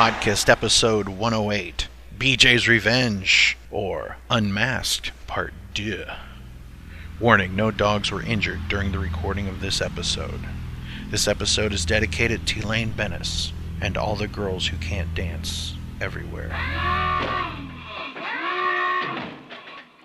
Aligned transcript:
Podcast 0.00 0.48
Episode 0.48 1.10
108 1.10 1.88
BJ's 2.16 2.66
Revenge 2.66 3.58
or 3.70 4.16
Unmasked 4.30 5.12
Part 5.26 5.52
2. 5.74 6.04
Warning 7.20 7.54
no 7.54 7.70
dogs 7.70 8.10
were 8.10 8.22
injured 8.22 8.60
during 8.66 8.92
the 8.92 8.98
recording 8.98 9.46
of 9.46 9.60
this 9.60 9.82
episode. 9.82 10.40
This 11.10 11.28
episode 11.28 11.74
is 11.74 11.84
dedicated 11.84 12.46
to 12.46 12.60
Elaine 12.60 12.92
Benes 12.92 13.52
and 13.82 13.98
all 13.98 14.16
the 14.16 14.26
girls 14.26 14.68
who 14.68 14.78
can't 14.78 15.14
dance 15.14 15.74
everywhere. 16.00 16.48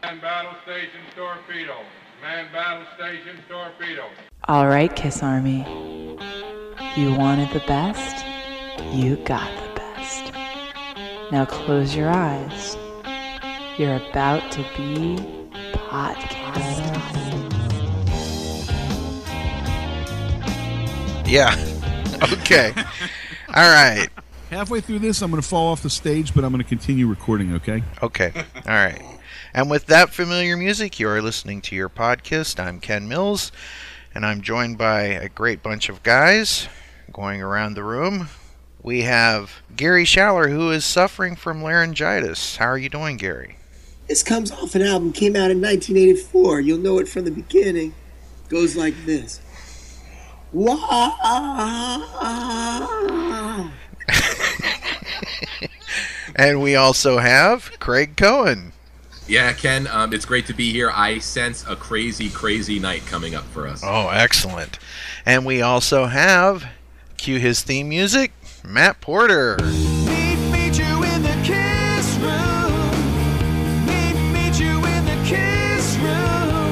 Man 0.03 0.19
battle 0.19 0.55
station 0.63 1.05
torpedo. 1.15 1.77
Man 2.21 2.51
battle 2.51 2.85
station 2.97 3.37
torpedo. 3.47 4.09
All 4.49 4.67
right, 4.67 4.93
Kiss 4.93 5.23
Army. 5.23 5.59
You 6.97 7.15
wanted 7.15 7.49
the 7.51 7.63
best, 7.65 8.25
you 8.93 9.15
got 9.23 9.49
the 9.55 9.59
best. 9.59 9.74
Now 11.31 11.43
close 11.43 11.95
your 11.95 12.09
eyes. 12.09 12.77
You're 13.79 13.95
about 13.95 14.51
to 14.51 14.61
be 14.77 15.17
podcast. 15.73 16.85
Yeah. 21.27 21.55
okay. 22.31 22.71
All 23.55 23.69
right. 23.71 24.07
Halfway 24.51 24.81
through 24.81 24.99
this, 24.99 25.23
I'm 25.23 25.31
going 25.31 25.41
to 25.41 25.47
fall 25.47 25.71
off 25.71 25.81
the 25.81 25.89
stage, 25.89 26.35
but 26.35 26.43
I'm 26.43 26.51
going 26.51 26.61
to 26.61 26.69
continue 26.69 27.07
recording, 27.07 27.53
okay? 27.55 27.81
Okay. 28.03 28.31
All 28.35 28.73
right. 28.73 29.01
And 29.55 29.69
with 29.69 29.87
that 29.87 30.11
familiar 30.11 30.55
music, 30.55 30.99
you 30.99 31.09
are 31.09 31.23
listening 31.23 31.61
to 31.61 31.75
your 31.75 31.89
podcast. 31.89 32.63
I'm 32.63 32.79
Ken 32.79 33.07
Mills, 33.07 33.51
and 34.13 34.25
I'm 34.25 34.41
joined 34.41 34.77
by 34.77 35.01
a 35.01 35.27
great 35.27 35.63
bunch 35.63 35.89
of 35.89 36.03
guys 36.03 36.67
going 37.11 37.41
around 37.41 37.73
the 37.73 37.83
room. 37.83 38.29
We 38.85 39.01
have 39.01 39.63
Gary 39.75 40.05
Schaller, 40.05 40.51
who 40.51 40.69
is 40.69 40.85
suffering 40.85 41.35
from 41.35 41.63
laryngitis. 41.63 42.57
How 42.57 42.67
are 42.67 42.77
you 42.77 42.87
doing, 42.87 43.17
Gary? 43.17 43.55
This 44.07 44.21
comes 44.21 44.51
off 44.51 44.75
an 44.75 44.83
album 44.83 45.11
came 45.11 45.35
out 45.35 45.49
in 45.49 45.59
1984. 45.59 46.59
You'll 46.59 46.77
know 46.77 46.99
it 46.99 47.07
from 47.07 47.25
the 47.25 47.31
beginning. 47.31 47.95
Goes 48.47 48.75
like 48.75 48.93
this. 49.07 49.41
Wow. 50.53 51.15
And 56.37 56.61
we 56.61 56.75
also 56.75 57.19
have 57.19 57.71
Craig 57.79 58.17
Cohen. 58.17 58.73
Yeah, 59.25 59.53
Ken, 59.53 59.87
um, 59.87 60.11
it's 60.13 60.25
great 60.25 60.45
to 60.47 60.53
be 60.53 60.73
here. 60.73 60.91
I 60.93 61.19
sense 61.19 61.65
a 61.65 61.77
crazy, 61.77 62.29
crazy 62.29 62.77
night 62.77 63.05
coming 63.05 63.35
up 63.35 63.45
for 63.45 63.67
us. 63.67 63.81
Oh, 63.85 64.09
excellent. 64.09 64.77
And 65.25 65.45
we 65.45 65.61
also 65.61 66.07
have, 66.07 66.65
cue 67.15 67.39
his 67.39 67.61
theme 67.61 67.87
music, 67.87 68.33
Matt 68.67 69.01
Porter. 69.01 69.57
Meet, 69.61 70.39
meet 70.51 70.77
you 70.77 71.03
in 71.03 71.21
the 71.23 71.37
kiss 71.43 72.17
room. 72.17 72.91
Meet, 73.85 74.15
meet 74.33 74.59
you 74.59 74.77
in 74.85 75.05
the 75.05 75.17
kiss 75.25 75.95
room 75.97 76.71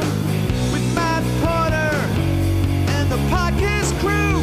with 0.72 0.95
Matt 0.95 1.23
Porter 1.41 1.95
and 2.91 3.11
the 3.11 3.17
podcast 3.30 3.97
crew. 4.00 4.41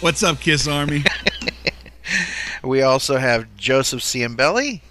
What's 0.00 0.22
up, 0.22 0.40
Kiss 0.40 0.66
Army? 0.68 1.04
We 2.64 2.82
also 2.82 3.16
have 3.16 3.56
Joseph 3.56 4.02
Ciambelli, 4.02 4.82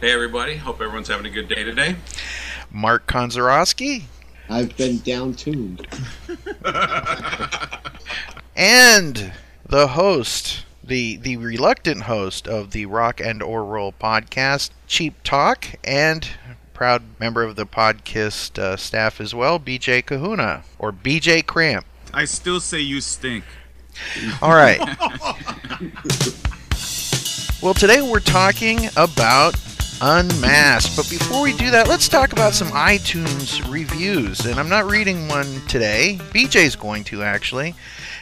Hey 0.00 0.12
everybody, 0.12 0.56
hope 0.56 0.80
everyone's 0.80 1.08
having 1.08 1.24
a 1.26 1.30
good 1.30 1.48
day 1.48 1.64
today. 1.64 1.96
Mark 2.70 3.06
Konzarowski, 3.08 4.02
I've 4.50 4.76
been 4.76 4.98
down 4.98 5.32
tuned. 5.34 5.86
and 8.56 9.32
the 9.66 9.88
host, 9.88 10.65
the 10.86 11.16
the 11.16 11.36
reluctant 11.36 12.02
host 12.02 12.46
of 12.46 12.70
the 12.70 12.86
Rock 12.86 13.20
and 13.20 13.42
or 13.42 13.64
Roll 13.64 13.92
podcast, 13.92 14.70
Cheap 14.86 15.22
Talk, 15.22 15.66
and 15.84 16.28
proud 16.74 17.02
member 17.18 17.42
of 17.42 17.56
the 17.56 17.66
podcast 17.66 18.58
uh, 18.58 18.76
staff 18.76 19.20
as 19.20 19.34
well, 19.34 19.58
BJ 19.58 20.04
Kahuna 20.04 20.62
or 20.78 20.92
BJ 20.92 21.44
Cramp. 21.44 21.86
I 22.12 22.24
still 22.24 22.60
say 22.60 22.80
you 22.80 23.00
stink. 23.00 23.44
All 24.42 24.50
right. 24.50 24.78
well, 27.62 27.74
today 27.74 28.02
we're 28.02 28.20
talking 28.20 28.88
about 28.96 29.56
Unmasked. 30.00 30.96
But 30.96 31.08
before 31.08 31.42
we 31.42 31.56
do 31.56 31.70
that, 31.70 31.88
let's 31.88 32.08
talk 32.08 32.32
about 32.32 32.52
some 32.52 32.68
iTunes 32.68 33.70
reviews. 33.70 34.44
And 34.44 34.60
I'm 34.60 34.68
not 34.68 34.90
reading 34.90 35.28
one 35.28 35.46
today. 35.66 36.18
BJ's 36.32 36.76
going 36.76 37.04
to, 37.04 37.22
actually. 37.22 37.74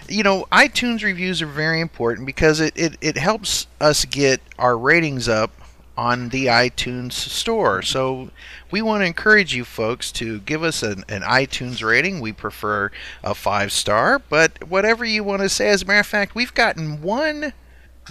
You 0.08 0.22
know, 0.22 0.46
iTunes 0.52 1.02
reviews 1.02 1.40
are 1.40 1.46
very 1.46 1.80
important 1.80 2.26
because 2.26 2.60
it, 2.60 2.76
it, 2.76 2.96
it 3.00 3.16
helps 3.16 3.66
us 3.80 4.04
get 4.04 4.40
our 4.58 4.76
ratings 4.76 5.28
up 5.28 5.50
on 5.96 6.30
the 6.30 6.46
iTunes 6.46 7.12
store. 7.12 7.82
So 7.82 8.30
we 8.70 8.82
want 8.82 9.02
to 9.02 9.06
encourage 9.06 9.54
you 9.54 9.64
folks 9.64 10.10
to 10.12 10.40
give 10.40 10.62
us 10.62 10.82
an, 10.82 11.04
an 11.08 11.22
iTunes 11.22 11.84
rating. 11.84 12.20
We 12.20 12.32
prefer 12.32 12.90
a 13.22 13.34
five 13.34 13.72
star, 13.72 14.18
but 14.18 14.68
whatever 14.68 15.04
you 15.04 15.22
want 15.24 15.42
to 15.42 15.48
say. 15.48 15.68
As 15.68 15.82
a 15.82 15.86
matter 15.86 16.00
of 16.00 16.06
fact, 16.06 16.34
we've 16.34 16.54
gotten 16.54 17.00
one 17.02 17.52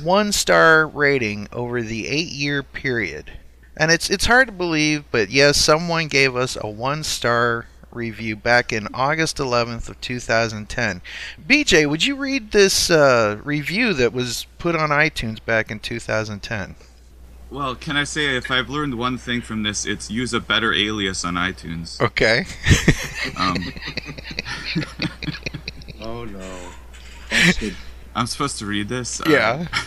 one 0.02 0.32
star 0.32 0.88
rating 0.88 1.48
over 1.52 1.82
the 1.82 2.08
eight 2.08 2.30
year 2.30 2.64
period. 2.64 3.32
And 3.76 3.92
it's 3.92 4.10
it's 4.10 4.26
hard 4.26 4.48
to 4.48 4.54
believe, 4.54 5.04
but 5.12 5.30
yes, 5.30 5.58
someone 5.58 6.08
gave 6.08 6.36
us 6.36 6.58
a 6.60 6.68
one 6.68 7.04
star 7.04 7.66
review 7.94 8.36
back 8.36 8.72
in 8.74 8.88
August 8.94 9.38
11th 9.38 9.90
of 9.90 10.00
2010. 10.02 11.02
BJ, 11.48 11.90
would 11.90 12.04
you 12.06 12.16
read 12.16 12.52
this 12.52 12.90
uh, 12.90 13.40
review 13.44 13.94
that 13.94 14.14
was 14.14 14.46
put 14.58 14.76
on 14.76 14.90
iTunes 14.90 15.44
back 15.44 15.70
in 15.72 15.80
2010? 15.80 16.76
Well, 17.52 17.76
can 17.76 17.96
I 17.98 18.04
say 18.04 18.36
if 18.36 18.50
I've 18.50 18.70
learned 18.70 18.96
one 18.98 19.18
thing 19.20 19.42
from 19.42 19.62
this, 19.64 19.86
it's 19.86 20.10
use 20.10 20.34
a 20.34 20.40
better 20.40 20.74
alias 20.74 21.24
on 21.24 21.36
iTunes. 21.36 22.02
Okay. 22.02 22.46
Um, 23.38 23.74
Oh 26.02 26.26
no. 26.26 26.70
I'm 28.14 28.28
supposed 28.28 28.60
to 28.60 28.66
read 28.66 28.90
this. 28.90 29.22
Uh, 29.22 29.26
yeah. 29.30 29.68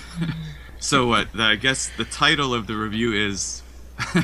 So 0.79 1.07
what? 1.09 1.33
the- 1.33 1.43
I 1.43 1.57
guess 1.57 1.91
the 1.97 2.05
title 2.05 2.55
of 2.55 2.67
the 2.69 2.77
review 2.77 3.13
is. 3.13 3.63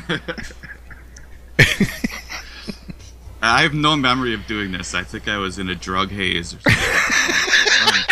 I 3.45 3.63
have 3.63 3.73
no 3.73 3.97
memory 3.97 4.33
of 4.33 4.47
doing 4.47 4.71
this. 4.71 4.93
I 4.93 5.03
think 5.03 5.27
I 5.27 5.37
was 5.37 5.59
in 5.59 5.67
a 5.67 5.75
drug 5.75 6.11
haze 6.11 6.53
or 6.53 6.59
something. 6.61 6.83
Um, 7.87 8.03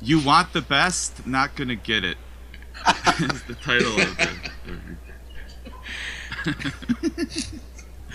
you 0.00 0.20
want 0.20 0.52
the 0.52 0.60
best, 0.60 1.26
not 1.26 1.56
gonna 1.56 1.74
get 1.74 2.04
it. 2.04 2.16
is 3.20 3.42
the 3.44 3.54
title 3.54 4.00
of 4.00 4.16
the, 4.16 4.28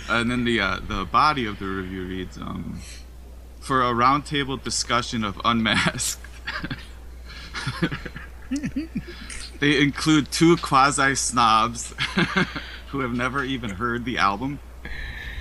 and 0.08 0.30
then 0.30 0.44
the 0.44 0.60
uh, 0.60 0.80
the 0.88 1.04
body 1.04 1.44
of 1.44 1.58
the 1.58 1.66
review 1.66 2.06
reads 2.06 2.38
um, 2.38 2.80
for 3.60 3.82
a 3.82 3.92
roundtable 3.92 4.62
discussion 4.62 5.24
of 5.24 5.38
Unmasked. 5.44 6.24
they 9.60 9.78
include 9.80 10.30
two 10.32 10.56
quasi 10.56 11.14
snobs 11.14 11.92
who 12.88 13.00
have 13.00 13.12
never 13.12 13.44
even 13.44 13.70
heard 13.70 14.06
the 14.06 14.16
album, 14.16 14.58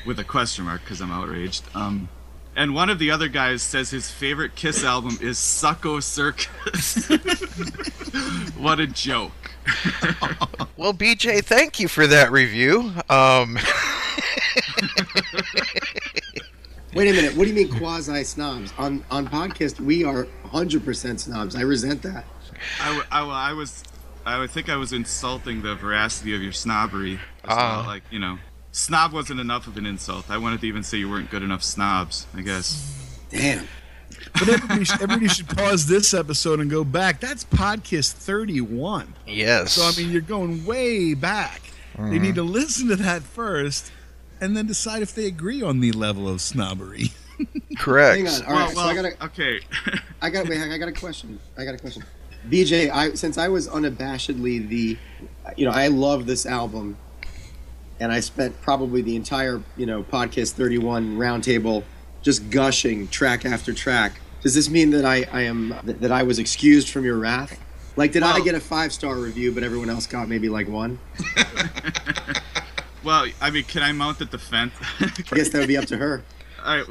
with 0.05 0.19
a 0.19 0.23
question 0.23 0.65
mark 0.65 0.81
because 0.81 1.01
I'm 1.01 1.11
outraged. 1.11 1.63
Um, 1.75 2.09
and 2.55 2.75
one 2.75 2.89
of 2.89 2.99
the 2.99 3.11
other 3.11 3.27
guys 3.29 3.61
says 3.61 3.91
his 3.91 4.11
favorite 4.11 4.55
Kiss 4.55 4.83
album 4.83 5.17
is 5.21 5.37
Sucko 5.37 6.01
Circus. 6.03 7.07
what 8.57 8.79
a 8.79 8.87
joke. 8.87 9.31
Well, 10.77 10.93
BJ, 10.95 11.43
thank 11.45 11.79
you 11.79 11.87
for 11.87 12.07
that 12.07 12.31
review. 12.31 12.91
Um, 13.07 13.55
Wait 16.95 17.07
a 17.09 17.13
minute. 17.13 17.35
What 17.37 17.43
do 17.45 17.49
you 17.49 17.55
mean 17.55 17.69
quasi 17.77 18.23
snobs? 18.23 18.73
On 18.79 19.03
on 19.11 19.27
podcast, 19.27 19.79
we 19.79 20.03
are 20.03 20.25
100% 20.45 21.19
snobs. 21.19 21.55
I 21.55 21.61
resent 21.61 22.01
that. 22.01 22.25
I, 22.81 22.85
w- 22.87 23.05
I 23.11 23.19
w- 23.19 23.35
I 23.37 23.53
was, 23.53 23.83
I 24.25 24.39
would 24.39 24.49
think 24.51 24.69
I 24.69 24.75
was 24.75 24.91
insulting 24.91 25.61
the 25.61 25.75
veracity 25.75 26.35
of 26.35 26.41
your 26.41 26.51
snobbery. 26.51 27.15
As 27.43 27.49
Ah. 27.49 27.77
well. 27.77 27.85
Like, 27.87 28.03
you 28.11 28.19
know, 28.19 28.39
snob 28.71 29.13
wasn't 29.13 29.39
enough 29.39 29.67
of 29.67 29.77
an 29.77 29.85
insult. 29.85 30.29
I 30.29 30.37
wanted 30.37 30.61
to 30.61 30.67
even 30.67 30.83
say 30.83 30.97
you 30.97 31.09
weren't 31.09 31.29
good 31.29 31.43
enough 31.43 31.63
snobs, 31.63 32.27
I 32.35 32.41
guess. 32.41 33.19
Damn. 33.29 33.67
But 34.33 34.49
everybody, 34.49 34.83
sh- 34.83 34.93
everybody 35.01 35.27
should 35.27 35.49
pause 35.49 35.87
this 35.87 36.13
episode 36.13 36.59
and 36.59 36.69
go 36.69 36.83
back. 36.83 37.19
That's 37.19 37.43
podcast 37.43 38.13
31. 38.13 39.13
yes. 39.27 39.73
So, 39.73 39.83
I 39.83 39.91
mean, 39.97 40.11
you're 40.11 40.21
going 40.21 40.65
way 40.65 41.13
back. 41.13 41.61
They 41.95 42.01
mm-hmm. 42.01 42.23
need 42.23 42.35
to 42.35 42.43
listen 42.43 42.87
to 42.89 42.95
that 42.97 43.23
first 43.23 43.91
and 44.39 44.55
then 44.55 44.65
decide 44.65 45.01
if 45.01 45.13
they 45.13 45.27
agree 45.27 45.61
on 45.61 45.79
the 45.79 45.91
level 45.91 46.27
of 46.27 46.41
snobbery. 46.41 47.11
correct. 47.77 48.17
Hang 48.17 48.27
on. 48.27 48.45
All 48.45 48.53
right. 48.53 48.75
so 48.75 48.81
I 48.81 48.95
got 48.95 49.01
to 49.01 49.25
okay. 49.25 49.59
I 50.21 50.29
got 50.29 50.47
wait, 50.47 50.61
I 50.61 50.77
got 50.77 50.87
a 50.87 50.93
question. 50.93 51.39
I 51.57 51.65
got 51.65 51.75
a 51.75 51.77
question. 51.77 52.03
BJ, 52.49 52.89
I 52.89 53.13
since 53.13 53.37
I 53.37 53.47
was 53.49 53.67
unabashedly 53.67 54.67
the 54.67 54.97
you 55.57 55.65
know, 55.65 55.71
I 55.71 55.87
love 55.87 56.25
this 56.25 56.45
album 56.45 56.97
and 58.01 58.11
I 58.11 58.19
spent 58.19 58.59
probably 58.61 59.01
the 59.01 59.15
entire, 59.15 59.61
you 59.77 59.85
know, 59.85 60.03
podcast 60.03 60.53
31 60.53 61.17
roundtable 61.17 61.83
just 62.21 62.49
gushing 62.49 63.07
track 63.07 63.45
after 63.45 63.73
track. 63.73 64.19
Does 64.41 64.55
this 64.55 64.69
mean 64.69 64.89
that 64.91 65.05
I, 65.05 65.25
I 65.31 65.41
am 65.43 65.75
that, 65.83 66.01
that 66.01 66.11
I 66.11 66.23
was 66.23 66.39
excused 66.39 66.89
from 66.89 67.05
your 67.05 67.17
wrath? 67.17 67.59
Like, 67.95 68.11
did 68.11 68.23
I 68.23 68.39
get 68.41 68.55
a 68.55 68.59
five 68.59 68.91
star 68.91 69.15
review, 69.15 69.51
but 69.51 69.63
everyone 69.63 69.89
else 69.89 70.07
got 70.07 70.27
maybe 70.27 70.49
like 70.49 70.67
one? 70.67 70.99
Well, 73.03 73.27
I 73.41 73.49
mean, 73.49 73.63
can 73.63 73.81
I 73.81 73.91
mount 73.93 74.19
the 74.19 74.25
defense? 74.25 74.73
I 74.99 75.07
guess 75.35 75.49
that 75.49 75.59
would 75.59 75.67
be 75.67 75.77
up 75.77 75.85
to 75.85 75.97
her. 75.97 76.23
All 76.63 76.77
right. 76.77 76.85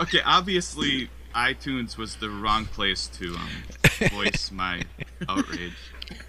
Okay, 0.00 0.20
obviously 0.24 1.10
iTunes 1.34 1.98
was 1.98 2.16
the 2.16 2.30
wrong 2.30 2.64
place 2.64 3.06
to 3.18 3.34
um, 3.34 4.08
voice 4.10 4.50
my 4.50 4.82
outrage. 5.28 5.74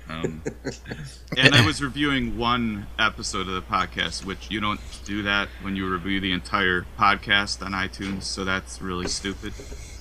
Um, 0.10 0.44
and 1.38 1.56
I 1.56 1.66
was 1.66 1.82
reviewing 1.82 2.38
one 2.38 2.88
episode 3.00 3.48
of 3.48 3.54
the 3.54 3.62
podcast, 3.62 4.26
which 4.26 4.50
you 4.52 4.60
don't 4.60 4.80
do 5.06 5.24
that 5.24 5.48
when 5.62 5.76
you 5.76 5.90
review 5.90 6.20
the 6.20 6.32
entire 6.32 6.86
podcast 7.00 7.66
on 7.66 7.72
iTunes, 7.72 8.24
so 8.24 8.44
that's 8.44 8.82
really 8.82 9.08
stupid. 9.08 9.54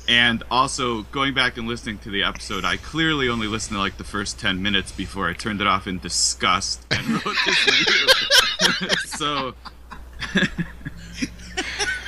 And 0.08 0.42
also, 0.50 1.02
going 1.02 1.34
back 1.34 1.56
and 1.56 1.68
listening 1.68 1.98
to 1.98 2.10
the 2.10 2.24
episode, 2.24 2.64
I 2.64 2.76
clearly 2.78 3.28
only 3.28 3.46
listened 3.46 3.76
to 3.76 3.80
like 3.80 3.96
the 3.96 4.04
first 4.04 4.40
10 4.40 4.60
minutes 4.60 4.90
before 4.90 5.28
I 5.28 5.34
turned 5.34 5.60
it 5.60 5.68
off 5.68 5.86
in 5.86 6.00
disgust 6.00 6.84
and 6.90 7.06
wrote 7.24 7.36
this 7.46 7.66
review. 7.66 8.88
so, 9.06 9.54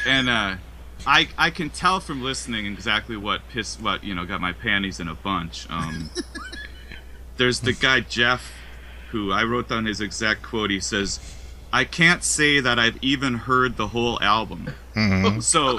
and 0.04 0.28
uh, 0.28 0.56
I 1.06 1.28
I 1.38 1.50
can 1.50 1.70
tell 1.70 2.00
from 2.00 2.22
listening 2.22 2.66
exactly 2.66 3.16
what 3.16 3.48
pissed 3.48 3.80
what 3.80 4.02
you 4.02 4.14
know 4.16 4.24
got 4.24 4.40
my 4.40 4.52
panties 4.52 4.98
in 4.98 5.06
a 5.06 5.14
bunch. 5.14 5.68
Um, 5.70 6.10
there's 7.42 7.58
the 7.58 7.72
guy 7.72 7.98
Jeff, 7.98 8.52
who 9.10 9.32
I 9.32 9.42
wrote 9.42 9.68
down 9.68 9.86
his 9.86 10.00
exact 10.00 10.42
quote. 10.44 10.70
He 10.70 10.78
says, 10.78 11.18
"I 11.72 11.82
can't 11.82 12.22
say 12.22 12.60
that 12.60 12.78
I've 12.78 12.98
even 13.02 13.34
heard 13.34 13.76
the 13.76 13.88
whole 13.88 14.20
album." 14.22 14.70
So 15.40 15.78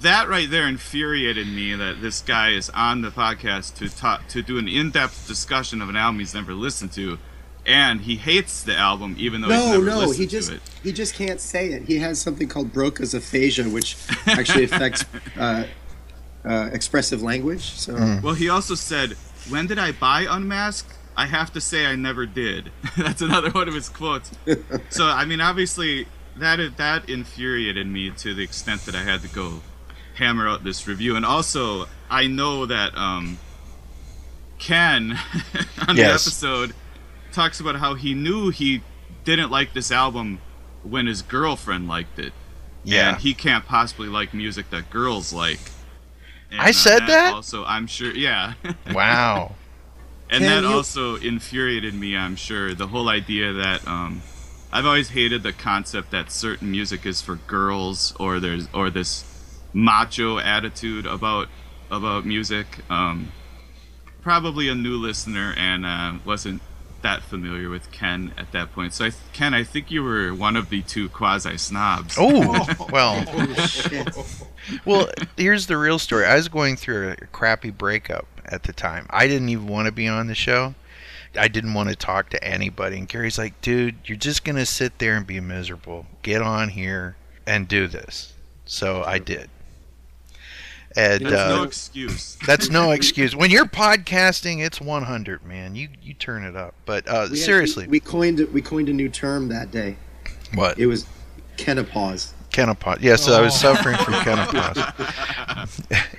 that 0.00 0.28
right 0.28 0.48
there 0.48 0.68
infuriated 0.68 1.48
me 1.48 1.74
that 1.74 2.00
this 2.00 2.20
guy 2.20 2.50
is 2.50 2.70
on 2.70 3.02
the 3.02 3.10
podcast 3.10 3.74
to 3.78 3.88
talk 3.88 4.28
to 4.28 4.42
do 4.42 4.58
an 4.58 4.68
in-depth 4.68 5.26
discussion 5.26 5.82
of 5.82 5.88
an 5.88 5.96
album 5.96 6.20
he's 6.20 6.34
never 6.34 6.52
listened 6.54 6.92
to. 6.92 7.18
And 7.66 8.02
he 8.02 8.16
hates 8.16 8.62
the 8.62 8.76
album, 8.76 9.16
even 9.18 9.40
though 9.40 9.48
he's 9.48 9.58
No, 9.66 9.72
never 9.72 9.84
no, 9.86 9.98
listened 10.00 10.18
he 10.18 10.26
just 10.26 10.48
to 10.50 10.54
it. 10.56 10.62
he 10.84 10.92
just 10.92 11.14
can't 11.14 11.40
say 11.40 11.68
it. 11.72 11.82
He 11.84 11.96
has 11.98 12.20
something 12.20 12.46
called 12.48 12.72
Broca's 12.72 13.12
aphasia, 13.14 13.64
which 13.68 13.96
actually 14.26 14.64
affects 14.70 15.04
uh, 15.36 15.64
uh, 16.44 16.70
expressive 16.72 17.22
language. 17.22 17.62
So 17.72 17.94
Well, 18.22 18.34
he 18.34 18.48
also 18.48 18.74
said, 18.74 19.16
"When 19.48 19.66
did 19.66 19.78
I 19.78 19.92
buy 19.92 20.26
Unmasked? 20.28 20.98
I 21.16 21.26
have 21.26 21.52
to 21.52 21.60
say 21.60 21.86
I 21.86 21.94
never 21.94 22.26
did." 22.26 22.70
That's 22.96 23.22
another 23.22 23.50
one 23.50 23.68
of 23.68 23.74
his 23.74 23.88
quotes. 23.88 24.30
so, 24.90 25.06
I 25.06 25.24
mean, 25.24 25.40
obviously, 25.40 26.06
that 26.36 26.76
that 26.76 27.08
infuriated 27.08 27.86
me 27.86 28.10
to 28.10 28.34
the 28.34 28.42
extent 28.42 28.86
that 28.86 28.94
I 28.94 29.02
had 29.02 29.22
to 29.22 29.28
go 29.28 29.62
hammer 30.14 30.48
out 30.48 30.64
this 30.64 30.86
review. 30.86 31.16
And 31.16 31.24
also, 31.24 31.86
I 32.10 32.26
know 32.26 32.66
that 32.66 32.96
um, 32.96 33.38
Ken 34.58 35.18
on 35.88 35.96
the 35.96 36.04
episode 36.04 36.74
talks 37.32 37.60
about 37.60 37.76
how 37.76 37.94
he 37.94 38.14
knew 38.14 38.50
he 38.50 38.82
didn't 39.24 39.50
like 39.50 39.72
this 39.72 39.90
album 39.90 40.40
when 40.82 41.06
his 41.06 41.22
girlfriend 41.22 41.88
liked 41.88 42.18
it. 42.18 42.32
Yeah. 42.84 43.10
And 43.10 43.20
he 43.20 43.34
can't 43.34 43.64
possibly 43.64 44.08
like 44.08 44.34
music 44.34 44.70
that 44.70 44.90
girls 44.90 45.32
like. 45.32 45.60
And, 46.52 46.60
I 46.60 46.70
said 46.70 47.06
that? 47.06 47.32
Also, 47.34 47.64
I'm 47.64 47.86
sure. 47.86 48.12
Yeah. 48.14 48.52
Wow. 48.92 49.54
and 50.30 50.42
Can 50.44 50.62
that 50.62 50.68
you- 50.68 50.74
also 50.74 51.16
infuriated 51.16 51.94
me. 51.94 52.16
I'm 52.16 52.36
sure 52.36 52.74
the 52.74 52.86
whole 52.86 53.08
idea 53.08 53.52
that 53.54 53.86
um, 53.88 54.22
I've 54.70 54.84
always 54.86 55.08
hated 55.10 55.42
the 55.42 55.52
concept 55.52 56.10
that 56.12 56.30
certain 56.30 56.70
music 56.70 57.06
is 57.06 57.20
for 57.22 57.36
girls, 57.36 58.14
or 58.20 58.38
there's 58.38 58.68
or 58.74 58.90
this 58.90 59.24
macho 59.72 60.38
attitude 60.38 61.06
about 61.06 61.48
about 61.90 62.24
music. 62.26 62.66
Um, 62.90 63.32
probably 64.20 64.68
a 64.68 64.74
new 64.74 64.96
listener 64.98 65.54
and 65.56 65.84
uh, 65.86 66.12
wasn't 66.24 66.60
that 67.02 67.22
familiar 67.22 67.68
with 67.68 67.90
Ken 67.92 68.32
at 68.36 68.52
that 68.52 68.72
point. 68.72 68.94
So, 68.94 69.06
I, 69.06 69.10
Ken, 69.32 69.54
I 69.54 69.64
think 69.64 69.90
you 69.90 70.02
were 70.02 70.32
one 70.34 70.56
of 70.56 70.70
the 70.70 70.82
two 70.82 71.08
quasi 71.08 71.58
snobs. 71.58 72.16
Oh, 72.18 72.66
well, 72.92 73.24
oh, 73.28 74.46
well, 74.84 75.10
here's 75.36 75.66
the 75.66 75.76
real 75.76 75.98
story. 75.98 76.24
I 76.24 76.36
was 76.36 76.48
going 76.48 76.76
through 76.76 77.10
a 77.10 77.26
crappy 77.26 77.70
breakup 77.70 78.26
at 78.46 78.64
the 78.64 78.72
time. 78.72 79.06
I 79.10 79.26
didn't 79.26 79.48
even 79.48 79.66
want 79.66 79.86
to 79.86 79.92
be 79.92 80.08
on 80.08 80.26
the 80.26 80.34
show. 80.34 80.74
I 81.36 81.48
didn't 81.48 81.74
want 81.74 81.88
to 81.88 81.96
talk 81.96 82.30
to 82.30 82.44
anybody. 82.44 82.98
And 82.98 83.08
Gary's 83.08 83.38
like, 83.38 83.60
dude, 83.60 83.96
you're 84.04 84.16
just 84.16 84.44
going 84.44 84.56
to 84.56 84.66
sit 84.66 84.98
there 84.98 85.16
and 85.16 85.26
be 85.26 85.40
miserable. 85.40 86.06
Get 86.22 86.42
on 86.42 86.68
here 86.70 87.16
and 87.46 87.66
do 87.66 87.88
this. 87.88 88.34
So 88.64 89.02
I 89.02 89.18
did. 89.18 89.48
And 90.96 91.24
That's 91.24 91.50
no 91.50 91.60
uh, 91.60 91.64
excuse. 91.64 92.36
that's 92.46 92.70
no 92.70 92.90
excuse. 92.90 93.34
When 93.36 93.50
you're 93.50 93.66
podcasting, 93.66 94.64
it's 94.64 94.80
100, 94.80 95.44
man. 95.44 95.74
You 95.74 95.88
you 96.02 96.14
turn 96.14 96.44
it 96.44 96.56
up. 96.56 96.74
But 96.86 97.06
uh, 97.08 97.28
We 97.30 97.36
seriously, 97.36 97.84
actually- 97.84 97.90
we 97.90 98.00
coined 98.00 98.40
we 98.52 98.62
coined 98.62 98.88
a 98.88 98.92
new 98.92 99.08
term 99.08 99.48
that 99.48 99.70
day. 99.70 99.96
what? 100.54 100.78
It 100.78 100.86
was 100.86 101.06
kenopause. 101.56 102.34
Kenopause. 102.50 102.98
Yes, 103.00 103.28
I 103.28 103.40
was 103.40 103.58
suffering 103.58 103.96
from 103.96 104.12
Kenopause. 104.24 104.76
I 104.76 105.66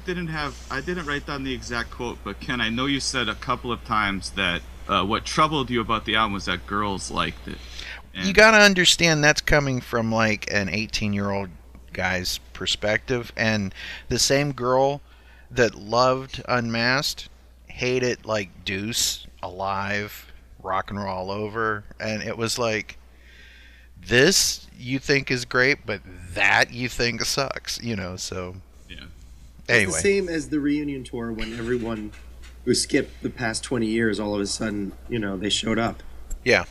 didn't 0.06 0.28
have 0.28 0.56
I 0.72 0.81
didn't 0.81 1.06
write 1.06 1.28
down 1.28 1.44
the 1.44 1.54
exact 1.54 1.92
quote, 1.92 2.18
but 2.24 2.40
Ken, 2.40 2.60
I 2.60 2.70
know 2.70 2.88
you 2.88 3.00
said 3.00 3.30
a 3.30 3.36
couple 3.36 3.72
of 3.72 3.84
times 3.86 4.31
that 4.31 4.62
uh, 4.88 5.06
what 5.06 5.25
troubled 5.25 5.70
you 5.70 5.80
about 5.80 6.06
the 6.06 6.16
album 6.16 6.34
was 6.34 6.46
that 6.46 6.66
girls 6.66 7.12
liked 7.12 7.48
it. 7.48 7.58
And 8.16 8.25
You 8.25 8.34
got 8.34 8.52
to 8.52 8.58
understand 8.58 9.24
that's 9.24 9.42
coming 9.42 9.80
from 9.81 10.12
like 10.12 10.52
an 10.52 10.70
18 10.70 11.14
year 11.14 11.30
old 11.31 11.50
guy's 11.94 12.40
perspective. 12.54 13.31
And 13.38 13.74
the 14.10 14.19
same 14.19 14.51
girl 14.51 15.01
that 15.51 15.75
loved 15.75 16.44
Unmasked 16.48 17.30
hated 17.68 18.25
like 18.25 18.66
Deuce, 18.66 19.28
Alive, 19.42 20.31
Rock 20.62 20.90
and 20.90 21.00
Roll 21.01 21.30
All 21.30 21.31
Over. 21.31 21.84
And 22.00 22.22
it 22.24 22.38
was 22.38 22.57
like, 22.60 22.98
this 24.06 24.68
you 24.78 25.00
think 25.00 25.31
is 25.31 25.45
great, 25.45 25.86
but 25.86 26.01
that 26.34 26.74
you 26.74 26.90
think 26.90 27.22
sucks, 27.24 27.81
you 27.81 27.96
know? 27.96 28.16
So, 28.16 28.56
Yeah. 28.89 29.06
It's 29.60 29.68
the 29.68 29.74
anyway. 29.74 30.00
same 30.00 30.30
as 30.30 30.50
the 30.50 30.60
reunion 30.60 31.04
tour 31.04 31.31
when 31.31 31.54
everyone 31.57 32.12
who 32.66 32.74
skipped 32.74 33.22
the 33.24 33.30
past 33.30 33.63
20 33.63 33.86
years 33.86 34.19
all 34.19 34.36
of 34.36 34.42
a 34.42 34.48
sudden, 34.48 34.94
you 35.10 35.19
know, 35.19 35.38
they 35.38 35.50
showed 35.50 35.80
up. 35.80 36.01
Yeah. 36.44 36.66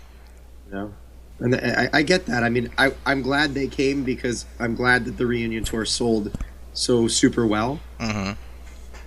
You 0.67 0.73
know? 0.75 0.95
And 1.43 1.57
I, 1.57 1.89
I 1.93 2.03
get 2.03 2.27
that. 2.27 2.45
I 2.45 2.49
mean, 2.49 2.71
I, 2.79 2.93
I'm 3.05 3.21
glad 3.21 3.55
they 3.55 3.67
came 3.67 4.05
because 4.05 4.47
I'm 4.61 4.77
glad 4.77 5.05
that 5.07 5.17
the 5.19 5.27
reunion 5.27 5.65
tour 5.65 5.85
sold 5.85 6.31
so 6.73 7.09
super 7.09 7.47
well. 7.47 7.81
hmm 7.99 8.33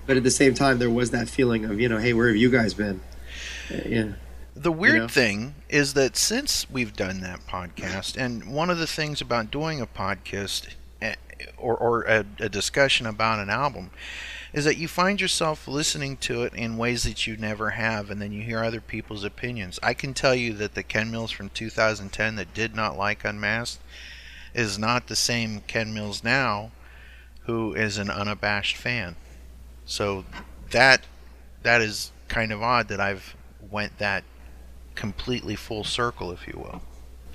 But 0.06 0.18
at 0.18 0.24
the 0.24 0.32
same 0.32 0.54
time, 0.54 0.78
there 0.78 0.90
was 0.90 1.12
that 1.12 1.30
feeling 1.30 1.64
of, 1.64 1.80
you 1.80 1.88
know, 1.88 1.98
hey, 1.98 2.14
where 2.14 2.28
have 2.28 2.36
you 2.36 2.52
guys 2.52 2.74
been? 2.74 3.00
Uh, 3.72 3.78
yeah. 3.86 4.12
The 4.54 4.72
weird 4.72 4.98
know? 4.98 5.08
thing 5.08 5.56
is 5.70 5.94
that 5.94 6.18
since 6.18 6.70
we've 6.70 6.94
done 6.96 7.22
that 7.22 7.48
podcast, 7.48 8.18
and 8.18 8.54
one 8.54 8.70
of 8.70 8.78
the 8.78 8.88
things 8.88 9.22
about 9.22 9.50
doing 9.50 9.80
a 9.80 9.88
podcast 9.88 10.68
eh, 11.02 11.16
or, 11.58 11.76
or 11.76 12.04
a, 12.04 12.26
a 12.40 12.50
discussion 12.50 13.06
about 13.06 13.40
an 13.40 13.50
album 13.50 13.92
is 14.56 14.64
that 14.64 14.78
you 14.78 14.88
find 14.88 15.20
yourself 15.20 15.68
listening 15.68 16.16
to 16.16 16.44
it 16.44 16.54
in 16.54 16.78
ways 16.78 17.04
that 17.04 17.28
you 17.28 17.36
never 17.36 17.72
have, 17.72 18.10
and 18.10 18.22
then 18.22 18.32
you 18.32 18.42
hear 18.42 18.64
other 18.64 18.80
people's 18.80 19.26
opinions. 19.26 19.78
I 19.84 19.94
can 19.94 20.14
tell 20.14 20.34
you 20.34 20.54
that 20.54 20.76
the 20.76 20.82
Ken 20.82 21.12
Mills 21.12 21.32
from 21.32 21.50
2010 21.50 22.38
that 22.38 22.54
did 22.54 22.74
not 22.74 22.98
like 22.98 23.26
Unmasked 23.26 23.82
is 24.54 24.80
not 24.80 25.08
the 25.08 25.16
same 25.18 25.60
Ken 25.68 25.94
Mills 25.94 26.24
now 26.24 26.72
who 27.42 27.74
is 27.74 27.98
an 27.98 28.10
unabashed 28.10 28.78
fan. 28.78 29.18
So 29.86 30.24
that 30.72 31.02
that 31.64 31.82
is 31.82 32.14
kind 32.30 32.54
of 32.54 32.64
odd 32.64 32.88
that 32.88 33.02
I've 33.02 33.36
went 33.70 33.98
that 33.98 34.24
completely 34.96 35.58
full 35.58 35.84
circle, 35.84 36.32
if 36.32 36.48
you 36.48 36.58
will. 36.58 36.82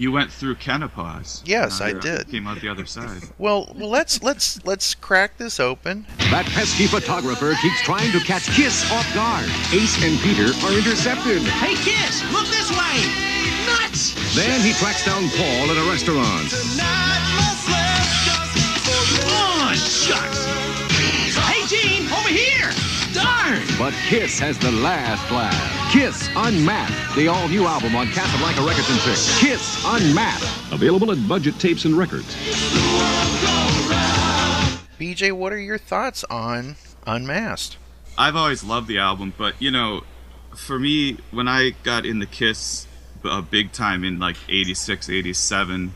You 0.00 0.10
went 0.12 0.32
through 0.32 0.54
Kenopause. 0.54 1.42
Yes, 1.44 1.78
Uh, 1.82 1.84
I 1.84 1.92
did. 1.92 2.26
Came 2.30 2.46
out 2.46 2.58
the 2.62 2.70
other 2.70 2.86
side. 2.86 3.20
Well, 3.38 3.70
well, 3.76 3.90
let's 3.90 4.22
let's 4.22 4.58
let's 4.64 4.94
crack 4.94 5.36
this 5.36 5.60
open. 5.60 6.06
That 6.32 6.46
pesky 6.56 6.86
photographer 6.86 7.52
keeps 7.60 7.82
trying 7.82 8.10
to 8.12 8.20
catch 8.20 8.46
Kiss 8.56 8.90
off 8.92 9.04
guard. 9.14 9.44
Ace 9.76 10.02
and 10.02 10.18
Peter 10.20 10.48
are 10.64 10.72
intercepted. 10.72 11.42
Hey, 11.60 11.74
Kiss, 11.76 12.24
look 12.32 12.46
this 12.48 12.70
way! 12.72 12.96
Nuts! 13.68 14.16
Then 14.34 14.60
he 14.64 14.72
tracks 14.72 15.04
down 15.04 15.28
Paul 15.36 15.68
at 15.68 15.76
a 15.76 15.84
restaurant. 15.84 16.48
Come 19.20 19.68
on, 19.68 19.74
shucks! 19.76 20.39
But 23.80 23.94
Kiss 23.94 24.38
has 24.40 24.58
the 24.58 24.70
last 24.72 25.30
laugh. 25.30 25.90
Kiss 25.90 26.28
Unmasked, 26.36 27.16
the 27.16 27.28
all-new 27.28 27.64
album 27.64 27.96
on 27.96 28.08
Casablanca 28.08 28.60
Records 28.60 28.90
and 28.90 28.98
Six. 29.00 29.40
Kiss 29.40 29.82
Unmasked. 29.86 30.70
Available 30.70 31.10
at 31.12 31.26
Budget 31.26 31.58
Tapes 31.58 31.86
and 31.86 31.96
Records. 31.96 32.26
BJ, 34.98 35.32
what 35.32 35.54
are 35.54 35.58
your 35.58 35.78
thoughts 35.78 36.24
on 36.24 36.76
Unmasked? 37.06 37.78
I've 38.18 38.36
always 38.36 38.62
loved 38.62 38.86
the 38.86 38.98
album, 38.98 39.32
but 39.38 39.54
you 39.62 39.70
know, 39.70 40.04
for 40.54 40.78
me, 40.78 41.16
when 41.30 41.48
I 41.48 41.70
got 41.82 42.04
into 42.04 42.26
Kiss 42.26 42.86
uh, 43.24 43.40
big 43.40 43.72
time 43.72 44.04
in 44.04 44.18
like 44.18 44.36
86, 44.46 45.08
87, 45.08 45.94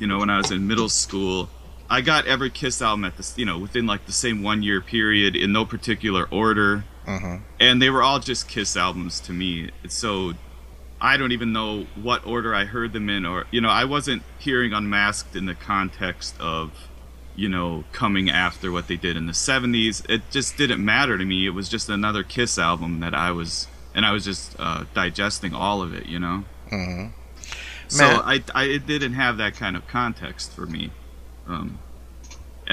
you 0.00 0.08
know, 0.08 0.18
when 0.18 0.30
I 0.30 0.38
was 0.38 0.50
in 0.50 0.66
middle 0.66 0.88
school, 0.88 1.48
I 1.90 2.00
got 2.02 2.26
every 2.26 2.50
Kiss 2.50 2.82
album 2.82 3.04
at 3.04 3.16
this, 3.16 3.36
you 3.38 3.46
know, 3.46 3.58
within 3.58 3.86
like 3.86 4.04
the 4.06 4.12
same 4.12 4.42
one 4.42 4.62
year 4.62 4.80
period 4.80 5.34
in 5.36 5.52
no 5.52 5.64
particular 5.64 6.26
order. 6.30 6.84
Mhm. 7.06 7.40
and 7.58 7.80
they 7.80 7.88
were 7.88 8.02
all 8.02 8.18
just 8.20 8.48
Kiss 8.48 8.76
albums 8.76 9.18
to 9.20 9.32
me. 9.32 9.70
So 9.88 10.34
I 11.00 11.16
don't 11.16 11.32
even 11.32 11.52
know 11.54 11.86
what 11.94 12.26
order 12.26 12.54
I 12.54 12.66
heard 12.66 12.92
them 12.92 13.08
in, 13.08 13.24
or 13.24 13.46
you 13.50 13.62
know, 13.62 13.70
I 13.70 13.84
wasn't 13.84 14.22
hearing 14.38 14.74
Unmasked 14.74 15.34
in 15.34 15.46
the 15.46 15.54
context 15.54 16.34
of 16.38 16.70
you 17.34 17.48
know 17.48 17.84
coming 17.92 18.28
after 18.28 18.70
what 18.70 18.88
they 18.88 18.96
did 18.96 19.16
in 19.16 19.24
the 19.26 19.32
'70s. 19.32 20.02
It 20.08 20.22
just 20.30 20.58
didn't 20.58 20.84
matter 20.84 21.16
to 21.16 21.24
me. 21.24 21.46
It 21.46 21.54
was 21.54 21.68
just 21.70 21.88
another 21.88 22.22
Kiss 22.22 22.58
album 22.58 23.00
that 23.00 23.14
I 23.14 23.30
was, 23.30 23.68
and 23.94 24.04
I 24.04 24.12
was 24.12 24.24
just 24.26 24.54
uh, 24.58 24.84
digesting 24.92 25.54
all 25.54 25.80
of 25.80 25.94
it. 25.94 26.04
You 26.06 26.18
know. 26.18 26.44
Mhm. 26.70 27.12
So 27.88 28.04
I, 28.04 28.42
I 28.54 28.64
it 28.64 28.86
didn't 28.86 29.14
have 29.14 29.38
that 29.38 29.56
kind 29.56 29.76
of 29.76 29.88
context 29.88 30.52
for 30.52 30.66
me. 30.66 30.90
Um, 31.48 31.78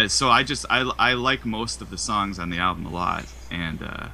so 0.08 0.30
I 0.30 0.44
just 0.44 0.66
I, 0.70 0.82
I 1.00 1.14
like 1.14 1.46
most 1.46 1.82
of 1.82 1.90
the 1.90 1.98
songs 1.98 2.38
on 2.40 2.50
the 2.50 2.58
album 2.58 2.86
a 2.86 2.90
lot, 2.90 3.26
and 3.50 3.82
uh, 3.82 4.08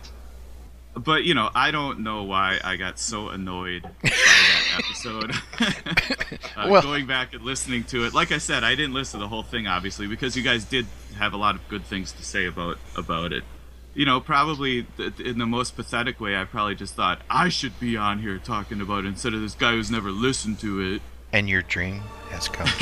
but 0.95 1.23
you 1.23 1.33
know 1.33 1.49
I 1.55 1.71
don't 1.71 2.01
know 2.01 2.23
why 2.23 2.59
I 2.63 2.75
got 2.75 2.99
so 2.99 3.29
annoyed 3.29 3.81
by 3.83 3.89
that 4.09 4.77
episode. 4.85 5.31
uh, 6.55 6.67
Well- 6.69 6.81
going 6.81 7.07
back 7.07 7.33
and 7.33 7.43
listening 7.43 7.83
to 7.85 8.05
it, 8.05 8.13
like 8.13 8.31
I 8.31 8.37
said, 8.37 8.63
I 8.63 8.75
didn't 8.75 8.93
listen 8.93 9.19
to 9.19 9.23
the 9.25 9.29
whole 9.29 9.43
thing 9.43 9.67
obviously 9.67 10.05
because 10.07 10.35
you 10.37 10.43
guys 10.43 10.65
did 10.65 10.85
have 11.17 11.33
a 11.33 11.37
lot 11.37 11.55
of 11.55 11.67
good 11.67 11.83
things 11.85 12.11
to 12.13 12.23
say 12.23 12.45
about 12.45 12.77
about 12.95 13.33
it. 13.33 13.43
You 13.93 14.05
know, 14.05 14.21
probably 14.21 14.83
th- 14.83 15.19
in 15.19 15.37
the 15.37 15.45
most 15.45 15.75
pathetic 15.75 16.21
way, 16.21 16.37
I 16.37 16.45
probably 16.45 16.75
just 16.75 16.93
thought 16.95 17.21
I 17.29 17.49
should 17.49 17.77
be 17.79 17.97
on 17.97 18.19
here 18.19 18.37
talking 18.37 18.79
about 18.79 19.03
it 19.03 19.07
instead 19.07 19.33
of 19.33 19.41
this 19.41 19.53
guy 19.53 19.71
who's 19.71 19.91
never 19.91 20.11
listened 20.11 20.59
to 20.59 20.79
it. 20.79 21.01
And 21.33 21.47
your 21.47 21.61
dream 21.61 22.01
has 22.29 22.47
come 22.49 22.67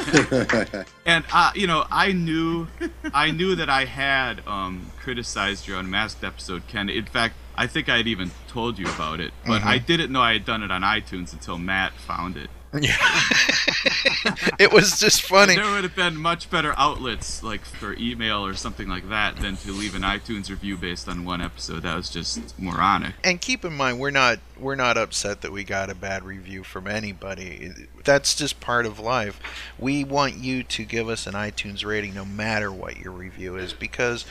and 1.05 1.25
uh, 1.31 1.51
you 1.55 1.67
know, 1.67 1.85
I 1.91 2.11
knew, 2.11 2.67
I 3.13 3.31
knew 3.31 3.55
that 3.55 3.69
I 3.69 3.85
had 3.85 4.45
um, 4.47 4.91
criticized 4.99 5.67
your 5.67 5.79
unmasked 5.79 6.23
episode, 6.23 6.67
Ken. 6.67 6.89
In 6.89 7.05
fact, 7.05 7.35
I 7.57 7.67
think 7.67 7.89
I 7.89 7.97
had 7.97 8.07
even 8.07 8.31
told 8.47 8.77
you 8.77 8.87
about 8.87 9.19
it, 9.19 9.33
but 9.45 9.63
I 9.63 9.79
Mhm. 9.79 9.85
didn't 9.85 10.11
know 10.11 10.21
I 10.21 10.33
had 10.33 10.45
done 10.45 10.63
it 10.63 10.71
on 10.71 10.81
iTunes 10.83 11.33
until 11.33 11.57
Matt 11.57 11.93
found 11.93 12.37
it. 12.37 12.49
Yeah. 12.79 12.97
it 14.59 14.71
was 14.71 14.99
just 14.99 15.21
funny. 15.23 15.55
There 15.55 15.71
would 15.71 15.83
have 15.83 15.95
been 15.95 16.17
much 16.17 16.49
better 16.49 16.73
outlets, 16.77 17.41
like 17.41 17.63
for 17.65 17.93
email 17.97 18.45
or 18.45 18.53
something 18.55 18.87
like 18.89 19.09
that, 19.09 19.37
than 19.37 19.55
to 19.57 19.71
leave 19.71 19.95
an 19.95 20.01
iTunes 20.01 20.49
review 20.49 20.77
based 20.77 21.07
on 21.07 21.23
one 21.25 21.41
episode. 21.41 21.83
That 21.83 21.95
was 21.95 22.09
just 22.09 22.59
moronic. 22.59 23.13
And 23.23 23.39
keep 23.39 23.63
in 23.63 23.73
mind, 23.73 23.99
we're 23.99 24.11
not 24.11 24.39
we're 24.59 24.75
not 24.75 24.97
upset 24.97 25.41
that 25.41 25.51
we 25.51 25.63
got 25.63 25.89
a 25.89 25.95
bad 25.95 26.23
review 26.23 26.63
from 26.63 26.87
anybody. 26.87 27.71
That's 28.03 28.33
just 28.35 28.59
part 28.59 28.85
of 28.85 28.99
life. 28.99 29.39
We 29.79 30.03
want 30.03 30.35
you 30.35 30.63
to 30.63 30.83
give 30.83 31.09
us 31.09 31.25
an 31.27 31.33
iTunes 31.35 31.85
rating, 31.85 32.15
no 32.15 32.25
matter 32.25 32.71
what 32.71 32.97
your 32.97 33.11
review 33.13 33.55
is, 33.55 33.73
because 33.73 34.25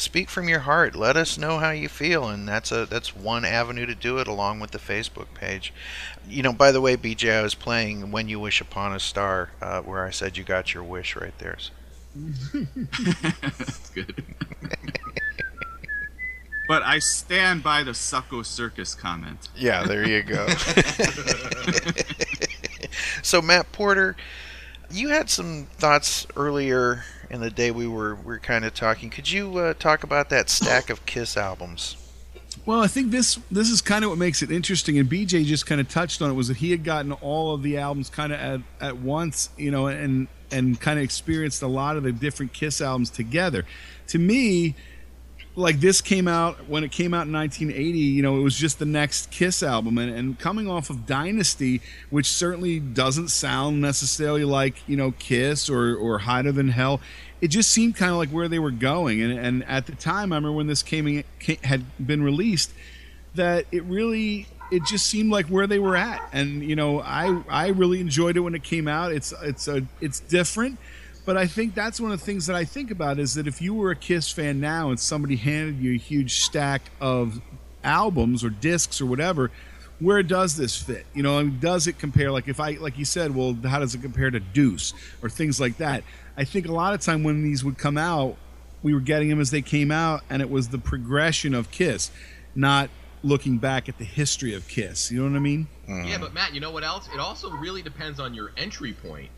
speak 0.00 0.28
from 0.28 0.48
your 0.48 0.60
heart. 0.60 0.96
Let 0.96 1.16
us 1.16 1.38
know 1.38 1.58
how 1.58 1.70
you 1.70 1.88
feel, 1.88 2.28
and 2.28 2.48
that's 2.48 2.72
a 2.72 2.86
that's 2.86 3.14
one 3.14 3.44
avenue 3.44 3.86
to 3.86 3.94
do 3.94 4.18
it, 4.18 4.26
along 4.26 4.60
with 4.60 4.70
the 4.70 4.78
Facebook 4.78 5.32
page. 5.34 5.72
You 6.28 6.42
know, 6.42 6.52
by 6.52 6.72
the 6.72 6.80
way, 6.80 6.96
BJ, 6.96 7.38
I 7.38 7.42
was 7.42 7.54
playing 7.54 8.10
"When 8.10 8.28
You 8.28 8.40
Wish 8.40 8.60
Upon 8.60 8.92
a 8.94 9.00
Star," 9.00 9.50
uh, 9.60 9.80
where 9.82 10.04
I 10.04 10.10
said 10.10 10.36
you 10.36 10.44
got 10.44 10.74
your 10.74 10.82
wish 10.82 11.16
right 11.16 11.36
there. 11.38 11.56
So. 11.58 11.72
That's 13.40 13.90
good. 13.90 14.24
but 16.66 16.82
I 16.82 16.98
stand 16.98 17.62
by 17.62 17.82
the 17.84 17.92
Succo 17.92 18.44
Circus 18.44 18.94
comment. 18.94 19.48
Yeah, 19.56 19.84
there 19.84 20.08
you 20.08 20.22
go. 20.22 20.48
so 23.22 23.40
Matt 23.40 23.70
Porter, 23.72 24.16
you 24.90 25.10
had 25.10 25.30
some 25.30 25.66
thoughts 25.76 26.26
earlier 26.36 27.04
in 27.30 27.40
the 27.40 27.50
day 27.50 27.70
we 27.70 27.86
were 27.86 28.16
we 28.16 28.24
were 28.24 28.38
kind 28.38 28.64
of 28.64 28.74
talking. 28.74 29.08
Could 29.08 29.30
you 29.30 29.56
uh, 29.58 29.74
talk 29.74 30.02
about 30.02 30.28
that 30.30 30.50
stack 30.50 30.90
of 30.90 31.06
Kiss 31.06 31.36
albums? 31.36 31.96
Well, 32.66 32.80
I 32.80 32.88
think 32.88 33.10
this 33.10 33.38
this 33.50 33.70
is 33.70 33.80
kind 33.80 34.04
of 34.04 34.10
what 34.10 34.18
makes 34.18 34.42
it 34.42 34.50
interesting, 34.50 34.98
and 34.98 35.08
BJ 35.08 35.44
just 35.44 35.66
kind 35.66 35.80
of 35.80 35.88
touched 35.88 36.20
on 36.20 36.30
it. 36.30 36.34
Was 36.34 36.48
that 36.48 36.58
he 36.58 36.72
had 36.72 36.84
gotten 36.84 37.12
all 37.12 37.54
of 37.54 37.62
the 37.62 37.78
albums 37.78 38.10
kind 38.10 38.32
of 38.32 38.40
at, 38.40 38.60
at 38.80 38.96
once, 38.98 39.48
you 39.56 39.70
know, 39.70 39.86
and 39.86 40.28
and 40.50 40.80
kind 40.80 40.98
of 40.98 41.04
experienced 41.04 41.62
a 41.62 41.68
lot 41.68 41.96
of 41.96 42.02
the 42.02 42.12
different 42.12 42.52
Kiss 42.52 42.80
albums 42.80 43.10
together. 43.10 43.64
To 44.08 44.18
me, 44.18 44.74
like 45.60 45.80
this 45.80 46.00
came 46.00 46.26
out 46.26 46.68
when 46.68 46.84
it 46.84 46.90
came 46.90 47.14
out 47.14 47.26
in 47.26 47.32
1980 47.32 47.98
you 47.98 48.22
know 48.22 48.38
it 48.38 48.42
was 48.42 48.56
just 48.56 48.78
the 48.78 48.86
next 48.86 49.30
kiss 49.30 49.62
album. 49.62 49.98
And, 49.98 50.12
and 50.12 50.38
coming 50.38 50.68
off 50.68 50.90
of 50.90 51.06
dynasty 51.06 51.80
which 52.10 52.26
certainly 52.26 52.80
doesn't 52.80 53.28
sound 53.28 53.80
necessarily 53.80 54.44
like 54.44 54.76
you 54.88 54.96
know 54.96 55.12
kiss 55.12 55.68
or 55.70 55.94
or 55.94 56.18
hotter 56.18 56.52
than 56.52 56.68
hell 56.68 57.00
it 57.40 57.48
just 57.48 57.70
seemed 57.70 57.96
kind 57.96 58.10
of 58.10 58.18
like 58.18 58.28
where 58.28 58.48
they 58.48 58.58
were 58.58 58.70
going. 58.70 59.22
And 59.22 59.38
and 59.38 59.64
at 59.64 59.86
the 59.86 59.94
time 59.94 60.32
i 60.32 60.36
remember 60.36 60.52
when 60.52 60.66
this 60.66 60.82
came, 60.82 61.06
in, 61.06 61.24
came 61.38 61.58
had 61.62 61.84
been 62.04 62.22
released 62.22 62.72
that 63.34 63.66
it 63.70 63.84
really 63.84 64.46
it 64.72 64.84
just 64.84 65.06
seemed 65.06 65.32
like 65.32 65.46
where 65.46 65.66
they 65.66 65.78
were 65.78 65.96
at. 65.96 66.28
And 66.32 66.62
you 66.62 66.76
know 66.76 67.00
i 67.00 67.42
i 67.48 67.68
really 67.68 68.00
enjoyed 68.00 68.36
it 68.36 68.40
when 68.40 68.54
it 68.54 68.62
came 68.62 68.88
out. 68.88 69.12
It's 69.12 69.32
it's 69.42 69.68
a 69.68 69.84
it's 70.00 70.20
different 70.20 70.78
but 71.30 71.36
I 71.36 71.46
think 71.46 71.76
that's 71.76 72.00
one 72.00 72.10
of 72.10 72.18
the 72.18 72.26
things 72.26 72.48
that 72.48 72.56
I 72.56 72.64
think 72.64 72.90
about 72.90 73.20
is 73.20 73.34
that 73.34 73.46
if 73.46 73.62
you 73.62 73.72
were 73.72 73.92
a 73.92 73.94
Kiss 73.94 74.32
fan 74.32 74.58
now 74.58 74.90
and 74.90 74.98
somebody 74.98 75.36
handed 75.36 75.78
you 75.78 75.94
a 75.94 75.96
huge 75.96 76.40
stack 76.40 76.90
of 77.00 77.40
albums 77.84 78.42
or 78.42 78.50
discs 78.50 79.00
or 79.00 79.06
whatever, 79.06 79.52
where 80.00 80.24
does 80.24 80.56
this 80.56 80.76
fit? 80.76 81.06
You 81.14 81.22
know, 81.22 81.38
I 81.38 81.44
mean, 81.44 81.60
does 81.60 81.86
it 81.86 82.00
compare? 82.00 82.32
Like 82.32 82.48
if 82.48 82.58
I, 82.58 82.72
like 82.72 82.98
you 82.98 83.04
said, 83.04 83.32
well, 83.32 83.56
how 83.64 83.78
does 83.78 83.94
it 83.94 84.02
compare 84.02 84.28
to 84.28 84.40
Deuce 84.40 84.92
or 85.22 85.30
things 85.30 85.60
like 85.60 85.76
that? 85.76 86.02
I 86.36 86.42
think 86.42 86.66
a 86.66 86.72
lot 86.72 86.94
of 86.94 87.00
time 87.00 87.22
when 87.22 87.44
these 87.44 87.62
would 87.62 87.78
come 87.78 87.96
out, 87.96 88.34
we 88.82 88.92
were 88.92 88.98
getting 88.98 89.28
them 89.28 89.38
as 89.38 89.52
they 89.52 89.62
came 89.62 89.92
out, 89.92 90.22
and 90.28 90.42
it 90.42 90.50
was 90.50 90.70
the 90.70 90.78
progression 90.78 91.54
of 91.54 91.70
Kiss, 91.70 92.10
not 92.56 92.90
looking 93.22 93.58
back 93.58 93.88
at 93.88 93.98
the 93.98 94.04
history 94.04 94.52
of 94.52 94.66
Kiss. 94.66 95.12
You 95.12 95.22
know 95.22 95.30
what 95.30 95.36
I 95.36 95.38
mean? 95.38 95.68
Yeah, 95.86 96.18
but 96.18 96.34
Matt, 96.34 96.54
you 96.54 96.60
know 96.60 96.72
what 96.72 96.82
else? 96.82 97.08
It 97.14 97.20
also 97.20 97.52
really 97.52 97.82
depends 97.82 98.18
on 98.18 98.34
your 98.34 98.50
entry 98.56 98.94
point. 98.94 99.30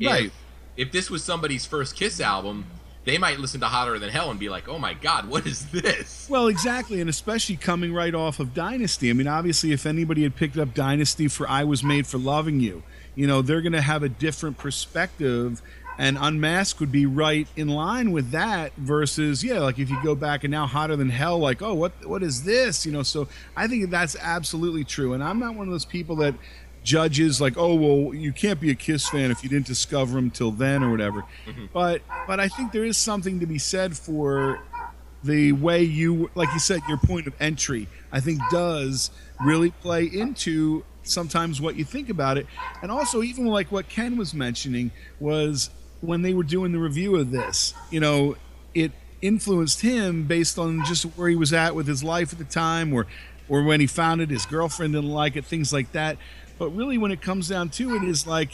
If, 0.00 0.10
Right. 0.10 0.32
If 0.76 0.92
this 0.92 1.10
was 1.10 1.22
somebody's 1.22 1.66
first 1.66 1.96
Kiss 1.96 2.20
album, 2.20 2.66
they 3.04 3.18
might 3.18 3.38
listen 3.38 3.60
to 3.60 3.66
Hotter 3.66 3.98
Than 3.98 4.10
Hell 4.10 4.30
and 4.30 4.40
be 4.40 4.48
like, 4.48 4.68
"Oh 4.68 4.78
my 4.78 4.94
God, 4.94 5.28
what 5.28 5.46
is 5.46 5.66
this?" 5.66 6.26
Well, 6.28 6.48
exactly, 6.48 7.00
and 7.00 7.10
especially 7.10 7.56
coming 7.56 7.92
right 7.92 8.14
off 8.14 8.40
of 8.40 8.54
Dynasty. 8.54 9.10
I 9.10 9.12
mean, 9.12 9.28
obviously, 9.28 9.72
if 9.72 9.86
anybody 9.86 10.22
had 10.22 10.36
picked 10.36 10.56
up 10.56 10.74
Dynasty 10.74 11.28
for 11.28 11.48
"I 11.48 11.64
Was 11.64 11.84
Made 11.84 12.06
for 12.06 12.18
Loving 12.18 12.60
You," 12.60 12.82
you 13.14 13.26
know, 13.26 13.42
they're 13.42 13.62
going 13.62 13.72
to 13.72 13.82
have 13.82 14.02
a 14.02 14.08
different 14.08 14.58
perspective, 14.58 15.60
and 15.98 16.16
Unmasked 16.20 16.80
would 16.80 16.90
be 16.90 17.06
right 17.06 17.46
in 17.56 17.68
line 17.68 18.10
with 18.10 18.30
that. 18.30 18.72
Versus, 18.76 19.44
yeah, 19.44 19.60
like 19.60 19.78
if 19.78 19.90
you 19.90 20.02
go 20.02 20.14
back 20.14 20.44
and 20.44 20.50
now 20.50 20.66
"Hotter 20.66 20.96
Than 20.96 21.10
Hell," 21.10 21.38
like, 21.38 21.62
oh, 21.62 21.74
what 21.74 21.92
what 22.06 22.22
is 22.22 22.44
this? 22.44 22.86
You 22.86 22.92
know, 22.92 23.02
so 23.02 23.28
I 23.56 23.68
think 23.68 23.90
that's 23.90 24.16
absolutely 24.18 24.84
true, 24.84 25.12
and 25.12 25.22
I'm 25.22 25.38
not 25.38 25.54
one 25.54 25.68
of 25.68 25.72
those 25.72 25.84
people 25.84 26.16
that 26.16 26.34
judges 26.84 27.40
like 27.40 27.56
oh 27.56 27.74
well 27.74 28.14
you 28.14 28.32
can't 28.32 28.60
be 28.60 28.70
a 28.70 28.74
kiss 28.74 29.08
fan 29.08 29.30
if 29.30 29.42
you 29.42 29.48
didn't 29.48 29.66
discover 29.66 30.14
them 30.14 30.30
till 30.30 30.52
then 30.52 30.84
or 30.84 30.90
whatever. 30.90 31.24
Mm-hmm. 31.46 31.66
But 31.72 32.02
but 32.26 32.38
i 32.38 32.48
think 32.48 32.72
there 32.72 32.84
is 32.84 32.96
something 32.96 33.40
to 33.40 33.46
be 33.46 33.58
said 33.58 33.96
for 33.96 34.60
the 35.24 35.52
way 35.52 35.82
you 35.82 36.30
like 36.34 36.52
you 36.52 36.58
said 36.58 36.80
your 36.86 36.98
point 36.98 37.26
of 37.26 37.34
entry 37.40 37.88
i 38.12 38.20
think 38.20 38.38
does 38.50 39.10
really 39.42 39.70
play 39.70 40.04
into 40.04 40.84
sometimes 41.02 41.60
what 41.60 41.76
you 41.76 41.84
think 41.84 42.08
about 42.08 42.38
it. 42.38 42.46
And 42.82 42.90
also 42.90 43.22
even 43.22 43.46
like 43.46 43.72
what 43.72 43.88
ken 43.88 44.16
was 44.16 44.34
mentioning 44.34 44.90
was 45.20 45.70
when 46.00 46.22
they 46.22 46.34
were 46.34 46.42
doing 46.42 46.72
the 46.72 46.78
review 46.78 47.16
of 47.16 47.30
this 47.30 47.74
you 47.90 48.00
know 48.00 48.36
it 48.74 48.92
influenced 49.22 49.80
him 49.80 50.24
based 50.24 50.58
on 50.58 50.84
just 50.84 51.04
where 51.16 51.30
he 51.30 51.36
was 51.36 51.52
at 51.52 51.74
with 51.74 51.86
his 51.86 52.04
life 52.04 52.32
at 52.32 52.38
the 52.38 52.44
time 52.44 52.92
or 52.92 53.06
or 53.48 53.62
when 53.62 53.80
he 53.80 53.86
found 53.86 54.20
it 54.20 54.28
his 54.28 54.44
girlfriend 54.44 54.92
didn't 54.92 55.10
like 55.10 55.36
it 55.36 55.44
things 55.46 55.72
like 55.72 55.90
that 55.92 56.18
but 56.58 56.70
really 56.70 56.98
when 56.98 57.10
it 57.10 57.20
comes 57.20 57.48
down 57.48 57.70
to 57.70 57.96
it 57.96 58.04
is 58.04 58.26
like 58.26 58.50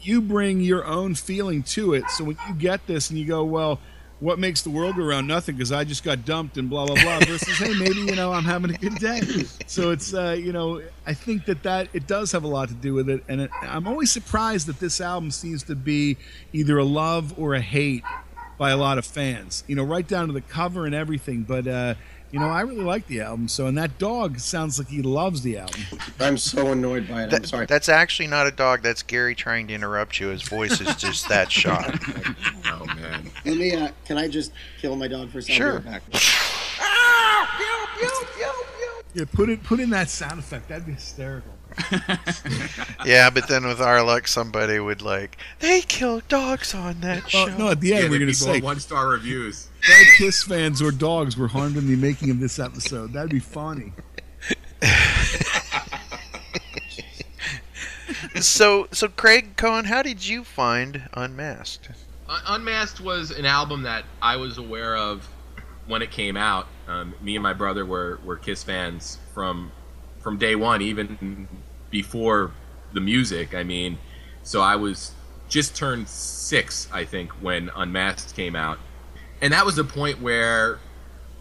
you 0.00 0.20
bring 0.20 0.60
your 0.60 0.84
own 0.84 1.14
feeling 1.14 1.62
to 1.62 1.94
it. 1.94 2.08
So 2.10 2.24
when 2.24 2.38
you 2.48 2.54
get 2.54 2.86
this 2.86 3.10
and 3.10 3.18
you 3.18 3.24
go, 3.26 3.44
well, 3.44 3.80
what 4.20 4.38
makes 4.38 4.62
the 4.62 4.70
world 4.70 4.96
go 4.96 5.04
around? 5.04 5.26
Nothing, 5.26 5.56
because 5.56 5.70
I 5.70 5.84
just 5.84 6.02
got 6.02 6.24
dumped 6.24 6.56
and 6.56 6.68
blah 6.68 6.86
blah 6.86 6.96
blah. 6.96 7.18
Versus, 7.26 7.56
hey, 7.58 7.72
maybe 7.78 8.00
you 8.00 8.16
know 8.16 8.32
I'm 8.32 8.44
having 8.44 8.74
a 8.74 8.78
good 8.78 8.96
day. 8.96 9.20
So 9.66 9.90
it's 9.90 10.12
uh, 10.12 10.36
you 10.38 10.52
know 10.52 10.82
I 11.06 11.14
think 11.14 11.44
that 11.46 11.62
that 11.62 11.88
it 11.92 12.06
does 12.06 12.32
have 12.32 12.42
a 12.42 12.48
lot 12.48 12.68
to 12.68 12.74
do 12.74 12.94
with 12.94 13.08
it, 13.08 13.22
and 13.28 13.42
it, 13.42 13.50
I'm 13.62 13.86
always 13.86 14.10
surprised 14.10 14.66
that 14.66 14.80
this 14.80 15.00
album 15.00 15.30
seems 15.30 15.62
to 15.64 15.76
be 15.76 16.16
either 16.52 16.78
a 16.78 16.84
love 16.84 17.38
or 17.38 17.54
a 17.54 17.60
hate 17.60 18.02
by 18.58 18.70
a 18.70 18.76
lot 18.76 18.98
of 18.98 19.06
fans. 19.06 19.62
You 19.68 19.76
know, 19.76 19.84
right 19.84 20.06
down 20.06 20.26
to 20.26 20.32
the 20.32 20.40
cover 20.40 20.84
and 20.84 20.94
everything. 20.94 21.44
But 21.44 21.68
uh, 21.68 21.94
you 22.30 22.38
know, 22.38 22.48
I 22.48 22.60
really 22.60 22.84
like 22.84 23.06
the 23.06 23.20
album. 23.22 23.48
So, 23.48 23.66
and 23.66 23.78
that 23.78 23.98
dog 23.98 24.38
sounds 24.38 24.78
like 24.78 24.88
he 24.88 25.02
loves 25.02 25.42
the 25.42 25.58
album. 25.58 25.80
I'm 26.20 26.36
so 26.36 26.72
annoyed 26.72 27.08
by 27.08 27.24
it. 27.24 27.32
I'm 27.32 27.44
sorry. 27.44 27.66
That's 27.66 27.88
actually 27.88 28.28
not 28.28 28.46
a 28.46 28.50
dog. 28.50 28.82
That's 28.82 29.02
Gary 29.02 29.34
trying 29.34 29.66
to 29.68 29.74
interrupt 29.74 30.20
you. 30.20 30.28
His 30.28 30.42
voice 30.42 30.80
is 30.80 30.94
just 30.96 31.28
that 31.28 31.50
shot. 31.52 31.98
Oh 32.66 32.84
man. 32.96 33.30
Let 33.44 33.56
me. 33.56 33.74
Uh, 33.74 33.88
can 34.04 34.18
I 34.18 34.28
just 34.28 34.52
kill 34.80 34.96
my 34.96 35.08
dog 35.08 35.30
for 35.30 35.38
a 35.38 35.42
second? 35.42 35.56
Sure. 35.56 35.72
I'll 35.74 35.80
be 35.80 35.88
right 35.88 36.12
back. 36.12 36.22
Yeah, 39.14 39.24
put 39.32 39.48
it 39.48 39.62
put 39.64 39.80
in 39.80 39.90
that 39.90 40.10
sound 40.10 40.38
effect. 40.38 40.68
That'd 40.68 40.86
be 40.86 40.92
hysterical. 40.92 41.50
Yeah, 43.06 43.30
but 43.30 43.48
then 43.48 43.66
with 43.66 43.80
our 43.80 44.02
luck, 44.02 44.26
somebody 44.28 44.78
would 44.80 45.00
like, 45.02 45.38
they 45.60 45.80
kill 45.82 46.20
dogs 46.28 46.74
on 46.74 47.00
that 47.00 47.30
show. 47.30 47.46
Well, 47.46 47.58
no, 47.58 47.70
at 47.70 47.80
the 47.80 47.94
end 47.94 48.04
Yeah, 48.04 48.10
we're 48.10 48.18
gonna 48.18 48.26
be 48.26 48.32
say 48.34 48.60
one 48.60 48.80
star 48.80 49.08
reviews. 49.08 49.68
no 49.88 49.94
Kiss 50.16 50.42
fans 50.42 50.82
or 50.82 50.90
dogs 50.90 51.36
were 51.36 51.48
harmed 51.48 51.76
in 51.76 51.86
the 51.86 51.96
making 51.96 52.30
of 52.30 52.40
this 52.40 52.58
episode. 52.58 53.12
That'd 53.12 53.30
be 53.30 53.38
funny. 53.38 53.92
so, 58.40 58.88
so 58.92 59.08
Craig 59.08 59.56
Cohen, 59.56 59.84
how 59.84 60.02
did 60.02 60.26
you 60.26 60.44
find 60.44 61.08
Unmasked? 61.14 61.90
Un- 62.28 62.40
Unmasked 62.46 63.00
was 63.00 63.30
an 63.30 63.46
album 63.46 63.82
that 63.82 64.04
I 64.20 64.36
was 64.36 64.58
aware 64.58 64.96
of 64.96 65.26
when 65.86 66.02
it 66.02 66.10
came 66.10 66.36
out. 66.36 66.66
Um, 66.86 67.14
me 67.22 67.36
and 67.36 67.42
my 67.42 67.52
brother 67.52 67.84
were, 67.86 68.18
were 68.24 68.36
Kiss 68.36 68.62
fans 68.62 69.18
from 69.34 69.72
from 70.20 70.36
day 70.36 70.56
one, 70.56 70.82
even 70.82 71.46
before 71.90 72.52
the 72.92 73.00
music. 73.00 73.54
I 73.54 73.62
mean, 73.62 73.98
so 74.42 74.60
I 74.60 74.76
was 74.76 75.12
just 75.48 75.76
turned 75.76 76.08
six, 76.08 76.88
I 76.92 77.04
think, 77.04 77.32
when 77.42 77.70
Unmasked 77.74 78.34
came 78.34 78.54
out, 78.54 78.78
and 79.40 79.52
that 79.52 79.64
was 79.64 79.76
the 79.76 79.84
point 79.84 80.20
where, 80.20 80.78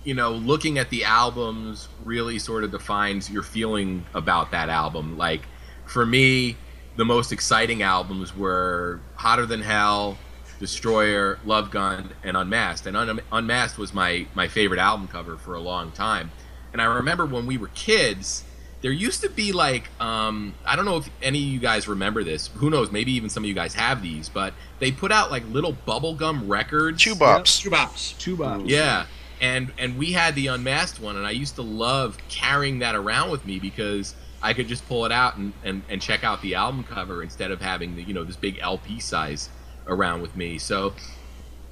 you 0.03 0.13
know, 0.13 0.31
looking 0.31 0.77
at 0.77 0.89
the 0.89 1.03
albums 1.03 1.87
really 2.05 2.39
sort 2.39 2.63
of 2.63 2.71
defines 2.71 3.29
your 3.29 3.43
feeling 3.43 4.05
about 4.13 4.51
that 4.51 4.69
album. 4.69 5.17
Like, 5.17 5.41
for 5.85 6.05
me, 6.05 6.57
the 6.95 7.05
most 7.05 7.31
exciting 7.31 7.81
albums 7.81 8.35
were 8.35 8.99
Hotter 9.15 9.45
Than 9.45 9.61
Hell, 9.61 10.17
Destroyer, 10.59 11.39
Love 11.45 11.69
Gun, 11.69 12.09
and 12.23 12.35
Unmasked. 12.35 12.87
And 12.87 12.97
Un- 12.97 13.21
Unmasked 13.31 13.77
was 13.77 13.93
my 13.93 14.25
my 14.33 14.47
favorite 14.47 14.79
album 14.79 15.07
cover 15.07 15.37
for 15.37 15.53
a 15.53 15.59
long 15.59 15.91
time. 15.91 16.31
And 16.73 16.81
I 16.81 16.85
remember 16.85 17.25
when 17.25 17.45
we 17.45 17.57
were 17.57 17.69
kids, 17.69 18.43
there 18.87 18.93
used 18.93 19.19
to 19.19 19.29
be 19.29 19.51
like 19.51 19.89
um, 19.99 20.53
I 20.65 20.77
don't 20.77 20.85
know 20.85 20.95
if 20.95 21.09
any 21.21 21.39
of 21.39 21.49
you 21.49 21.59
guys 21.59 21.89
remember 21.89 22.23
this. 22.23 22.47
Who 22.55 22.69
knows? 22.69 22.89
Maybe 22.89 23.11
even 23.11 23.29
some 23.29 23.43
of 23.43 23.47
you 23.49 23.53
guys 23.53 23.73
have 23.73 24.01
these, 24.01 24.29
but 24.29 24.53
they 24.79 24.93
put 24.93 25.11
out 25.11 25.29
like 25.29 25.43
little 25.51 25.73
bubblegum 25.85 26.47
records. 26.47 27.01
Chew 27.01 27.15
bops. 27.15 27.61
Two 27.61 27.69
bops. 27.69 28.17
Two 28.17 28.37
bops. 28.37 28.63
Yeah. 28.69 29.05
And 29.41 29.73
and 29.77 29.97
we 29.97 30.13
had 30.13 30.35
the 30.35 30.47
unmasked 30.47 31.01
one 31.01 31.17
and 31.17 31.27
I 31.27 31.31
used 31.31 31.55
to 31.55 31.63
love 31.63 32.17
carrying 32.29 32.79
that 32.79 32.95
around 32.95 33.29
with 33.29 33.45
me 33.45 33.59
because 33.59 34.15
I 34.41 34.53
could 34.53 34.69
just 34.69 34.87
pull 34.87 35.03
it 35.03 35.11
out 35.11 35.35
and, 35.35 35.51
and, 35.65 35.81
and 35.89 36.01
check 36.01 36.23
out 36.23 36.41
the 36.41 36.55
album 36.55 36.85
cover 36.85 37.21
instead 37.21 37.51
of 37.51 37.59
having 37.59 37.97
the 37.97 38.03
you 38.03 38.13
know 38.13 38.23
this 38.23 38.37
big 38.37 38.57
LP 38.61 39.01
size 39.01 39.49
around 39.85 40.21
with 40.21 40.33
me. 40.37 40.59
So 40.59 40.93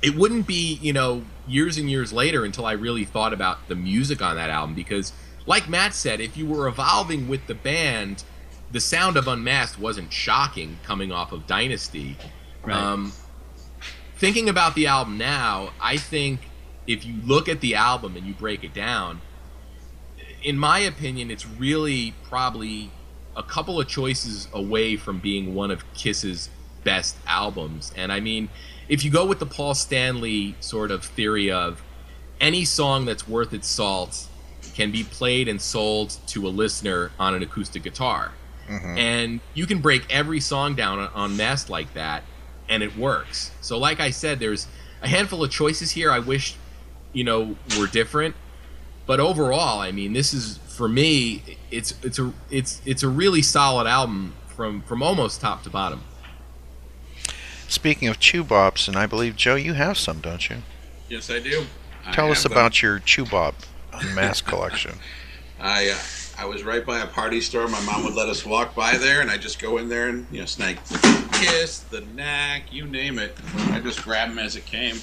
it 0.02 0.18
wouldn't 0.18 0.48
be, 0.48 0.80
you 0.82 0.92
know, 0.92 1.24
years 1.48 1.78
and 1.78 1.90
years 1.90 2.12
later 2.12 2.44
until 2.44 2.66
I 2.66 2.74
really 2.74 3.06
thought 3.06 3.32
about 3.32 3.70
the 3.70 3.76
music 3.76 4.22
on 4.22 4.36
that 4.36 4.50
album 4.50 4.76
because 4.76 5.14
like 5.46 5.70
Matt 5.70 5.94
said, 5.94 6.20
if 6.20 6.38
you 6.38 6.46
were 6.46 6.68
evolving 6.68 7.28
with 7.28 7.46
the 7.48 7.56
band, 7.56 8.24
the 8.72 8.80
sound 8.80 9.18
of 9.18 9.28
Unmasked 9.28 9.80
wasn't 9.80 10.12
shocking 10.12 10.78
coming 10.84 11.12
off 11.12 11.32
of 11.32 11.48
Dynasty. 11.48 12.18
Right. 12.64 12.76
Um, 12.76 13.14
thinking 14.18 14.50
about 14.50 14.76
the 14.76 14.88
album 14.88 15.18
now, 15.18 15.72
I 15.80 15.98
think 15.98 16.42
if 16.88 17.06
you 17.06 17.16
look 17.24 17.48
at 17.48 17.62
the 17.62 17.76
album 17.76 18.16
and 18.16 18.26
you 18.26 18.34
break 18.34 18.64
it 18.64 18.74
down, 18.74 19.22
in 20.44 20.58
my 20.58 20.80
opinion, 20.80 21.32
it's 21.32 21.46
really 21.46 22.14
probably 22.24 22.92
a 23.36 23.44
couple 23.44 23.80
of 23.80 23.88
choices 23.88 24.48
away 24.54 24.96
from 24.96 25.20
being 25.20 25.54
one 25.54 25.72
of 25.72 25.84
Kiss's 25.94 26.50
best 26.84 27.18
albums. 27.28 27.92
And 27.96 28.12
I 28.12 28.20
mean, 28.20 28.50
if 28.88 29.04
you 29.04 29.12
go 29.12 29.26
with 29.26 29.40
the 29.40 29.46
Paul 29.46 29.74
Stanley 29.74 30.56
sort 30.60 30.92
of 30.92 31.04
theory 31.04 31.52
of 31.52 31.82
any 32.40 32.66
song 32.66 33.06
that's 33.06 33.28
worth 33.28 33.54
its 33.54 33.68
salt 33.68 34.28
can 34.76 34.92
be 34.92 35.04
played 35.04 35.48
and 35.48 35.60
sold 35.60 36.18
to 36.28 36.46
a 36.48 36.50
listener 36.50 37.12
on 37.18 37.34
an 37.34 37.42
acoustic 37.42 37.82
guitar. 37.84 38.34
Mm-hmm. 38.70 38.98
And 38.98 39.40
you 39.54 39.66
can 39.66 39.80
break 39.80 40.06
every 40.14 40.40
song 40.40 40.76
down 40.76 41.00
on, 41.00 41.10
Unmasked 41.16 41.70
like 41.70 41.94
that, 41.94 42.24
and 42.68 42.84
it 42.84 42.98
works. 42.98 43.52
So, 43.62 43.78
like 43.78 44.00
I 44.00 44.10
said, 44.10 44.40
there's 44.40 44.68
a 45.02 45.08
handful 45.08 45.44
of 45.44 45.52
choices 45.52 45.92
here 45.92 46.12
I 46.12 46.20
wish, 46.20 46.56
you 47.14 47.24
know, 47.24 47.56
were 47.80 47.88
different. 47.88 48.36
But 49.06 49.20
overall, 49.20 49.80
I 49.80 49.92
mean, 49.92 50.14
this 50.14 50.34
is 50.34 50.58
for 50.68 50.90
me. 50.90 51.58
It's 51.72 51.94
it's 52.04 52.20
a 52.20 52.34
it's 52.50 52.82
it's 52.86 53.04
a 53.04 53.10
really 53.10 53.44
solid 53.44 53.88
album 53.88 54.34
from 54.48 54.82
from 54.82 55.04
almost 55.04 55.42
top 55.42 55.64
to 55.64 55.70
bottom. 55.70 56.04
Speaking 57.68 58.08
of 58.08 58.20
chew 58.20 58.44
bops, 58.44 58.88
and 58.88 58.98
I 58.98 59.06
believe 59.06 59.36
Joe, 59.36 59.56
you 59.56 59.74
have 59.74 59.98
some, 59.98 60.22
don't 60.22 60.50
you? 60.50 60.58
Yes, 61.08 61.30
I 61.30 61.40
do. 61.40 61.66
I 62.06 62.12
Tell 62.12 62.32
us 62.32 62.44
have 62.44 62.52
them. 62.52 62.58
about 62.58 62.82
your 62.82 63.00
chew 63.00 63.26
bop 63.26 63.56
unmasked 64.02 64.48
collection. 64.48 64.98
I 65.60 65.90
uh, 65.90 65.98
I 66.38 66.46
was 66.46 66.64
right 66.64 66.86
by 66.86 67.00
a 67.00 67.08
party 67.08 67.40
store. 67.40 67.68
My 67.68 67.80
mom 67.82 68.04
would 68.04 68.14
let 68.14 68.28
us 68.28 68.46
walk 68.46 68.76
by 68.76 68.98
there, 68.98 69.22
and 69.22 69.32
I 69.32 69.38
just 69.38 69.60
go 69.60 69.78
in 69.78 69.88
there 69.88 70.10
and 70.10 70.28
you 70.32 70.40
know 70.40 70.46
snag 70.46 70.80
kiss, 71.32 71.80
the 71.80 72.02
knack, 72.02 72.74
you 72.74 72.86
name 72.86 73.20
it. 73.20 73.38
I 73.72 73.80
just 73.80 74.04
grab 74.04 74.30
them 74.30 74.40
as 74.40 74.56
it 74.56 74.66
came. 74.66 74.98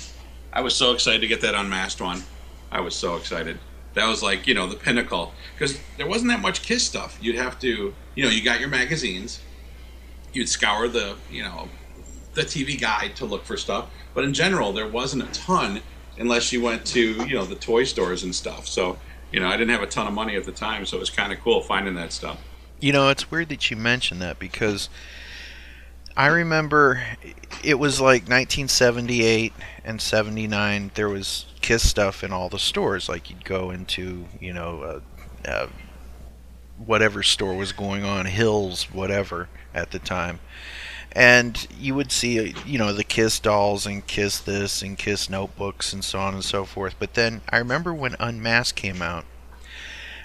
I 0.53 0.61
was 0.61 0.75
so 0.75 0.93
excited 0.93 1.21
to 1.23 1.27
get 1.27 1.41
that 1.41 1.55
unmasked 1.55 2.01
one. 2.01 2.23
I 2.71 2.81
was 2.81 2.95
so 2.95 3.17
excited. 3.17 3.59
That 3.95 4.09
was 4.09 4.23
like 4.23 4.47
you 4.47 4.55
know 4.55 4.67
the 4.67 4.77
pinnacle 4.77 5.33
because 5.55 5.79
there 5.97 6.07
wasn't 6.07 6.31
that 6.31 6.41
much 6.41 6.63
kiss 6.63 6.85
stuff. 6.85 7.19
You'd 7.21 7.37
have 7.37 7.59
to 7.61 7.95
you 8.15 8.25
know 8.25 8.31
you 8.31 8.43
got 8.43 8.61
your 8.61 8.69
magazines. 8.69 9.41
You'd 10.33 10.49
scour 10.49 10.89
the 10.89 11.17
you 11.31 11.43
know 11.43 11.69
the 12.35 12.43
TV 12.43 12.81
guide 12.81 13.17
to 13.17 13.25
look 13.25 13.45
for 13.45 13.57
stuff, 13.57 13.91
but 14.15 14.25
in 14.25 14.33
general 14.35 14.73
there 14.73 14.89
wasn't 14.89 15.23
a 15.23 15.33
ton 15.33 15.81
unless 16.19 16.53
you 16.53 16.63
went 16.63 16.85
to 16.87 17.01
you 17.27 17.35
know 17.35 17.45
the 17.45 17.55
toy 17.55 17.85
stores 17.85 18.23
and 18.23 18.35
stuff. 18.35 18.67
So 18.67 18.99
you 19.33 19.41
know 19.41 19.49
I 19.49 19.57
didn't 19.57 19.71
have 19.71 19.83
a 19.83 19.87
ton 19.87 20.07
of 20.07 20.15
money 20.15 20.37
at 20.37 20.45
the 20.45 20.53
time, 20.53 20.87
so 20.87 20.97
it 20.97 21.01
was 21.01 21.11
kind 21.11 21.33
of 21.33 21.41
cool 21.41 21.63
finding 21.63 21.95
that 21.95 22.13
stuff. 22.13 22.41
You 22.81 22.93
know, 22.93 23.11
it's 23.11 23.31
weird 23.31 23.49
that 23.51 23.71
you 23.71 23.77
mentioned 23.77 24.21
that 24.23 24.39
because 24.39 24.89
I 26.17 26.27
remember 26.27 27.03
it 27.63 27.79
was 27.79 28.01
like 28.01 28.23
1978 28.23 29.53
and 29.85 30.01
79. 30.01 30.91
There 30.95 31.09
was 31.09 31.47
Kiss 31.61 31.89
stuff 31.89 32.25
in 32.25 32.33
all 32.33 32.49
the 32.49 32.59
stores. 32.59 33.09
Like 33.09 33.31
you'd 33.31 33.45
go 33.45 33.71
into, 33.71 34.27
you 34.41 34.53
know, 34.53 34.83
uh, 35.47 35.49
uh, 35.49 35.69
whatever 36.85 37.23
store 37.23 37.55
was 37.55 37.73
going 37.73 38.05
on, 38.05 38.27
Hills, 38.27 38.91
whatever, 38.93 39.49
at 39.73 39.93
the 39.93 39.99
time. 39.99 40.41
And 41.15 41.67
you 41.79 41.95
would 41.95 42.11
see, 42.11 42.55
you 42.67 42.79
know, 42.79 42.93
the 42.93 43.05
Kiss 43.05 43.39
dolls 43.39 43.87
and 43.87 44.07
Kiss 44.07 44.39
this 44.41 44.81
and 44.83 44.97
Kiss 44.97 45.29
notebooks 45.29 45.93
and 45.93 46.03
so 46.03 46.19
on 46.19 46.33
and 46.35 46.45
so 46.45 46.65
forth. 46.65 46.95
But 46.99 47.15
then 47.15 47.43
I 47.51 47.59
remember 47.59 47.93
when 47.93 48.17
Unmasked 48.19 48.77
came 48.81 49.03
out, 49.03 49.25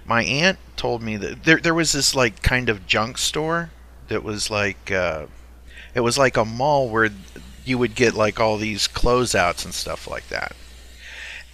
my 0.06 0.24
aunt 0.24 0.60
told 0.78 1.02
me 1.02 1.18
that 1.18 1.44
there 1.44 1.58
there 1.58 1.74
was 1.74 1.92
this 1.92 2.16
like 2.16 2.42
kind 2.42 2.70
of 2.70 2.88
junk 2.88 3.18
store 3.18 3.72
that 4.08 4.24
was 4.24 4.50
like 4.50 4.90
uh, 4.90 5.26
it 5.94 6.00
was 6.00 6.18
like 6.18 6.38
a 6.38 6.46
mall 6.46 6.88
where 6.88 7.10
you 7.66 7.78
would 7.78 7.94
get 7.94 8.14
like 8.14 8.40
all 8.40 8.56
these 8.56 8.88
closeouts 8.88 9.66
and 9.66 9.74
stuff 9.74 10.08
like 10.08 10.30
that. 10.30 10.56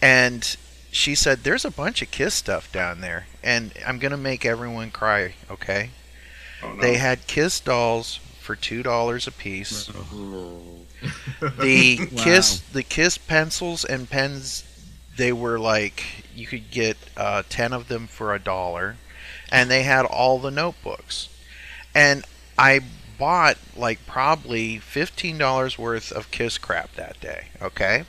And 0.02 0.56
she 0.92 1.16
said 1.16 1.40
there's 1.40 1.66
a 1.66 1.72
bunch 1.72 2.04
of 2.04 2.12
Kiss 2.12 2.36
stuff 2.36 2.72
down 2.72 3.02
there, 3.02 3.26
and 3.44 3.72
I'm 3.88 3.98
gonna 3.98 4.18
make 4.18 4.46
everyone 4.46 4.92
cry. 4.92 5.34
Okay, 5.50 5.90
Oh, 6.62 6.74
no. 6.74 6.82
they 6.82 6.98
had 6.98 7.26
Kiss 7.26 7.60
dolls 7.60 8.20
for 8.44 8.56
two 8.56 8.84
dollars 8.84 9.28
a 9.28 9.32
piece. 9.32 9.88
The 9.88 9.98
Wow. 12.12 12.24
Kiss 12.24 12.60
the 12.60 12.84
Kiss 12.84 13.18
pencils 13.18 13.84
and 13.84 14.10
pens 14.10 14.64
they 15.18 15.32
were 15.32 15.60
like 15.60 16.04
you 16.36 16.48
could 16.48 16.72
get 16.72 16.98
uh, 17.16 17.44
10 17.50 17.74
of 17.74 17.88
them 17.88 18.08
for 18.08 18.34
a 18.34 18.40
dollar. 18.40 18.96
And 19.52 19.70
they 19.70 19.84
had 19.84 20.06
all 20.06 20.40
the 20.40 20.52
notebooks. 20.52 21.30
And 21.94 22.26
i 22.58 22.82
bought 23.18 23.58
like 23.76 24.06
probably 24.06 24.80
$15 24.80 25.78
worth 25.78 26.12
of 26.12 26.32
kiss 26.32 26.58
crap 26.58 26.94
that 26.96 27.20
day 27.20 27.46
okay? 27.62 28.06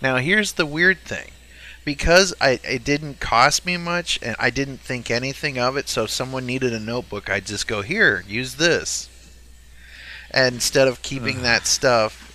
Now 0.00 0.16
here's 0.16 0.52
the 0.52 0.66
weird 0.66 0.98
thing. 1.00 1.30
Because 1.84 2.34
I, 2.40 2.58
it 2.64 2.84
didn't 2.84 3.20
cost 3.20 3.66
me 3.66 3.76
much 3.76 4.18
and 4.22 4.36
i 4.38 4.50
didn't 4.50 4.78
think 4.78 5.10
anything 5.10 5.58
of 5.58 5.76
it 5.76 5.88
so 5.88 6.04
if 6.04 6.10
someone 6.10 6.46
needed 6.46 6.72
a 6.72 6.78
notebook 6.78 7.28
i'd 7.28 7.46
just 7.46 7.66
go 7.66 7.82
here 7.82 8.22
use 8.28 8.54
this 8.54 9.08
instead 10.34 10.88
of 10.88 11.02
keeping 11.02 11.42
that 11.42 11.66
stuff 11.66 12.28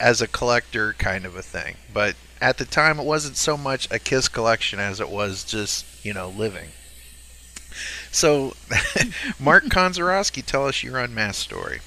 as 0.00 0.20
a 0.22 0.28
collector 0.28 0.92
kind 0.94 1.24
of 1.24 1.34
a 1.36 1.42
thing 1.42 1.76
but 1.92 2.14
at 2.40 2.58
the 2.58 2.64
time 2.64 2.98
it 3.00 3.04
wasn't 3.04 3.36
so 3.36 3.56
much 3.56 3.90
a 3.90 3.98
kiss 3.98 4.28
collection 4.28 4.78
as 4.78 5.00
it 5.00 5.08
was 5.08 5.44
just 5.44 5.84
you 6.04 6.12
know 6.14 6.28
living 6.28 6.68
so 8.12 8.54
mark 9.40 9.64
konzarowski 9.68 10.44
tell 10.44 10.66
us 10.66 10.82
your 10.82 10.98
unmasked 10.98 11.42
story 11.42 11.80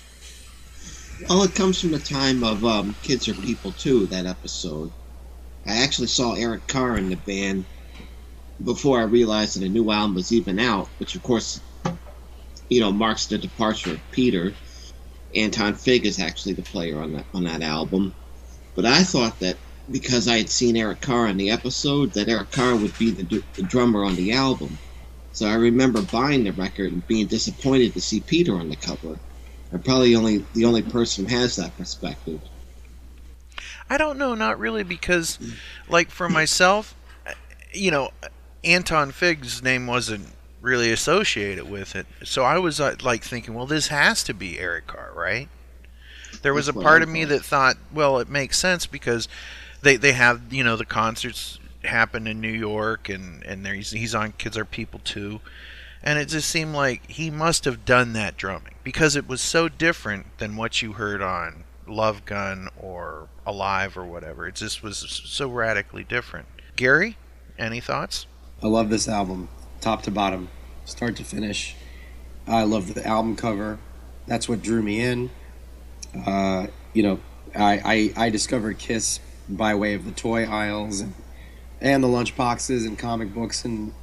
Well, 1.29 1.43
it 1.43 1.53
comes 1.53 1.79
from 1.79 1.91
the 1.91 1.99
time 1.99 2.43
of 2.43 2.65
um, 2.65 2.95
Kids 3.03 3.27
Are 3.27 3.35
People 3.35 3.71
too. 3.73 4.07
That 4.07 4.25
episode, 4.25 4.91
I 5.67 5.77
actually 5.83 6.07
saw 6.07 6.33
Eric 6.33 6.67
Carr 6.67 6.97
in 6.97 7.09
the 7.09 7.15
band 7.15 7.65
before 8.63 8.99
I 8.99 9.03
realized 9.03 9.55
that 9.55 9.65
a 9.65 9.69
new 9.69 9.91
album 9.91 10.15
was 10.15 10.31
even 10.31 10.59
out, 10.59 10.87
which 10.99 11.13
of 11.15 11.21
course, 11.21 11.59
you 12.69 12.79
know, 12.79 12.91
marks 12.91 13.27
the 13.27 13.37
departure 13.37 13.91
of 13.91 13.99
Peter. 14.11 14.53
Anton 15.35 15.75
Fig 15.75 16.05
is 16.05 16.19
actually 16.19 16.53
the 16.53 16.61
player 16.61 16.99
on 16.99 17.13
that 17.13 17.25
on 17.33 17.43
that 17.45 17.61
album, 17.61 18.13
but 18.75 18.85
I 18.85 19.03
thought 19.03 19.39
that 19.39 19.57
because 19.89 20.27
I 20.27 20.37
had 20.37 20.49
seen 20.49 20.77
Eric 20.77 21.01
Carr 21.01 21.27
in 21.27 21.37
the 21.37 21.49
episode, 21.49 22.13
that 22.13 22.29
Eric 22.29 22.51
Carr 22.51 22.75
would 22.75 22.97
be 22.97 23.11
the, 23.11 23.43
the 23.53 23.63
drummer 23.63 24.03
on 24.03 24.15
the 24.15 24.33
album. 24.33 24.77
So 25.33 25.47
I 25.47 25.55
remember 25.55 26.01
buying 26.01 26.43
the 26.43 26.51
record 26.51 26.91
and 26.91 27.05
being 27.07 27.27
disappointed 27.27 27.93
to 27.93 28.01
see 28.01 28.19
Peter 28.19 28.55
on 28.55 28.69
the 28.69 28.75
cover. 28.75 29.17
I'm 29.73 29.81
probably 29.81 30.15
only 30.15 30.45
the 30.53 30.65
only 30.65 30.81
person 30.81 31.25
who 31.25 31.35
has 31.35 31.55
that 31.55 31.75
perspective. 31.77 32.41
I 33.89 33.97
don't 33.97 34.17
know, 34.17 34.35
not 34.35 34.59
really, 34.59 34.83
because, 34.83 35.39
like, 35.89 36.11
for 36.11 36.29
myself, 36.29 36.95
you 37.73 37.91
know, 37.91 38.11
Anton 38.63 39.11
Fig's 39.11 39.61
name 39.61 39.87
wasn't 39.87 40.27
really 40.61 40.91
associated 40.91 41.69
with 41.69 41.95
it. 41.95 42.05
So 42.23 42.43
I 42.43 42.57
was, 42.59 42.79
uh, 42.79 42.95
like, 43.01 43.23
thinking, 43.23 43.53
well, 43.53 43.65
this 43.65 43.87
has 43.87 44.23
to 44.25 44.33
be 44.33 44.59
Eric 44.59 44.87
Carr, 44.87 45.11
right? 45.15 45.49
There 46.41 46.53
was 46.53 46.67
That's 46.67 46.77
a 46.77 46.81
part 46.81 47.01
of 47.01 47.09
me 47.09 47.23
thought. 47.23 47.29
that 47.29 47.43
thought, 47.43 47.77
well, 47.93 48.19
it 48.19 48.29
makes 48.29 48.57
sense 48.57 48.85
because 48.85 49.27
they, 49.81 49.97
they 49.97 50.13
have, 50.13 50.53
you 50.53 50.63
know, 50.63 50.75
the 50.75 50.85
concerts 50.85 51.59
happen 51.83 52.27
in 52.27 52.39
New 52.39 52.51
York 52.51 53.09
and, 53.09 53.43
and 53.43 53.65
there 53.65 53.73
he's, 53.73 53.91
he's 53.91 54.15
on 54.15 54.33
Kids 54.33 54.57
Are 54.57 54.65
People 54.65 54.99
too. 55.03 55.41
And 56.03 56.17
it 56.17 56.29
just 56.29 56.49
seemed 56.49 56.73
like 56.73 57.09
he 57.09 57.29
must 57.29 57.65
have 57.65 57.85
done 57.85 58.13
that 58.13 58.37
drumming 58.37 58.75
because 58.83 59.15
it 59.15 59.27
was 59.27 59.41
so 59.41 59.69
different 59.69 60.37
than 60.39 60.55
what 60.55 60.81
you 60.81 60.93
heard 60.93 61.21
on 61.21 61.63
Love 61.87 62.25
Gun 62.25 62.69
or 62.79 63.27
Alive 63.45 63.97
or 63.97 64.05
whatever. 64.05 64.47
It 64.47 64.55
just 64.55 64.81
was 64.81 64.97
so 64.97 65.47
radically 65.47 66.03
different. 66.03 66.47
Gary, 66.75 67.17
any 67.57 67.79
thoughts? 67.79 68.25
I 68.63 68.67
love 68.67 68.89
this 68.89 69.07
album, 69.07 69.49
top 69.81 70.03
to 70.03 70.11
bottom, 70.11 70.49
start 70.85 71.15
to 71.17 71.23
finish. 71.23 71.75
I 72.47 72.63
love 72.63 72.93
the 72.93 73.05
album 73.05 73.35
cover. 73.35 73.79
That's 74.27 74.47
what 74.47 74.61
drew 74.61 74.81
me 74.81 75.01
in. 75.01 75.29
Uh, 76.25 76.67
you 76.93 77.03
know, 77.03 77.19
I, 77.55 78.13
I 78.15 78.25
I 78.25 78.29
discovered 78.29 78.77
Kiss 78.77 79.19
by 79.49 79.75
way 79.75 79.93
of 79.93 80.05
the 80.05 80.11
toy 80.11 80.45
aisles 80.45 81.01
and 81.01 81.13
and 81.81 82.03
the 82.03 82.07
lunch 82.07 82.37
boxes 82.37 82.85
and 82.85 82.97
comic 82.97 83.33
books, 83.33 83.65
and 83.65 83.93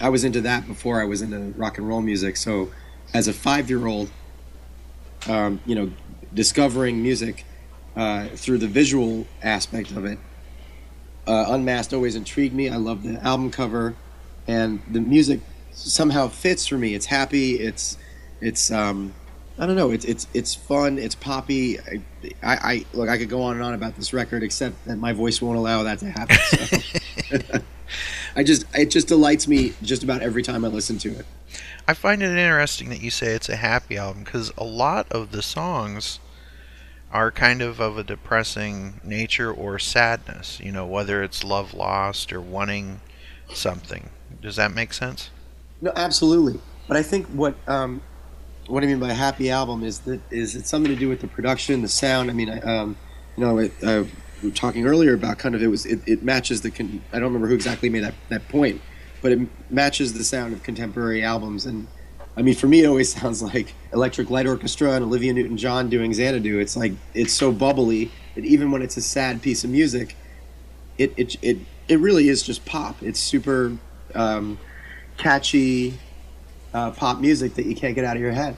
I 0.00 0.08
was 0.08 0.24
into 0.24 0.40
that 0.42 0.66
before 0.66 1.00
I 1.00 1.04
was 1.04 1.22
into 1.22 1.38
rock 1.56 1.78
and 1.78 1.88
roll 1.88 2.02
music. 2.02 2.36
So, 2.36 2.72
as 3.12 3.28
a 3.28 3.32
five 3.32 3.70
year 3.70 3.86
old, 3.86 4.10
um, 5.28 5.60
you 5.64 5.76
know, 5.76 5.92
discovering 6.34 7.02
music 7.02 7.44
uh, 7.94 8.26
through 8.28 8.58
the 8.58 8.66
visual 8.66 9.26
aspect 9.42 9.92
of 9.92 10.04
it, 10.04 10.18
uh, 11.26 11.46
Unmasked 11.48 11.94
always 11.94 12.16
intrigued 12.16 12.54
me. 12.54 12.68
I 12.68 12.76
love 12.76 13.04
the 13.04 13.22
album 13.22 13.50
cover, 13.50 13.94
and 14.46 14.80
the 14.90 15.00
music 15.00 15.40
somehow 15.72 16.28
fits 16.28 16.66
for 16.66 16.78
me. 16.78 16.94
It's 16.94 17.06
happy. 17.06 17.54
It's 17.54 17.98
it's 18.40 18.70
um, 18.70 19.14
I 19.58 19.66
don't 19.66 19.76
know. 19.76 19.90
It's 19.90 20.04
it's 20.04 20.26
it's 20.34 20.54
fun. 20.54 20.98
It's 20.98 21.14
poppy. 21.14 21.78
I, 21.80 22.02
I, 22.42 22.54
I 22.54 22.84
look. 22.92 23.08
I 23.08 23.18
could 23.18 23.28
go 23.28 23.42
on 23.42 23.54
and 23.54 23.62
on 23.62 23.74
about 23.74 23.96
this 23.96 24.12
record, 24.12 24.42
except 24.42 24.84
that 24.86 24.96
my 24.96 25.12
voice 25.12 25.40
won't 25.40 25.58
allow 25.58 25.82
that 25.84 25.98
to 26.00 26.10
happen. 26.10 26.36
So. 26.36 27.58
I 28.36 28.42
just 28.42 28.66
it 28.74 28.90
just 28.90 29.08
delights 29.08 29.46
me 29.46 29.74
just 29.82 30.02
about 30.02 30.22
every 30.22 30.42
time 30.42 30.64
I 30.64 30.68
listen 30.68 30.98
to 30.98 31.10
it. 31.10 31.26
I 31.86 31.94
find 31.94 32.22
it 32.22 32.36
interesting 32.36 32.88
that 32.88 33.00
you 33.00 33.10
say 33.10 33.34
it's 33.34 33.48
a 33.48 33.56
happy 33.56 33.96
album 33.96 34.24
because 34.24 34.50
a 34.56 34.64
lot 34.64 35.10
of 35.12 35.30
the 35.30 35.42
songs 35.42 36.18
are 37.12 37.30
kind 37.30 37.62
of 37.62 37.78
of 37.78 37.96
a 37.96 38.02
depressing 38.02 39.00
nature 39.04 39.52
or 39.52 39.78
sadness. 39.78 40.58
You 40.60 40.72
know, 40.72 40.86
whether 40.86 41.22
it's 41.22 41.44
love 41.44 41.74
lost 41.74 42.32
or 42.32 42.40
wanting 42.40 43.00
something. 43.52 44.10
Does 44.40 44.56
that 44.56 44.72
make 44.72 44.92
sense? 44.92 45.30
No, 45.80 45.92
absolutely. 45.96 46.60
But 46.86 46.96
I 46.96 47.02
think 47.02 47.26
what 47.28 47.54
um, 47.66 48.02
what 48.66 48.82
I 48.82 48.86
mean 48.86 48.98
by 48.98 49.12
happy 49.12 49.50
album 49.50 49.84
is 49.84 50.00
that 50.00 50.20
is 50.30 50.54
it's 50.54 50.68
something 50.68 50.92
to 50.92 50.98
do 50.98 51.08
with 51.08 51.20
the 51.20 51.28
production, 51.28 51.82
the 51.82 51.88
sound. 51.88 52.30
I 52.30 52.34
mean, 52.34 52.50
I, 52.50 52.60
um, 52.60 52.96
you 53.36 53.44
know, 53.44 53.58
it, 53.58 53.72
uh, 53.82 54.04
we 54.42 54.48
were 54.50 54.54
talking 54.54 54.86
earlier 54.86 55.14
about 55.14 55.38
kind 55.38 55.54
of 55.54 55.62
it 55.62 55.68
was 55.68 55.86
it, 55.86 56.00
it 56.06 56.22
matches 56.22 56.62
the. 56.62 56.70
Con- 56.70 57.02
I 57.12 57.18
don't 57.18 57.24
remember 57.28 57.48
who 57.48 57.54
exactly 57.54 57.88
made 57.88 58.04
that 58.04 58.14
that 58.28 58.48
point, 58.48 58.80
but 59.22 59.32
it 59.32 59.40
matches 59.70 60.14
the 60.14 60.24
sound 60.24 60.52
of 60.52 60.62
contemporary 60.62 61.22
albums. 61.22 61.66
And 61.66 61.86
I 62.36 62.42
mean, 62.42 62.54
for 62.54 62.66
me, 62.66 62.84
it 62.84 62.86
always 62.86 63.12
sounds 63.20 63.42
like 63.42 63.74
Electric 63.92 64.30
Light 64.30 64.46
Orchestra 64.46 64.92
and 64.92 65.04
Olivia 65.04 65.32
Newton-John 65.32 65.88
doing 65.88 66.12
Xanadu. 66.12 66.58
It's 66.58 66.76
like 66.76 66.92
it's 67.14 67.32
so 67.32 67.52
bubbly 67.52 68.10
that 68.34 68.44
even 68.44 68.70
when 68.70 68.82
it's 68.82 68.96
a 68.96 69.02
sad 69.02 69.42
piece 69.42 69.64
of 69.64 69.70
music, 69.70 70.16
it 70.98 71.12
it 71.16 71.36
it, 71.42 71.58
it 71.88 72.00
really 72.00 72.28
is 72.28 72.42
just 72.42 72.64
pop. 72.64 73.02
It's 73.02 73.20
super 73.20 73.76
um, 74.14 74.58
catchy 75.16 75.98
uh, 76.72 76.90
pop 76.92 77.20
music 77.20 77.54
that 77.54 77.66
you 77.66 77.74
can't 77.74 77.94
get 77.94 78.04
out 78.04 78.16
of 78.16 78.22
your 78.22 78.32
head. 78.32 78.56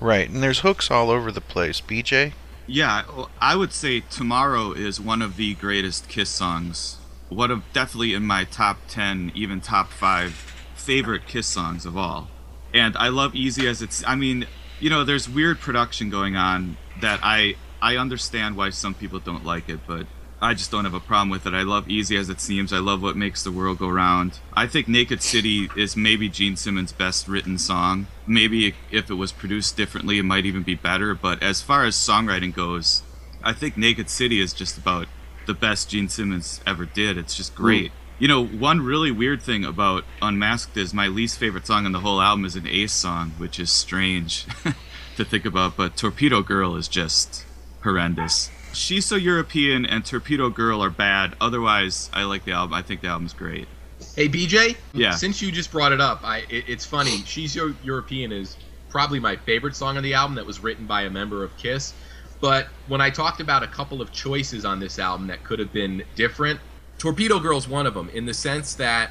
Right, 0.00 0.28
and 0.28 0.42
there's 0.42 0.60
hooks 0.60 0.90
all 0.90 1.10
over 1.10 1.32
the 1.32 1.40
place. 1.40 1.80
BJ? 1.80 2.32
Yeah, 2.66 3.04
I 3.40 3.56
would 3.56 3.72
say 3.72 4.00
Tomorrow 4.00 4.72
is 4.72 5.00
one 5.00 5.22
of 5.22 5.36
the 5.36 5.54
greatest 5.54 6.08
Kiss 6.08 6.28
songs. 6.28 6.98
One 7.30 7.50
of 7.50 7.62
definitely 7.72 8.14
in 8.14 8.24
my 8.24 8.44
top 8.44 8.78
10, 8.88 9.32
even 9.34 9.60
top 9.60 9.90
5 9.90 10.32
favorite 10.74 11.26
Kiss 11.26 11.46
songs 11.46 11.84
of 11.84 11.96
all. 11.96 12.28
And 12.72 12.96
I 12.96 13.08
love 13.08 13.34
Easy 13.34 13.66
as 13.66 13.82
it's 13.82 14.04
I 14.06 14.14
mean, 14.14 14.46
you 14.80 14.90
know, 14.90 15.04
there's 15.04 15.28
weird 15.28 15.58
production 15.58 16.10
going 16.10 16.36
on 16.36 16.76
that 17.00 17.20
I 17.22 17.56
I 17.80 17.96
understand 17.96 18.56
why 18.56 18.70
some 18.70 18.94
people 18.94 19.18
don't 19.18 19.44
like 19.44 19.68
it, 19.68 19.80
but 19.86 20.06
I 20.40 20.54
just 20.54 20.70
don't 20.70 20.84
have 20.84 20.94
a 20.94 21.00
problem 21.00 21.30
with 21.30 21.46
it. 21.46 21.54
I 21.54 21.62
love 21.62 21.88
Easy 21.88 22.16
as 22.16 22.28
it 22.28 22.40
seems. 22.40 22.72
I 22.72 22.78
love 22.78 23.02
what 23.02 23.16
makes 23.16 23.42
the 23.42 23.50
world 23.50 23.78
go 23.78 23.88
round. 23.88 24.38
I 24.54 24.68
think 24.68 24.86
Naked 24.86 25.20
City 25.20 25.68
is 25.76 25.96
maybe 25.96 26.28
Gene 26.28 26.56
Simmons' 26.56 26.92
best 26.92 27.26
written 27.26 27.58
song. 27.58 28.06
Maybe 28.26 28.74
if 28.92 29.10
it 29.10 29.14
was 29.14 29.32
produced 29.32 29.76
differently, 29.76 30.18
it 30.18 30.24
might 30.24 30.46
even 30.46 30.62
be 30.62 30.76
better. 30.76 31.14
But 31.14 31.42
as 31.42 31.60
far 31.60 31.84
as 31.84 31.96
songwriting 31.96 32.54
goes, 32.54 33.02
I 33.42 33.52
think 33.52 33.76
Naked 33.76 34.08
City 34.08 34.40
is 34.40 34.52
just 34.52 34.78
about 34.78 35.08
the 35.46 35.54
best 35.54 35.90
Gene 35.90 36.08
Simmons 36.08 36.60
ever 36.66 36.84
did. 36.84 37.16
It's 37.16 37.34
just 37.34 37.54
great. 37.54 37.90
You 38.20 38.28
know, 38.28 38.44
one 38.44 38.80
really 38.80 39.10
weird 39.10 39.42
thing 39.42 39.64
about 39.64 40.04
Unmasked 40.20 40.76
is 40.76 40.92
my 40.92 41.06
least 41.08 41.38
favorite 41.38 41.66
song 41.66 41.84
on 41.86 41.92
the 41.92 42.00
whole 42.00 42.20
album 42.20 42.44
is 42.44 42.56
an 42.56 42.66
Ace 42.66 42.92
song, 42.92 43.32
which 43.38 43.58
is 43.58 43.70
strange 43.70 44.46
to 45.16 45.24
think 45.24 45.44
about. 45.44 45.76
But 45.76 45.96
Torpedo 45.96 46.42
Girl 46.42 46.76
is 46.76 46.86
just 46.86 47.44
horrendous. 47.82 48.50
She's 48.72 49.06
So 49.06 49.16
European 49.16 49.86
and 49.86 50.04
Torpedo 50.04 50.50
Girl 50.50 50.82
are 50.82 50.90
bad. 50.90 51.34
Otherwise, 51.40 52.10
I 52.12 52.24
like 52.24 52.44
the 52.44 52.52
album. 52.52 52.74
I 52.74 52.82
think 52.82 53.00
the 53.00 53.08
album's 53.08 53.32
great. 53.32 53.68
Hey 54.14 54.28
BJ, 54.28 54.76
Yeah. 54.94 55.12
Since 55.12 55.42
you 55.42 55.50
just 55.50 55.70
brought 55.72 55.92
it 55.92 56.00
up, 56.00 56.20
I 56.22 56.38
it, 56.48 56.64
it's 56.68 56.84
funny. 56.84 57.22
She's 57.24 57.54
Yo- 57.54 57.74
European 57.82 58.32
is 58.32 58.56
probably 58.88 59.20
my 59.20 59.36
favorite 59.36 59.76
song 59.76 59.96
on 59.96 60.02
the 60.02 60.14
album 60.14 60.36
that 60.36 60.46
was 60.46 60.60
written 60.60 60.86
by 60.86 61.02
a 61.02 61.10
member 61.10 61.44
of 61.44 61.56
Kiss. 61.56 61.92
But 62.40 62.68
when 62.86 63.00
I 63.00 63.10
talked 63.10 63.40
about 63.40 63.62
a 63.62 63.66
couple 63.66 64.00
of 64.00 64.12
choices 64.12 64.64
on 64.64 64.78
this 64.80 64.98
album 64.98 65.26
that 65.26 65.42
could 65.44 65.58
have 65.58 65.72
been 65.72 66.04
different, 66.14 66.60
Torpedo 66.98 67.38
Girl's 67.40 67.68
one 67.68 67.86
of 67.86 67.94
them 67.94 68.08
in 68.10 68.26
the 68.26 68.34
sense 68.34 68.74
that 68.74 69.10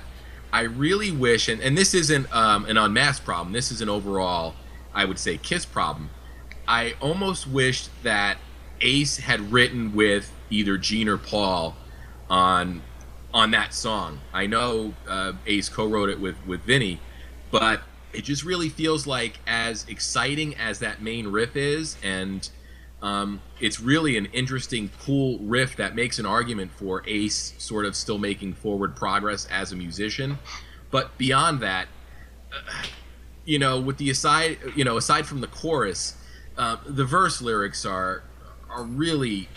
I 0.54 0.62
really 0.62 1.12
wish, 1.12 1.50
and, 1.50 1.62
and 1.62 1.78
this 1.78 1.94
isn't 1.94 2.34
um, 2.34 2.66
an 2.66 2.78
unmasked 2.78 3.26
problem. 3.26 3.52
This 3.52 3.72
is 3.72 3.82
an 3.82 3.90
overall, 3.90 4.56
I 4.94 5.04
would 5.04 5.20
say, 5.20 5.38
Kiss 5.38 5.66
problem. 5.66 6.10
I 6.68 6.96
almost 7.02 7.48
wished 7.48 7.90
that 8.04 8.38
Ace 8.82 9.18
had 9.18 9.52
written 9.52 9.96
with 9.96 10.32
either 10.50 10.78
Gene 10.78 11.08
or 11.08 11.18
Paul 11.18 11.76
on 12.30 12.82
on 13.34 13.52
that 13.52 13.74
song. 13.74 14.20
I 14.34 14.48
know 14.48 14.94
uh, 15.08 15.34
Ace 15.46 15.70
co-wrote 15.70 16.10
it 16.10 16.20
with 16.20 16.36
with 16.46 16.62
Vini, 16.62 17.00
but 17.52 17.82
it 18.14 18.24
just 18.24 18.44
really 18.44 18.70
feels 18.70 19.06
like 19.06 19.40
as 19.46 19.86
exciting 19.88 20.56
as 20.56 20.80
that 20.80 21.02
main 21.02 21.28
riff 21.28 21.56
is, 21.56 21.98
and 22.04 22.50
um, 23.02 23.42
it's 23.60 23.80
really 23.80 24.18
an 24.18 24.26
interesting, 24.28 24.90
cool 25.00 25.38
riff 25.40 25.76
that 25.76 25.94
makes 25.94 26.18
an 26.18 26.26
argument 26.26 26.72
for 26.72 27.04
Ace 27.08 27.54
sort 27.58 27.86
of 27.86 27.96
still 27.96 28.18
making 28.18 28.54
forward 28.54 28.96
progress 28.96 29.46
as 29.52 29.72
a 29.72 29.76
musician. 29.76 30.40
But 30.90 31.18
beyond 31.18 31.60
that, 31.60 31.88
uh, 32.52 32.86
you 33.46 33.60
know, 33.60 33.80
with 33.80 33.98
the 33.98 34.10
aside, 34.10 34.58
you 34.76 34.84
know, 34.84 34.98
aside 34.98 35.28
from 35.28 35.42
the 35.42 35.48
chorus, 35.48 36.16
uh, 36.58 36.78
the 36.86 37.06
verse 37.06 37.42
lyrics 37.42 37.86
are 37.86 38.24
are 38.78 38.84
really 38.84 39.50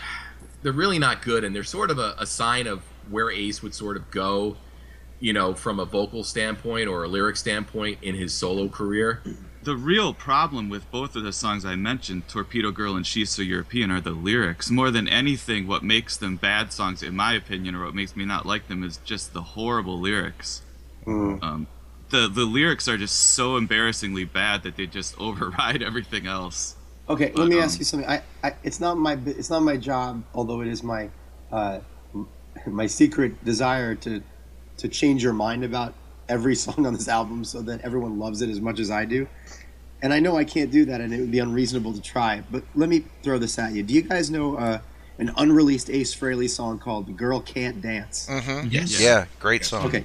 they're 0.63 0.73
really 0.73 0.99
not 0.99 1.23
good, 1.23 1.45
and 1.45 1.55
they're 1.55 1.63
sort 1.63 1.91
of 1.91 1.99
a, 1.99 2.15
a 2.19 2.27
sign 2.27 2.67
of 2.67 2.83
where 3.09 3.31
Ace 3.31 3.63
would 3.63 3.75
sort 3.75 3.97
of 3.97 4.11
go, 4.11 4.57
you 5.21 5.33
know, 5.33 5.55
from 5.55 5.79
a 5.79 5.85
vocal 5.85 6.25
standpoint 6.25 6.89
or 6.89 7.05
a 7.05 7.09
lyric 7.09 7.37
standpoint 7.37 7.99
in 8.03 8.15
his 8.15 8.35
solo 8.35 8.69
career. 8.69 9.23
The 9.63 9.77
real 9.77 10.15
problem 10.15 10.69
with 10.69 10.91
both 10.91 11.17
of 11.17 11.23
the 11.23 11.33
songs 11.33 11.65
I 11.65 11.77
mentioned, 11.77 12.29
Torpedo 12.29 12.71
Girl 12.71 12.97
and 12.97 13.07
She's 13.07 13.31
So 13.31 13.43
European, 13.43 13.91
are 13.91 14.01
the 14.01 14.13
lyrics. 14.13 14.71
More 14.71 14.91
than 14.91 15.07
anything, 15.07 15.67
what 15.67 15.83
makes 15.83 16.17
them 16.17 16.37
bad 16.37 16.73
songs, 16.73 17.03
in 17.03 17.15
my 17.15 17.35
opinion, 17.35 17.75
or 17.75 17.85
what 17.85 17.95
makes 17.95 18.17
me 18.17 18.25
not 18.25 18.47
like 18.47 18.69
them, 18.69 18.83
is 18.83 18.99
just 18.99 19.33
the 19.33 19.43
horrible 19.43 19.99
lyrics. 19.99 20.63
Um, 21.07 21.67
the 22.11 22.29
the 22.29 22.45
lyrics 22.45 22.89
are 22.89 22.99
just 22.99 23.17
so 23.17 23.57
embarrassingly 23.57 24.25
bad 24.25 24.63
that 24.63 24.77
they 24.77 24.87
just 24.87 25.19
override 25.21 25.83
everything 25.83 26.27
else. 26.27 26.77
Okay, 27.11 27.33
But, 27.35 27.41
let 27.41 27.49
me 27.49 27.57
um, 27.57 27.65
ask 27.65 27.79
you 27.81 27.85
something. 27.85 28.09
I, 28.09 28.23
I, 28.45 28.55
it's 28.63 28.79
not 28.79 28.97
my, 28.97 29.19
it's 29.27 29.51
not 29.51 29.63
my 29.63 29.77
job, 29.77 30.23
although 30.33 30.61
it 30.61 30.69
is 30.69 30.85
my, 30.85 31.11
uh, 31.51 31.81
my 32.67 32.87
secret 32.87 33.45
desire 33.45 33.97
to, 33.97 34.23
to 34.77 34.89
change 34.89 35.23
your 35.23 35.33
mind 35.33 35.65
about 35.65 35.95
every 36.29 36.55
song 36.65 36.87
on 36.87 36.95
this 36.95 37.09
album 37.09 37.45
so 37.45 37.63
that 37.63 37.81
everyone 37.81 38.19
loves 38.21 38.43
it 38.43 38.49
as 38.49 38.61
much 38.61 38.79
as 38.79 38.91
I 38.93 39.05
do. 39.05 39.27
And 40.03 40.15
I 40.15 40.21
know 40.21 40.37
I 40.37 40.45
can't 40.45 40.71
do 40.71 40.87
that, 40.87 41.01
and 41.01 41.13
it 41.13 41.21
would 41.21 41.33
be 41.33 41.41
unreasonable 41.41 41.93
to 41.93 42.01
try. 42.01 42.43
But 42.51 42.63
let 42.75 42.89
me 42.89 43.05
throw 43.23 43.39
this 43.39 43.59
at 43.59 43.73
you. 43.73 43.83
Do 43.83 43.93
you 43.93 44.01
guys 44.01 44.31
know 44.31 44.57
uh, 44.57 44.81
an 45.19 45.31
unreleased 45.37 45.91
Ace 45.91 46.15
Frehley 46.15 46.49
song 46.49 46.79
called 46.79 47.07
"The 47.07 47.13
Girl 47.13 47.39
Can't 47.43 47.83
Dance"? 47.83 48.27
Mm-hmm. 48.31 48.69
Yes. 48.71 48.99
Yeah, 48.99 49.27
great 49.39 49.67
song. 49.67 49.85
Okay. 49.85 50.05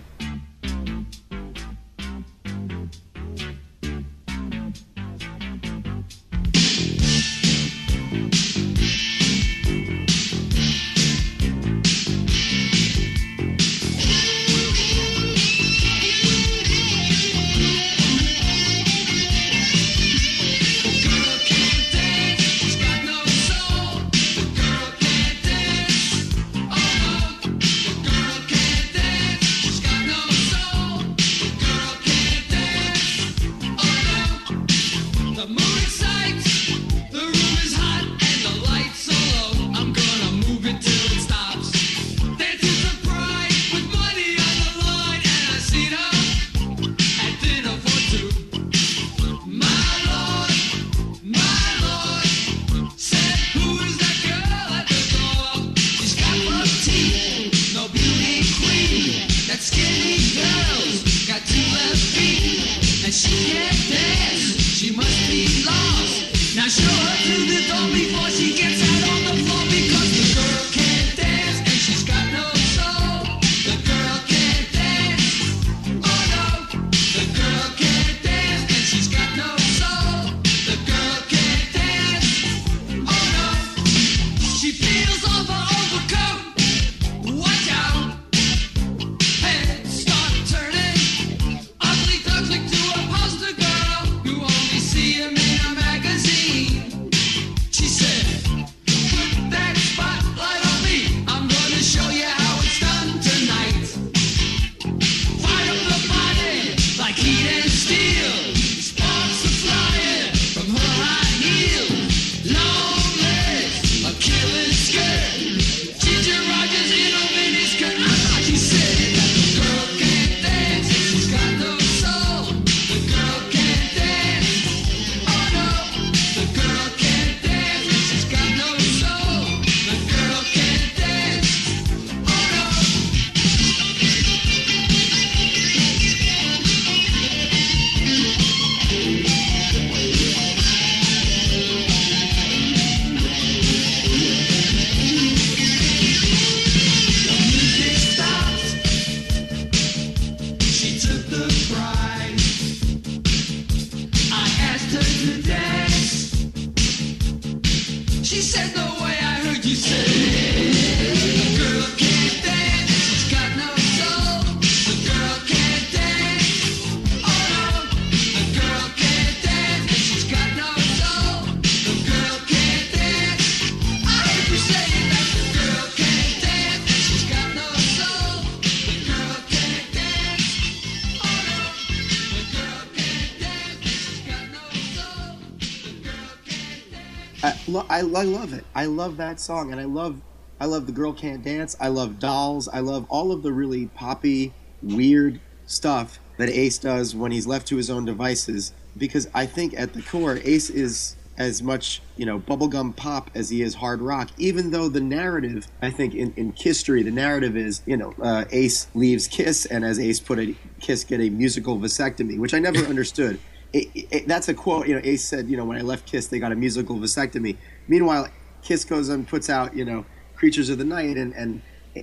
I, 188.16 188.24
love 188.24 188.54
it. 188.54 188.66
I 188.74 188.86
love 188.86 189.18
that 189.18 189.40
song, 189.40 189.72
and 189.72 189.80
I 189.80 189.86
love 189.86 190.22
I 190.60 190.66
love 190.66 190.86
the 190.86 190.94
girl 190.94 191.12
can't 191.12 191.44
dance. 191.44 191.76
I 191.82 191.90
love 191.90 192.20
dolls. 192.20 192.70
I 192.70 192.80
love 192.80 193.06
all 193.10 193.34
of 193.34 193.44
the 193.44 193.52
really 193.52 193.88
poppy, 193.88 194.54
weird 194.82 195.42
stuff 195.66 196.20
that 196.38 196.50
Ace 196.50 196.78
does 196.78 197.14
when 197.16 197.32
he's 197.32 197.46
left 197.46 197.68
to 197.68 197.78
his 197.78 197.90
own 197.90 198.06
devices. 198.06 198.72
Because 198.98 199.28
I 199.34 199.46
think 199.46 199.78
at 199.78 199.94
the 199.94 200.02
core, 200.02 200.40
Ace 200.44 200.70
is 200.70 201.18
as 201.38 201.62
much 201.62 202.02
you 202.16 202.26
know 202.26 202.40
bubblegum 202.40 202.96
pop 202.96 203.30
as 203.36 203.50
he 203.50 203.62
is 203.62 203.76
hard 203.76 204.02
rock. 204.02 204.30
Even 204.38 204.72
though 204.72 204.88
the 204.88 205.02
narrative, 205.02 205.68
I 205.82 205.90
think 205.90 206.16
in 206.16 206.34
in 206.38 206.54
history 206.54 207.04
the 207.04 207.12
narrative 207.12 207.58
is 207.58 207.82
you 207.86 207.98
know 207.98 208.14
uh, 208.22 208.46
Ace 208.52 208.88
leaves 208.94 209.28
Kiss, 209.28 209.66
and 209.66 209.84
as 209.84 210.00
Ace 210.00 210.20
put 210.20 210.40
it, 210.40 210.56
Kiss 210.80 211.04
get 211.04 211.20
a 211.20 211.30
musical 211.30 211.78
vasectomy, 211.78 212.40
which 212.40 212.54
I 212.54 212.60
never 212.60 212.80
understood. 212.90 213.40
It, 213.74 213.90
it, 213.94 214.28
that's 214.28 214.48
a 214.48 214.54
quote. 214.54 214.88
You 214.88 214.96
know, 214.96 215.02
Ace 215.04 215.26
said, 215.26 215.50
you 215.50 215.58
know, 215.58 215.66
when 215.66 215.78
I 215.78 215.82
left 215.82 216.06
Kiss, 216.06 216.28
they 216.28 216.40
got 216.40 216.54
a 216.54 216.56
musical 216.56 216.96
vasectomy. 216.96 217.58
Meanwhile, 217.88 218.30
Kiss 218.62 218.84
goes 218.84 219.10
and 219.10 219.28
puts 219.28 219.50
out, 219.50 219.76
you 219.76 219.86
know, 219.86 220.06
Creatures 220.36 220.70
of 220.70 220.78
the 220.78 220.86
Night, 220.86 221.18
and, 221.18 221.34
and 221.34 221.62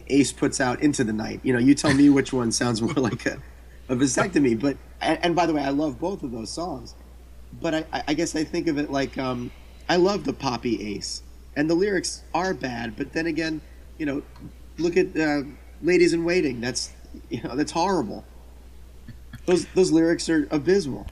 Ace 0.08 0.32
puts 0.32 0.60
out 0.60 0.80
Into 0.80 1.04
the 1.04 1.12
Night. 1.12 1.40
You 1.42 1.52
know, 1.52 1.58
you 1.58 1.74
tell 1.74 1.92
me 1.92 2.08
which 2.18 2.32
one 2.32 2.52
sounds 2.52 2.80
more 2.80 2.94
like 2.94 3.26
a, 3.26 3.38
a 3.88 3.96
vasectomy. 3.96 4.58
But 4.58 4.76
and, 5.00 5.18
and 5.22 5.36
by 5.36 5.46
the 5.46 5.54
way, 5.54 5.62
I 5.62 5.70
love 5.70 6.00
both 6.00 6.22
of 6.22 6.32
those 6.32 6.50
songs. 6.50 6.94
But 7.60 7.74
I, 7.74 8.04
I 8.08 8.14
guess 8.14 8.34
I 8.34 8.44
think 8.44 8.68
of 8.68 8.78
it 8.78 8.90
like 8.90 9.18
um, 9.18 9.50
I 9.88 9.96
love 9.96 10.24
the 10.24 10.32
poppy 10.32 10.94
Ace, 10.94 11.22
and 11.54 11.68
the 11.68 11.74
lyrics 11.74 12.22
are 12.32 12.54
bad. 12.54 12.96
But 12.96 13.12
then 13.12 13.26
again, 13.26 13.60
you 13.98 14.06
know, 14.06 14.22
look 14.78 14.96
at 14.96 15.16
uh, 15.16 15.42
Ladies 15.82 16.12
in 16.12 16.24
Waiting. 16.24 16.60
That's 16.60 16.92
you 17.28 17.42
know 17.42 17.56
that's 17.56 17.72
horrible. 17.72 18.24
Those 19.46 19.66
those 19.74 19.90
lyrics 19.90 20.28
are 20.28 20.48
abysmal. 20.50 21.06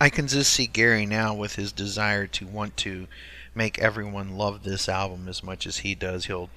I 0.00 0.10
can 0.10 0.26
just 0.26 0.52
see 0.52 0.66
Gary 0.66 1.06
now 1.06 1.34
with 1.34 1.54
his 1.54 1.72
desire 1.72 2.26
to 2.26 2.46
want 2.46 2.76
to 2.78 3.06
make 3.54 3.78
everyone 3.78 4.36
love 4.36 4.62
this 4.62 4.88
album 4.88 5.28
as 5.28 5.42
much 5.42 5.66
as 5.66 5.78
he 5.78 5.94
does. 5.94 6.26
He'll 6.26 6.50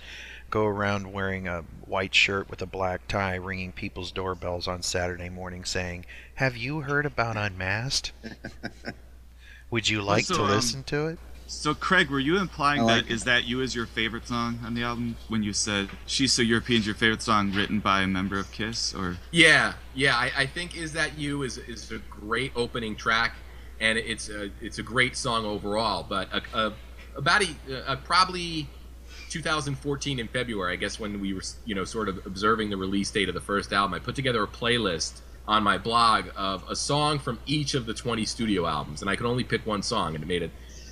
go 0.50 0.66
around 0.66 1.12
wearing 1.14 1.48
a 1.48 1.64
white 1.86 2.16
shirt 2.16 2.50
with 2.50 2.62
a 2.62 2.66
black 2.66 3.08
tie, 3.08 3.36
ringing 3.36 3.72
people's 3.72 4.12
doorbells 4.12 4.68
on 4.68 4.82
Saturday 4.82 5.30
morning 5.30 5.66
saying, 5.66 6.06
Have 6.36 6.56
you 6.58 6.82
heard 6.82 7.06
about 7.06 7.38
Unmasked? 7.38 8.12
Would 9.70 9.90
you 9.90 10.02
like 10.02 10.26
So, 10.26 10.36
to 10.38 10.44
um, 10.44 10.50
listen 10.50 10.84
to 10.86 11.08
it? 11.08 11.20
So, 11.48 11.74
Craig, 11.74 12.10
were 12.10 12.20
you 12.20 12.38
implying 12.38 12.82
I 12.82 12.84
like 12.84 13.06
that 13.08 13.14
is 13.14 13.24
that 13.24 13.46
you 13.46 13.62
as 13.62 13.74
your 13.74 13.86
favorite 13.86 14.28
song 14.28 14.60
on 14.66 14.74
the 14.74 14.84
album 14.84 15.16
when 15.30 15.44
you 15.44 15.54
said 15.54 15.90
"She's 16.06 16.34
So 16.34 16.42
European's" 16.42 16.86
your 16.86 16.96
favorite 16.96 17.22
song 17.22 17.54
written 17.54 17.80
by 17.80 18.02
a 18.02 18.08
member 18.08 18.38
of 18.38 18.52
Kiss, 18.52 18.94
or 18.94 19.18
Yeah, 19.32 19.74
yeah. 19.96 20.16
I, 20.16 20.32
I 20.38 20.46
think 20.46 20.76
"Is 20.78 20.92
That 20.94 21.18
You" 21.18 21.44
is 21.44 21.58
is 21.58 21.90
a 21.92 22.00
great 22.10 22.52
opening 22.56 22.98
track, 22.98 23.36
and 23.80 23.98
it's 23.98 24.28
a 24.30 24.52
it's 24.62 24.78
a 24.78 24.84
great 24.84 25.16
song 25.16 25.46
overall. 25.46 26.06
But 26.08 26.30
a, 26.34 26.42
a, 26.58 26.74
about 27.18 27.44
a, 27.44 27.92
a 27.92 27.98
probably 27.98 28.70
2014 29.30 30.20
in 30.20 30.28
February, 30.28 30.74
I 30.74 30.76
guess, 30.78 31.00
when 31.00 31.20
we 31.20 31.34
were 31.34 31.42
you 31.66 31.76
know 31.76 31.84
sort 31.84 32.10
of 32.10 32.26
observing 32.26 32.70
the 32.70 32.78
release 32.78 33.12
date 33.12 33.28
of 33.28 33.36
the 33.36 33.42
first 33.42 33.74
album, 33.74 33.94
I 33.94 34.00
put 34.00 34.16
together 34.16 34.44
a 34.44 34.48
playlist 34.48 35.22
on 35.48 35.64
my 35.64 35.78
blog 35.78 36.26
of 36.36 36.64
a 36.70 36.76
song 36.76 37.20
from 37.20 37.40
each 37.46 37.74
of 37.74 37.86
the 37.86 37.94
20 37.94 38.26
studio 38.26 38.66
albums, 38.66 39.02
and 39.02 39.10
I 39.10 39.16
could 39.16 39.26
only 39.26 39.44
pick 39.44 39.66
one 39.66 39.82
song, 39.82 40.14
and 40.14 40.24
it 40.24 40.28
made 40.28 40.44
it 40.44 40.52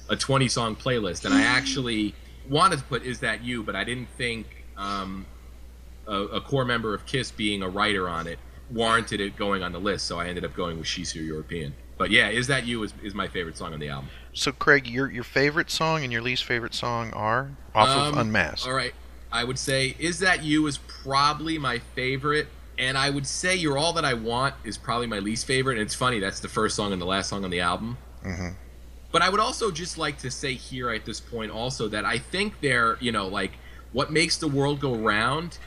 a 0.09 0.15
20 0.15 0.47
song 0.47 0.75
playlist. 0.75 1.25
And 1.25 1.33
I 1.33 1.41
actually 1.41 2.15
wanted 2.49 2.79
to 2.79 2.85
put 2.85 3.03
"Is 3.03 3.19
That 3.19 3.43
You," 3.43 3.63
but 3.63 3.75
I 3.75 3.83
didn't 3.83 4.09
think. 4.17 4.47
Um, 4.77 5.25
a, 6.07 6.21
a 6.23 6.41
core 6.41 6.65
member 6.65 6.93
of 6.93 7.05
Kiss 7.05 7.31
being 7.31 7.61
a 7.61 7.69
writer 7.69 8.07
on 8.07 8.27
it 8.27 8.39
warranted 8.71 9.21
it 9.21 9.35
going 9.35 9.63
on 9.63 9.71
the 9.71 9.79
list, 9.79 10.05
so 10.07 10.19
I 10.19 10.27
ended 10.27 10.45
up 10.45 10.55
going 10.55 10.77
with 10.77 10.87
"She's 10.87 11.13
So 11.13 11.19
European." 11.19 11.73
But 11.97 12.11
yeah, 12.11 12.29
"Is 12.29 12.47
That 12.47 12.65
You" 12.65 12.83
is, 12.83 12.93
is 13.03 13.13
my 13.13 13.27
favorite 13.27 13.57
song 13.57 13.73
on 13.73 13.79
the 13.79 13.89
album. 13.89 14.09
So, 14.35 14.51
Craig, 14.51 14.87
your 14.87 15.09
your 15.09 15.23
favorite 15.23 15.71
song 15.71 16.03
and 16.03 16.11
your 16.11 16.21
least 16.21 16.43
favorite 16.43 16.73
song 16.75 17.11
are 17.13 17.51
off 17.73 17.87
of 17.87 18.13
Um, 18.13 18.19
Unmasked. 18.19 18.67
All 18.67 18.73
right, 18.73 18.93
I 19.31 19.45
would 19.45 19.57
say 19.57 19.95
"Is 19.97 20.19
That 20.19 20.43
You" 20.43 20.67
is 20.67 20.77
probably 20.77 21.57
my 21.57 21.79
favorite, 21.79 22.49
and 22.77 22.97
I 22.97 23.09
would 23.09 23.25
say 23.25 23.55
"You're 23.55 23.77
All 23.77 23.93
That 23.93 24.03
I 24.03 24.13
Want" 24.13 24.53
is 24.65 24.77
probably 24.77 25.07
my 25.07 25.19
least 25.19 25.47
favorite. 25.47 25.75
And 25.77 25.81
it's 25.83 25.95
funny 25.95 26.19
that's 26.19 26.41
the 26.41 26.49
first 26.49 26.75
song 26.75 26.91
and 26.91 27.01
the 27.01 27.05
last 27.05 27.29
song 27.29 27.45
on 27.45 27.49
the 27.49 27.61
album. 27.61 27.97
hmm 28.21 28.49
But 29.13 29.21
I 29.21 29.29
would 29.29 29.39
also 29.39 29.71
just 29.71 29.97
like 29.97 30.17
to 30.19 30.29
say 30.29 30.53
here 30.55 30.89
at 30.89 31.05
this 31.05 31.21
point 31.21 31.49
also 31.49 31.87
that 31.87 32.03
I 32.03 32.17
think 32.17 32.59
they're, 32.59 32.97
you 32.99 33.13
know, 33.13 33.27
like 33.27 33.53
what 33.93 34.11
makes 34.11 34.37
the 34.37 34.49
world 34.49 34.81
go 34.81 34.93
round 34.93 35.57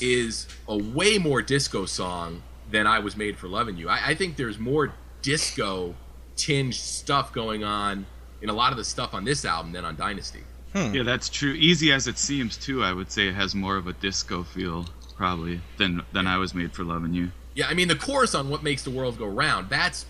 is 0.00 0.46
a 0.68 0.76
way 0.76 1.18
more 1.18 1.42
disco 1.42 1.84
song 1.84 2.42
than 2.70 2.86
I 2.86 3.00
was 3.00 3.16
made 3.16 3.36
for 3.36 3.48
loving 3.48 3.76
you. 3.76 3.88
I, 3.88 4.10
I 4.10 4.14
think 4.14 4.36
there's 4.36 4.58
more 4.60 4.94
disco 5.22 5.96
tinged 6.36 6.74
stuff 6.74 7.32
going 7.32 7.64
on 7.64 8.06
in 8.42 8.48
a 8.50 8.52
lot 8.52 8.72
of 8.72 8.78
the 8.78 8.84
stuff 8.84 9.14
on 9.14 9.24
this 9.24 9.44
album 9.44 9.72
than 9.72 9.84
on 9.84 9.96
Dynasty. 9.96 10.42
Hmm. 10.72 10.92
yeah, 10.94 11.02
that's 11.04 11.28
true. 11.28 11.52
Easy 11.52 11.92
as 11.92 12.06
it 12.08 12.18
seems, 12.18 12.56
too, 12.56 12.82
I 12.82 12.92
would 12.92 13.10
say 13.12 13.28
it 13.28 13.34
has 13.34 13.54
more 13.54 13.76
of 13.76 13.86
a 13.86 13.92
disco 13.92 14.42
feel 14.42 14.86
probably 15.16 15.60
than 15.78 16.02
than 16.12 16.26
I 16.26 16.36
was 16.38 16.54
made 16.54 16.72
for 16.72 16.82
loving 16.84 17.14
you. 17.14 17.30
Yeah, 17.54 17.68
I 17.68 17.74
mean 17.74 17.86
the 17.88 17.94
chorus 17.94 18.34
on 18.34 18.48
"What 18.50 18.62
Makes 18.64 18.82
the 18.82 18.90
World 18.90 19.16
Go 19.18 19.26
Round" 19.26 19.68
that's 19.68 20.06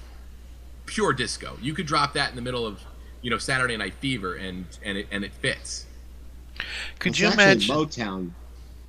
pure 0.87 1.13
disco. 1.13 1.59
You 1.61 1.75
could 1.75 1.87
drop 1.87 2.15
that 2.15 2.31
in 2.31 2.37
the 2.37 2.43
middle 2.43 2.67
of, 2.67 2.81
you 3.23 3.31
know, 3.31 3.39
Saturday 3.39 3.77
Night 3.77 3.95
Fever, 3.95 4.35
and 4.37 4.65
and 4.83 4.97
it 4.99 5.07
and 5.11 5.25
it 5.25 5.33
fits. 5.35 5.85
Could 6.99 7.13
It's 7.13 7.21
you 7.21 7.29
imagine? 7.31 7.75
Motown? 7.75 8.31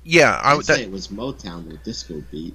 yeah, 0.04 0.40
I 0.42 0.52
I'd 0.52 0.56
would. 0.56 0.66
say 0.66 0.82
it 0.82 0.90
was 0.90 1.08
Motown 1.08 1.66
with 1.66 1.82
disco 1.84 2.22
beat. 2.30 2.54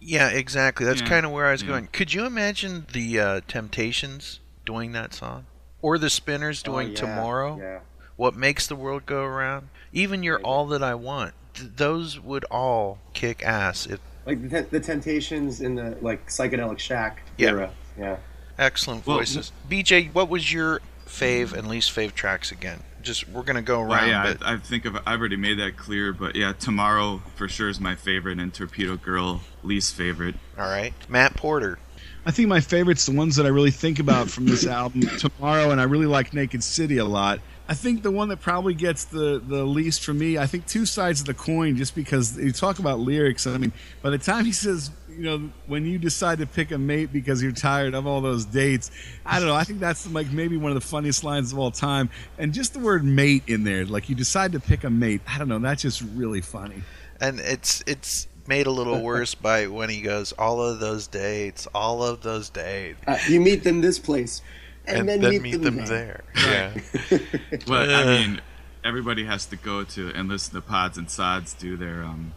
Yeah, 0.00 0.28
exactly. 0.28 0.86
That's 0.86 1.00
Yeah, 1.02 1.08
kind 1.08 1.26
of 1.26 1.32
where 1.32 1.46
I 1.46 1.52
was 1.52 1.62
yeah. 1.62 1.68
going. 1.68 1.88
Could 1.92 2.12
you 2.14 2.24
imagine 2.26 2.86
the 2.92 3.20
uh, 3.20 3.40
Temptations 3.48 4.40
doing 4.66 4.92
that 4.92 5.14
song, 5.14 5.46
or 5.82 5.98
the 5.98 6.10
Spinners 6.10 6.62
doing 6.62 6.88
Oh, 6.88 6.90
yeah, 6.90 6.96
"Tomorrow"? 6.96 7.58
Yeah. 7.60 7.78
What 8.16 8.34
makes 8.36 8.66
the 8.66 8.76
world 8.76 9.06
go 9.06 9.22
around? 9.22 9.68
Even 9.92 10.22
"You're 10.22 10.40
All 10.40 10.66
That 10.66 10.82
I 10.82 10.94
Want." 10.94 11.34
Th- 11.54 11.70
those 11.76 12.18
would 12.20 12.44
all 12.44 12.98
kick 13.14 13.42
ass. 13.44 13.86
If, 13.86 13.98
Like 14.26 14.48
the, 14.50 14.62
the 14.62 14.80
Temptations 14.80 15.60
in 15.60 15.74
the 15.74 15.96
like 16.00 16.26
psychedelic 16.28 16.78
shack 16.78 17.22
Yeah. 17.36 17.48
era. 17.50 17.70
Yeah. 17.98 18.16
excellent 18.58 19.06
Well, 19.06 19.18
voices. 19.18 19.52
BJ, 19.68 20.12
what 20.12 20.28
was 20.28 20.52
your 20.52 20.80
fave 21.06 21.52
and 21.54 21.66
least 21.68 21.90
fave 21.94 22.14
tracks 22.14 22.52
again? 22.52 22.80
Just 23.02 23.28
we're 23.28 23.42
gonna 23.42 23.62
go 23.62 23.80
Well, 23.80 23.92
around, 23.92 24.08
yeah, 24.08 24.34
but 24.38 24.46
I, 24.46 24.54
I 24.54 24.56
think 24.58 24.84
of, 24.84 24.96
I've 25.06 25.20
already 25.20 25.36
made 25.36 25.58
that 25.58 25.76
clear, 25.76 26.12
but 26.12 26.36
yeah, 26.36 26.52
Tomorrow 26.52 27.22
for 27.36 27.48
sure 27.48 27.68
is 27.68 27.80
my 27.80 27.94
favorite, 27.94 28.38
and 28.38 28.52
Torpedo 28.52 28.96
Girl 28.96 29.40
least 29.62 29.94
favorite. 29.94 30.34
all 30.58 30.68
right. 30.68 30.92
Matt 31.08 31.34
Porter. 31.34 31.78
I 32.26 32.30
think 32.32 32.48
my 32.48 32.60
favorite's 32.60 33.06
the 33.06 33.12
ones 33.16 33.36
that 33.36 33.46
I 33.46 33.48
really 33.48 33.70
think 33.70 33.98
about 33.98 34.28
from 34.28 34.44
this 34.46 34.66
album 34.80 35.02
tomorrow, 35.18 35.70
and 35.70 35.80
I 35.80 35.84
really 35.84 36.06
like 36.06 36.34
Naked 36.34 36.62
City 36.62 36.98
a 36.98 37.04
lot. 37.04 37.40
I 37.66 37.74
think 37.74 38.02
the 38.02 38.10
one 38.10 38.28
that 38.30 38.40
probably 38.40 38.74
gets 38.74 39.04
the, 39.04 39.38
the 39.46 39.64
least 39.64 40.04
from 40.04 40.18
me, 40.18 40.36
I 40.36 40.46
think 40.46 40.66
two 40.66 40.84
sides 40.84 41.20
of 41.20 41.26
the 41.26 41.34
coin, 41.34 41.76
just 41.76 41.94
because 41.94 42.36
you 42.36 42.52
talk 42.52 42.78
about 42.80 42.98
lyrics. 42.98 43.46
I 43.46 43.56
mean, 43.58 43.72
by 44.02 44.10
the 44.10 44.18
time 44.18 44.44
he 44.44 44.50
says, 44.52 44.90
you 45.20 45.26
know, 45.26 45.50
when 45.66 45.84
you 45.84 45.98
decide 45.98 46.38
to 46.38 46.46
pick 46.46 46.70
a 46.70 46.78
mate 46.78 47.12
because 47.12 47.42
you're 47.42 47.52
tired 47.52 47.92
of 47.94 48.06
all 48.06 48.22
those 48.22 48.46
dates, 48.46 48.90
I 49.26 49.38
don't 49.38 49.48
know. 49.48 49.54
I 49.54 49.64
think 49.64 49.78
that's 49.78 50.10
like 50.10 50.30
maybe 50.32 50.56
one 50.56 50.70
of 50.70 50.76
the 50.76 50.86
funniest 50.86 51.24
lines 51.24 51.52
of 51.52 51.58
all 51.58 51.70
time. 51.70 52.08
And 52.38 52.54
just 52.54 52.72
the 52.72 52.78
word 52.78 53.04
mate 53.04 53.42
in 53.46 53.64
there, 53.64 53.84
like 53.84 54.08
you 54.08 54.14
decide 54.14 54.52
to 54.52 54.60
pick 54.60 54.82
a 54.82 54.88
mate, 54.88 55.20
I 55.28 55.36
don't 55.36 55.48
know. 55.48 55.58
That's 55.58 55.82
just 55.82 56.00
really 56.14 56.40
funny. 56.40 56.82
and 57.20 57.38
it's 57.38 57.84
it's 57.86 58.28
made 58.46 58.66
a 58.66 58.70
little 58.70 59.02
worse 59.02 59.34
by 59.34 59.66
when 59.66 59.90
he 59.90 60.00
goes 60.00 60.32
all 60.32 60.62
of 60.62 60.80
those 60.80 61.06
dates, 61.06 61.68
all 61.74 62.02
of 62.02 62.22
those 62.22 62.48
dates, 62.48 62.98
Uh, 63.06 63.18
you 63.28 63.40
meet 63.42 63.62
them 63.62 63.82
this 63.82 63.98
place, 63.98 64.40
and, 64.86 65.00
and, 65.00 65.08
then, 65.08 65.20
then, 65.20 65.30
meet, 65.32 65.42
meet 65.42 65.62
them, 65.62 65.76
them 65.76 65.84
there. 65.86 66.24
there. 66.34 66.80
Yeah. 67.10 67.18
But 67.66 67.90
I 67.90 68.04
mean, 68.06 68.40
everybody 68.82 69.24
has 69.26 69.44
to 69.46 69.56
go 69.56 69.84
to 69.84 70.08
and 70.14 70.30
listen 70.30 70.54
to 70.54 70.62
Pods 70.62 70.96
and 70.96 71.10
Sods 71.10 71.52
do 71.52 71.76
their 71.76 72.02
um, 72.02 72.32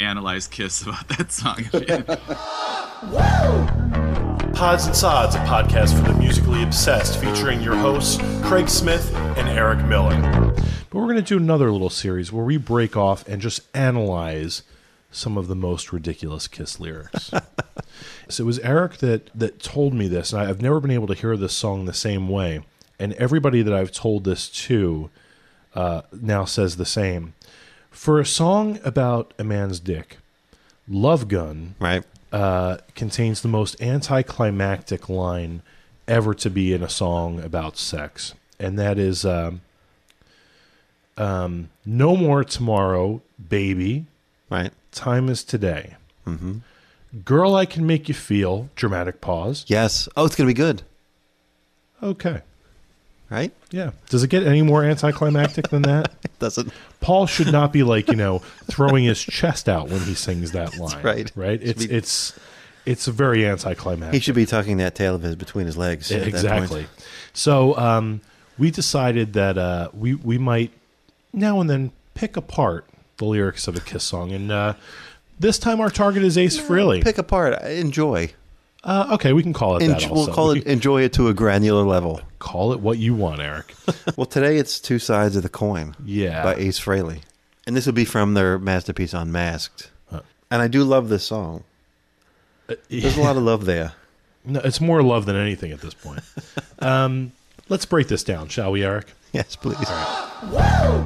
analyze 0.00 0.46
Kiss 0.46 0.82
about 0.82 1.08
that 1.08 1.32
song. 1.32 1.64
Pods 4.54 4.86
and 4.86 4.94
Sods, 4.94 5.34
a 5.34 5.38
podcast 5.40 5.96
for 5.96 6.12
the 6.12 6.18
musically 6.18 6.62
obsessed, 6.62 7.20
featuring 7.20 7.60
your 7.60 7.74
hosts, 7.74 8.18
Craig 8.42 8.68
Smith 8.68 9.12
and 9.14 9.48
Eric 9.48 9.84
Miller. 9.86 10.16
But 10.90 10.92
we're 10.92 11.04
going 11.04 11.16
to 11.16 11.22
do 11.22 11.38
another 11.38 11.72
little 11.72 11.90
series 11.90 12.32
where 12.32 12.44
we 12.44 12.56
break 12.56 12.96
off 12.96 13.26
and 13.28 13.42
just 13.42 13.62
analyze 13.74 14.62
some 15.10 15.36
of 15.36 15.48
the 15.48 15.56
most 15.56 15.92
ridiculous 15.92 16.46
Kiss 16.46 16.78
lyrics. 16.78 17.32
so 18.28 18.44
it 18.44 18.46
was 18.46 18.58
Eric 18.60 18.98
that 18.98 19.30
that 19.34 19.60
told 19.60 19.92
me 19.92 20.08
this, 20.08 20.32
and 20.32 20.42
I've 20.42 20.62
never 20.62 20.80
been 20.80 20.90
able 20.90 21.08
to 21.08 21.14
hear 21.14 21.36
this 21.36 21.52
song 21.52 21.84
the 21.84 21.92
same 21.92 22.28
way. 22.28 22.64
And 22.98 23.12
everybody 23.14 23.62
that 23.62 23.74
I've 23.74 23.92
told 23.92 24.24
this 24.24 24.48
to 24.66 25.10
uh, 25.74 26.02
now 26.12 26.44
says 26.44 26.76
the 26.76 26.86
same. 26.86 27.34
For 27.94 28.20
a 28.20 28.26
song 28.26 28.78
about 28.84 29.32
a 29.38 29.44
man's 29.44 29.80
dick, 29.80 30.18
Love 30.88 31.28
Gun 31.28 31.74
Right. 31.78 32.04
uh, 32.32 32.78
contains 32.94 33.40
the 33.40 33.48
most 33.48 33.80
anticlimactic 33.80 35.08
line 35.08 35.62
ever 36.06 36.34
to 36.34 36.50
be 36.50 36.72
in 36.74 36.82
a 36.82 36.88
song 36.88 37.40
about 37.40 37.78
sex, 37.78 38.34
and 38.58 38.78
that 38.78 38.98
is 38.98 39.24
um, 39.24 39.62
um, 41.16 41.70
"No 41.86 42.16
more 42.16 42.44
tomorrow, 42.44 43.22
baby. 43.48 44.04
Right. 44.50 44.72
Time 44.92 45.28
is 45.28 45.42
today. 45.44 45.94
Mm-hmm. 46.26 46.58
Girl, 47.24 47.54
I 47.54 47.64
can 47.64 47.86
make 47.86 48.08
you 48.08 48.14
feel." 48.14 48.68
Dramatic 48.74 49.20
pause. 49.20 49.64
Yes. 49.68 50.08
Oh, 50.16 50.26
it's 50.26 50.34
gonna 50.36 50.48
be 50.48 50.52
good. 50.54 50.82
Okay. 52.02 52.42
Right? 53.30 53.52
Yeah. 53.70 53.90
Does 54.08 54.22
it 54.22 54.28
get 54.28 54.44
any 54.46 54.62
more 54.62 54.84
anticlimactic 54.84 55.68
than 55.68 55.82
that? 55.82 56.12
it 56.24 56.38
doesn't. 56.38 56.72
Paul 57.00 57.26
should 57.26 57.52
not 57.52 57.72
be 57.72 57.82
like 57.82 58.08
you 58.08 58.16
know 58.16 58.38
throwing 58.70 59.04
his 59.04 59.22
chest 59.22 59.68
out 59.68 59.88
when 59.88 60.00
he 60.00 60.14
sings 60.14 60.52
that 60.52 60.76
line. 60.78 61.02
right. 61.02 61.30
Right. 61.34 61.60
It's 61.62 61.86
be- 61.86 61.92
it's 61.92 62.38
it's 62.86 63.06
very 63.06 63.46
anticlimactic. 63.46 64.14
He 64.14 64.20
should 64.20 64.34
be 64.34 64.46
tucking 64.46 64.76
that 64.78 64.94
tail 64.94 65.14
of 65.14 65.22
his 65.22 65.36
between 65.36 65.66
his 65.66 65.76
legs. 65.76 66.10
point. 66.10 66.26
exactly. 66.26 66.86
So 67.32 67.76
um, 67.76 68.20
we 68.58 68.70
decided 68.70 69.32
that 69.34 69.58
uh, 69.58 69.88
we 69.92 70.14
we 70.14 70.38
might 70.38 70.70
now 71.32 71.60
and 71.60 71.68
then 71.68 71.92
pick 72.14 72.36
apart 72.36 72.86
the 73.16 73.24
lyrics 73.24 73.68
of 73.68 73.76
a 73.76 73.80
Kiss 73.80 74.04
song, 74.04 74.32
and 74.32 74.50
uh, 74.52 74.74
this 75.38 75.58
time 75.58 75.80
our 75.80 75.90
target 75.90 76.22
is 76.22 76.36
Ace 76.38 76.58
Frehley. 76.58 77.02
Pick 77.02 77.18
apart. 77.18 77.60
Enjoy. 77.62 78.32
Uh, 78.84 79.08
okay, 79.12 79.32
we 79.32 79.42
can 79.42 79.52
call 79.54 79.76
it 79.76 79.80
that. 79.86 79.98
Enj- 79.98 80.10
Also. 80.10 80.14
we'll 80.14 80.26
call 80.34 80.50
it 80.52 80.64
enjoy 80.66 81.02
it 81.02 81.12
to 81.14 81.28
a 81.28 81.34
granular 81.34 81.82
level. 81.84 82.20
Call 82.38 82.72
it 82.74 82.80
what 82.80 82.98
you 82.98 83.14
want, 83.14 83.40
Eric. 83.40 83.74
well, 84.16 84.26
today 84.26 84.58
it's 84.58 84.78
two 84.78 84.98
sides 84.98 85.36
of 85.36 85.42
the 85.42 85.48
coin. 85.48 85.96
Yeah. 86.04 86.42
by 86.44 86.54
Ace 86.56 86.78
Frehley, 86.78 87.22
and 87.66 87.74
this 87.74 87.86
will 87.86 87.94
be 87.94 88.04
from 88.04 88.34
their 88.34 88.58
masterpiece 88.58 89.14
Unmasked. 89.14 89.90
And 90.50 90.62
I 90.62 90.68
do 90.68 90.84
love 90.84 91.08
this 91.08 91.24
song. 91.24 91.64
There's 92.88 93.16
a 93.16 93.20
lot 93.22 93.36
of 93.36 93.42
love 93.42 93.64
there. 93.64 93.92
No, 94.44 94.60
it's 94.60 94.80
more 94.80 95.02
love 95.02 95.24
than 95.26 95.34
anything 95.36 95.72
at 95.72 95.80
this 95.80 95.94
point. 95.94 96.20
um, 96.80 97.32
let's 97.70 97.86
break 97.86 98.06
this 98.08 98.22
down, 98.22 98.48
shall 98.48 98.70
we, 98.70 98.84
Eric? 98.84 99.06
Yes, 99.32 99.56
please. 99.56 99.78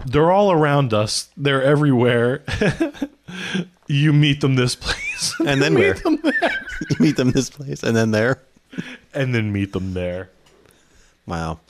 They're 0.06 0.30
all 0.32 0.52
around 0.52 0.92
us. 0.92 1.30
They're 1.36 1.62
everywhere. 1.62 2.42
you 3.86 4.12
meet 4.12 4.40
them 4.42 4.56
this 4.56 4.74
place, 4.74 5.34
And 5.46 5.62
then 5.62 5.72
You 5.74 5.78
where? 5.78 5.94
Meet 6.80 6.88
them 6.88 6.96
you 6.98 7.04
meet 7.04 7.16
them 7.16 7.30
this 7.32 7.50
place, 7.50 7.82
and 7.82 7.96
then 7.96 8.10
there. 8.10 8.40
and 9.14 9.34
then 9.34 9.52
meet 9.52 9.72
them 9.72 9.94
there. 9.94 10.30
Wow. 11.26 11.60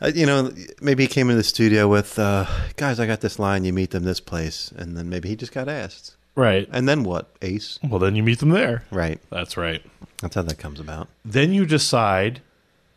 Uh, 0.00 0.10
you 0.14 0.26
know, 0.26 0.52
maybe 0.80 1.04
he 1.04 1.06
came 1.06 1.30
into 1.30 1.36
the 1.36 1.44
studio 1.44 1.88
with, 1.88 2.18
uh, 2.18 2.46
guys, 2.76 2.98
I 3.00 3.06
got 3.06 3.20
this 3.20 3.38
line. 3.38 3.64
You 3.64 3.72
meet 3.72 3.90
them 3.90 4.04
this 4.04 4.20
place, 4.20 4.72
and 4.76 4.96
then 4.96 5.08
maybe 5.08 5.28
he 5.28 5.36
just 5.36 5.52
got 5.52 5.68
asked. 5.68 6.16
Right. 6.36 6.68
And 6.72 6.88
then 6.88 7.04
what, 7.04 7.30
Ace? 7.42 7.78
Well, 7.82 8.00
then 8.00 8.16
you 8.16 8.22
meet 8.22 8.40
them 8.40 8.50
there. 8.50 8.84
Right. 8.90 9.20
That's 9.30 9.56
right. 9.56 9.82
That's 10.20 10.34
how 10.34 10.42
that 10.42 10.58
comes 10.58 10.80
about. 10.80 11.08
Then 11.24 11.52
you 11.52 11.64
decide 11.64 12.40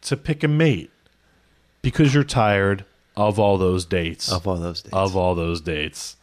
to 0.01 0.17
pick 0.17 0.43
a 0.43 0.47
mate 0.47 0.89
because 1.81 2.13
you're 2.13 2.23
tired 2.23 2.83
of 3.15 3.39
all 3.39 3.57
those 3.57 3.85
dates. 3.85 4.31
Of 4.31 4.47
all 4.47 4.57
those 4.57 4.81
dates. 4.81 4.93
Of 4.93 5.15
all 5.15 5.35
those 5.35 5.61
dates. 5.61 6.16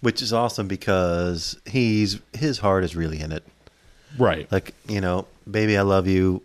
Which 0.00 0.22
is 0.22 0.32
awesome 0.32 0.68
because 0.68 1.58
he's 1.66 2.20
his 2.32 2.58
heart 2.58 2.84
is 2.84 2.96
really 2.96 3.20
in 3.20 3.32
it. 3.32 3.44
Right. 4.18 4.50
Like 4.50 4.74
you 4.88 5.00
know, 5.00 5.26
baby, 5.50 5.76
I 5.76 5.82
love 5.82 6.06
you. 6.06 6.42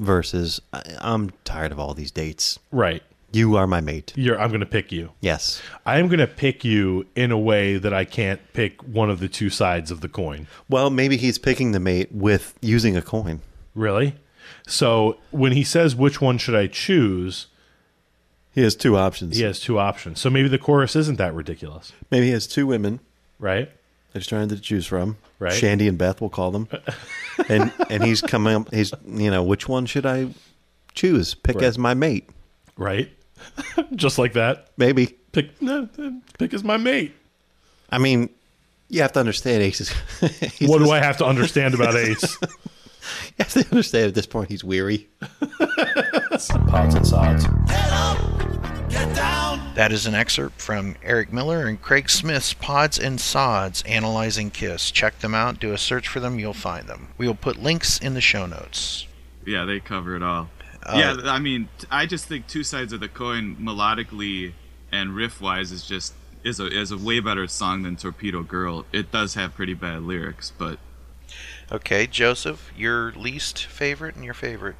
Versus, 0.00 0.60
I, 0.72 0.82
I'm 0.98 1.30
tired 1.44 1.70
of 1.70 1.78
all 1.78 1.94
these 1.94 2.10
dates. 2.10 2.58
Right. 2.72 3.00
You 3.32 3.54
are 3.56 3.66
my 3.68 3.80
mate. 3.80 4.12
You're, 4.16 4.38
I'm 4.38 4.48
going 4.48 4.58
to 4.58 4.66
pick 4.66 4.90
you. 4.90 5.12
Yes. 5.20 5.62
I 5.86 6.00
am 6.00 6.08
going 6.08 6.18
to 6.18 6.26
pick 6.26 6.64
you 6.64 7.06
in 7.14 7.30
a 7.30 7.38
way 7.38 7.78
that 7.78 7.94
I 7.94 8.04
can't 8.04 8.40
pick 8.54 8.82
one 8.82 9.08
of 9.08 9.20
the 9.20 9.28
two 9.28 9.50
sides 9.50 9.92
of 9.92 10.00
the 10.00 10.08
coin. 10.08 10.48
Well, 10.68 10.90
maybe 10.90 11.16
he's 11.16 11.38
picking 11.38 11.70
the 11.70 11.78
mate 11.78 12.10
with 12.10 12.58
using 12.60 12.96
a 12.96 13.02
coin. 13.02 13.40
Really? 13.76 14.16
So 14.66 15.18
when 15.30 15.52
he 15.52 15.62
says 15.62 15.94
which 15.94 16.20
one 16.20 16.36
should 16.36 16.56
I 16.56 16.66
choose, 16.66 17.46
He 18.54 18.62
has 18.62 18.76
two 18.76 18.96
options. 18.96 19.36
he 19.36 19.42
has 19.42 19.58
two 19.60 19.78
options. 19.78 20.20
So 20.20 20.30
maybe 20.30 20.48
the 20.48 20.58
chorus 20.58 20.94
isn't 20.94 21.18
that 21.18 21.34
ridiculous, 21.34 21.92
Maybe 22.10 22.26
he 22.26 22.32
has 22.32 22.46
two 22.46 22.66
women 22.66 23.00
right? 23.38 23.68
that 24.12 24.18
he's 24.18 24.28
trying 24.28 24.48
to 24.48 24.60
choose 24.60 24.86
from. 24.86 25.16
Right. 25.40 25.52
Shandy 25.52 25.88
and 25.88 25.98
Beth, 25.98 26.20
we'll 26.20 26.30
call 26.30 26.52
them. 26.52 26.68
and 27.48 27.72
and 27.90 28.04
he's 28.04 28.20
coming 28.20 28.54
up. 28.54 28.72
He's 28.72 28.92
you 29.06 29.30
know 29.30 29.42
which 29.42 29.68
one 29.68 29.86
should 29.86 30.06
I 30.06 30.28
choose? 30.94 31.34
Pick 31.34 31.60
as 31.62 31.78
my 31.78 31.94
mate. 31.94 32.28
Right? 32.76 33.10
Just 33.96 34.18
like 34.18 34.34
that. 34.34 34.68
Maybe. 34.76 35.16
Pick 35.32 35.60
no, 35.60 35.88
pick 36.38 36.54
as 36.54 36.62
my 36.62 36.76
mate. 36.76 37.12
I 37.90 37.98
mean, 37.98 38.30
you 38.88 39.02
have 39.02 39.12
to 39.12 39.20
understand 39.20 39.62
Ace 39.62 39.80
is. 39.80 39.92
he's 40.54 40.68
What 40.68 40.78
do 40.78 40.90
I 40.90 41.00
have 41.00 41.18
to 41.18 41.24
understand 41.24 41.74
about 41.74 41.96
Ace? 41.96 42.38
You 42.40 43.32
have 43.40 43.52
to 43.52 43.66
understand 43.70 44.06
at 44.06 44.14
this 44.14 44.26
point 44.26 44.48
he's 44.48 44.64
weary. 44.64 45.08
Pods 46.34 46.96
and 46.96 47.06
sods. 47.06 47.44
That 49.76 49.90
is 49.92 50.06
an 50.06 50.16
excerpt 50.16 50.60
from 50.60 50.96
Eric 51.00 51.32
Miller 51.32 51.66
and 51.68 51.80
Craig 51.80 52.10
Smith's 52.10 52.52
Pods 52.52 52.98
and 52.98 53.20
Sods 53.20 53.82
Analyzing 53.82 54.50
Kiss. 54.50 54.90
Check 54.90 55.20
them 55.20 55.32
out, 55.32 55.60
do 55.60 55.72
a 55.72 55.78
search 55.78 56.08
for 56.08 56.18
them, 56.18 56.40
you'll 56.40 56.52
find 56.52 56.88
them. 56.88 57.08
We 57.18 57.28
will 57.28 57.36
put 57.36 57.62
links 57.62 58.00
in 58.00 58.14
the 58.14 58.20
show 58.20 58.46
notes. 58.46 59.06
Yeah, 59.46 59.64
they 59.64 59.78
cover 59.78 60.16
it 60.16 60.24
all. 60.24 60.48
Uh, 60.82 61.16
yeah, 61.22 61.30
I 61.30 61.38
mean, 61.38 61.68
I 61.88 62.04
just 62.04 62.26
think 62.26 62.48
two 62.48 62.64
sides 62.64 62.92
of 62.92 62.98
the 62.98 63.08
coin, 63.08 63.54
melodically 63.54 64.54
and 64.90 65.14
riff 65.14 65.40
wise, 65.40 65.70
is 65.70 65.86
just 65.86 66.14
is 66.42 66.58
a 66.58 66.66
is 66.66 66.90
a 66.90 66.98
way 66.98 67.20
better 67.20 67.46
song 67.46 67.84
than 67.84 67.94
Torpedo 67.94 68.42
Girl. 68.42 68.86
It 68.92 69.12
does 69.12 69.34
have 69.34 69.54
pretty 69.54 69.74
bad 69.74 70.02
lyrics, 70.02 70.52
but 70.58 70.80
Okay, 71.70 72.08
Joseph, 72.08 72.72
your 72.76 73.12
least 73.12 73.64
favorite 73.66 74.16
and 74.16 74.24
your 74.24 74.34
favorite. 74.34 74.76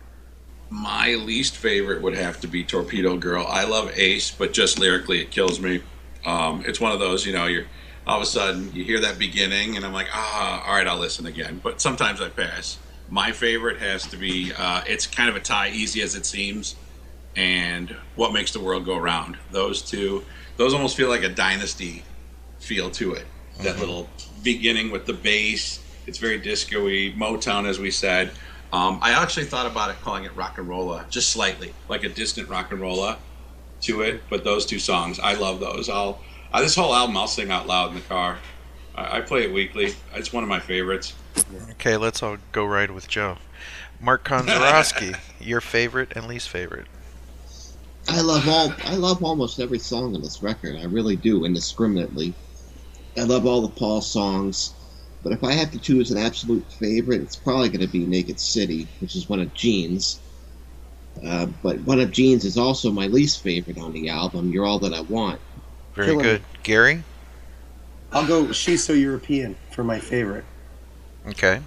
My 0.74 1.14
least 1.14 1.56
favorite 1.56 2.02
would 2.02 2.16
have 2.16 2.40
to 2.40 2.48
be 2.48 2.64
Torpedo 2.64 3.16
Girl. 3.16 3.46
I 3.46 3.62
love 3.62 3.92
Ace, 3.94 4.32
but 4.32 4.52
just 4.52 4.76
lyrically, 4.76 5.20
it 5.20 5.30
kills 5.30 5.60
me. 5.60 5.82
Um, 6.26 6.64
it's 6.66 6.80
one 6.80 6.90
of 6.90 6.98
those, 6.98 7.24
you 7.24 7.32
know, 7.32 7.46
you're 7.46 7.66
all 8.08 8.16
of 8.16 8.24
a 8.24 8.26
sudden 8.26 8.74
you 8.74 8.82
hear 8.82 8.98
that 9.00 9.16
beginning, 9.16 9.76
and 9.76 9.86
I'm 9.86 9.92
like, 9.92 10.08
ah, 10.12 10.66
all 10.66 10.74
right, 10.74 10.84
I'll 10.84 10.98
listen 10.98 11.26
again. 11.26 11.60
But 11.62 11.80
sometimes 11.80 12.20
I 12.20 12.28
pass. 12.28 12.76
My 13.08 13.30
favorite 13.30 13.78
has 13.78 14.04
to 14.08 14.16
be. 14.16 14.52
Uh, 14.58 14.82
it's 14.88 15.06
kind 15.06 15.30
of 15.30 15.36
a 15.36 15.40
tie, 15.40 15.68
easy 15.68 16.02
as 16.02 16.16
it 16.16 16.26
seems, 16.26 16.74
and 17.36 17.94
What 18.16 18.32
Makes 18.32 18.52
the 18.52 18.60
World 18.60 18.84
Go 18.84 18.98
Round. 18.98 19.38
Those 19.52 19.80
two, 19.80 20.24
those 20.56 20.74
almost 20.74 20.96
feel 20.96 21.08
like 21.08 21.22
a 21.22 21.28
dynasty 21.28 22.02
feel 22.58 22.90
to 22.90 23.12
it. 23.12 23.26
That 23.60 23.78
little 23.78 24.08
beginning 24.42 24.90
with 24.90 25.06
the 25.06 25.12
bass. 25.12 25.78
It's 26.08 26.18
very 26.18 26.38
disco-y, 26.38 27.14
Motown, 27.16 27.64
as 27.64 27.78
we 27.78 27.92
said. 27.92 28.32
Um, 28.74 28.98
I 29.00 29.12
actually 29.12 29.46
thought 29.46 29.66
about 29.66 29.90
it 29.90 30.00
calling 30.02 30.24
it 30.24 30.34
rock 30.34 30.58
and 30.58 30.68
rolla, 30.68 31.06
just 31.08 31.30
slightly, 31.30 31.72
like 31.88 32.02
a 32.02 32.08
distant 32.08 32.48
rock 32.48 32.72
and 32.72 32.80
rolla 32.80 33.18
to 33.82 34.00
it. 34.00 34.20
But 34.28 34.42
those 34.42 34.66
two 34.66 34.80
songs, 34.80 35.20
I 35.20 35.34
love 35.34 35.60
those. 35.60 35.88
I'll 35.88 36.20
uh, 36.52 36.60
this 36.60 36.74
whole 36.74 36.92
album 36.92 37.16
I'll 37.16 37.28
sing 37.28 37.52
out 37.52 37.68
loud 37.68 37.90
in 37.90 37.94
the 37.94 38.00
car. 38.00 38.36
I, 38.96 39.18
I 39.18 39.20
play 39.20 39.44
it 39.44 39.52
weekly. 39.52 39.94
It's 40.14 40.32
one 40.32 40.42
of 40.42 40.48
my 40.48 40.58
favorites. 40.58 41.14
Okay, 41.70 41.96
let's 41.96 42.20
all 42.20 42.38
go 42.50 42.64
ride 42.64 42.90
with 42.90 43.06
Joe. 43.06 43.38
Mark 44.00 44.24
Konzarowski, 44.24 45.16
your 45.40 45.60
favorite 45.60 46.12
and 46.16 46.26
least 46.26 46.48
favorite. 46.48 46.86
I 48.08 48.22
love 48.22 48.48
all. 48.48 48.72
I 48.86 48.96
love 48.96 49.22
almost 49.22 49.60
every 49.60 49.78
song 49.78 50.16
on 50.16 50.20
this 50.20 50.42
record. 50.42 50.74
I 50.74 50.84
really 50.86 51.14
do, 51.14 51.44
indiscriminately. 51.44 52.34
I 53.16 53.22
love 53.22 53.46
all 53.46 53.62
the 53.62 53.68
Paul 53.68 54.00
songs, 54.00 54.74
but 55.24 55.32
if 55.32 55.42
I 55.42 55.52
have 55.52 55.72
to 55.72 55.78
choose 55.78 56.10
an 56.10 56.18
absolute 56.18 56.70
favorite, 56.70 57.22
it's 57.22 57.34
probably 57.34 57.70
going 57.70 57.80
to 57.80 57.88
be 57.88 58.06
"Naked 58.06 58.38
City," 58.38 58.86
which 59.00 59.16
is 59.16 59.28
one 59.28 59.40
of 59.40 59.52
Gene's. 59.54 60.20
Uh, 61.24 61.46
but 61.62 61.80
one 61.80 62.00
of 62.00 62.10
Gene's 62.12 62.44
is 62.44 62.58
also 62.58 62.92
my 62.92 63.06
least 63.06 63.42
favorite 63.42 63.78
on 63.78 63.92
the 63.92 64.10
album. 64.10 64.50
"You're 64.50 64.66
All 64.66 64.78
That 64.78 64.92
I 64.92 65.00
Want." 65.00 65.40
Very 65.94 66.08
Killing 66.08 66.22
good. 66.22 66.42
Gary? 66.62 67.02
I'll 68.12 68.26
go 68.26 68.52
She's 68.52 68.84
So 68.84 68.92
European 68.92 69.56
for 69.70 69.82
my 69.82 69.98
favorite. 69.98 70.44
Okay. 71.26 71.60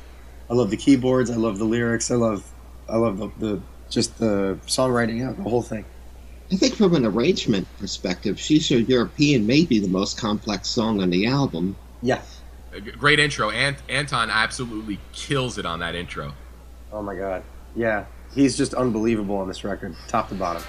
I 0.49 0.53
love 0.53 0.69
the 0.69 0.77
keyboards. 0.77 1.29
I 1.29 1.35
love 1.35 1.57
the 1.57 1.65
lyrics. 1.65 2.11
I 2.11 2.15
love, 2.15 2.49
I 2.87 2.95
love 2.97 3.17
the, 3.17 3.31
the 3.39 3.61
just 3.89 4.17
the 4.17 4.57
songwriting 4.67 5.27
out 5.27 5.35
the 5.37 5.43
whole 5.43 5.61
thing. 5.61 5.83
I 6.51 6.55
think 6.55 6.75
from 6.75 6.95
an 6.95 7.05
arrangement 7.05 7.67
perspective, 7.79 8.39
"She's 8.39 8.67
So 8.67 8.75
European" 8.75 9.45
may 9.47 9.65
be 9.65 9.79
the 9.79 9.89
most 9.89 10.17
complex 10.17 10.69
song 10.69 11.01
on 11.01 11.09
the 11.09 11.25
album. 11.25 11.75
Yeah. 12.01 12.21
A 12.73 12.81
g- 12.81 12.91
Great 12.91 13.19
intro. 13.19 13.49
Ant- 13.49 13.81
Anton 13.89 14.29
absolutely 14.29 14.99
kills 15.13 15.57
it 15.57 15.65
on 15.65 15.79
that 15.79 15.95
intro. 15.95 16.33
Oh 16.91 17.01
my 17.01 17.15
god. 17.15 17.43
Yeah. 17.75 18.05
He's 18.33 18.57
just 18.57 18.73
unbelievable 18.73 19.37
on 19.37 19.47
this 19.47 19.63
record, 19.63 19.95
top 20.07 20.29
to 20.29 20.35
bottom. 20.35 20.63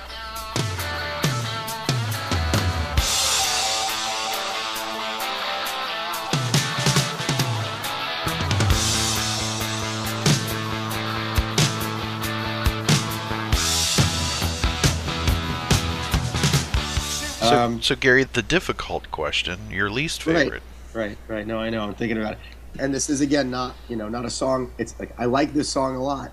So, 17.41 17.57
Um, 17.57 17.81
so 17.83 17.95
Gary, 17.95 18.25
the 18.25 18.43
difficult 18.43 19.11
question, 19.11 19.71
your 19.71 19.89
least 19.91 20.23
favorite. 20.23 20.51
Right, 20.51 20.63
right. 20.95 21.17
Right. 21.29 21.47
No, 21.47 21.59
I 21.59 21.71
know. 21.71 21.83
I'm 21.83 21.95
thinking 21.95 22.19
about 22.19 22.33
it. 22.35 22.39
And 22.79 22.95
this 22.95 23.09
is 23.11 23.21
again 23.21 23.51
not, 23.51 23.75
you 23.89 23.97
know, 23.97 24.09
not 24.09 24.25
a 24.25 24.31
song. 24.31 24.71
It's 24.79 24.99
like 24.99 25.15
I 25.19 25.25
like 25.25 25.53
this 25.53 25.69
song 25.69 25.97
a 25.97 26.03
lot, 26.03 26.33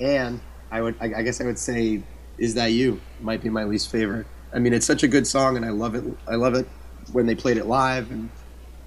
and 0.00 0.40
I 0.70 0.82
would, 0.82 0.96
I, 1.00 1.06
I 1.18 1.22
guess, 1.22 1.40
I 1.40 1.44
would 1.44 1.58
say, 1.58 2.02
"Is 2.38 2.54
That 2.54 2.72
You?" 2.72 3.00
might 3.20 3.42
be 3.42 3.48
my 3.48 3.64
least 3.64 3.90
favorite. 3.90 4.26
I 4.52 4.58
mean, 4.58 4.72
it's 4.72 4.86
such 4.86 5.02
a 5.02 5.08
good 5.08 5.26
song, 5.26 5.56
and 5.56 5.64
I 5.64 5.70
love 5.70 5.94
it. 5.94 6.04
I 6.26 6.34
love 6.34 6.54
it 6.54 6.68
when 7.12 7.26
they 7.26 7.34
played 7.34 7.56
it 7.56 7.66
live, 7.66 8.10
and 8.10 8.30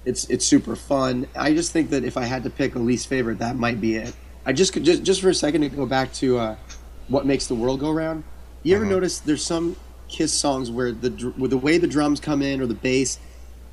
it's 0.04 0.28
it's 0.28 0.44
super 0.46 0.76
fun. 0.76 1.26
I 1.34 1.52
just 1.54 1.72
think 1.72 1.90
that 1.90 2.04
if 2.04 2.16
I 2.16 2.24
had 2.24 2.44
to 2.44 2.50
pick 2.50 2.74
a 2.74 2.78
least 2.78 3.08
favorite, 3.08 3.38
that 3.38 3.56
might 3.56 3.80
be 3.80 3.96
it. 3.96 4.14
I 4.44 4.52
just 4.52 4.72
could 4.72 4.84
just 4.84 5.02
just 5.02 5.20
for 5.22 5.30
a 5.30 5.34
second 5.34 5.62
to 5.62 5.68
go 5.70 5.86
back 5.86 6.12
to 6.14 6.38
uh, 6.38 6.56
what 7.08 7.26
makes 7.26 7.46
the 7.46 7.54
world 7.54 7.80
go 7.80 7.90
round. 7.90 8.24
You 8.62 8.76
ever 8.76 8.84
Uh-huh. 8.84 8.94
notice 8.94 9.18
there's 9.20 9.44
some 9.44 9.76
Kiss 10.08 10.32
songs 10.32 10.70
where 10.70 10.92
the 10.92 11.08
dr- 11.10 11.38
with 11.38 11.50
the 11.50 11.58
way 11.58 11.78
the 11.78 11.86
drums 11.86 12.20
come 12.20 12.42
in 12.42 12.60
or 12.60 12.66
the 12.66 12.74
bass 12.74 13.18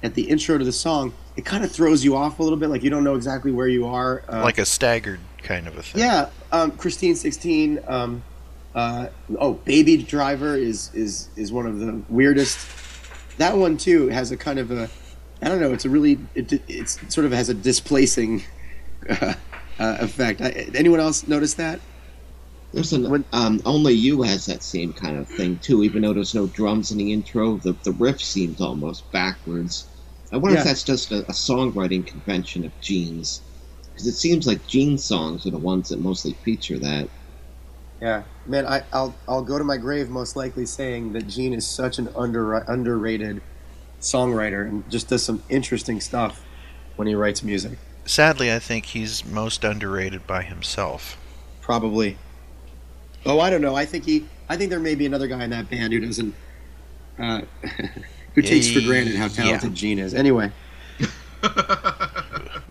at 0.03 0.13
the 0.13 0.23
intro 0.23 0.57
to 0.57 0.65
the 0.65 0.71
song, 0.71 1.13
it 1.35 1.45
kind 1.45 1.63
of 1.63 1.71
throws 1.71 2.03
you 2.03 2.15
off 2.15 2.39
a 2.39 2.43
little 2.43 2.57
bit, 2.57 2.69
like 2.69 2.83
you 2.83 2.89
don't 2.89 3.03
know 3.03 3.15
exactly 3.15 3.51
where 3.51 3.67
you 3.67 3.87
are. 3.87 4.23
Uh, 4.27 4.43
like 4.43 4.57
a 4.57 4.65
staggered 4.65 5.19
kind 5.43 5.67
of 5.67 5.77
a 5.77 5.83
thing. 5.83 6.01
yeah, 6.01 6.29
um, 6.51 6.71
Christine 6.71 7.15
sixteen. 7.15 7.79
Um, 7.87 8.23
uh, 8.75 9.09
oh, 9.39 9.53
Baby 9.53 9.97
Driver 9.97 10.55
is 10.55 10.93
is 10.93 11.29
is 11.35 11.51
one 11.51 11.65
of 11.65 11.79
the 11.79 12.01
weirdest. 12.09 12.59
That 13.37 13.57
one 13.57 13.77
too 13.77 14.07
has 14.09 14.31
a 14.31 14.37
kind 14.37 14.59
of 14.59 14.71
a, 14.71 14.89
I 15.41 15.49
don't 15.49 15.59
know. 15.59 15.73
It's 15.73 15.85
a 15.85 15.89
really 15.89 16.19
it, 16.35 16.61
it's 16.67 16.99
sort 17.13 17.25
of 17.25 17.31
has 17.31 17.49
a 17.49 17.53
displacing 17.53 18.43
uh, 19.09 19.33
uh, 19.79 19.97
effect. 19.99 20.41
I, 20.41 20.49
anyone 20.75 20.99
else 20.99 21.27
notice 21.27 21.55
that? 21.55 21.79
There's 22.73 22.93
an 22.93 23.25
um, 23.31 23.61
only 23.65 23.93
you 23.93 24.21
has 24.23 24.45
that 24.45 24.61
same 24.61 24.93
kind 24.93 25.17
of 25.17 25.27
thing 25.27 25.57
too. 25.59 25.83
Even 25.83 26.01
though 26.01 26.13
there's 26.13 26.35
no 26.35 26.47
drums 26.47 26.91
in 26.91 26.97
the 26.97 27.13
intro, 27.13 27.57
the 27.57 27.73
the 27.83 27.93
riff 27.93 28.21
seems 28.21 28.61
almost 28.61 29.09
backwards. 29.11 29.87
I 30.31 30.37
wonder 30.37 30.55
Yeah. 30.55 30.61
if 30.61 30.65
that's 30.65 30.83
just 30.83 31.11
a, 31.11 31.19
a 31.19 31.31
songwriting 31.33 32.05
convention 32.05 32.65
of 32.65 32.71
Gene's, 32.81 33.41
because 33.91 34.07
it 34.07 34.13
seems 34.13 34.45
like 34.45 34.67
Gene's 34.67 35.05
songs 35.05 35.45
are 35.45 35.51
the 35.51 35.57
ones 35.57 35.89
that 35.89 35.99
mostly 35.99 36.33
feature 36.33 36.77
that. 36.79 37.09
Yeah, 38.01 38.23
man, 38.45 38.65
I, 38.67 38.83
I'll 38.93 39.15
I'll 39.27 39.43
go 39.43 39.57
to 39.57 39.63
my 39.63 39.77
grave 39.77 40.09
most 40.09 40.35
likely 40.35 40.65
saying 40.65 41.13
that 41.13 41.27
Gene 41.27 41.53
is 41.53 41.67
such 41.67 41.97
an 41.97 42.09
under 42.15 42.53
underrated 42.55 43.41
songwriter 43.99 44.67
and 44.67 44.87
just 44.89 45.07
does 45.09 45.23
some 45.23 45.43
interesting 45.49 45.99
stuff 45.99 46.45
when 46.95 47.07
he 47.07 47.15
writes 47.15 47.41
music. 47.43 47.79
Sadly, 48.05 48.51
I 48.53 48.59
think 48.59 48.87
he's 48.87 49.25
most 49.25 49.63
underrated 49.63 50.27
by 50.27 50.43
himself. 50.43 51.17
Probably. 51.61 52.17
Oh, 53.27 53.41
I 53.41 53.49
don't 53.49 53.61
know. 53.61 53.75
I 53.75 53.85
think 53.85 54.05
he. 54.05 54.25
I 54.47 54.55
think 54.55 54.69
there 54.69 54.79
may 54.79 54.95
be 54.95 55.05
another 55.05 55.27
guy 55.27 55.43
in 55.43 55.49
that 55.49 55.69
band 55.69 55.91
who 55.91 55.99
doesn't. 55.99 56.33
Uh, 57.19 57.41
who 58.33 58.41
takes 58.41 58.71
for 58.71 58.79
granted 58.81 59.15
how 59.15 59.27
talented 59.27 59.71
Yeah. 59.71 59.75
Gene 59.75 59.99
is. 59.99 60.13
Anyway. 60.13 60.51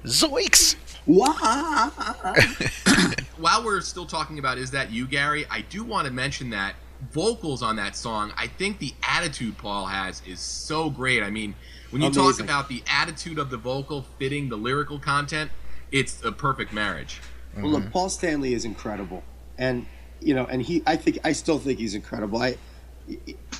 Zoinks! 0.05 0.77
While 3.37 3.65
we're 3.65 3.81
still 3.83 4.07
talking 4.07 4.39
about 4.39 4.59
is 4.59 4.71
that 4.71 4.91
you, 4.91 5.07
Gary, 5.07 5.45
I 5.51 5.61
do 5.61 5.85
want 5.85 6.07
to 6.07 6.13
mention 6.13 6.51
that 6.51 6.75
vocals 7.11 7.63
on 7.63 7.77
that 7.77 7.95
song. 7.95 8.33
I 8.37 8.47
think 8.47 8.79
the 8.79 8.95
attitude 9.03 9.59
Paul 9.59 9.87
has 9.87 10.23
is 10.27 10.41
so 10.41 10.89
great. 10.89 11.23
I 11.23 11.31
mean, 11.31 11.55
when 11.91 12.03
you 12.03 12.11
talk 12.11 12.41
about 12.41 12.69
the 12.69 12.83
attitude 12.89 13.39
of 13.39 13.51
the 13.51 13.59
vocal 13.59 14.07
fitting 14.19 14.49
the 14.49 14.57
lyrical 14.57 14.99
content, 14.99 15.51
it's 15.93 16.25
a 16.25 16.33
perfect 16.33 16.73
marriage. 16.73 17.21
Well, 17.57 17.69
look, 17.69 17.91
Paul 17.91 18.09
Stanley 18.09 18.55
is 18.55 18.65
incredible, 18.65 19.23
and 19.59 19.87
you 20.21 20.35
know, 20.35 20.45
and 20.47 20.63
he. 20.63 20.83
I 20.87 20.97
think 20.97 21.19
I 21.25 21.33
still 21.33 21.59
think 21.59 21.79
he's 21.79 21.95
incredible. 21.95 22.41
I, 22.41 22.57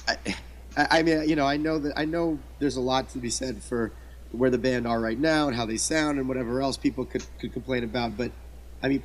I, 0.09 0.17
I 0.77 1.03
mean, 1.03 1.29
you 1.29 1.37
know, 1.37 1.47
I 1.47 1.57
know 1.57 1.79
that 1.79 1.93
I 1.97 2.05
know 2.05 2.39
there's 2.59 2.77
a 2.77 2.81
lot 2.81 3.09
to 3.11 3.19
be 3.19 3.31
said 3.31 3.63
for 3.63 3.93
where 4.33 4.51
the 4.51 4.59
band 4.59 4.87
are 4.87 5.01
right 5.01 5.19
now 5.19 5.47
and 5.49 5.57
how 5.57 5.67
they 5.67 5.77
sound 5.77 6.19
and 6.19 6.29
whatever 6.29 6.61
else 6.61 6.77
people 6.77 7.05
could 7.05 7.25
could 7.39 7.53
complain 7.53 7.85
about. 7.85 8.17
But 8.17 8.33
I 8.83 8.89
mean, 8.89 9.03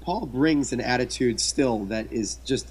Paul 0.00 0.26
brings 0.26 0.72
an 0.72 0.80
attitude 0.80 1.40
still 1.40 1.84
that 1.86 2.12
is 2.12 2.36
just 2.44 2.68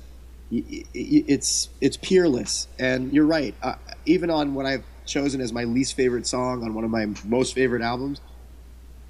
it's 0.52 1.70
it's 1.80 1.98
peerless. 1.98 2.68
And 2.78 3.14
you're 3.14 3.26
right. 3.26 3.56
Uh, 3.62 3.76
even 4.06 4.30
on 4.30 4.54
what 4.54 4.66
I've 4.66 4.84
chosen 5.06 5.42
as 5.42 5.52
my 5.54 5.64
least 5.64 5.96
favorite 5.96 6.28
song 6.28 6.64
on 6.64 6.74
one 6.74 6.84
of 6.84 6.92
my 6.92 7.08
most 7.26 7.54
favorite 7.54 7.82
albums, 7.82 8.22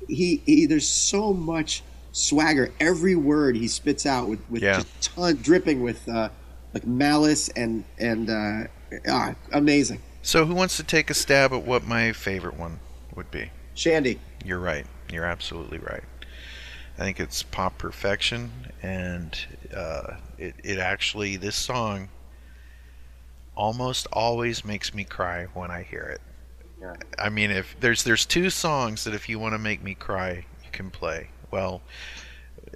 he, 0.07 0.41
he 0.45 0.65
there's 0.65 0.89
so 0.89 1.33
much 1.33 1.83
swagger. 2.11 2.71
Every 2.79 3.15
word 3.15 3.55
he 3.55 3.67
spits 3.67 4.05
out 4.05 4.27
with 4.27 4.39
with 4.49 4.61
Yeah. 4.63 4.81
just 4.81 5.15
ton 5.15 5.35
dripping 5.41 5.81
with 5.81 6.07
uh, 6.09 6.29
like 6.73 6.85
malice 6.85 7.49
and 7.49 7.83
and 7.97 8.29
uh, 8.29 8.67
ah, 9.07 9.35
amazing. 9.51 10.01
So, 10.21 10.45
who 10.45 10.53
wants 10.53 10.75
to 10.77 10.83
take 10.83 11.09
a 11.09 11.13
stab 11.13 11.53
at 11.53 11.63
what 11.63 11.85
my 11.85 12.11
favorite 12.11 12.57
one 12.57 12.79
would 13.15 13.31
be? 13.31 13.51
Shandy. 13.73 14.19
You're 14.43 14.59
right. 14.59 14.85
You're 15.11 15.25
absolutely 15.25 15.77
right. 15.79 16.03
I 16.97 17.03
think 17.03 17.19
it's 17.21 17.43
pop 17.43 17.77
perfection, 17.77 18.51
and 18.83 19.37
uh, 19.73 20.15
it, 20.37 20.55
it 20.63 20.77
actually, 20.79 21.37
this 21.37 21.55
song 21.55 22.09
almost 23.55 24.07
always 24.11 24.65
makes 24.65 24.93
me 24.93 25.05
cry 25.05 25.45
when 25.53 25.71
I 25.71 25.83
hear 25.83 26.03
it. 26.03 26.21
Yeah. 26.81 26.93
I 27.17 27.29
mean, 27.29 27.51
if 27.51 27.75
there's 27.79 28.03
there's 28.03 28.25
two 28.25 28.49
songs 28.49 29.05
that 29.05 29.13
if 29.13 29.29
you 29.29 29.39
want 29.39 29.53
to 29.53 29.59
make 29.59 29.81
me 29.81 29.95
cry, 29.95 30.45
you 30.63 30.69
can 30.71 30.89
play. 30.89 31.29
Well, 31.51 31.81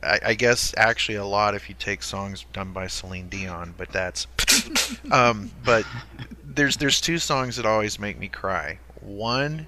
I, 0.01 0.19
I 0.27 0.33
guess 0.33 0.73
actually 0.77 1.15
a 1.15 1.25
lot 1.25 1.55
if 1.55 1.69
you 1.69 1.75
take 1.77 2.03
songs 2.03 2.45
done 2.53 2.73
by 2.73 2.87
Celine 2.87 3.29
Dion, 3.29 3.73
but 3.77 3.89
that's. 3.89 4.27
um, 5.11 5.51
but 5.63 5.85
there's 6.43 6.77
there's 6.77 7.01
two 7.01 7.17
songs 7.17 7.55
that 7.57 7.65
always 7.65 7.99
make 7.99 8.17
me 8.19 8.27
cry. 8.27 8.79
One, 9.01 9.67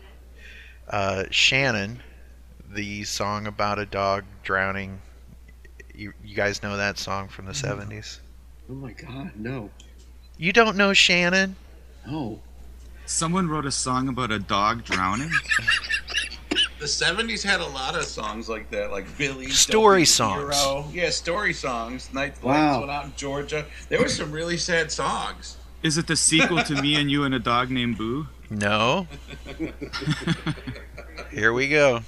uh, 0.89 1.25
Shannon, 1.29 2.01
the 2.69 3.03
song 3.03 3.47
about 3.47 3.79
a 3.79 3.85
dog 3.85 4.23
drowning. 4.43 5.01
You, 5.93 6.13
you 6.23 6.35
guys 6.35 6.61
know 6.61 6.77
that 6.77 6.97
song 6.97 7.27
from 7.29 7.45
the 7.45 7.53
'70s? 7.53 8.19
Oh 8.69 8.73
my 8.73 8.91
God, 8.91 9.31
no. 9.35 9.69
You 10.37 10.51
don't 10.51 10.75
know 10.75 10.93
Shannon? 10.93 11.55
No. 12.05 12.41
Someone 13.05 13.47
wrote 13.47 13.65
a 13.65 13.71
song 13.71 14.07
about 14.09 14.31
a 14.31 14.39
dog 14.39 14.83
drowning. 14.83 15.31
The 16.85 16.91
'70s 16.91 17.41
had 17.41 17.61
a 17.61 17.65
lot 17.65 17.95
of 17.95 18.03
songs 18.03 18.47
like 18.47 18.69
that, 18.69 18.91
like 18.91 19.05
Billy 19.17 19.49
Story 19.49 20.01
W. 20.01 20.05
songs. 20.05 20.55
Hero. 20.55 20.85
Yeah, 20.93 21.09
story 21.09 21.51
songs. 21.51 22.13
Night 22.13 22.35
Wow. 22.43 22.51
Lights 22.53 22.77
went 22.77 22.91
out 22.91 23.05
in 23.05 23.13
Georgia. 23.15 23.65
There 23.89 23.99
were 23.99 24.07
some 24.07 24.31
really 24.31 24.55
sad 24.57 24.91
songs. 24.91 25.57
Is 25.81 25.97
it 25.97 26.05
the 26.05 26.15
sequel 26.15 26.63
to 26.63 26.79
Me 26.83 26.93
and 26.93 27.09
You 27.09 27.23
and 27.23 27.33
a 27.33 27.39
Dog 27.39 27.71
Named 27.71 27.97
Boo? 27.97 28.27
No. 28.51 29.07
Here 31.31 31.53
we 31.53 31.69
go. 31.69 32.01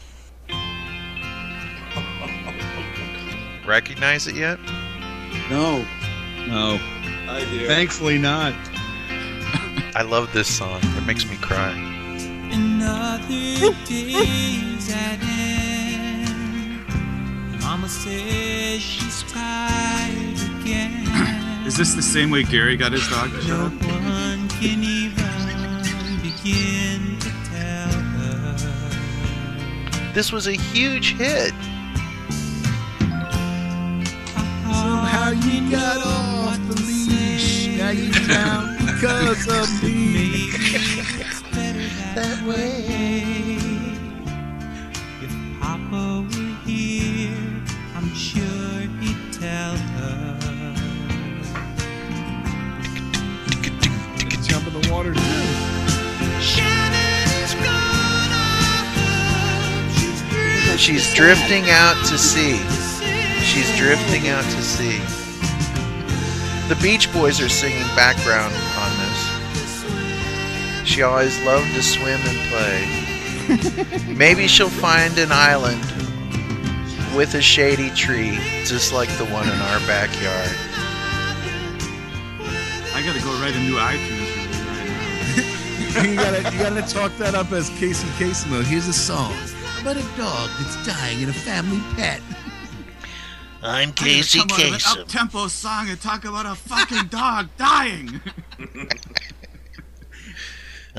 Recognize 3.65 4.27
it 4.27 4.35
yet? 4.35 4.59
No. 5.49 5.83
No. 6.45 6.79
I 7.27 7.47
do. 7.49 7.65
Thankfully 7.65 8.19
not. 8.19 8.53
I 9.95 10.03
love 10.07 10.31
this 10.33 10.47
song. 10.47 10.79
It 10.83 11.07
makes 11.07 11.27
me 11.27 11.35
cry. 11.37 11.96
Another 12.57 13.71
day's 13.85 14.89
at 14.91 15.19
end. 15.21 16.83
Mama 17.61 17.87
says 17.87 18.81
she's 18.81 19.21
tired 19.31 20.39
again. 20.61 21.05
Is 21.67 21.77
this 21.77 21.93
the 21.93 22.01
same 22.01 22.31
way 22.31 22.41
Gary 22.41 22.75
got 22.75 22.93
his 22.93 23.07
dog 23.09 23.29
No 23.47 23.69
one 23.87 24.49
can 24.49 24.83
even 24.83 25.81
begin 26.23 27.19
to 27.19 27.29
tell 27.51 27.91
her. 28.17 28.55
This 30.15 30.31
was 30.31 30.47
a 30.47 30.53
huge 30.53 31.13
hit. 31.13 31.53
Somehow 34.63 35.29
you 35.29 35.69
got 35.69 35.97
off 35.97 36.57
the 36.69 36.75
leash. 36.81 37.67
Now 37.77 37.91
you 37.91 38.11
down 38.27 38.77
because 38.83 39.47
of 39.47 39.83
me. 39.83 40.49
That 42.17 42.41
way. 42.47 43.59
If 45.21 45.31
Papa 45.61 46.25
were 46.25 46.55
here, 46.65 47.61
I'm 47.95 48.09
sure 48.15 48.81
he'd 48.99 49.33
tell 49.33 49.77
her. 49.77 50.73
Jump 54.47 54.65
in 54.65 54.81
the 54.81 54.89
water 54.91 55.13
too. 55.13 55.21
Shannon's 56.41 57.53
gone, 57.55 58.31
I 58.33 58.65
hope 59.85 59.93
she's 59.99 60.21
drifting 60.31 60.77
She's 60.79 61.13
drifting 61.13 61.69
out 61.69 62.03
to 62.07 62.17
sea. 62.17 62.57
She's 63.43 63.77
drifting 63.77 64.27
out 64.29 64.43
to 64.43 64.61
sea. 64.63 64.99
The 66.67 66.79
Beach 66.81 67.13
Boys 67.13 67.39
are 67.39 67.49
singing 67.49 67.85
background 67.95 68.55
on 68.55 68.59
this. 68.61 68.66
She 70.87 71.01
always 71.01 71.37
loved 71.43 71.75
to 71.75 71.83
swim 71.83 72.19
and 72.23 72.39
play. 72.49 74.07
Maybe 74.15 74.47
she'll 74.47 74.69
find 74.69 75.17
an 75.17 75.33
island 75.33 75.81
with 77.13 77.35
a 77.35 77.41
shady 77.41 77.89
tree, 77.89 78.39
just 78.63 78.93
like 78.93 79.09
the 79.17 79.25
one 79.25 79.49
in 79.49 79.59
our 79.59 79.79
backyard. 79.81 80.49
I 82.95 83.03
gotta 83.05 83.19
go 83.19 83.31
write 83.41 83.53
a 83.53 83.59
new 83.59 83.75
iTunes 83.75 84.31
review 84.31 84.63
right 84.65 84.87
now. 85.93 86.03
you 86.09 86.15
gotta 86.15 86.55
you 86.55 86.63
gotta 86.63 86.93
talk 86.93 87.11
that 87.17 87.35
up 87.35 87.51
as 87.51 87.69
Casey 87.71 88.07
Kasem. 88.17 88.63
Here's 88.63 88.87
a 88.87 88.93
song 88.93 89.35
about 89.81 89.97
a 89.97 90.17
dog 90.17 90.49
that's 90.57 90.87
dying 90.87 91.19
and 91.19 91.29
a 91.29 91.33
family 91.33 91.81
pet. 91.97 92.21
I'm 93.61 93.91
Casey 93.91 94.39
come 94.39 94.51
out 94.51 94.59
of 94.59 94.73
an 94.73 95.01
up-tempo 95.01 95.47
song 95.49 95.89
and 95.89 95.99
talk 95.99 96.23
about 96.23 96.45
a 96.45 96.55
fucking 96.55 97.07
dog 97.07 97.49
dying. 97.57 98.21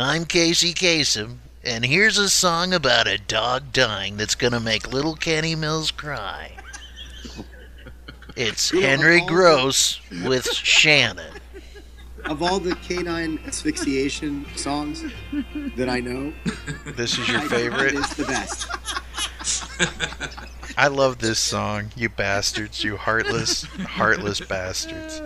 I'm 0.01 0.27
Casey 0.27 0.75
Kasem, 0.75 1.39
and 1.65 1.85
here's 1.85 2.19
a 2.19 2.29
song 2.29 2.73
about 2.73 3.09
a 3.09 3.19
dog 3.19 3.73
dying 3.73 4.17
that's 4.17 4.37
gonna 4.37 4.61
make 4.61 4.93
little 4.93 5.17
Kenny 5.17 5.57
Mills 5.57 5.91
cry. 5.91 6.53
It's 8.37 8.73
You 8.73 8.81
know, 8.81 8.87
of 8.87 8.91
Henry 8.91 9.21
Gross 9.23 10.01
with 10.25 10.47
Shannon. 10.53 11.33
Of 12.27 12.45
all 12.45 12.61
the 12.61 12.77
canine 12.77 13.41
asphyxiation 13.45 14.47
songs 14.55 15.03
that 15.77 15.89
I 15.89 15.99
know, 15.99 16.33
This 16.95 17.19
is 17.19 17.29
your 17.29 17.41
favorite? 17.41 17.97
It's 17.97 18.15
the 18.15 18.25
best. 18.25 18.69
I 20.77 20.87
love 20.89 21.19
this 21.19 21.39
song, 21.41 21.91
you 21.97 22.09
bastards, 22.09 22.85
you 22.85 22.97
heartless, 22.97 23.65
heartless 23.65 24.41
bastards. 24.41 25.21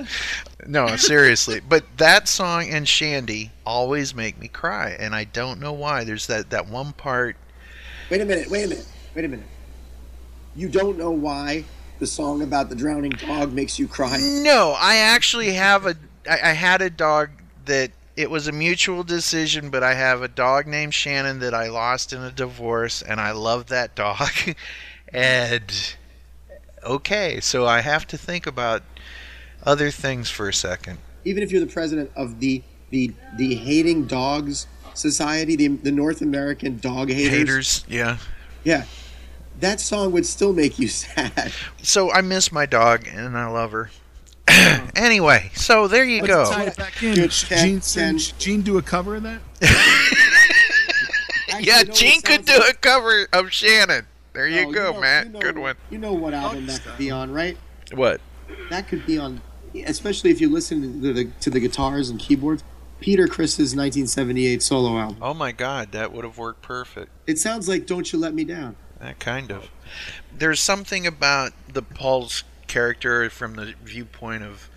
No, 0.66 0.96
seriously. 0.96 1.60
But 1.60 1.84
that 1.98 2.26
song 2.26 2.68
and 2.70 2.88
Shandy 2.88 3.50
always 3.66 4.14
make 4.14 4.38
me 4.38 4.48
cry, 4.48 4.96
and 4.98 5.14
I 5.14 5.24
don't 5.24 5.60
know 5.60 5.72
why. 5.72 6.04
There's 6.04 6.26
that, 6.28 6.50
that 6.50 6.68
one 6.68 6.92
part. 6.94 7.36
Wait 8.10 8.20
a 8.20 8.24
minute. 8.24 8.50
Wait 8.50 8.64
a 8.64 8.68
minute. 8.68 8.86
Wait 9.14 9.24
a 9.24 9.28
minute. 9.28 9.46
You 10.54 10.68
don't 10.68 10.96
know 10.98 11.10
why 11.10 11.64
the 11.98 12.06
song 12.06 12.42
about 12.42 12.68
the 12.68 12.74
drowning 12.74 13.12
dog 13.12 13.52
makes 13.52 13.78
you 13.78 13.86
cry? 13.86 14.18
No, 14.20 14.74
I 14.78 14.96
actually 14.96 15.52
have 15.52 15.86
a. 15.86 15.96
I, 16.28 16.50
I 16.50 16.52
had 16.52 16.82
a 16.82 16.90
dog 16.90 17.30
that 17.66 17.90
it 18.16 18.30
was 18.30 18.46
a 18.46 18.52
mutual 18.52 19.04
decision, 19.04 19.70
but 19.70 19.82
I 19.82 19.94
have 19.94 20.22
a 20.22 20.28
dog 20.28 20.66
named 20.66 20.94
Shannon 20.94 21.38
that 21.40 21.54
I 21.54 21.68
lost 21.68 22.12
in 22.12 22.22
a 22.22 22.30
divorce, 22.30 23.02
and 23.02 23.20
I 23.20 23.32
love 23.32 23.66
that 23.68 23.94
dog. 23.94 24.30
and 25.12 25.94
okay, 26.84 27.40
so 27.40 27.66
I 27.66 27.80
have 27.80 28.06
to 28.08 28.18
think 28.18 28.46
about 28.46 28.82
other 29.64 29.90
things 29.90 30.28
for 30.28 30.48
a 30.48 30.54
second. 30.54 30.98
Even 31.24 31.42
if 31.42 31.52
you're 31.52 31.64
the 31.64 31.72
president 31.72 32.10
of 32.16 32.40
the 32.40 32.62
the 32.90 33.12
the 33.36 33.54
hating 33.54 34.06
dogs 34.06 34.66
society, 34.94 35.56
the 35.56 35.68
the 35.68 35.92
North 35.92 36.20
American 36.20 36.78
dog 36.78 37.10
haters. 37.10 37.32
Haters, 37.32 37.84
yeah. 37.88 38.18
Yeah. 38.64 38.84
That 39.60 39.80
song 39.80 40.12
would 40.12 40.26
still 40.26 40.52
make 40.52 40.78
you 40.78 40.88
sad. 40.88 41.52
So 41.82 42.12
I 42.12 42.20
miss 42.20 42.52
my 42.52 42.66
dog, 42.66 43.06
and 43.06 43.38
I 43.38 43.46
love 43.46 43.72
her. 43.72 43.90
anyway, 44.96 45.50
so 45.54 45.88
there 45.88 46.04
you 46.04 46.22
Let's 46.22 46.34
go. 46.34 46.50
tie 46.52 46.64
it 46.64 46.76
back 46.76 47.02
in. 47.02 47.14
Good, 47.14 47.30
Gene, 47.30 47.80
Ken, 47.80 48.18
Gene, 48.18 48.34
Gene 48.38 48.60
do 48.62 48.78
a 48.78 48.82
cover 48.82 49.16
of 49.16 49.22
that? 49.24 49.40
yeah, 51.60 51.82
Gene 51.84 52.22
could 52.22 52.44
do 52.44 52.60
a 52.68 52.72
cover 52.74 53.26
of 53.32 53.52
Shannon. 53.52 54.06
There 54.32 54.48
you 54.48 54.68
Oh, 54.68 54.72
go, 54.72 54.92
know- 54.92 55.00
Matt. 55.00 55.26
you 55.26 55.32
know- 55.32 55.40
Good 55.40 55.58
one. 55.58 55.76
You 55.90 55.98
know 55.98 56.12
what 56.14 56.34
album 56.34 56.66
that 56.66 56.82
could 56.82 56.98
be 56.98 57.10
on, 57.10 57.30
right? 57.32 57.56
What? 57.94 58.20
That 58.70 58.88
could 58.88 59.04
be 59.06 59.18
on, 59.18 59.40
especially 59.86 60.30
if 60.30 60.40
you 60.40 60.50
listen 60.50 61.02
to 61.02 61.12
the 61.12 61.24
to 61.40 61.50
the 61.50 61.60
guitars 61.60 62.10
and 62.10 62.18
keyboards. 62.18 62.64
Peter 63.00 63.26
Criss's 63.26 63.74
1978 63.74 64.62
solo 64.62 64.96
album. 64.96 65.16
Oh 65.20 65.34
my 65.34 65.50
God, 65.52 65.90
that 65.92 66.12
would 66.12 66.24
have 66.24 66.38
worked 66.38 66.62
perfect. 66.62 67.10
It 67.26 67.38
sounds 67.38 67.68
like 67.68 67.86
"Don't 67.86 68.10
You 68.12 68.18
Let 68.18 68.32
Me 68.32 68.44
Down." 68.44 68.76
That 69.00 69.18
kind 69.18 69.50
of. 69.50 69.68
There's 70.32 70.60
something 70.60 71.06
about 71.06 71.52
the 71.70 71.82
Paul's 71.82 72.44
character 72.72 73.28
from 73.28 73.54
the 73.54 73.74
viewpoint 73.84 74.42
of 74.42 74.70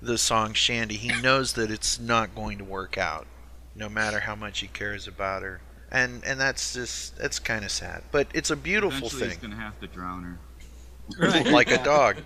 the 0.00 0.16
song 0.16 0.54
Shandy. 0.54 0.96
He 0.96 1.20
knows 1.20 1.52
that 1.52 1.70
it's 1.70 2.00
not 2.00 2.34
going 2.34 2.56
to 2.58 2.64
work 2.64 2.96
out, 2.96 3.26
no 3.74 3.90
matter 3.90 4.20
how 4.20 4.34
much 4.34 4.60
he 4.60 4.68
cares 4.68 5.06
about 5.06 5.42
her, 5.42 5.60
and 5.90 6.24
and 6.24 6.40
that's 6.40 6.72
just 6.72 7.18
that's 7.18 7.38
kind 7.38 7.62
of 7.64 7.70
sad. 7.70 8.04
But 8.10 8.28
it's 8.32 8.50
a 8.50 8.56
beautiful 8.56 9.08
Eventually, 9.08 9.20
thing. 9.20 9.30
he's 9.30 9.38
gonna 9.38 9.56
have 9.56 9.78
to 9.80 9.86
drown 9.86 10.22
her. 10.24 11.50
like 11.52 11.70
a 11.70 11.82
dog. 11.84 12.16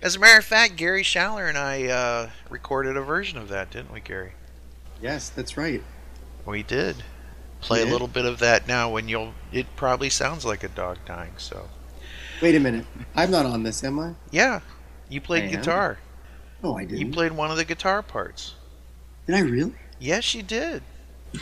As 0.00 0.16
a 0.16 0.20
matter 0.20 0.38
of 0.38 0.44
fact, 0.44 0.76
Gary 0.76 1.02
Schaller 1.02 1.48
and 1.48 1.58
I 1.58 1.88
uh, 1.88 2.30
recorded 2.48 2.96
a 2.96 3.02
version 3.02 3.36
of 3.38 3.48
that, 3.48 3.70
didn't 3.70 3.92
we, 3.92 4.00
Gary? 4.00 4.32
Yes, 5.02 5.28
that's 5.28 5.56
right. 5.56 5.82
We 6.46 6.62
did. 6.62 7.02
Play 7.60 7.82
a 7.82 7.86
little 7.86 8.08
bit 8.08 8.24
of 8.24 8.38
that 8.38 8.68
now 8.68 8.90
when 8.90 9.08
you'll. 9.08 9.34
It 9.52 9.66
probably 9.74 10.10
sounds 10.10 10.44
like 10.44 10.62
a 10.62 10.68
dog 10.68 10.98
dying. 11.04 11.32
So 11.38 11.68
Wait 12.42 12.54
a 12.54 12.60
minute. 12.60 12.86
I'm 13.14 13.30
not 13.30 13.46
on 13.46 13.62
this, 13.62 13.82
am 13.84 13.98
I? 13.98 14.14
yeah, 14.30 14.60
you 15.08 15.20
played 15.20 15.44
I 15.44 15.46
am? 15.46 15.52
guitar. 15.52 15.98
No, 16.62 16.76
I 16.76 16.84
didn't. 16.84 16.98
You 16.98 17.12
played 17.12 17.32
one 17.32 17.50
of 17.50 17.56
the 17.56 17.64
guitar 17.64 18.02
parts. 18.02 18.54
Did 19.26 19.36
I 19.36 19.40
really? 19.40 19.74
Yes, 20.00 20.34
you 20.34 20.42
did. 20.42 20.82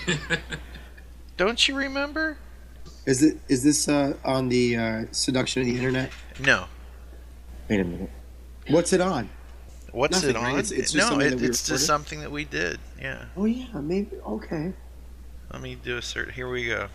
Don't 1.37 1.67
you 1.69 1.75
remember? 1.75 2.37
Is 3.07 3.23
it 3.23 3.39
is 3.49 3.63
this 3.65 3.89
uh, 3.89 4.15
on 4.25 4.49
the 4.49 4.77
uh, 4.77 5.05
seduction 5.11 5.63
of 5.63 5.67
the 5.69 5.77
internet? 5.77 6.13
No. 6.41 6.67
Wait 7.69 7.81
a 7.81 7.85
minute. 7.85 8.11
What's 8.69 8.93
it 8.93 9.01
on? 9.01 9.29
What's 9.93 10.15
Nothing, 10.23 10.31
it 10.31 10.37
on? 10.37 10.43
right? 10.45 10.53
It's- 10.59 10.71
it's 10.71 10.93
just 10.93 10.97
no, 10.97 11.09
something 11.11 11.27
it, 11.27 11.31
that 11.31 11.41
we 11.41 11.47
it's 11.49 11.67
just 11.67 11.87
something 11.87 12.21
that 12.21 12.31
we 12.31 12.45
did. 12.45 12.79
Yeah. 13.01 13.25
Oh 13.37 13.45
yeah, 13.45 13.67
maybe. 13.81 14.17
Okay. 14.27 14.73
Let 15.53 15.63
me 15.63 15.75
do 15.75 15.97
a 15.99 16.03
search. 16.03 16.33
Here 16.35 16.49
we 16.49 16.67
go. 16.67 16.89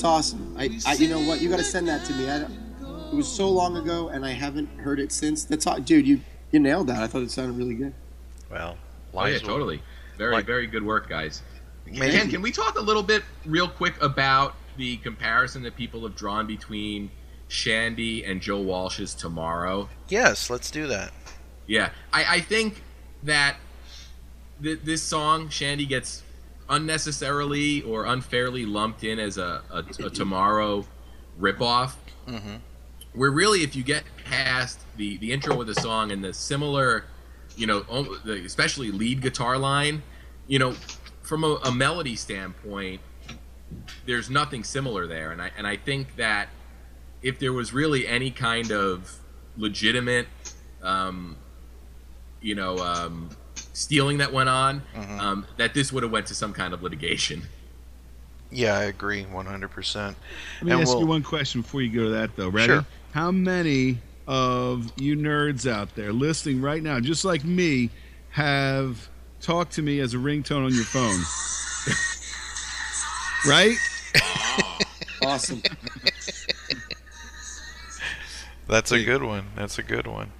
That's 0.00 0.04
awesome. 0.04 0.54
I, 0.58 0.70
I 0.86 0.94
you 0.94 1.08
know 1.08 1.20
what? 1.20 1.40
You 1.42 1.48
got 1.50 1.58
to 1.58 1.64
send 1.64 1.86
that 1.88 2.04
to 2.06 2.14
me. 2.14 2.28
I, 2.30 2.40
don't- 2.40 2.58
it 3.12 3.16
was 3.16 3.26
so 3.28 3.50
long 3.50 3.76
ago, 3.76 4.08
and 4.08 4.24
I 4.24 4.30
haven't 4.30 4.68
heard 4.78 5.00
it 5.00 5.10
since. 5.10 5.44
That's 5.44 5.66
all, 5.66 5.80
dude. 5.80 6.06
You 6.06 6.20
you 6.52 6.60
nailed 6.60 6.86
that. 6.86 7.02
I 7.02 7.06
thought 7.08 7.22
it 7.22 7.30
sounded 7.30 7.56
really 7.58 7.74
good. 7.74 7.92
Well, 8.50 8.76
Oh 9.12 9.24
yeah, 9.26 9.38
totally. 9.38 9.82
Very, 10.16 10.32
Like- 10.34 10.46
very 10.46 10.66
good 10.68 10.84
work, 10.84 11.08
guys. 11.08 11.42
Maybe- 11.86 12.12
Ken, 12.16 12.30
can 12.30 12.40
we 12.42 12.52
talk 12.52 12.78
a 12.78 12.80
little 12.80 13.02
bit, 13.02 13.24
real 13.44 13.66
quick, 13.68 14.00
about 14.00 14.54
the 14.76 14.96
comparison 14.98 15.62
that 15.64 15.76
people 15.76 16.02
have 16.04 16.14
drawn 16.14 16.46
between 16.46 17.10
Shandy 17.48 18.24
and 18.24 18.40
Joe 18.40 18.60
Walsh's 18.60 19.12
Tomorrow? 19.14 19.88
Yes, 20.08 20.48
let's 20.48 20.70
do 20.70 20.86
that. 20.86 21.10
Yeah, 21.66 21.90
I, 22.12 22.36
I 22.36 22.40
think 22.40 22.82
that 23.24 23.56
th- 24.62 24.80
this 24.84 25.02
song, 25.02 25.48
Shandy, 25.48 25.84
gets 25.86 26.22
unnecessarily 26.70 27.82
or 27.82 28.06
unfairly 28.06 28.64
lumped 28.64 29.04
in 29.04 29.18
as 29.18 29.36
a, 29.36 29.62
a, 29.70 29.84
a 30.04 30.10
Tomorrow 30.10 30.86
ripoff. 31.38 31.92
Mm-hmm. 32.26 32.56
Where 33.12 33.30
really, 33.30 33.62
if 33.62 33.74
you 33.74 33.82
get 33.82 34.04
past 34.24 34.80
the, 34.96 35.16
the 35.18 35.32
intro 35.32 35.56
with 35.56 35.66
the 35.66 35.74
song 35.74 36.12
and 36.12 36.22
the 36.22 36.32
similar, 36.32 37.04
you 37.56 37.66
know, 37.66 37.84
especially 38.24 38.92
lead 38.92 39.20
guitar 39.20 39.58
line, 39.58 40.02
you 40.46 40.58
know, 40.58 40.72
from 41.22 41.44
a, 41.44 41.58
a 41.64 41.72
melody 41.72 42.14
standpoint, 42.14 43.00
there's 44.06 44.30
nothing 44.30 44.64
similar 44.64 45.06
there, 45.06 45.32
and 45.32 45.40
I 45.42 45.50
and 45.56 45.66
I 45.66 45.76
think 45.76 46.16
that 46.16 46.48
if 47.22 47.38
there 47.38 47.52
was 47.52 47.72
really 47.72 48.06
any 48.06 48.30
kind 48.30 48.72
of 48.72 49.18
legitimate, 49.56 50.26
um, 50.82 51.36
you 52.40 52.54
know, 52.54 52.78
um, 52.78 53.30
stealing 53.80 54.18
that 54.18 54.32
went 54.32 54.48
on, 54.48 54.82
Mm-hmm. 54.94 55.20
um, 55.20 55.46
that 55.56 55.72
this 55.74 55.92
would 55.92 56.02
have 56.02 56.12
went 56.12 56.26
to 56.26 56.34
some 56.34 56.52
kind 56.52 56.74
of 56.74 56.82
litigation. 56.82 57.42
Yeah, 58.50 58.76
I 58.76 58.84
agree 58.84 59.24
100%. 59.24 59.94
Let 59.96 60.14
me 60.62 60.72
And 60.72 60.82
ask 60.82 60.88
we'll- 60.88 61.00
you 61.00 61.06
one 61.06 61.22
question 61.22 61.62
before 61.62 61.80
you 61.82 61.90
go 61.90 62.04
to 62.04 62.10
that, 62.10 62.36
though. 62.36 62.48
Ready? 62.48 62.72
Sure. 62.74 62.86
How 63.12 63.30
many 63.30 63.98
of 64.26 64.92
you 64.96 65.16
nerds 65.16 65.70
out 65.70 65.94
there 65.94 66.12
listening 66.12 66.60
right 66.60 66.82
now, 66.82 67.00
just 67.00 67.24
like 67.24 67.44
me, 67.44 67.90
have 68.30 69.08
talked 69.40 69.72
to 69.74 69.82
me 69.82 70.00
as 70.00 70.14
a 70.14 70.18
ringtone 70.18 70.64
on 70.66 70.74
your 70.74 70.84
phone? 70.84 71.20
right? 73.50 73.76
Awesome. 75.22 75.60
That's 78.66 78.90
a 78.90 79.04
good 79.04 79.22
one. 79.22 79.46
That's 79.54 79.78
a 79.78 79.82
good 79.82 80.06
one. 80.06 80.32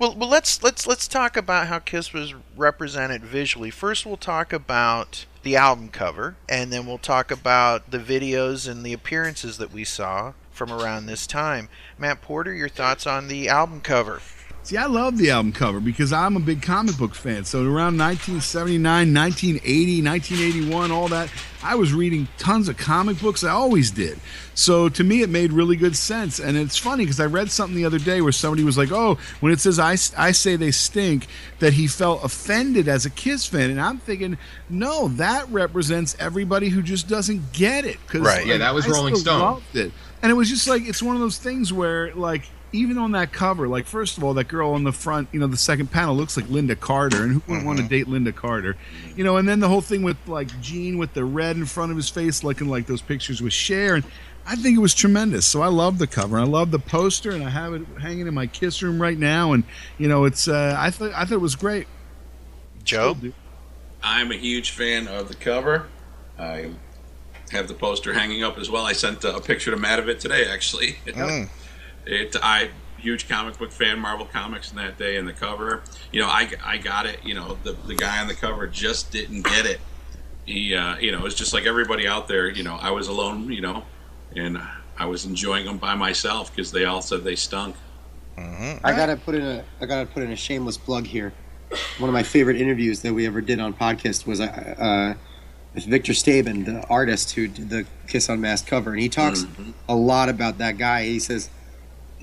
Well, 0.00 0.14
well, 0.14 0.30
let's 0.30 0.62
let's 0.62 0.86
let's 0.86 1.06
talk 1.06 1.36
about 1.36 1.66
how 1.66 1.78
Kiss 1.78 2.14
was 2.14 2.32
represented 2.56 3.22
visually. 3.22 3.68
First, 3.68 4.06
we'll 4.06 4.16
talk 4.16 4.50
about 4.50 5.26
the 5.42 5.56
album 5.56 5.90
cover, 5.90 6.36
and 6.48 6.72
then 6.72 6.86
we'll 6.86 6.96
talk 6.96 7.30
about 7.30 7.90
the 7.90 7.98
videos 7.98 8.66
and 8.66 8.82
the 8.82 8.94
appearances 8.94 9.58
that 9.58 9.74
we 9.74 9.84
saw 9.84 10.32
from 10.52 10.72
around 10.72 11.04
this 11.04 11.26
time. 11.26 11.68
Matt 11.98 12.22
Porter, 12.22 12.54
your 12.54 12.70
thoughts 12.70 13.06
on 13.06 13.28
the 13.28 13.50
album 13.50 13.82
cover? 13.82 14.22
See, 14.62 14.76
I 14.76 14.86
love 14.86 15.16
the 15.16 15.30
album 15.30 15.52
cover 15.52 15.80
because 15.80 16.12
I'm 16.12 16.36
a 16.36 16.40
big 16.40 16.60
comic 16.62 16.96
book 16.98 17.14
fan. 17.14 17.44
So 17.44 17.60
around 17.60 17.96
1979, 17.98 19.12
1980, 19.12 20.02
1981, 20.02 20.90
all 20.92 21.08
that, 21.08 21.28
I 21.62 21.74
was 21.74 21.92
reading 21.94 22.28
tons 22.38 22.68
of 22.68 22.76
comic 22.76 23.18
books. 23.20 23.42
I 23.42 23.50
always 23.50 23.90
did. 23.90 24.20
So 24.54 24.88
to 24.90 25.02
me, 25.02 25.22
it 25.22 25.30
made 25.30 25.52
really 25.52 25.76
good 25.76 25.96
sense. 25.96 26.38
And 26.38 26.56
it's 26.58 26.76
funny 26.76 27.04
because 27.04 27.18
I 27.18 27.24
read 27.26 27.50
something 27.50 27.74
the 27.74 27.86
other 27.86 27.98
day 27.98 28.20
where 28.20 28.32
somebody 28.32 28.62
was 28.62 28.76
like, 28.78 28.92
oh, 28.92 29.18
when 29.40 29.50
it 29.50 29.60
says 29.60 29.78
I, 29.78 29.92
I 30.16 30.30
say 30.32 30.56
they 30.56 30.70
stink, 30.70 31.26
that 31.58 31.72
he 31.72 31.86
felt 31.86 32.22
offended 32.22 32.86
as 32.86 33.06
a 33.06 33.10
Kiss 33.10 33.46
fan. 33.46 33.70
And 33.70 33.80
I'm 33.80 33.98
thinking, 33.98 34.36
no, 34.68 35.08
that 35.08 35.48
represents 35.48 36.14
everybody 36.20 36.68
who 36.68 36.82
just 36.82 37.08
doesn't 37.08 37.52
get 37.52 37.86
it. 37.86 37.96
'Cause, 38.06 38.20
Right. 38.20 38.46
Yeah, 38.46 38.58
that 38.58 38.74
was 38.74 38.86
I 38.86 38.90
Rolling 38.90 39.16
Stone. 39.16 39.62
it. 39.72 39.90
And 40.22 40.30
it 40.30 40.34
was 40.34 40.50
just 40.50 40.68
like 40.68 40.86
it's 40.86 41.02
one 41.02 41.16
of 41.16 41.22
those 41.22 41.38
things 41.38 41.72
where 41.72 42.14
like 42.14 42.44
even 42.72 42.98
on 42.98 43.12
that 43.12 43.32
cover, 43.32 43.66
like 43.66 43.86
first 43.86 44.16
of 44.16 44.24
all, 44.24 44.34
that 44.34 44.48
girl 44.48 44.72
on 44.72 44.84
the 44.84 44.92
front, 44.92 45.28
you 45.32 45.40
know, 45.40 45.46
the 45.46 45.56
second 45.56 45.90
panel 45.90 46.14
looks 46.14 46.36
like 46.36 46.46
Lynda 46.46 46.78
Carter, 46.78 47.24
and 47.24 47.32
who 47.32 47.42
wouldn't 47.46 47.66
want 47.66 47.78
to 47.78 47.88
date 47.88 48.06
Lynda 48.06 48.34
Carter? 48.34 48.76
You 49.16 49.24
know, 49.24 49.36
and 49.36 49.48
then 49.48 49.60
the 49.60 49.68
whole 49.68 49.80
thing 49.80 50.02
with 50.02 50.16
like 50.26 50.60
Gene 50.60 50.98
with 50.98 51.12
the 51.14 51.24
red 51.24 51.56
in 51.56 51.66
front 51.66 51.90
of 51.90 51.96
his 51.96 52.08
face, 52.08 52.44
looking 52.44 52.68
like 52.68 52.86
those 52.86 53.02
pictures 53.02 53.42
with 53.42 53.52
Cher, 53.52 53.96
and 53.96 54.04
I 54.46 54.56
think 54.56 54.76
it 54.76 54.80
was 54.80 54.94
tremendous. 54.94 55.46
So 55.46 55.62
I 55.62 55.68
love 55.68 55.98
the 55.98 56.06
cover, 56.06 56.38
I 56.38 56.44
love 56.44 56.70
the 56.70 56.78
poster, 56.78 57.32
and 57.32 57.42
I 57.42 57.50
have 57.50 57.74
it 57.74 57.82
hanging 58.00 58.26
in 58.26 58.34
my 58.34 58.46
kiss 58.46 58.82
room 58.82 59.00
right 59.00 59.18
now, 59.18 59.52
and 59.52 59.64
you 59.98 60.08
know, 60.08 60.24
it's 60.24 60.46
uh, 60.46 60.76
I 60.78 60.90
thought 60.90 61.12
I 61.14 61.24
thought 61.24 61.34
it 61.34 61.40
was 61.40 61.56
great. 61.56 61.88
Joe, 62.84 63.16
I'm 64.02 64.30
a 64.30 64.36
huge 64.36 64.70
fan 64.70 65.08
of 65.08 65.28
the 65.28 65.34
cover. 65.34 65.88
I 66.38 66.70
have 67.50 67.68
the 67.68 67.74
poster 67.74 68.14
hanging 68.14 68.42
up 68.42 68.58
as 68.58 68.70
well. 68.70 68.86
I 68.86 68.92
sent 68.92 69.24
a 69.24 69.40
picture 69.40 69.70
to 69.70 69.76
Matt 69.76 69.98
of 69.98 70.08
it 70.08 70.20
today, 70.20 70.46
actually. 70.48 70.96
Mm. 71.10 71.48
It, 72.06 72.36
I 72.42 72.70
huge 73.00 73.28
comic 73.28 73.58
book 73.58 73.72
fan, 73.72 73.98
Marvel 73.98 74.26
Comics 74.26 74.70
in 74.70 74.76
that 74.76 74.98
day, 74.98 75.16
and 75.16 75.26
the 75.26 75.32
cover. 75.32 75.82
You 76.12 76.20
know, 76.20 76.28
I, 76.28 76.50
I 76.64 76.76
got 76.78 77.06
it. 77.06 77.24
You 77.24 77.34
know, 77.34 77.58
the 77.62 77.72
the 77.86 77.94
guy 77.94 78.20
on 78.20 78.28
the 78.28 78.34
cover 78.34 78.66
just 78.66 79.10
didn't 79.10 79.42
get 79.42 79.66
it. 79.66 79.80
He, 80.44 80.74
uh, 80.74 80.98
you 80.98 81.12
know, 81.12 81.26
it's 81.26 81.34
just 81.34 81.52
like 81.52 81.66
everybody 81.66 82.06
out 82.06 82.28
there. 82.28 82.48
You 82.48 82.62
know, 82.62 82.76
I 82.80 82.90
was 82.90 83.08
alone. 83.08 83.50
You 83.50 83.60
know, 83.60 83.84
and 84.36 84.60
I 84.98 85.06
was 85.06 85.24
enjoying 85.24 85.66
them 85.66 85.78
by 85.78 85.94
myself 85.94 86.54
because 86.54 86.72
they 86.72 86.84
all 86.84 87.02
said 87.02 87.24
they 87.24 87.36
stunk. 87.36 87.76
I 88.38 88.92
gotta 88.92 89.16
put 89.16 89.34
in 89.34 89.42
a 89.42 89.64
I 89.80 89.86
gotta 89.86 90.06
put 90.06 90.22
in 90.22 90.30
a 90.30 90.36
shameless 90.36 90.78
plug 90.78 91.06
here. 91.06 91.32
One 91.98 92.08
of 92.08 92.14
my 92.14 92.22
favorite 92.22 92.60
interviews 92.60 93.00
that 93.02 93.12
we 93.12 93.26
ever 93.26 93.40
did 93.40 93.60
on 93.60 93.74
podcast 93.74 94.26
was 94.26 94.40
uh, 94.40 95.14
with 95.74 95.84
Victor 95.84 96.12
Stabin, 96.12 96.64
the 96.64 96.84
artist 96.88 97.32
who 97.32 97.48
did 97.48 97.70
the 97.70 97.86
Kiss 98.08 98.28
Unmasked 98.28 98.66
cover, 98.66 98.92
and 98.92 99.00
he 99.00 99.08
talks 99.08 99.46
a 99.88 99.94
lot 99.94 100.28
about 100.28 100.58
that 100.58 100.78
guy. 100.78 101.04
He 101.04 101.20
says 101.20 101.50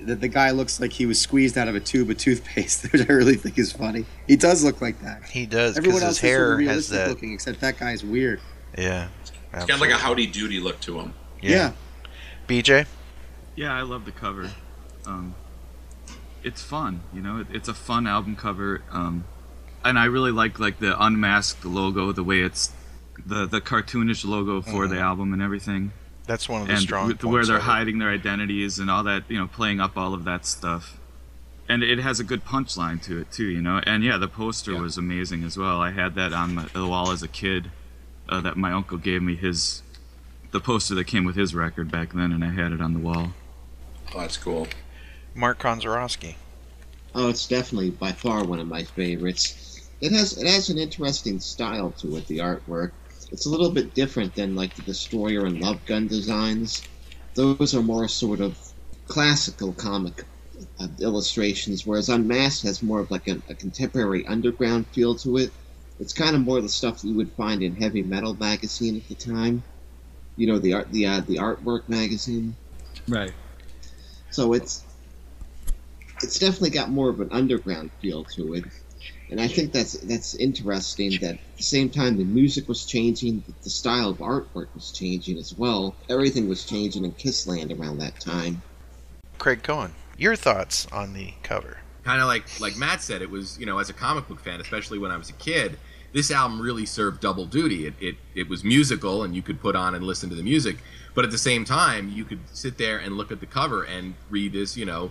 that 0.00 0.20
the 0.20 0.28
guy 0.28 0.50
looks 0.52 0.80
like 0.80 0.92
he 0.92 1.06
was 1.06 1.20
squeezed 1.20 1.58
out 1.58 1.68
of 1.68 1.74
a 1.74 1.80
tube 1.80 2.08
of 2.10 2.18
toothpaste, 2.18 2.82
which 2.92 3.08
I 3.08 3.12
really 3.12 3.34
think 3.36 3.58
is 3.58 3.72
funny. 3.72 4.04
He 4.26 4.36
does 4.36 4.62
look 4.64 4.80
like 4.80 5.00
that. 5.02 5.24
He 5.24 5.46
does 5.46 5.76
Everyone 5.76 6.00
because 6.00 6.00
his 6.00 6.02
else 6.02 6.12
is 6.16 6.20
sort 6.20 6.30
hair 6.30 6.60
of 6.60 6.66
has 6.66 6.88
that. 6.90 7.08
looking, 7.08 7.32
except 7.32 7.60
that 7.60 7.78
guy's 7.78 8.04
weird. 8.04 8.40
Yeah, 8.76 9.08
It's 9.54 9.64
got 9.64 9.80
like 9.80 9.90
a 9.90 9.96
howdy 9.96 10.26
doody 10.26 10.60
look 10.60 10.78
to 10.82 10.98
him. 11.00 11.14
Yeah. 11.42 11.72
BJ, 12.46 12.86
Yeah, 13.56 13.74
I 13.74 13.82
love 13.82 14.04
the 14.04 14.12
cover. 14.12 14.50
Um, 15.04 15.34
it's 16.44 16.62
fun, 16.62 17.00
you 17.12 17.20
know. 17.20 17.40
It, 17.40 17.46
it's 17.52 17.68
a 17.68 17.74
fun 17.74 18.06
album 18.06 18.36
cover, 18.36 18.82
um, 18.90 19.24
and 19.84 19.98
I 19.98 20.04
really 20.04 20.30
like 20.30 20.58
like 20.58 20.78
the 20.78 21.00
unmasked 21.02 21.64
logo, 21.64 22.12
the 22.12 22.22
way 22.24 22.40
it's 22.40 22.72
the 23.26 23.46
the 23.46 23.60
cartoonish 23.60 24.24
logo 24.24 24.62
for 24.62 24.86
the 24.86 24.96
Mhm. 24.96 25.00
album 25.00 25.32
and 25.32 25.42
everything. 25.42 25.92
That's 26.28 26.46
one 26.46 26.60
of 26.60 26.66
the 26.68 26.74
and 26.74 26.82
strong 26.82 27.08
with- 27.08 27.24
where 27.24 27.44
they're 27.44 27.58
hiding 27.58 27.98
their 27.98 28.10
identities 28.10 28.78
and 28.78 28.90
all 28.90 29.02
that, 29.04 29.24
you 29.28 29.38
know, 29.38 29.46
playing 29.48 29.80
up 29.80 29.96
all 29.96 30.12
of 30.12 30.24
that 30.24 30.44
stuff. 30.44 30.98
And 31.70 31.82
it 31.82 31.98
has 31.98 32.20
a 32.20 32.24
good 32.24 32.44
punchline 32.44 33.02
to 33.04 33.18
it 33.18 33.32
too, 33.32 33.46
you 33.46 33.62
know. 33.62 33.80
And 33.84 34.04
yeah, 34.04 34.18
the 34.18 34.28
poster 34.28 34.76
was 34.80 34.96
amazing 34.98 35.42
as 35.42 35.56
well. 35.56 35.80
I 35.80 35.90
had 35.90 36.14
that 36.16 36.32
on 36.34 36.54
my, 36.54 36.66
the 36.74 36.86
wall 36.86 37.10
as 37.10 37.22
a 37.22 37.28
kid. 37.28 37.70
Uh, 38.28 38.42
that 38.42 38.58
my 38.58 38.72
uncle 38.72 38.98
gave 38.98 39.22
me 39.22 39.36
his 39.36 39.82
the 40.50 40.60
poster 40.60 40.94
that 40.94 41.04
came 41.04 41.24
with 41.24 41.34
his 41.34 41.54
record 41.54 41.90
back 41.90 42.12
then, 42.12 42.30
and 42.30 42.44
I 42.44 42.50
had 42.50 42.72
it 42.72 42.80
on 42.82 42.92
the 42.92 42.98
wall. 43.00 43.32
Oh, 44.14 44.20
that's 44.20 44.36
cool. 44.36 44.68
Mark 45.34 45.58
Konzarowski. 45.58 46.34
Oh, 47.14 47.30
it's 47.30 47.46
definitely 47.48 47.90
by 47.90 48.12
far 48.12 48.44
one 48.44 48.60
of 48.60 48.68
my 48.68 48.84
favorites. 48.84 49.88
It 50.02 50.12
has 50.12 50.36
it 50.36 50.46
has 50.46 50.68
an 50.68 50.76
interesting 50.76 51.40
style 51.40 51.90
to 52.00 52.16
it. 52.16 52.26
The 52.26 52.38
artwork. 52.38 52.90
It's 53.30 53.46
a 53.46 53.50
little 53.50 53.70
bit 53.70 53.94
different 53.94 54.34
than 54.34 54.54
like 54.54 54.74
the 54.74 54.82
Destroyer 54.82 55.44
and 55.44 55.60
Love 55.60 55.84
Gun 55.86 56.06
designs. 56.06 56.82
Those 57.34 57.74
are 57.74 57.82
more 57.82 58.08
sort 58.08 58.40
of 58.40 58.58
classical 59.06 59.72
comic 59.72 60.24
uh, 60.80 60.88
illustrations, 61.00 61.86
whereas 61.86 62.08
Unmasked 62.08 62.62
has 62.64 62.82
more 62.82 63.00
of 63.00 63.10
like 63.10 63.28
a, 63.28 63.40
a 63.48 63.54
contemporary 63.54 64.26
underground 64.26 64.86
feel 64.88 65.14
to 65.16 65.36
it. 65.36 65.52
It's 66.00 66.12
kind 66.12 66.36
of 66.36 66.42
more 66.42 66.60
the 66.60 66.68
stuff 66.68 67.04
you 67.04 67.14
would 67.14 67.32
find 67.32 67.62
in 67.62 67.74
heavy 67.76 68.02
metal 68.02 68.34
magazine 68.34 68.96
at 68.96 69.08
the 69.08 69.14
time. 69.14 69.62
You 70.36 70.46
know 70.46 70.58
the 70.58 70.74
art 70.74 70.92
the 70.92 71.06
uh, 71.06 71.20
the 71.20 71.36
artwork 71.36 71.88
magazine. 71.88 72.54
Right. 73.08 73.32
So 74.30 74.52
it's 74.52 74.84
it's 76.22 76.38
definitely 76.38 76.70
got 76.70 76.90
more 76.90 77.08
of 77.08 77.20
an 77.20 77.28
underground 77.32 77.90
feel 78.00 78.24
to 78.24 78.54
it, 78.54 78.64
and 79.30 79.40
I 79.40 79.48
think 79.48 79.72
that's 79.72 79.92
that's 79.92 80.34
interesting. 80.34 81.18
That 81.20 81.34
at 81.34 81.56
the 81.56 81.62
same 81.62 81.90
time 81.90 82.16
the 82.16 82.24
music 82.24 82.68
was 82.68 82.86
changing, 82.86 83.44
the 83.62 83.70
style 83.70 84.10
of 84.10 84.18
artwork 84.18 84.68
was 84.74 84.90
changing 84.90 85.38
as 85.38 85.54
well. 85.56 85.94
Everything 86.08 86.48
was 86.48 86.64
changing 86.64 87.04
in 87.04 87.12
Kissland 87.12 87.78
around 87.78 87.98
that 87.98 88.20
time. 88.20 88.62
Craig 89.38 89.62
Cohen, 89.62 89.94
your 90.16 90.36
thoughts 90.36 90.86
on 90.90 91.12
the 91.12 91.34
cover? 91.42 91.78
kind 92.08 92.22
of 92.22 92.26
like 92.26 92.58
like 92.58 92.76
Matt 92.76 93.02
said, 93.02 93.20
it 93.20 93.30
was 93.30 93.58
you 93.58 93.66
know 93.66 93.78
as 93.78 93.90
a 93.90 93.92
comic 93.92 94.28
book 94.28 94.40
fan, 94.40 94.62
especially 94.62 94.98
when 94.98 95.10
I 95.10 95.18
was 95.18 95.28
a 95.28 95.34
kid, 95.34 95.78
this 96.14 96.30
album 96.30 96.58
really 96.60 96.86
served 96.86 97.20
double 97.20 97.44
duty. 97.44 97.86
It 97.86 97.94
it, 98.00 98.14
it 98.34 98.48
was 98.48 98.64
musical, 98.64 99.22
and 99.22 99.36
you 99.36 99.42
could 99.42 99.60
put 99.60 99.76
on 99.76 99.94
and 99.94 100.02
listen 100.02 100.30
to 100.30 100.34
the 100.34 100.42
music, 100.42 100.78
but 101.14 101.26
at 101.26 101.30
the 101.30 101.38
same 101.38 101.66
time, 101.66 102.10
you 102.10 102.24
could 102.24 102.40
sit 102.52 102.78
there 102.78 102.96
and 102.98 103.18
look 103.18 103.30
at 103.30 103.40
the 103.40 103.46
cover 103.46 103.84
and 103.84 104.14
read 104.30 104.54
this 104.54 104.74
you 104.74 104.86
know 104.86 105.10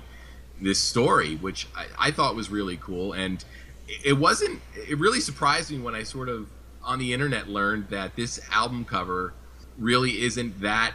this 0.59 0.79
story, 0.79 1.35
which 1.35 1.67
I, 1.75 2.07
I 2.07 2.11
thought 2.11 2.35
was 2.35 2.49
really 2.49 2.77
cool. 2.77 3.13
And 3.13 3.45
it- 3.87 4.17
wasn't. 4.17 4.61
It 4.87 4.97
really 4.97 5.19
surprised 5.19 5.71
me 5.71 5.79
when 5.79 5.95
I 5.95 6.03
sort 6.03 6.29
of 6.29 6.47
on 6.83 6.99
the 6.99 7.13
internet 7.13 7.47
learned 7.49 7.89
that 7.89 8.15
this 8.15 8.39
album 8.51 8.85
cover 8.85 9.33
really 9.77 10.21
isn't 10.23 10.61
that 10.61 10.93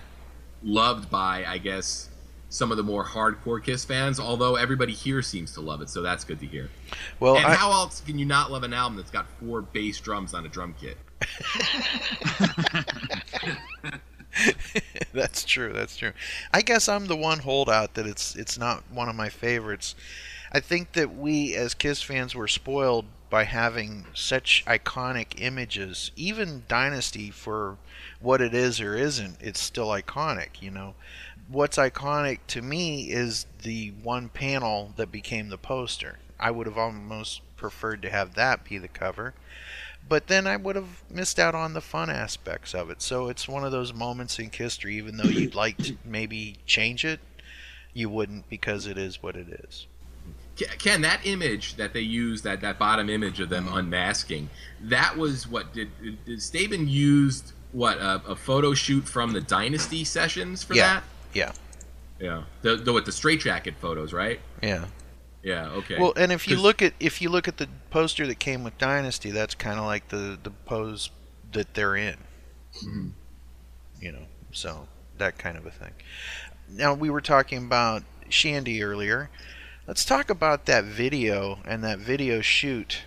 loved 0.62 1.10
by, 1.10 1.44
I 1.44 1.58
guess, 1.58 2.08
some 2.48 2.70
of 2.70 2.76
the 2.76 2.82
more 2.82 3.04
hardcore 3.04 3.62
Kiss 3.62 3.84
fans. 3.84 4.18
Although 4.20 4.56
everybody 4.56 4.92
here 4.92 5.22
seems 5.22 5.52
to 5.54 5.60
love 5.60 5.80
it, 5.82 5.90
so 5.90 6.02
that's 6.02 6.24
good 6.24 6.40
to 6.40 6.46
hear. 6.46 6.70
Well, 7.20 7.36
and 7.36 7.46
I- 7.46 7.54
how 7.54 7.72
else 7.72 8.00
can 8.00 8.18
you 8.18 8.26
not 8.26 8.50
love 8.50 8.62
an 8.62 8.72
album 8.72 8.96
that's 8.96 9.10
got 9.10 9.26
four 9.40 9.62
bass 9.62 10.00
drums 10.00 10.34
on 10.34 10.46
a 10.46 10.48
drum 10.48 10.74
kit? 10.80 10.96
that's 15.12 15.44
true. 15.44 15.72
That's 15.72 15.96
true. 15.96 16.12
I 16.52 16.62
guess 16.62 16.88
I'm 16.88 17.06
the 17.06 17.16
one 17.16 17.38
holdout 17.38 17.94
that 17.94 18.06
it's 18.06 18.34
it's 18.36 18.58
not 18.58 18.82
one 18.90 19.08
of 19.08 19.14
my 19.14 19.28
favorites. 19.28 19.94
I 20.52 20.60
think 20.60 20.92
that 20.92 21.16
we 21.16 21.54
as 21.54 21.74
Kiss 21.74 22.02
fans 22.02 22.34
were 22.34 22.46
spoiled 22.46 23.06
by 23.30 23.44
having 23.44 24.06
such 24.12 24.62
iconic 24.66 25.40
images. 25.40 26.10
Even 26.14 26.64
Dynasty, 26.68 27.30
for 27.30 27.78
what 28.20 28.42
it 28.42 28.54
is 28.54 28.80
or 28.80 28.94
isn't, 28.94 29.38
it's 29.40 29.60
still 29.60 29.88
iconic. 29.88 30.60
You 30.60 30.70
know, 30.70 30.94
what's 31.48 31.78
iconic 31.78 32.40
to 32.48 32.60
me 32.60 33.10
is 33.10 33.46
the 33.62 33.92
one 34.02 34.28
panel 34.28 34.92
that 34.96 35.10
became 35.10 35.48
the 35.48 35.56
poster. 35.58 36.18
I 36.38 36.50
would 36.50 36.66
have 36.66 36.78
almost 36.78 37.40
preferred 37.56 38.02
to 38.02 38.10
have 38.10 38.34
that 38.34 38.64
be 38.64 38.76
the 38.76 38.88
cover 38.88 39.34
but 40.08 40.26
then 40.26 40.46
I 40.46 40.56
would 40.56 40.76
have 40.76 41.02
missed 41.08 41.38
out 41.38 41.54
on 41.54 41.74
the 41.74 41.80
fun 41.80 42.10
aspects 42.10 42.74
of 42.74 42.90
it. 42.90 43.00
So 43.00 43.28
it's 43.28 43.48
one 43.48 43.64
of 43.64 43.72
those 43.72 43.94
moments 43.94 44.38
in 44.38 44.50
history, 44.50 44.96
even 44.96 45.16
though 45.16 45.28
you'd 45.28 45.54
like 45.54 45.78
to 45.78 45.96
maybe 46.04 46.56
change 46.66 47.04
it, 47.04 47.20
you 47.92 48.08
wouldn't 48.08 48.48
because 48.48 48.86
it 48.86 48.98
is 48.98 49.22
what 49.22 49.36
it 49.36 49.48
is. 49.48 49.86
Ke- 50.56 50.78
Ken, 50.78 51.00
that 51.02 51.20
image 51.24 51.76
that 51.76 51.92
they 51.92 52.00
used, 52.00 52.44
that, 52.44 52.60
that 52.60 52.78
bottom 52.78 53.08
image 53.08 53.40
of 53.40 53.48
them 53.48 53.68
unmasking, 53.68 54.50
that 54.82 55.16
was 55.16 55.48
what 55.48 55.72
did, 55.72 55.90
did 56.00 56.38
Stabin 56.38 56.88
used 56.88 57.52
what 57.72 57.96
a, 57.98 58.22
a 58.28 58.36
photo 58.36 58.74
shoot 58.74 59.08
from 59.08 59.32
the 59.32 59.40
Dynasty 59.40 60.04
sessions 60.04 60.62
for 60.62 60.74
Yeah. 60.74 60.94
that? 60.94 61.04
Yeah. 61.32 61.52
Yeah, 62.20 62.42
the, 62.60 62.76
the 62.76 62.92
with 62.92 63.04
the 63.04 63.10
straight 63.12 63.40
jacket 63.40 63.74
photos, 63.80 64.12
right? 64.12 64.38
Yeah. 64.62 64.84
Yeah. 65.42 65.70
Okay. 65.70 65.98
Well, 65.98 66.12
and 66.16 66.30
if 66.30 66.46
you 66.46 66.56
look 66.56 66.80
at 66.80 66.92
if 67.00 67.20
you 67.20 67.28
look 67.30 67.48
at 67.48 67.56
the 67.56 67.66
poster 67.90 68.28
that 68.28 68.38
came 68.38 68.62
with 68.62 68.78
Dynasty, 68.78 69.32
that's 69.32 69.56
kind 69.56 69.80
of 69.80 69.86
like 69.86 70.06
the 70.08 70.38
the 70.40 70.50
pose 70.50 71.10
that 71.52 71.74
they're 71.74 71.96
in. 71.96 72.14
Mm-hmm. 72.76 73.08
You 74.00 74.12
know, 74.12 74.26
so 74.52 74.86
that 75.18 75.36
kind 75.36 75.56
of 75.56 75.66
a 75.66 75.72
thing. 75.72 75.90
Now 76.68 76.94
we 76.94 77.10
were 77.10 77.20
talking 77.20 77.58
about 77.64 78.04
Shandy 78.28 78.84
earlier. 78.84 79.28
Let's 79.84 80.04
talk 80.04 80.30
about 80.30 80.66
that 80.66 80.84
video 80.84 81.58
and 81.64 81.82
that 81.82 81.98
video 81.98 82.40
shoot. 82.40 83.00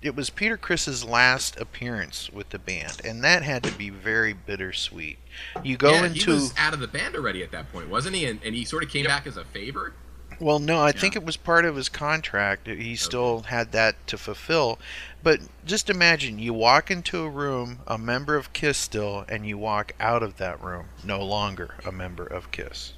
It 0.00 0.16
was 0.16 0.30
Peter 0.30 0.56
Criss's 0.56 1.04
last 1.04 1.60
appearance 1.60 2.30
with 2.30 2.48
the 2.48 2.58
band, 2.58 3.02
and 3.04 3.22
that 3.22 3.42
had 3.42 3.62
to 3.64 3.72
be 3.72 3.90
very 3.90 4.32
bittersweet. 4.32 5.18
You 5.62 5.76
go 5.76 5.92
yeah, 5.92 6.06
into 6.06 6.24
he 6.24 6.32
was 6.32 6.54
out 6.56 6.72
of 6.72 6.80
the 6.80 6.88
band 6.88 7.14
already 7.14 7.42
at 7.42 7.50
that 7.50 7.70
point, 7.70 7.90
wasn't 7.90 8.16
he? 8.16 8.24
And, 8.24 8.40
and 8.42 8.54
he 8.54 8.64
sort 8.64 8.84
of 8.84 8.88
came 8.88 9.04
back 9.04 9.26
as 9.26 9.36
a 9.36 9.44
favor. 9.44 9.92
Well, 10.40 10.58
no, 10.58 10.82
I 10.82 10.92
think 10.92 11.14
it 11.14 11.24
was 11.24 11.36
part 11.36 11.66
of 11.66 11.76
his 11.76 11.90
contract. 11.90 12.66
He 12.66 12.96
still 12.96 13.42
had 13.42 13.72
that 13.72 14.06
to 14.06 14.16
fulfill. 14.16 14.78
But 15.22 15.40
just 15.66 15.90
imagine 15.90 16.38
you 16.38 16.54
walk 16.54 16.90
into 16.90 17.22
a 17.22 17.28
room, 17.28 17.80
a 17.86 17.98
member 17.98 18.36
of 18.36 18.54
Kiss 18.54 18.78
still, 18.78 19.26
and 19.28 19.46
you 19.46 19.58
walk 19.58 19.92
out 20.00 20.22
of 20.22 20.38
that 20.38 20.62
room, 20.62 20.86
no 21.04 21.22
longer 21.22 21.74
a 21.84 21.92
member 21.92 22.26
of 22.26 22.50
Kiss. 22.50 22.94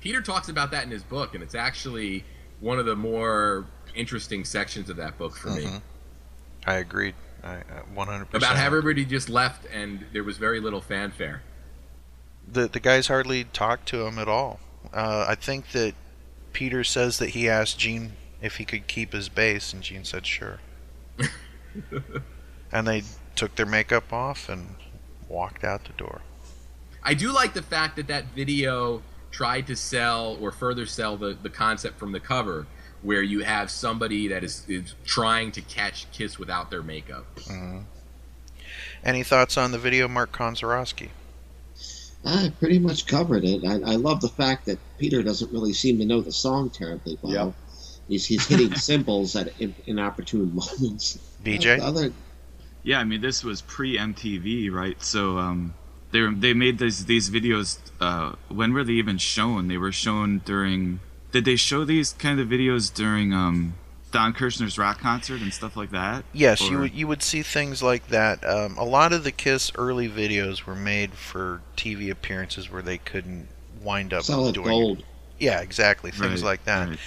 Peter 0.00 0.20
talks 0.22 0.48
about 0.48 0.70
that 0.70 0.84
in 0.84 0.90
his 0.90 1.02
book, 1.02 1.34
and 1.34 1.42
it's 1.42 1.54
actually 1.54 2.24
one 2.60 2.78
of 2.78 2.86
the 2.86 2.96
more 2.96 3.66
interesting 3.94 4.44
sections 4.44 4.88
of 4.90 4.96
that 4.96 5.18
book 5.18 5.36
for 5.36 5.50
me. 5.50 5.64
Mhm. 5.64 5.82
I 6.66 6.74
agreed. 6.74 7.14
I, 7.42 7.56
uh, 7.56 7.82
100%. 7.94 8.42
About 8.42 8.56
how 8.56 8.66
everybody 8.66 9.04
just 9.04 9.28
left, 9.28 9.64
and 9.72 10.06
there 10.12 10.24
was 10.24 10.36
very 10.36 10.60
little 10.60 10.80
fanfare. 10.80 11.42
the 12.52 12.66
the 12.66 12.80
guys 12.80 13.06
hardly 13.06 13.44
talked 13.44 13.86
to 13.86 14.04
him 14.06 14.18
at 14.18 14.26
all. 14.26 14.58
Uh, 14.92 15.24
I 15.28 15.36
think 15.36 15.70
that 15.70 15.94
Peter 16.52 16.82
says 16.82 17.18
that 17.18 17.30
he 17.30 17.48
asked 17.48 17.78
Gene 17.78 18.14
if 18.42 18.56
he 18.56 18.64
could 18.64 18.88
keep 18.88 19.12
his 19.12 19.28
bass, 19.28 19.72
and 19.72 19.82
Gene 19.82 20.04
said 20.04 20.26
sure. 20.26 20.58
and 22.72 22.88
they 22.88 23.02
took 23.36 23.54
their 23.54 23.66
makeup 23.66 24.12
off 24.12 24.48
and 24.48 24.74
walked 25.28 25.62
out 25.62 25.84
the 25.84 25.92
door. 25.92 26.22
I 27.02 27.14
do 27.14 27.30
like 27.32 27.52
the 27.54 27.62
fact 27.62 27.96
that 27.96 28.08
that 28.08 28.24
video 28.34 29.02
tried 29.30 29.66
to 29.68 29.76
sell 29.76 30.36
or 30.40 30.50
further 30.52 30.86
sell 30.86 31.16
the, 31.16 31.36
the 31.42 31.50
concept 31.50 31.98
from 31.98 32.12
the 32.12 32.20
cover, 32.20 32.66
where 33.02 33.22
you 33.22 33.40
have 33.40 33.70
somebody 33.70 34.28
that 34.28 34.44
is, 34.44 34.64
is 34.68 34.94
trying 35.04 35.52
to 35.52 35.60
catch 35.62 36.10
Kiss 36.12 36.38
without 36.38 36.70
their 36.70 36.82
makeup. 36.82 37.24
Mhm. 37.36 37.84
Any 39.04 39.22
thoughts 39.22 39.56
on 39.56 39.72
the 39.72 39.78
video, 39.78 40.08
Mark 40.08 40.32
Konzarowski? 40.32 41.08
I 42.24 42.52
pretty 42.58 42.78
much 42.78 43.06
covered 43.06 43.44
it. 43.44 43.64
I, 43.64 43.92
I 43.92 43.96
love 43.96 44.20
the 44.20 44.28
fact 44.28 44.66
that 44.66 44.78
Peter 44.98 45.22
doesn't 45.22 45.50
really 45.52 45.72
seem 45.72 45.98
to 45.98 46.04
know 46.04 46.20
the 46.20 46.32
song 46.32 46.68
terribly 46.68 47.18
well. 47.22 47.54
He's, 48.08 48.26
he's 48.26 48.46
hitting 48.46 48.74
cymbals 48.76 49.36
at 49.36 49.58
in, 49.58 49.74
inopportune 49.86 50.54
moments. 50.54 51.18
BJ? 51.42 51.80
Other, 51.80 52.12
Yeah, 52.82 53.00
I 53.00 53.04
mean 53.04 53.22
this 53.22 53.42
was 53.42 53.62
pre 53.62 53.96
MTV, 53.96 54.70
right? 54.70 55.02
So 55.02 55.38
um, 55.38 55.72
they 56.12 56.20
were, 56.22 56.30
they 56.30 56.54
made 56.54 56.78
these 56.78 57.04
these 57.06 57.30
videos. 57.30 57.78
Uh, 58.00 58.32
when 58.48 58.72
were 58.72 58.84
they 58.84 58.94
even 58.94 59.18
shown? 59.18 59.68
They 59.68 59.76
were 59.76 59.92
shown 59.92 60.40
during. 60.44 61.00
Did 61.32 61.44
they 61.44 61.56
show 61.56 61.84
these 61.84 62.12
kind 62.14 62.40
of 62.40 62.48
videos 62.48 62.92
during 62.92 63.32
um, 63.32 63.74
Don 64.10 64.32
Kirshner's 64.32 64.76
rock 64.78 64.98
concert 64.98 65.40
and 65.40 65.54
stuff 65.54 65.76
like 65.76 65.90
that? 65.92 66.24
Yes, 66.32 66.68
you 66.68 66.78
would 66.80 66.94
you 66.94 67.06
would 67.06 67.22
see 67.22 67.42
things 67.42 67.82
like 67.82 68.08
that. 68.08 68.44
Um, 68.44 68.76
a 68.78 68.84
lot 68.84 69.12
of 69.12 69.22
the 69.22 69.30
Kiss 69.32 69.70
early 69.76 70.08
videos 70.08 70.64
were 70.64 70.74
made 70.74 71.12
for 71.14 71.60
TV 71.76 72.10
appearances 72.10 72.70
where 72.70 72.82
they 72.82 72.98
couldn't 72.98 73.48
wind 73.82 74.12
up 74.12 74.24
Solid 74.24 74.54
doing 74.54 74.66
gold. 74.68 75.04
Yeah, 75.38 75.60
exactly, 75.60 76.10
things 76.10 76.42
Right, 76.42 76.50
like 76.50 76.64
that. 76.64 76.88
right. 76.90 76.98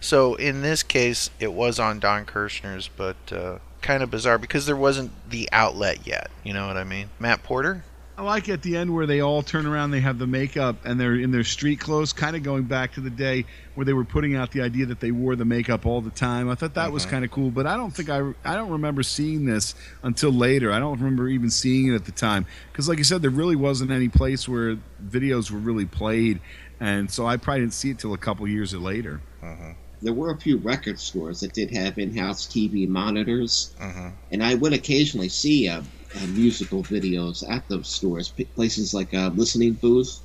So 0.00 0.36
in 0.36 0.62
this 0.62 0.82
case, 0.82 1.30
it 1.40 1.52
was 1.52 1.78
on 1.80 1.98
Don 1.98 2.24
Kirshner's, 2.26 2.88
but 2.94 3.16
uh, 3.32 3.58
kind 3.82 4.02
of 4.02 4.10
bizarre 4.10 4.38
because 4.38 4.66
there 4.66 4.76
wasn't 4.76 5.10
the 5.28 5.48
outlet 5.50 6.06
yet. 6.06 6.30
You 6.44 6.52
know 6.54 6.66
what 6.66 6.76
I 6.76 6.84
mean? 6.84 7.08
Matt 7.18 7.42
Porter. 7.42 7.84
I 8.16 8.22
like 8.22 8.48
at 8.48 8.62
the 8.62 8.76
end 8.76 8.94
where 8.94 9.06
they 9.06 9.20
all 9.20 9.42
turn 9.42 9.66
around, 9.66 9.90
they 9.90 10.00
have 10.00 10.20
the 10.20 10.26
makeup, 10.26 10.76
and 10.84 11.00
they're 11.00 11.16
in 11.16 11.32
their 11.32 11.42
street 11.42 11.80
clothes, 11.80 12.12
kind 12.12 12.36
of 12.36 12.44
going 12.44 12.62
back 12.62 12.92
to 12.94 13.00
the 13.00 13.10
day 13.10 13.44
where 13.74 13.84
they 13.84 13.92
were 13.92 14.04
putting 14.04 14.36
out 14.36 14.52
the 14.52 14.60
idea 14.62 14.86
that 14.86 15.00
they 15.00 15.10
wore 15.10 15.34
the 15.34 15.44
makeup 15.44 15.84
all 15.84 16.00
the 16.00 16.10
time. 16.10 16.48
I 16.48 16.54
thought 16.54 16.74
that 16.74 16.92
was 16.92 17.04
Mhm. 17.04 17.10
kind 17.10 17.24
of 17.24 17.32
cool, 17.32 17.50
but 17.50 17.66
I 17.66 17.76
don't 17.76 17.92
think 17.92 18.08
I 18.10 18.20
I 18.44 18.54
don't 18.54 18.70
remember 18.70 19.02
seeing 19.02 19.46
this 19.46 19.74
until 20.04 20.30
later. 20.30 20.70
I 20.70 20.78
don't 20.78 20.96
remember 21.00 21.28
even 21.28 21.50
seeing 21.50 21.88
it 21.88 21.94
at 21.94 22.04
the 22.04 22.12
time 22.12 22.46
because, 22.70 22.88
like 22.88 22.98
you 22.98 23.04
said, 23.04 23.20
there 23.20 23.30
really 23.32 23.56
wasn't 23.56 23.90
any 23.90 24.08
place 24.08 24.48
where 24.48 24.76
videos 25.04 25.50
were 25.50 25.58
really 25.58 25.86
played, 25.86 26.38
and 26.78 27.10
so 27.10 27.26
I 27.26 27.36
probably 27.36 27.62
didn't 27.62 27.74
see 27.74 27.90
it 27.90 27.98
till 27.98 28.14
a 28.14 28.18
couple 28.18 28.46
years 28.46 28.72
later. 28.74 29.20
there 30.02 30.12
were 30.12 30.30
a 30.32 30.36
few 30.38 30.58
record 30.58 31.00
stores 31.00 31.40
that 31.40 31.54
did 31.54 31.70
have 31.70 31.98
in-house 31.98 32.46
TV 32.46 32.86
monitors, 32.86 33.74
Mhm. 33.80 34.12
and 34.30 34.42
I 34.44 34.54
would 34.54 34.74
occasionally 34.74 35.30
see 35.30 35.66
uh, 35.66 35.80
uh, 36.16 36.26
musical 36.28 36.82
videos 36.82 37.48
at 37.50 37.68
those 37.68 37.88
stores, 37.88 38.28
p- 38.28 38.44
places 38.44 38.94
like 38.94 39.12
uh, 39.14 39.30
Listening 39.34 39.72
Booth. 39.74 40.20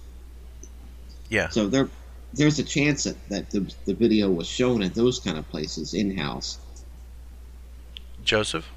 Yeah. 1.30 1.50
So 1.50 1.68
there, 1.68 1.90
there's 2.34 2.60
a 2.60 2.64
chance 2.64 3.04
that, 3.06 3.18
that 3.30 3.50
the, 3.52 3.72
the 3.86 3.94
video 3.94 4.30
was 4.30 4.48
shown 4.48 4.82
at 4.84 4.94
those 4.96 5.20
kind 5.20 5.38
of 5.38 5.48
places 5.50 5.94
in-house. 5.94 6.60
Joseph. 8.24 8.68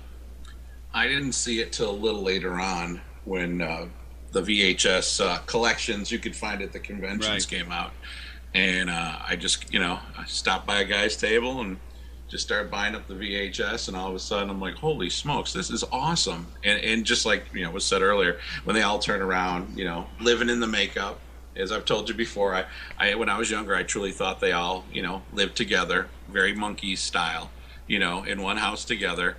I 0.95 1.07
didn't 1.09 1.33
see 1.33 1.61
it 1.61 1.73
till 1.73 1.91
a 1.91 1.93
little 1.93 2.23
later 2.23 2.61
on 2.61 3.01
when 3.25 3.61
uh, 3.63 3.87
the 4.33 4.43
VHS 4.43 5.25
uh, 5.25 5.39
collections 5.47 6.11
you 6.11 6.19
could 6.19 6.37
find 6.37 6.63
at 6.63 6.73
the 6.73 6.81
conventions 6.81 7.29
Right. 7.29 7.49
came 7.49 7.73
out, 7.73 7.93
and 8.55 8.91
uh, 8.91 9.19
I 9.27 9.37
just 9.37 9.73
you 9.73 9.81
know 9.81 9.99
I 10.19 10.25
stopped 10.27 10.67
by 10.67 10.81
a 10.81 10.85
guy's 10.85 11.17
table 11.17 11.61
and 11.61 11.79
just 12.33 12.45
started 12.45 12.71
buying 12.71 12.95
up 12.95 13.07
the 13.07 13.15
VHS, 13.15 13.89
and 13.89 13.97
all 13.97 14.09
of 14.09 14.15
a 14.15 14.19
sudden 14.19 14.49
I'm 14.49 14.59
like, 14.59 14.75
holy 14.75 15.11
smokes, 15.11 15.53
this 15.53 15.71
is 15.71 15.85
awesome! 15.93 16.47
And 16.65 16.83
and 16.83 17.05
just 17.05 17.27
like 17.27 17.45
you 17.53 17.63
know 17.63 17.71
was 17.71 17.85
said 17.85 18.01
earlier, 18.01 18.41
when 18.65 18.75
they 18.75 18.81
all 18.81 18.99
turn 18.99 19.21
around, 19.21 19.79
you 19.79 19.85
know, 19.85 20.07
living 20.19 20.49
in 20.49 20.59
the 20.59 20.67
makeup. 20.67 21.21
As 21.55 21.71
I've 21.71 21.85
told 21.85 22.09
you 22.09 22.15
before, 22.15 22.55
I, 22.55 22.65
I 22.99 23.15
when 23.15 23.29
I 23.29 23.37
was 23.37 23.51
younger, 23.51 23.77
I 23.77 23.83
truly 23.83 24.11
thought 24.11 24.41
they 24.41 24.53
all, 24.53 24.87
you 24.91 25.03
know, 25.03 25.21
lived 25.35 25.55
together, 25.55 26.09
very 26.27 26.55
monkey 26.55 26.97
style, 26.97 27.51
you 27.87 27.99
know, 27.99 28.25
in 28.25 28.41
one 28.41 28.57
house 28.57 28.87
together 28.87 29.37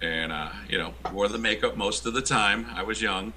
and 0.00 0.30
uh, 0.30 0.50
you 0.68 0.78
know 0.78 0.94
wore 1.12 1.26
the 1.26 1.38
makeup 1.38 1.76
most 1.76 2.06
of 2.06 2.14
the 2.14 2.22
time. 2.22 2.66
I 2.72 2.84
was 2.84 3.02
young, 3.02 3.32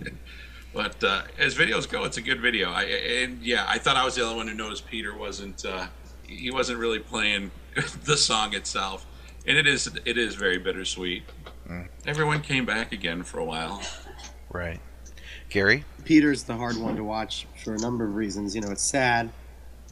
but 0.74 1.02
uh, 1.02 1.22
as 1.38 1.54
videos 1.54 1.88
go, 1.88 2.04
it's 2.04 2.18
a 2.18 2.22
good 2.22 2.42
video. 2.42 2.70
I 2.70 2.82
and 2.82 3.40
yeah, 3.40 3.64
I 3.66 3.78
thought 3.78 3.96
I 3.96 4.04
was 4.04 4.16
the 4.16 4.22
only 4.22 4.36
one 4.36 4.48
who 4.48 4.54
noticed 4.54 4.86
Peter 4.86 5.16
wasn't 5.16 5.64
uh, 5.64 5.86
he 6.24 6.50
wasn't 6.50 6.78
really 6.78 6.98
playing 6.98 7.50
the 8.04 8.16
song 8.16 8.54
itself, 8.54 9.06
and 9.46 9.56
it 9.56 9.66
is 9.66 9.90
it 10.04 10.16
is 10.16 10.34
very 10.34 10.58
bittersweet. 10.58 11.24
Everyone 12.06 12.40
came 12.40 12.64
back 12.64 12.92
again 12.92 13.22
for 13.24 13.38
a 13.38 13.44
while. 13.44 13.82
Right. 14.48 14.80
Gary. 15.48 15.84
Peter's 16.04 16.44
the 16.44 16.54
hard 16.54 16.76
one 16.76 16.96
to 16.96 17.04
watch 17.04 17.46
for 17.62 17.74
a 17.74 17.78
number 17.78 18.04
of 18.04 18.14
reasons. 18.14 18.54
You 18.54 18.60
know, 18.60 18.70
it's 18.70 18.82
sad, 18.82 19.30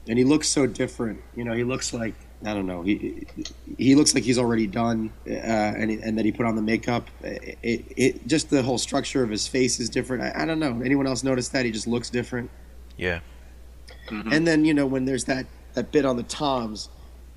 and 0.07 0.16
he 0.16 0.24
looks 0.24 0.49
so 0.49 0.66
different. 0.66 1.20
You 1.35 1.45
know, 1.45 1.53
he 1.53 1.64
looks 1.64 1.93
like 1.93 2.14
I 2.45 2.55
don't 2.55 2.66
know. 2.66 2.82
He 2.82 3.26
he 3.76 3.95
looks 3.95 4.14
like 4.14 4.24
he's 4.24 4.39
already 4.39 4.66
done, 4.66 5.12
uh, 5.26 5.32
and 5.32 5.91
and 5.91 6.18
that 6.18 6.24
he 6.24 6.32
put 6.32 6.47
on 6.47 6.57
the 6.57 6.62
makeup. 6.62 7.09
It, 7.22 7.59
it, 7.62 7.85
it 7.97 8.26
just 8.26 8.51
the 8.51 8.62
whole 8.62 8.78
structure 8.78 9.22
of 9.22 9.30
his 9.30 9.47
face 9.47 9.78
is 9.80 9.91
different. 9.91 10.22
I, 10.22 10.43
I 10.43 10.45
don't 10.47 10.59
know. 10.59 10.80
Anyone 10.82 11.07
else 11.07 11.22
notice 11.22 11.49
that 11.49 11.64
he 11.64 11.70
just 11.70 11.87
looks 11.87 12.09
different? 12.09 12.51
Yeah. 12.97 13.20
And 14.11 14.47
then 14.47 14.64
you 14.64 14.74
know 14.74 14.87
when 14.87 15.05
there's 15.05 15.24
that 15.24 15.47
that 15.74 15.91
bit 15.91 16.05
on 16.05 16.16
the 16.16 16.22
toms 16.22 16.89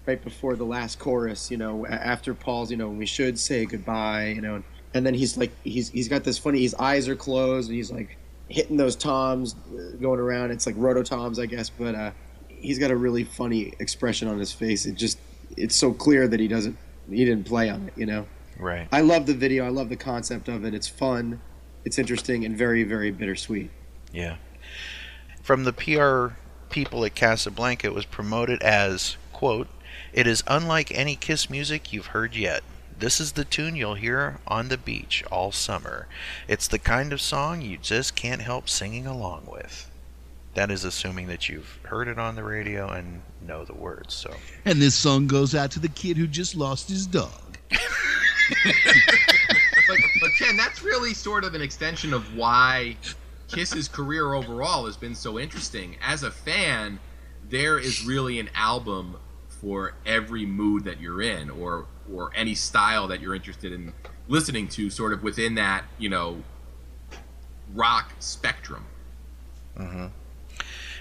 right 0.08 0.24
before 0.24 0.56
the 0.56 0.64
last 0.64 0.98
chorus, 0.98 1.52
you 1.52 1.58
know, 1.58 1.86
after 1.86 2.34
Paul's, 2.34 2.72
you 2.72 2.78
know, 2.78 2.88
we 2.88 3.06
should 3.06 3.38
say 3.38 3.66
goodbye, 3.66 4.28
you 4.28 4.42
know, 4.42 4.64
and 4.94 5.06
then 5.06 5.14
he's 5.14 5.38
like 5.38 5.52
he's 5.64 5.90
he's 5.90 6.08
got 6.08 6.24
this 6.24 6.38
funny. 6.38 6.62
His 6.62 6.74
eyes 6.76 7.08
are 7.08 7.16
closed, 7.16 7.70
and 7.70 7.76
he's 7.76 7.92
like 7.92 8.18
hitting 8.48 8.78
those 8.78 8.96
toms 8.96 9.56
uh, 9.56 9.98
going 9.98 10.20
around. 10.20 10.52
It's 10.52 10.66
like 10.66 10.76
roto 10.78 11.04
toms, 11.04 11.38
I 11.38 11.46
guess, 11.46 11.70
but 11.70 11.94
uh, 11.94 12.12
he's 12.48 12.80
got 12.80 12.90
a 12.90 12.96
really 12.96 13.26
funny 13.26 13.74
expression 13.80 14.28
on 14.28 14.40
his 14.40 14.54
face. 14.54 14.86
It 14.86 14.96
just 14.96 15.20
it's 15.56 15.76
so 15.76 15.92
clear 15.92 16.28
that 16.28 16.40
he 16.40 16.48
doesn't 16.48 16.78
he 17.10 17.26
didn't 17.26 17.46
play 17.46 17.70
on 17.70 17.88
it, 17.88 17.94
you 17.98 18.06
know. 18.06 18.26
Right. 18.58 18.88
I 18.92 19.02
love 19.02 19.28
the 19.28 19.36
video. 19.36 19.66
I 19.66 19.70
love 19.70 19.90
the 19.90 19.98
concept 19.98 20.48
of 20.48 20.66
it. 20.66 20.74
It's 20.74 20.88
fun. 20.88 21.42
It's 21.84 22.00
interesting 22.00 22.46
and 22.46 22.58
very 22.58 22.84
very 22.84 23.12
bittersweet. 23.12 23.70
Yeah. 24.14 24.38
From 25.44 25.66
the 25.66 25.74
PR 25.74 26.36
people 26.70 27.06
at 27.06 27.14
Casablanca, 27.14 27.88
it 27.88 27.94
was 27.94 28.06
promoted 28.06 28.62
as, 28.62 29.16
quote, 29.32 29.68
it 30.14 30.28
is 30.28 30.44
unlike 30.48 30.92
any 30.92 31.16
Kiss 31.16 31.50
music 31.50 31.92
you've 31.94 32.08
heard 32.08 32.36
yet. 32.36 32.64
This 33.00 33.20
is 33.20 33.34
the 33.34 33.46
tune 33.46 33.76
you'll 33.76 33.96
hear 33.96 34.40
on 34.48 34.70
the 34.70 34.78
beach 34.78 35.24
all 35.32 35.52
summer. 35.52 36.08
It's 36.48 36.68
the 36.68 36.80
kind 36.80 37.14
of 37.14 37.22
song 37.22 37.62
you 37.62 37.78
just 37.78 38.16
can't 38.16 38.42
help 38.42 38.68
singing 38.68 39.06
along 39.06 39.48
with. 39.52 39.90
That 40.56 40.72
is 40.72 40.84
assuming 40.84 41.28
that 41.28 41.48
you've 41.48 41.78
heard 41.84 42.08
it 42.08 42.18
on 42.18 42.36
the 42.36 42.44
radio 42.44 42.90
and 42.90 43.22
know 43.46 43.64
the 43.64 43.76
words. 43.76 44.16
So, 44.16 44.36
And 44.66 44.82
this 44.82 44.96
song 44.96 45.28
goes 45.28 45.54
out 45.54 45.70
to 45.72 45.80
the 45.80 45.90
kid 45.90 46.18
who 46.18 46.26
just 46.26 46.56
lost 46.56 46.90
his 46.90 47.06
dog. 47.06 47.60
but, 49.88 49.98
but 50.22 50.30
Ken, 50.40 50.58
that's 50.58 50.82
really 50.82 51.14
sort 51.14 51.44
of 51.44 51.54
an 51.54 51.62
extension 51.62 52.14
of 52.14 52.36
why 52.36 52.98
Kiss's 53.48 53.88
career 53.88 54.34
overall 54.34 54.86
has 54.86 54.98
been 54.98 55.16
so 55.16 55.40
interesting. 55.40 55.98
As 56.02 56.24
a 56.24 56.32
fan, 56.32 57.00
there 57.50 57.78
is 57.78 58.06
really 58.06 58.40
an 58.40 58.50
album 58.56 59.18
for 59.68 59.94
every 60.06 60.46
mood 60.46 60.86
that 60.86 61.02
you're 61.02 61.22
in, 61.22 61.50
or 61.50 61.88
or 62.14 62.32
any 62.34 62.56
style 62.56 63.06
that 63.06 63.20
you're 63.20 63.36
interested 63.36 63.74
in 63.74 63.92
listening 64.30 64.66
to, 64.70 64.90
sort 64.90 65.12
of 65.12 65.22
within 65.22 65.56
that 65.56 65.84
you 65.98 66.08
know 66.08 66.42
rock 67.74 68.14
spectrum. 68.18 68.86
hmm 69.76 70.06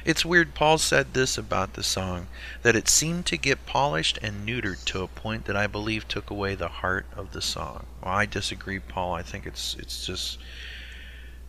It's 0.04 0.24
weird. 0.24 0.52
Paul 0.54 0.78
said 0.78 1.14
this 1.14 1.38
about 1.38 1.74
the 1.74 1.84
song 1.84 2.26
that 2.62 2.74
it 2.74 2.88
seemed 2.88 3.24
to 3.26 3.36
get 3.36 3.66
polished 3.66 4.18
and 4.20 4.44
neutered 4.44 4.84
to 4.86 5.02
a 5.04 5.06
point 5.06 5.44
that 5.44 5.56
I 5.56 5.68
believe 5.68 6.08
took 6.08 6.28
away 6.28 6.56
the 6.56 6.80
heart 6.82 7.06
of 7.16 7.32
the 7.32 7.42
song. 7.42 7.86
Well, 8.02 8.14
I 8.14 8.26
disagree, 8.26 8.80
Paul. 8.80 9.14
I 9.14 9.22
think 9.22 9.46
it's 9.46 9.76
it's 9.78 10.04
just 10.04 10.40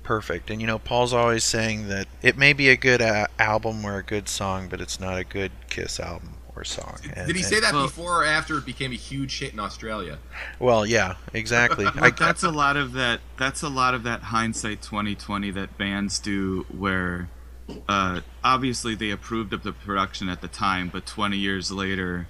perfect. 0.04 0.52
And 0.52 0.62
you 0.62 0.68
know, 0.68 0.78
Paul's 0.78 1.14
always 1.14 1.44
saying 1.44 1.88
that 1.88 2.08
it 2.22 2.38
may 2.38 2.54
be 2.54 2.70
a 2.70 2.78
good 2.78 3.02
uh, 3.02 3.26
album 3.40 3.84
or 3.84 3.98
a 3.98 4.04
good 4.04 4.30
song, 4.30 4.68
but 4.70 4.82
it's 4.82 5.00
not 5.00 5.18
a 5.18 5.24
good 5.24 5.52
Kiss 5.72 6.00
album 6.00 6.38
or 6.58 6.64
song. 6.64 6.98
And- 7.16 7.28
Did 7.28 7.36
he 7.36 7.42
and- 7.44 7.52
say 7.52 7.60
that 7.60 7.74
before 7.74 8.24
or 8.24 8.26
after 8.26 8.58
it 8.58 8.66
became 8.66 8.92
a 8.92 8.96
huge 8.96 9.40
hit 9.40 9.54
in 9.54 9.60
Australia? 9.60 10.20
Well, 10.60 10.86
yeah, 10.86 11.16
exactly. 11.34 11.86
I, 11.96 12.10
that's 12.10 12.44
a 12.44 12.52
lot 12.52 12.78
of 12.78 12.94
that. 12.94 13.22
That's 13.38 13.62
a 13.62 13.70
lot 13.70 13.94
of 13.94 14.04
that 14.04 14.24
hindsight 14.24 14.82
2020 14.82 15.52
that 15.52 15.78
bands 15.78 16.20
do, 16.20 16.66
where 16.70 17.30
uh, 17.88 18.22
obviously 18.44 18.96
they 18.96 19.12
approved 19.12 19.54
of 19.54 19.64
the 19.64 19.72
production 19.72 20.30
at 20.30 20.42
the 20.42 20.48
time, 20.48 20.90
but 20.90 21.06
20 21.06 21.38
years 21.38 21.72
later, 21.72 22.28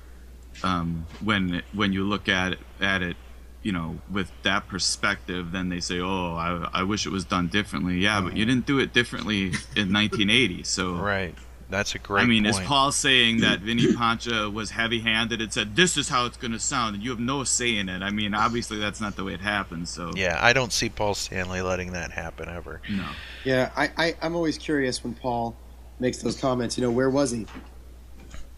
um, 0.64 1.06
when 1.24 1.62
when 1.74 1.94
you 1.94 2.04
look 2.04 2.28
at 2.28 2.54
it, 2.54 2.60
at 2.82 3.02
it, 3.02 3.16
you 3.64 3.72
know, 3.72 4.00
with 4.12 4.32
that 4.44 4.68
perspective, 4.68 5.52
then 5.52 5.70
they 5.70 5.80
say, 5.80 6.00
"Oh, 6.00 6.36
I, 6.36 6.80
I 6.80 6.84
wish 6.84 7.06
it 7.06 7.12
was 7.12 7.26
done 7.26 7.48
differently." 7.48 8.00
Yeah, 8.00 8.22
but 8.22 8.36
you 8.36 8.46
didn't 8.46 8.66
do 8.66 8.80
it 8.80 8.94
differently 8.94 9.48
in 9.76 9.94
1980, 9.94 10.64
so 10.64 10.94
right. 10.94 11.36
That's 11.70 11.96
a 11.96 12.00
great. 12.00 12.24
I 12.24 12.26
mean, 12.26 12.46
is. 12.46 12.60
Paul 12.62 12.92
saying 12.94 13.42
that 13.42 13.60
Vini 13.60 13.88
Poncia 13.88 14.52
was 14.52 14.72
heavy-handed 14.72 15.42
and 15.42 15.52
said, 15.52 15.76
"This 15.76 15.98
is 15.98 16.08
how 16.08 16.26
it's 16.26 16.38
going 16.38 16.54
to 16.54 16.60
sound," 16.60 16.96
and 16.96 17.04
you 17.04 17.10
have 17.10 17.20
no 17.20 17.44
say 17.44 17.76
in 17.76 17.90
it? 17.90 18.02
I 18.02 18.10
mean, 18.10 18.34
obviously 18.34 18.78
that's 18.78 19.02
not 19.02 19.18
the 19.18 19.26
way 19.26 19.34
it 19.34 19.42
happens. 19.42 19.90
So 19.90 20.12
Yeah, 20.16 20.38
I 20.42 20.54
don't 20.54 20.72
see 20.72 20.88
Paul 20.88 21.14
Stanley 21.14 21.62
letting 21.62 21.92
that 21.92 22.12
happen 22.12 22.48
ever. 22.48 22.82
No. 22.90 23.06
Yeah, 23.44 23.72
I, 23.76 23.92
I 23.98 24.16
I'm 24.22 24.36
always 24.36 24.58
curious 24.58 25.04
when 25.04 25.14
Paul 25.14 25.56
makes 26.00 26.20
those 26.20 26.40
comments. 26.40 26.78
You 26.78 26.84
know, 26.84 26.92
where 26.92 27.10
was 27.10 27.32
he? 27.32 27.46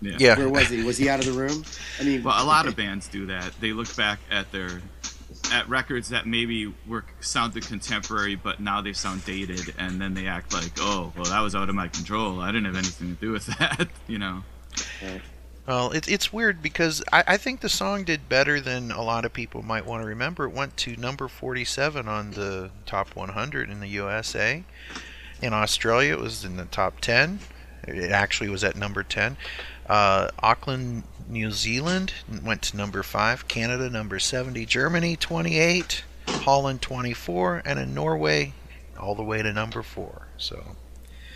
Yeah. 0.02 0.18
Yeah. 0.20 0.38
Where 0.38 0.50
was 0.50 0.70
he? 0.70 0.84
Was 0.84 0.98
he 0.98 1.10
out 1.10 1.20
of 1.20 1.26
the 1.26 1.32
room? 1.40 1.64
I 2.00 2.04
mean, 2.04 2.24
Well, 2.24 2.42
a 2.42 2.46
lot 2.46 2.68
of 2.68 2.76
bands 2.78 3.08
do 3.08 3.26
that. 3.26 3.52
They 3.60 3.74
look 3.74 3.94
back 3.96 4.20
at 4.30 4.52
their 4.52 4.82
at 5.52 5.68
records 5.70 6.10
that 6.10 6.28
maybe 6.28 6.74
were 6.88 7.06
sounded 7.20 7.66
contemporary, 7.66 8.36
but 8.36 8.60
now 8.60 8.82
they 8.82 8.94
sound 8.94 9.26
dated, 9.26 9.74
and 9.78 10.00
then 10.00 10.14
they 10.14 10.28
act 10.28 10.54
like, 10.54 10.72
"Oh, 10.80 11.12
well, 11.16 11.26
that 11.26 11.42
was 11.42 11.56
out 11.56 11.70
of 11.70 11.76
my 11.76 11.88
control. 11.88 12.40
I 12.40 12.48
didn't 12.48 12.66
have 12.66 12.76
anything 12.76 13.16
to 13.16 13.22
do 13.22 13.32
with 13.32 13.46
that." 13.60 13.88
you 14.08 14.20
know. 14.20 14.44
Well, 15.68 15.92
it's 15.92 16.08
it's 16.08 16.34
weird 16.34 16.62
because 16.62 17.04
I, 17.12 17.24
I 17.28 17.38
think 17.38 17.60
the 17.62 17.70
song 17.70 18.04
did 18.04 18.28
better 18.28 18.60
than 18.60 18.92
a 18.92 19.04
lot 19.04 19.24
of 19.24 19.34
people 19.34 19.62
might 19.62 19.86
want 19.86 20.02
to 20.02 20.08
remember. 20.08 20.46
It 20.46 20.54
went 20.54 20.76
to 20.78 20.96
number 20.96 21.28
47 21.28 22.08
on 22.08 22.32
the 22.32 22.72
top 22.86 23.16
100 23.16 23.70
in 23.70 23.80
the 23.80 23.88
USA. 23.88 24.64
In 25.42 25.54
Australia, 25.54 26.14
it 26.14 26.20
was 26.20 26.44
in 26.44 26.58
the 26.58 26.66
top 26.66 27.00
10. 27.02 27.40
It 27.88 28.12
actually 28.12 28.50
was 28.50 28.64
at 28.64 28.76
number 28.76 29.04
10. 29.04 29.38
Uh, 29.88 30.30
Auckland, 30.40 31.04
New 31.28 31.52
Zealand 31.52 32.14
went 32.44 32.62
to 32.64 32.78
number 32.78 33.04
5. 33.04 33.48
Canada, 33.48 33.90
number 33.90 34.20
70. 34.20 34.66
Germany, 34.66 35.16
28. 35.16 36.04
Holland, 36.28 36.82
24. 36.82 37.64
And 37.66 37.80
in 37.80 37.94
Norway, 37.94 38.54
all 39.00 39.16
the 39.16 39.24
way 39.24 39.42
to 39.42 39.52
number 39.52 39.82
4. 39.82 40.28
So, 40.38 40.76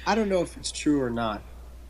I 0.05 0.15
don't 0.15 0.29
know 0.29 0.41
if 0.41 0.57
it's 0.57 0.71
true 0.71 1.01
or 1.01 1.09
not, 1.09 1.41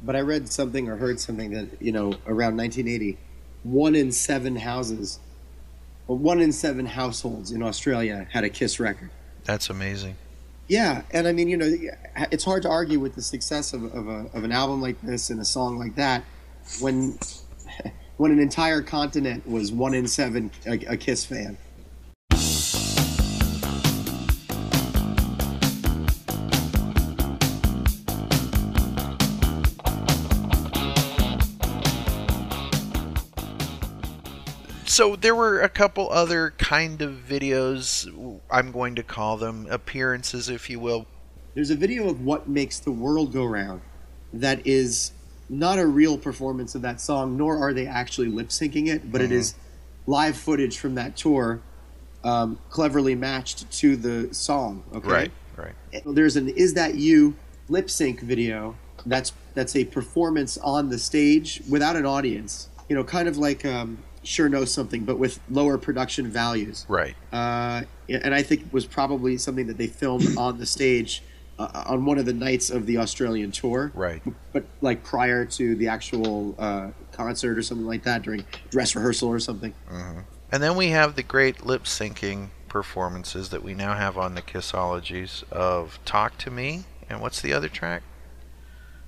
but 0.04 0.16
I 0.16 0.22
read 0.22 0.50
something 0.50 0.88
or 0.90 0.98
heard 0.98 1.20
something 1.20 1.52
that 1.52 1.82
you 1.82 1.92
know 1.92 2.14
around 2.28 2.58
1980, 2.58 3.18
one 3.64 3.96
in 3.96 4.12
seven 4.12 4.56
houses, 4.56 5.20
or 6.08 6.18
one 6.18 6.40
in 6.40 6.52
seven 6.52 6.86
households 6.86 7.52
in 7.52 7.64
Australia 7.64 8.28
had 8.32 8.44
a 8.44 8.50
Kiss 8.50 8.80
record. 8.80 9.10
that's 9.44 9.70
amazing. 9.70 10.16
Yeah, 10.68 11.02
and 11.12 11.28
I 11.28 11.34
mean, 11.34 11.50
you 11.50 11.58
know, 11.58 11.76
it's 12.32 12.46
hard 12.46 12.64
to 12.64 12.70
argue 12.70 13.00
with 13.00 13.16
the 13.16 13.22
success 13.22 13.74
of, 13.74 13.84
of, 13.94 14.08
a, 14.08 14.30
of 14.34 14.44
an 14.44 14.52
album 14.52 14.82
like 14.82 15.02
this 15.02 15.30
and 15.30 15.40
a 15.42 15.46
song 15.46 15.78
like 15.78 15.96
that 15.96 16.24
when 16.80 17.18
when 18.18 18.32
an 18.32 18.40
entire 18.40 18.82
continent 18.82 19.48
was 19.48 19.72
one 19.72 19.94
in 19.94 20.08
seven 20.08 20.52
a, 20.66 20.74
a 20.86 20.98
Kiss 20.98 21.26
fan. 21.26 21.58
So 34.94 35.16
there 35.16 35.34
were 35.34 35.60
a 35.60 35.70
couple 35.70 36.08
other 36.12 36.54
kind 36.60 37.02
of 37.02 37.14
videos, 37.28 38.08
I'm 38.52 38.72
going 38.72 38.94
to 38.94 39.02
call 39.02 39.38
them 39.38 39.66
appearances, 39.72 40.50
if 40.50 40.70
you 40.70 40.80
will. 40.80 41.08
There's 41.56 41.72
a 41.72 41.76
video 41.76 42.08
of 42.08 42.22
What 42.22 42.48
Makes 42.48 42.78
the 42.78 42.92
World 42.92 43.34
Go 43.34 43.44
Round 43.44 43.82
that 44.34 44.68
is 44.68 45.12
not 45.50 45.80
a 45.80 45.88
real 45.88 46.20
performance 46.20 46.76
of 46.76 46.84
that 46.84 47.02
song, 47.02 47.36
nor 47.38 47.58
are 47.58 47.74
they 47.74 47.88
actually 47.88 48.28
lip 48.28 48.50
syncing 48.50 48.86
it, 48.86 49.12
but 49.12 49.20
it 49.20 49.32
Mhm. 49.32 49.38
is 49.38 49.56
live 50.06 50.38
footage 50.38 50.78
from 50.78 50.94
that 50.94 51.18
tour, 51.18 51.62
um, 52.24 52.60
cleverly 52.70 53.16
matched 53.16 53.72
to 53.80 53.96
the 53.96 54.32
song. 54.32 54.84
Okay, 54.94 55.10
Right, 55.10 55.32
right. 55.58 55.74
There's 56.06 56.36
an 56.36 56.50
"Is 56.50 56.76
That 56.76 56.94
You" 56.94 57.34
lip 57.68 57.90
sync 57.90 58.20
video. 58.22 58.76
That's 59.08 59.34
that's 59.56 59.76
a 59.76 59.86
performance 59.86 60.60
on 60.60 60.90
the 60.90 61.00
stage 61.00 61.64
without 61.68 61.96
an 61.96 62.06
audience. 62.06 62.68
You 62.88 62.96
know, 62.96 63.04
kind 63.04 63.28
of 63.28 63.38
like 63.40 63.66
um, 63.66 63.98
"Sure 64.24 64.50
Knows 64.50 64.74
Something," 64.74 65.04
but 65.06 65.18
with 65.20 65.40
lower 65.50 65.78
production 65.78 66.28
values. 66.28 66.86
Right. 66.88 67.16
Uh, 67.32 67.84
and 68.10 68.34
I 68.34 68.42
think 68.42 68.62
it 68.62 68.74
was 68.74 68.86
probably 68.86 69.38
something 69.38 69.68
that 69.68 69.78
they 69.78 69.88
filmed 69.88 70.28
on 70.38 70.58
the 70.58 70.66
stage 70.66 71.24
uh, 71.60 71.84
on 71.86 72.06
one 72.06 72.18
of 72.18 72.26
the 72.26 72.34
nights 72.34 72.70
of 72.70 72.86
the 72.86 72.98
Australian 72.98 73.52
tour. 73.52 73.92
Right. 73.94 74.22
But 74.52 74.66
like 74.82 75.04
prior 75.04 75.46
to 75.46 75.76
the 75.76 75.88
actual 75.88 76.56
uh, 76.58 76.90
concert 77.12 77.58
or 77.58 77.62
something 77.62 77.88
like 77.88 78.04
that 78.04 78.24
during 78.24 78.46
dress 78.70 78.96
rehearsal 78.96 79.30
or 79.30 79.40
something. 79.40 79.74
Mhm. 79.92 80.24
And 80.52 80.62
then 80.62 80.76
we 80.76 80.90
have 80.90 81.16
the 81.16 81.24
great 81.24 81.66
lip 81.66 81.86
syncing 81.86 82.50
performances 82.68 83.50
that 83.50 83.64
we 83.64 83.74
now 83.74 83.96
have 83.96 84.18
on 84.18 84.36
the 84.36 84.42
Kissologies 84.42 85.44
of 85.52 86.00
Talk 86.06 86.38
to 86.40 86.52
Me, 86.52 86.86
and 87.10 87.22
what's 87.22 87.42
the 87.42 87.54
other 87.54 87.70
track? 87.70 88.04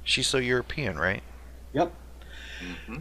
She's 0.04 0.28
So 0.28 0.38
European, 0.38 0.98
right? 0.98 1.24
Yep. 1.74 1.92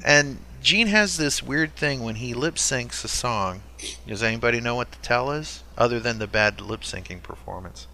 And 0.05 0.39
Gene 0.65 0.87
has 0.87 1.19
this 1.19 1.43
weird 1.43 1.77
thing 1.77 2.03
when 2.03 2.15
he 2.15 2.33
lip 2.33 2.55
syncs 2.55 3.05
a 3.05 3.09
song. 3.09 3.61
Does 4.09 4.23
anybody 4.23 4.62
know 4.62 4.75
what 4.75 4.93
the 4.93 4.99
tell 5.03 5.31
is? 5.31 5.62
Other 5.77 6.01
than 6.01 6.19
the 6.19 6.27
bad 6.27 6.59
lip 6.59 6.81
syncing 6.81 7.23
performance. 7.23 7.87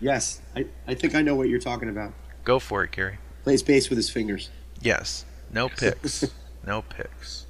Yes, 0.00 0.40
I, 0.56 0.64
I 0.86 0.94
think 0.94 1.14
I 1.14 1.20
know 1.20 1.34
what 1.34 1.50
you're 1.50 1.60
talking 1.60 1.90
about. 1.90 2.14
Go 2.42 2.58
for 2.58 2.82
it, 2.82 2.92
Gary. 2.92 3.18
Plays 3.42 3.62
bass 3.62 3.90
with 3.90 3.98
his 3.98 4.08
fingers. 4.08 4.48
Yes. 4.80 5.26
No 5.52 5.68
picks. 5.68 6.24
no 6.66 6.80
picks. 6.80 7.44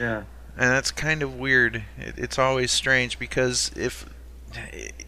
Yeah. 0.00 0.22
and 0.56 0.70
that's 0.70 0.90
kind 0.90 1.22
of 1.22 1.34
weird. 1.38 1.84
It, 1.98 2.14
it's 2.16 2.38
always 2.38 2.70
strange 2.70 3.18
because 3.18 3.72
if 3.76 4.06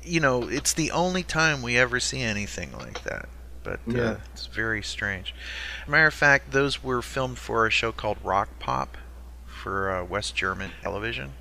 you 0.04 0.20
know, 0.20 0.42
it's 0.46 0.74
the 0.74 0.90
only 0.90 1.22
time 1.22 1.62
we 1.62 1.78
ever 1.78 2.00
see 2.00 2.20
anything 2.20 2.70
like 2.76 3.02
that. 3.04 3.30
But 3.64 3.80
uh, 3.88 3.92
Yeah. 3.92 4.16
it's 4.34 4.44
very 4.46 4.82
strange. 4.82 5.34
Matter 5.88 6.08
of 6.08 6.14
fact, 6.14 6.50
those 6.52 6.84
were 6.84 7.00
filmed 7.00 7.38
for 7.38 7.66
a 7.66 7.70
show 7.70 7.92
called 7.92 8.18
Rock 8.22 8.50
Pop 8.58 8.98
for 9.66 9.90
uh, 9.90 10.04
West 10.04 10.36
German 10.36 10.70
television. 10.80 11.32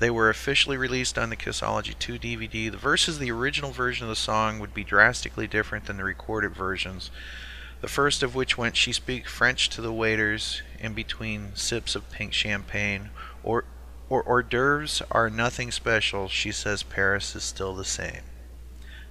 They 0.00 0.10
were 0.10 0.28
officially 0.28 0.76
released 0.76 1.16
on 1.16 1.30
the 1.30 1.36
Kissology 1.36 1.96
2 1.96 2.18
DVD. 2.18 2.72
The 2.72 2.76
verses 2.76 3.14
of 3.14 3.20
the 3.20 3.30
original 3.30 3.70
version 3.70 4.02
of 4.02 4.08
the 4.08 4.16
song 4.16 4.58
would 4.58 4.74
be 4.74 4.82
drastically 4.82 5.46
different 5.46 5.84
than 5.84 5.96
the 5.96 6.02
recorded 6.02 6.56
versions. 6.56 7.12
The 7.82 7.86
first 7.86 8.24
of 8.24 8.34
which 8.34 8.58
went, 8.58 8.76
She 8.76 8.92
speak 8.92 9.28
French 9.28 9.68
to 9.68 9.80
the 9.80 9.92
waiters 9.92 10.62
in 10.80 10.92
between 10.92 11.54
sips 11.54 11.94
of 11.94 12.10
pink 12.10 12.32
champagne, 12.32 13.10
or, 13.44 13.64
or 14.08 14.24
hors 14.24 14.42
d'oeuvres 14.42 15.00
are 15.12 15.30
nothing 15.30 15.70
special. 15.70 16.26
She 16.26 16.50
says 16.50 16.82
Paris 16.82 17.36
is 17.36 17.44
still 17.44 17.76
the 17.76 17.84
same. 17.84 18.22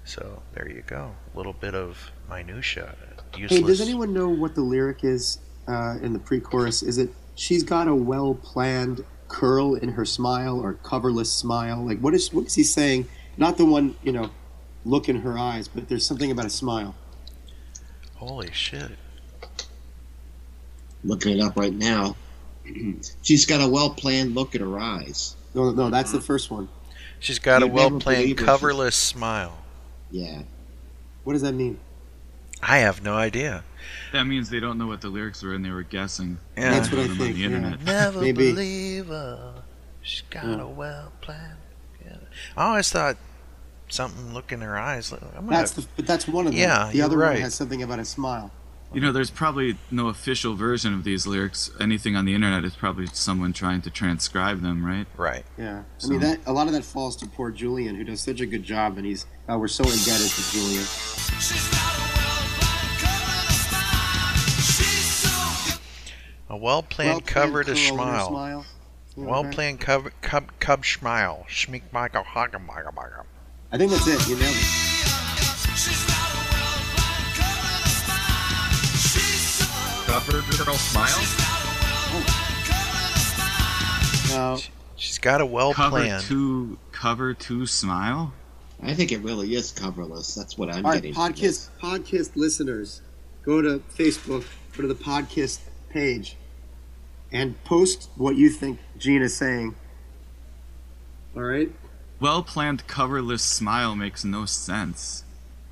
So 0.04 0.44
there 0.54 0.68
you 0.70 0.84
go. 0.86 1.16
A 1.34 1.38
little 1.38 1.54
bit 1.54 1.74
of 1.74 2.12
minutia. 2.30 2.96
Useless. 3.38 3.62
Hey, 3.62 3.66
does 3.66 3.80
anyone 3.80 4.14
know 4.14 4.28
what 4.28 4.56
the 4.56 4.62
lyric 4.62 5.06
is 5.06 5.40
uh, 5.70 5.96
in 6.02 6.12
the 6.12 6.20
pre-chorus? 6.20 6.84
Is 6.84 6.98
it 6.98 7.12
"She's 7.36 7.64
got 7.64 7.88
a 7.88 7.96
well-planned 7.96 9.04
curl 9.28 9.76
in 9.76 9.90
her 9.90 10.06
smile" 10.06 10.60
or 10.60 10.74
"coverless 10.74 11.32
smile"? 11.32 11.86
Like, 11.86 12.00
what 12.00 12.14
is 12.14 12.34
what 12.34 12.48
is 12.48 12.56
he 12.56 12.64
saying? 12.64 13.08
Not 13.38 13.58
the 13.58 13.66
one, 13.66 13.96
you 14.02 14.12
know, 14.12 14.32
look 14.86 15.10
in 15.10 15.18
her 15.18 15.38
eyes, 15.38 15.68
but 15.68 15.90
there's 15.90 16.06
something 16.06 16.32
about 16.32 16.46
a 16.46 16.50
smile. 16.50 16.96
Holy 18.16 18.52
shit. 18.52 18.92
Looking 21.04 21.38
it 21.38 21.42
up 21.42 21.58
right 21.58 21.74
now. 21.74 22.16
She's 23.22 23.46
got 23.46 23.62
a 23.62 23.68
well 23.68 23.90
planned 23.90 24.36
look 24.36 24.56
in 24.56 24.62
her 24.62 24.80
eyes. 24.80 25.36
No, 25.54 25.72
no, 25.72 25.90
that's 25.90 26.12
the 26.12 26.22
first 26.22 26.50
one. 26.50 26.70
She's 27.20 27.40
got 27.40 27.62
a 27.62 27.66
You'd 27.66 27.76
never 27.76 27.90
well 27.90 28.00
planned 28.00 28.38
coverless 28.38 28.94
smile. 28.94 29.58
Yeah. 30.12 30.44
What 31.24 31.34
does 31.34 31.42
that 31.42 31.54
mean? 31.54 31.80
I 32.62 32.80
have 32.80 33.04
no 33.04 33.16
idea. 33.16 33.64
That 34.12 34.26
means 34.26 34.50
they 34.50 34.60
don't 34.60 34.78
know 34.78 34.88
what 34.88 35.02
the 35.02 35.10
lyrics 35.10 35.44
were 35.44 35.54
and 35.54 35.64
they 35.64 35.70
were 35.70 35.84
guessing. 35.84 36.40
Yeah. 36.58 36.72
That's 36.72 36.92
what 36.92 37.02
I 37.02 37.08
think, 37.08 37.36
the 37.36 37.42
yeah. 37.42 37.76
Never 37.84 38.22
Maybe. 38.22 38.52
believe 38.52 39.08
her. 39.08 39.64
She's 40.02 40.24
got 40.30 40.46
Yeah. 40.46 40.62
a 40.62 40.68
well 40.68 41.12
planned. 41.22 41.58
I 42.58 42.68
always 42.70 42.90
thought 42.90 43.18
something 43.90 44.34
look 44.34 44.52
in 44.52 44.62
her 44.62 44.78
eyes. 44.78 45.12
like, 45.12 45.22
I'm 45.36 45.46
gonna, 45.46 45.58
That's 45.58 45.72
the, 45.72 45.86
but 45.96 46.08
that's 46.08 46.28
one 46.28 46.48
of 46.48 46.54
them. 46.54 46.60
Yeah, 46.60 46.90
the 46.92 47.02
other 47.02 47.18
right. 47.18 47.34
one 47.34 47.42
has 47.42 47.54
something 47.56 47.82
about 47.84 48.00
a 48.00 48.06
smile. 48.06 48.52
You 48.94 49.02
know, 49.02 49.12
there's 49.12 49.32
probably 49.32 49.78
no 49.92 50.08
official 50.08 50.56
version 50.56 50.94
of 50.94 51.04
these 51.04 51.28
lyrics. 51.28 51.70
Anything 51.82 52.16
on 52.16 52.24
the 52.26 52.34
internet 52.34 52.64
is 52.64 52.76
probably 52.76 53.08
someone 53.08 53.52
trying 53.52 53.82
to 53.82 53.90
transcribe 53.90 54.62
them, 54.62 54.86
right? 54.86 55.06
right. 55.18 55.44
Yeah, 55.58 55.84
I 56.04 56.08
mean 56.08 56.22
that 56.22 56.40
a 56.46 56.54
lot 56.54 56.68
of 56.68 56.74
that 56.74 56.86
falls 56.86 57.16
to 57.18 57.28
poor 57.28 57.52
Julian, 57.52 57.96
who 57.96 58.04
does 58.04 58.22
such 58.22 58.40
a 58.42 58.46
good 58.46 58.64
job, 58.64 58.98
and 58.98 59.06
he's 59.06 59.26
uh, 59.50 59.58
we're 59.58 59.68
so 59.68 59.84
indebted 59.84 60.30
to 60.30 60.52
Julian. 60.52 62.05
A 66.56 66.58
well 66.58 66.84
planned 66.84 67.10
Well-planned 67.16 67.26
covered 67.28 67.68
a 67.68 67.74
curl 67.74 67.78
in 67.78 67.78
her 67.78 67.92
smile. 67.92 68.28
smile. 68.30 68.66
Yeah, 69.18 69.26
Well 69.26 69.40
okay. 69.42 69.52
planned 69.52 69.80
cub 69.82 70.10
cub 70.22 70.52
cub 70.62 70.84
schmile. 70.86 71.46
Schmeek 71.48 71.82
Michael 71.92 72.24
Hagenmacher. 72.24 73.26
I 73.74 73.78
think 73.78 73.92
that's 73.92 74.08
it. 74.08 74.26
You 74.30 74.38
nailed 74.38 74.56
it. 74.56 75.76
Cover 80.06 80.42
girl 80.64 80.76
smile. 80.76 81.10
Oh. 82.08 82.24
No, 84.30 84.58
She's 84.96 85.18
got 85.18 85.42
a 85.42 85.46
well 85.46 85.74
Cover 85.74 85.90
planned. 86.00 86.24
to 86.26 86.78
cover 86.94 87.34
to 87.34 87.66
smile. 87.66 88.34
I 88.82 88.94
think 88.94 89.12
it 89.12 89.20
really 89.20 89.56
is 89.56 89.74
coverless. 89.74 90.34
That's 90.36 90.58
what 90.58 90.70
I'm 90.70 90.86
All 90.86 90.92
right, 90.92 91.02
getting. 91.02 91.14
from 91.14 91.34
podcast 91.34 91.70
podcast 91.82 92.36
listeners, 92.36 93.02
go 93.44 93.62
to 93.62 93.80
Facebook, 93.98 94.46
go 94.76 94.82
to 94.84 94.88
the 94.88 94.96
podcast 94.96 95.60
page, 95.90 96.38
and 97.32 97.62
post 97.64 98.10
what 98.16 98.36
you 98.36 98.50
think 98.50 98.80
Gene 98.98 99.22
is 99.22 99.36
saying. 99.36 99.76
All 101.36 101.44
right. 101.44 101.72
Well 102.20 102.44
planned 102.44 102.88
coverless 102.88 103.42
smile 103.42 103.96
makes 103.96 104.24
no 104.24 104.46
sense. 104.46 105.24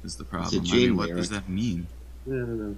Is 0.04 0.18
the 0.18 0.26
problem? 0.26 0.66
I 0.70 0.76
mean, 0.76 0.98
what 0.98 1.08
lyric. 1.08 1.22
does 1.22 1.30
that 1.30 1.48
mean? 1.48 1.88
I 2.28 2.32
don't 2.32 2.60
know. 2.60 2.76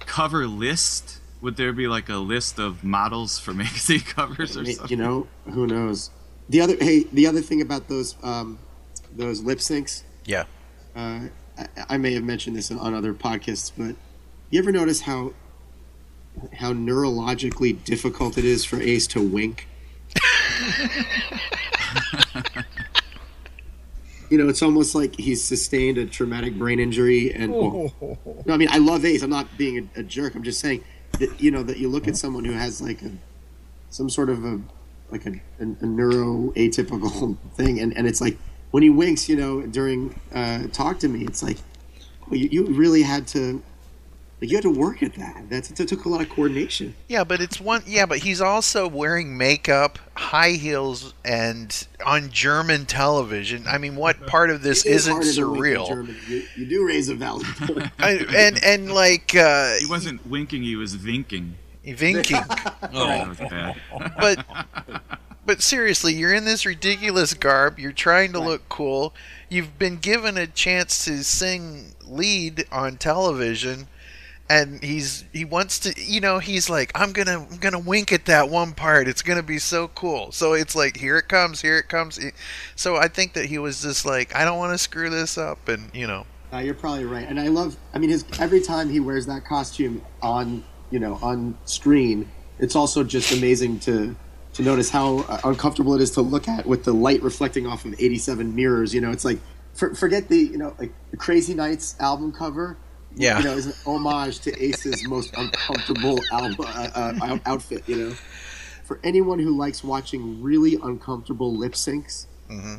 Cover 0.00 0.46
list? 0.46 1.20
Would 1.40 1.56
there 1.56 1.72
be 1.72 1.86
like 1.86 2.08
a 2.08 2.16
list 2.16 2.58
of 2.58 2.82
models 2.82 3.38
for 3.38 3.54
magazine 3.64 4.00
covers 4.00 4.56
or 4.56 4.64
Hey, 4.64 4.72
something? 4.72 4.98
You 4.98 5.04
know, 5.04 5.26
who 5.52 5.66
knows? 5.66 6.10
The 6.48 6.60
other 6.60 6.76
hey, 6.80 7.04
the 7.12 7.26
other 7.26 7.40
thing 7.40 7.60
about 7.60 7.88
those 7.88 8.16
um, 8.24 8.58
those 9.14 9.42
lip 9.42 9.58
syncs. 9.58 10.02
Yeah. 10.24 10.44
Uh, 10.96 11.28
I, 11.56 11.66
I 11.90 11.98
may 11.98 12.12
have 12.14 12.24
mentioned 12.24 12.56
this 12.56 12.72
on 12.72 12.94
other 12.94 13.14
podcasts, 13.14 13.70
but 13.76 13.94
you 14.50 14.58
ever 14.58 14.72
notice 14.72 15.02
how 15.02 15.32
how 16.54 16.72
neurologically 16.72 17.82
difficult 17.84 18.38
it 18.38 18.44
is 18.44 18.64
for 18.64 18.80
Ace 18.80 19.06
to 19.08 19.20
wink? 19.20 19.68
you 24.30 24.38
know, 24.38 24.48
it's 24.48 24.62
almost 24.62 24.94
like 24.94 25.16
he's 25.16 25.42
sustained 25.42 25.98
a 25.98 26.06
traumatic 26.06 26.56
brain 26.56 26.78
injury, 26.78 27.32
and 27.32 27.52
well, 27.52 27.92
no, 28.46 28.54
I 28.54 28.56
mean, 28.56 28.68
I 28.70 28.78
love 28.78 29.04
Ace. 29.04 29.22
I'm 29.22 29.30
not 29.30 29.46
being 29.56 29.90
a, 29.96 30.00
a 30.00 30.02
jerk. 30.02 30.34
I'm 30.34 30.42
just 30.42 30.60
saying 30.60 30.84
that 31.18 31.40
you 31.40 31.50
know 31.50 31.62
that 31.62 31.78
you 31.78 31.88
look 31.88 32.08
at 32.08 32.16
someone 32.16 32.44
who 32.44 32.52
has 32.52 32.80
like 32.80 33.02
a 33.02 33.10
some 33.90 34.10
sort 34.10 34.30
of 34.30 34.44
a 34.44 34.60
like 35.10 35.26
a, 35.26 35.32
a, 35.60 35.64
a 35.80 35.86
neuro 35.86 36.52
atypical 36.52 37.36
thing, 37.54 37.80
and, 37.80 37.96
and 37.96 38.06
it's 38.06 38.20
like 38.20 38.38
when 38.70 38.82
he 38.82 38.90
winks, 38.90 39.28
you 39.28 39.36
know, 39.36 39.62
during 39.62 40.18
uh, 40.34 40.66
talk 40.68 40.98
to 41.00 41.08
me, 41.08 41.24
it's 41.24 41.42
like 41.42 41.58
well, 42.28 42.38
you, 42.38 42.48
you 42.50 42.66
really 42.66 43.02
had 43.02 43.26
to 43.28 43.62
like 44.40 44.50
you 44.50 44.56
had 44.56 44.62
to 44.62 44.70
work 44.70 45.02
at 45.02 45.14
that. 45.14 45.44
That's 45.48 45.70
it 45.70 45.88
took 45.88 46.04
a 46.04 46.08
lot 46.08 46.20
of 46.20 46.28
coordination. 46.28 46.94
Yeah, 47.08 47.24
but 47.24 47.40
it's 47.40 47.60
one. 47.60 47.82
Yeah, 47.86 48.06
but 48.06 48.18
he's 48.18 48.40
also 48.40 48.86
wearing 48.86 49.36
makeup, 49.36 49.98
high 50.14 50.52
heels, 50.52 51.12
and 51.24 51.86
on 52.06 52.30
German 52.30 52.86
television. 52.86 53.66
I 53.66 53.78
mean, 53.78 53.96
what 53.96 54.26
part 54.26 54.50
of 54.50 54.62
this 54.62 54.86
It 54.86 54.90
is 54.90 55.08
isn't 55.08 55.12
harder 55.12 55.32
to 55.32 55.50
wink 55.50 55.64
in 55.66 55.72
surreal? 56.06 56.28
You, 56.28 56.42
you 56.56 56.66
do 56.66 56.86
raise 56.86 57.08
a 57.08 57.14
valid 57.14 57.46
point. 57.60 57.90
I, 57.98 58.12
and 58.36 58.62
and 58.64 58.92
like 58.92 59.34
uh, 59.34 59.74
He 59.80 59.86
wasn't 59.86 60.24
winking, 60.28 60.62
he 60.62 60.76
was 60.76 60.96
vinking. 60.96 61.52
vinking. 61.84 62.46
That 62.92 63.28
was 63.28 63.38
bad. 63.38 63.76
but 64.18 64.44
but 65.44 65.62
seriously, 65.62 66.12
you're 66.14 66.34
in 66.34 66.44
this 66.44 66.64
ridiculous 66.66 67.32
garb. 67.34 67.78
You're 67.78 67.90
trying 67.92 68.32
to 68.34 68.38
look 68.38 68.68
cool. 68.68 69.14
You've 69.48 69.78
been 69.78 69.96
given 69.96 70.36
a 70.36 70.46
chance 70.46 71.06
to 71.06 71.24
sing 71.24 71.94
lead 72.06 72.66
on 72.70 72.98
television, 72.98 73.88
and 74.50 74.82
he's 74.82 75.24
he 75.32 75.44
wants 75.44 75.78
to. 75.80 75.94
You 76.00 76.20
know, 76.20 76.38
he's 76.38 76.70
like, 76.70 76.92
I'm 76.94 77.12
gonna 77.12 77.46
I'm 77.50 77.58
gonna 77.58 77.78
wink 77.78 78.12
at 78.12 78.26
that 78.26 78.48
one 78.48 78.72
part. 78.72 79.08
It's 79.08 79.22
gonna 79.22 79.42
be 79.42 79.58
so 79.58 79.88
cool. 79.88 80.32
So 80.32 80.54
it's 80.54 80.74
like, 80.74 80.96
here 80.96 81.18
it 81.18 81.28
comes, 81.28 81.60
here 81.60 81.78
it 81.78 81.88
comes. 81.88 82.18
So 82.76 82.96
I 82.96 83.08
think 83.08 83.34
that 83.34 83.46
he 83.46 83.58
was 83.58 83.82
just 83.82 84.06
like, 84.06 84.34
I 84.34 84.44
don't 84.44 84.58
want 84.58 84.72
to 84.72 84.78
screw 84.78 85.10
this 85.10 85.36
up, 85.38 85.68
and 85.68 85.90
you 85.94 86.06
know. 86.06 86.26
Uh, 86.52 86.58
you're 86.58 86.74
probably 86.74 87.04
right, 87.04 87.28
and 87.28 87.38
I 87.38 87.48
love. 87.48 87.76
I 87.92 87.98
mean, 87.98 88.10
his 88.10 88.24
every 88.38 88.60
time 88.60 88.88
he 88.88 89.00
wears 89.00 89.26
that 89.26 89.44
costume 89.44 90.02
on, 90.22 90.64
you 90.90 90.98
know, 90.98 91.18
on 91.20 91.58
screen, 91.66 92.30
it's 92.58 92.74
also 92.74 93.04
just 93.04 93.32
amazing 93.32 93.80
to 93.80 94.16
to 94.54 94.62
notice 94.62 94.88
how 94.88 95.18
uh, 95.20 95.40
uncomfortable 95.44 95.94
it 95.94 96.00
is 96.00 96.10
to 96.12 96.22
look 96.22 96.48
at 96.48 96.64
with 96.64 96.84
the 96.84 96.92
light 96.92 97.22
reflecting 97.22 97.66
off 97.66 97.84
of 97.84 97.94
87 97.98 98.56
mirrors. 98.56 98.94
You 98.94 99.02
know, 99.02 99.10
it's 99.10 99.24
like 99.24 99.38
for, 99.74 99.94
forget 99.94 100.28
the 100.28 100.38
you 100.38 100.56
know 100.56 100.74
like 100.78 100.92
the 101.10 101.18
Crazy 101.18 101.54
Nights 101.54 101.94
album 102.00 102.32
cover. 102.32 102.78
Yeah. 103.16 103.38
you 103.38 103.44
know, 103.44 103.52
is 103.52 103.66
an 103.66 103.74
homage 103.86 104.40
to 104.40 104.62
Ace's 104.62 105.06
most 105.08 105.34
uncomfortable 105.36 106.18
album 106.30 106.56
uh, 106.60 107.12
uh, 107.20 107.38
outfit. 107.46 107.84
You 107.88 107.96
know, 107.96 108.10
for 108.84 109.00
anyone 109.04 109.38
who 109.38 109.56
likes 109.56 109.82
watching 109.84 110.42
really 110.42 110.76
uncomfortable 110.82 111.54
lip 111.54 111.72
syncs. 111.72 112.26
hmm 112.48 112.76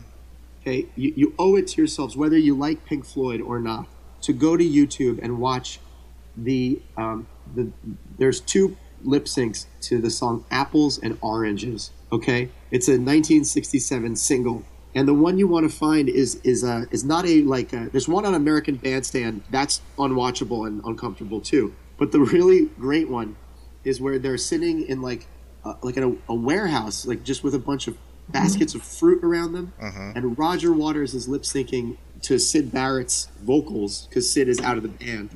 Okay, 0.62 0.88
you, 0.98 1.14
you 1.16 1.34
owe 1.40 1.56
it 1.56 1.68
to 1.70 1.82
yourselves, 1.82 2.18
whether 2.18 2.38
you 2.38 2.54
like 2.54 2.84
Pink 2.86 3.06
Floyd 3.06 3.40
or 3.40 3.60
not, 3.60 3.88
to 4.24 4.34
go 4.34 4.58
to 4.58 4.64
YouTube 4.64 5.18
and 5.24 5.40
watch 5.40 5.80
the 6.36 6.82
um, 6.98 7.28
the. 7.56 7.72
There's 8.18 8.42
two 8.42 8.76
lip 9.02 9.26
syncs 9.26 9.68
to 9.82 10.00
the 10.02 10.10
song 10.10 10.44
"Apples 10.52 11.00
and 11.00 11.18
Oranges." 11.22 11.92
Okay, 12.12 12.50
it's 12.72 12.88
a 12.88 12.94
1967 13.00 14.16
single, 14.18 14.64
and 14.96 15.08
the 15.08 15.14
one 15.14 15.38
you 15.38 15.48
want 15.48 15.70
to 15.70 15.76
find 15.76 16.10
is 16.10 16.36
is 16.44 16.64
uh, 16.64 16.86
is 16.92 17.04
not 17.04 17.26
a 17.26 17.42
like. 17.44 17.74
A, 17.74 17.90
there's 17.92 18.08
one 18.08 18.26
on 18.26 18.34
American 18.34 18.76
Bandstand 18.76 19.44
that's 19.50 19.82
unwatchable 19.98 20.66
and 20.68 20.82
uncomfortable 20.86 21.42
too. 21.42 21.74
But 21.98 22.12
the 22.12 22.20
really 22.20 22.66
great 22.80 23.10
one 23.10 23.36
is 23.84 24.00
where 24.02 24.20
they're 24.20 24.38
sitting 24.38 24.82
in 24.88 25.02
like 25.02 25.28
uh, 25.66 25.76
like 25.82 25.98
in 25.98 26.04
a, 26.04 26.32
a 26.32 26.36
warehouse, 26.36 27.06
like 27.06 27.24
just 27.24 27.44
with 27.44 27.54
a 27.54 27.60
bunch 27.60 27.88
of 27.88 27.98
baskets 28.30 28.76
of 28.76 28.82
fruit 28.84 29.24
around 29.24 29.54
them, 29.54 29.74
Mhm. 29.82 30.16
and 30.16 30.38
Roger 30.38 30.72
Waters 30.72 31.14
is 31.14 31.28
lip 31.28 31.42
syncing 31.44 31.98
to 32.22 32.38
Syd 32.38 32.72
Barrett's 32.72 33.28
vocals 33.42 34.06
because 34.08 34.32
Syd 34.32 34.48
is 34.48 34.60
out 34.60 34.78
of 34.78 34.84
the 34.84 34.90
band. 34.90 35.30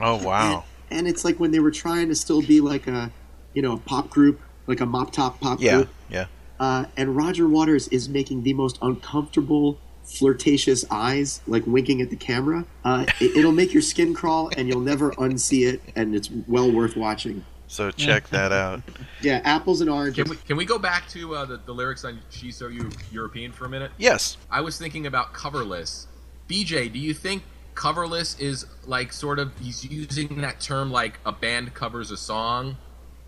Oh 0.00 0.16
wow. 0.24 0.64
And 0.90 1.06
it's 1.06 1.24
like 1.24 1.38
when 1.38 1.52
they 1.52 1.60
were 1.60 1.70
trying 1.70 2.08
to 2.08 2.14
still 2.14 2.42
be 2.42 2.60
like 2.60 2.86
a, 2.88 3.12
you 3.54 3.62
know, 3.62 3.74
a 3.74 3.76
pop 3.78 4.10
group, 4.10 4.40
like 4.66 4.80
a 4.80 4.86
mop 4.86 5.12
top 5.12 5.38
pop 5.40 5.60
Yeah, 5.60 5.76
group. 5.76 5.88
yeah. 6.10 6.26
Uh, 6.60 6.84
and 6.98 7.16
Roger 7.16 7.48
Waters 7.48 7.88
is 7.88 8.08
making 8.08 8.42
the 8.42 8.52
most 8.52 8.78
uncomfortable, 8.82 9.78
flirtatious 10.04 10.84
eyes, 10.90 11.40
like 11.46 11.66
winking 11.66 12.02
at 12.02 12.10
the 12.10 12.16
camera. 12.16 12.66
Uh, 12.84 13.06
it, 13.18 13.38
it'll 13.38 13.50
make 13.50 13.72
your 13.72 13.82
skin 13.82 14.12
crawl, 14.12 14.50
and 14.56 14.68
you'll 14.68 14.80
never 14.80 15.10
unsee 15.12 15.72
it, 15.72 15.80
and 15.96 16.14
it's 16.14 16.30
well 16.46 16.70
worth 16.70 16.96
watching. 16.96 17.44
So 17.66 17.90
check 17.90 18.28
that 18.30 18.52
out. 18.52 18.82
Yeah, 19.22 19.40
apples 19.44 19.80
and 19.80 19.88
oranges. 19.88 20.24
Can 20.24 20.30
we, 20.30 20.36
can 20.36 20.56
we 20.56 20.64
go 20.64 20.78
back 20.78 21.08
to 21.10 21.34
uh, 21.34 21.44
the, 21.46 21.56
the 21.58 21.72
lyrics 21.72 22.04
on 22.04 22.20
She's 22.28 22.56
So 22.56 22.66
Eu- 22.66 22.90
European 23.10 23.52
for 23.52 23.64
a 23.64 23.68
minute? 23.68 23.92
Yes. 23.96 24.36
I 24.50 24.60
was 24.60 24.76
thinking 24.76 25.06
about 25.06 25.32
coverless. 25.32 26.06
BJ, 26.48 26.92
do 26.92 26.98
you 26.98 27.14
think 27.14 27.44
coverless 27.74 28.38
is 28.40 28.66
like 28.86 29.12
sort 29.12 29.38
of 29.38 29.52
he's 29.60 29.84
using 29.84 30.40
that 30.40 30.60
term 30.60 30.90
like 30.90 31.20
a 31.24 31.30
band 31.30 31.72
covers 31.72 32.10
a 32.10 32.16
song, 32.16 32.76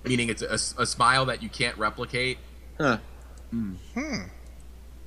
meaning 0.05 0.29
it's 0.29 0.43
a, 0.43 0.83
a 0.83 0.87
smile 0.87 1.25
that 1.27 1.41
you 1.41 1.49
can't 1.49 1.79
replicate? 1.79 2.39
Huh. 2.79 2.99
Hmm. 3.53 3.75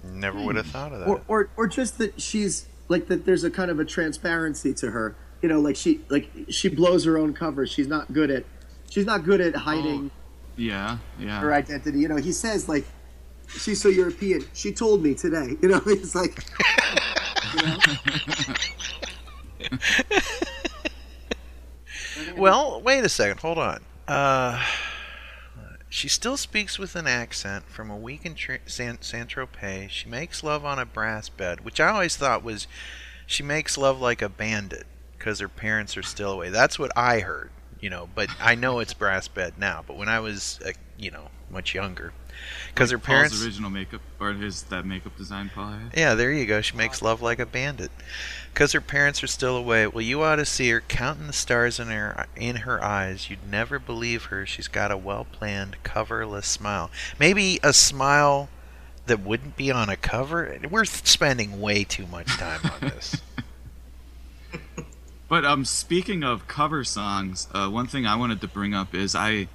Never 0.03 0.39
would 0.39 0.55
have 0.55 0.67
thought 0.67 0.93
of 0.93 0.99
that. 0.99 1.07
or, 1.07 1.21
or 1.27 1.49
or 1.57 1.67
just 1.67 1.97
that 1.97 2.21
she's 2.21 2.67
like 2.89 3.07
that 3.07 3.25
there's 3.25 3.43
a 3.43 3.49
kind 3.49 3.71
of 3.71 3.79
a 3.79 3.85
transparency 3.85 4.71
to 4.75 4.91
her 4.91 5.15
you 5.41 5.49
know 5.49 5.59
like 5.59 5.75
she 5.75 6.01
like 6.09 6.29
she 6.49 6.69
blows 6.69 7.05
her 7.05 7.17
own 7.17 7.33
cover 7.33 7.65
she's 7.65 7.87
not 7.87 8.13
good 8.13 8.29
at 8.29 8.45
she's 8.89 9.05
not 9.07 9.23
good 9.23 9.41
at 9.41 9.55
hiding 9.55 10.11
Yeah, 10.57 10.99
yeah. 11.19 11.39
her 11.39 11.51
identity 11.53 11.97
you 11.99 12.07
know 12.07 12.17
he 12.17 12.31
says 12.31 12.69
like 12.69 12.85
she's 13.47 13.81
so 13.81 13.89
european 13.89 14.45
she 14.53 14.71
told 14.71 15.01
me 15.01 15.15
today 15.15 15.55
you 15.63 15.69
know 15.69 15.81
it's 15.87 16.13
like 16.13 16.37
Well, 22.37 22.81
wait 22.81 23.03
a 23.03 23.09
second. 23.09 23.39
Hold 23.39 23.57
on. 23.57 23.81
Uh, 24.07 24.61
she 25.95 26.09
still 26.09 26.35
speaks 26.35 26.77
with 26.77 26.93
an 26.97 27.07
accent 27.07 27.69
from 27.69 27.89
a 27.89 27.95
week 27.95 28.25
in 28.25 28.35
Tr- 28.35 28.55
San 28.65 29.01
Saint 29.01 29.29
Tropez. 29.29 29.89
She 29.89 30.09
makes 30.09 30.43
love 30.43 30.65
on 30.65 30.77
a 30.77 30.85
brass 30.85 31.29
bed, 31.29 31.63
which 31.63 31.79
I 31.79 31.87
always 31.87 32.17
thought 32.17 32.43
was 32.43 32.67
she 33.25 33.43
makes 33.43 33.77
love 33.77 34.01
like 34.01 34.21
a 34.21 34.27
bandit 34.27 34.87
because 35.17 35.39
her 35.39 35.47
parents 35.47 35.95
are 35.95 36.03
still 36.03 36.33
away. 36.33 36.49
That's 36.49 36.77
what 36.77 36.91
I 36.97 37.21
heard, 37.21 37.49
you 37.79 37.89
know. 37.89 38.09
But 38.13 38.27
I 38.41 38.55
know 38.55 38.79
it's 38.79 38.93
brass 38.93 39.29
bed 39.29 39.53
now. 39.57 39.85
But 39.87 39.95
when 39.95 40.09
I 40.09 40.19
was, 40.19 40.59
uh, 40.65 40.73
you 40.97 41.11
know, 41.11 41.29
much 41.49 41.73
younger, 41.73 42.11
because 42.73 42.91
her 42.91 42.97
Paul's 42.97 43.05
parents 43.07 43.43
original 43.43 43.69
makeup 43.69 44.01
or 44.19 44.33
his 44.33 44.63
that 44.63 44.85
makeup 44.85 45.17
design 45.17 45.51
Paul 45.53 45.71
had. 45.71 45.97
yeah, 45.97 46.13
there 46.15 46.31
you 46.31 46.45
go. 46.45 46.61
She 46.61 46.75
makes 46.75 47.01
love 47.01 47.21
like 47.21 47.39
a 47.39 47.45
bandit. 47.45 47.91
Because 48.53 48.71
her 48.71 48.81
parents 48.81 49.21
are 49.21 49.27
still 49.27 49.57
away. 49.57 49.85
Well, 49.85 50.01
you 50.01 50.21
ought 50.21 50.37
to 50.37 50.45
see 50.45 50.69
her 50.69 50.79
counting 50.79 51.27
the 51.27 51.33
stars 51.33 51.79
in 51.79 51.87
her 51.87 52.27
in 52.35 52.57
her 52.57 52.81
eyes. 52.83 53.29
You'd 53.29 53.49
never 53.49 53.79
believe 53.79 54.25
her. 54.25 54.45
She's 54.45 54.69
got 54.69 54.91
a 54.91 54.97
well 54.97 55.25
planned, 55.25 55.77
coverless 55.83 56.45
smile. 56.45 56.89
Maybe 57.19 57.59
a 57.63 57.73
smile 57.73 58.49
that 59.07 59.19
wouldn't 59.19 59.55
be 59.57 59.71
on 59.71 59.89
a 59.89 59.97
cover. 59.97 60.57
We're 60.69 60.85
spending 60.85 61.59
way 61.59 61.83
too 61.83 62.07
much 62.07 62.27
time 62.37 62.61
on 62.63 62.79
this. 62.89 63.21
But 65.27 65.43
um, 65.43 65.65
speaking 65.65 66.23
of 66.23 66.47
cover 66.47 66.83
songs, 66.83 67.47
uh, 67.53 67.67
one 67.69 67.87
thing 67.87 68.05
I 68.05 68.15
wanted 68.15 68.41
to 68.41 68.47
bring 68.47 68.73
up 68.73 68.93
is 68.93 69.15
I, 69.15 69.47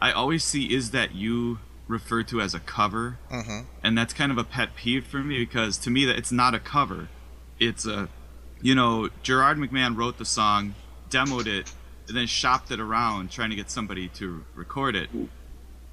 I 0.00 0.10
always 0.10 0.42
see 0.42 0.72
"Is 0.74 0.90
That 0.92 1.14
You" 1.14 1.58
referred 1.88 2.28
to 2.28 2.40
as 2.40 2.54
a 2.54 2.60
cover, 2.60 3.18
Mhm. 3.30 3.66
and 3.82 3.96
that's 3.98 4.12
kind 4.14 4.30
of 4.30 4.38
a 4.38 4.44
pet 4.44 4.76
peeve 4.76 5.06
for 5.06 5.18
me 5.18 5.38
because 5.38 5.76
to 5.78 5.90
me 5.90 6.04
that 6.04 6.16
it's 6.16 6.30
not 6.30 6.54
a 6.54 6.60
cover, 6.60 7.08
it's 7.58 7.86
a, 7.86 8.08
you 8.60 8.74
know, 8.74 9.08
Gerard 9.22 9.56
McMahon 9.58 9.96
wrote 9.96 10.18
the 10.18 10.24
song, 10.24 10.74
demoed 11.10 11.46
it, 11.46 11.72
and 12.06 12.16
then 12.16 12.26
shopped 12.26 12.70
it 12.70 12.78
around 12.78 13.30
trying 13.30 13.50
to 13.50 13.56
get 13.56 13.70
somebody 13.70 14.08
to 14.08 14.44
record 14.54 14.94
it. 14.94 15.08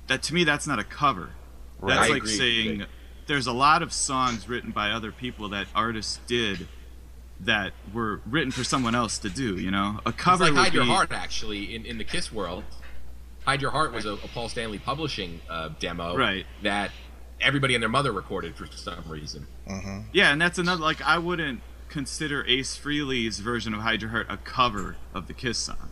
That 0.07 0.21
to 0.23 0.33
me, 0.33 0.43
that's 0.43 0.67
not 0.67 0.79
a 0.79 0.83
cover. 0.83 1.31
Right. 1.79 1.95
That's 1.95 2.07
I 2.09 2.13
like 2.13 2.23
agree. 2.23 2.37
saying 2.37 2.85
there's 3.27 3.47
a 3.47 3.51
lot 3.53 3.81
of 3.81 3.91
songs 3.91 4.47
written 4.47 4.71
by 4.71 4.91
other 4.91 5.11
people 5.11 5.49
that 5.49 5.67
artists 5.73 6.19
did 6.27 6.67
that 7.39 7.73
were 7.93 8.21
written 8.25 8.51
for 8.51 8.63
someone 8.63 8.95
else 8.95 9.17
to 9.19 9.29
do. 9.29 9.55
You 9.57 9.71
know, 9.71 9.99
a 10.05 10.13
cover 10.13 10.45
it's 10.45 10.53
like 10.53 10.53
would 10.53 10.63
Hide 10.65 10.73
Your 10.73 10.83
Heart, 10.85 11.11
actually, 11.11 11.73
in, 11.75 11.85
in 11.85 11.97
the 11.97 12.03
Kiss 12.03 12.31
world. 12.31 12.63
Hide 13.45 13.61
Your 13.61 13.71
Heart 13.71 13.93
was 13.93 14.05
a, 14.05 14.13
a 14.13 14.17
Paul 14.33 14.49
Stanley 14.49 14.79
publishing 14.79 15.39
uh, 15.49 15.69
demo 15.79 16.15
Right. 16.17 16.45
that 16.63 16.91
everybody 17.41 17.75
and 17.75 17.81
their 17.81 17.89
mother 17.89 18.11
recorded 18.11 18.55
for 18.55 18.65
some 18.67 19.03
reason. 19.07 19.47
Mm-hmm. 19.69 19.99
Yeah, 20.13 20.31
and 20.31 20.41
that's 20.41 20.57
another 20.57 20.81
like 20.81 21.01
I 21.01 21.17
wouldn't 21.17 21.61
consider 21.89 22.43
Ace 22.45 22.77
Frehley's 22.77 23.39
version 23.39 23.73
of 23.73 23.81
Hide 23.81 24.01
Your 24.01 24.11
Heart 24.11 24.27
a 24.29 24.37
cover 24.37 24.95
of 25.13 25.27
the 25.27 25.33
Kiss 25.33 25.57
song. 25.57 25.89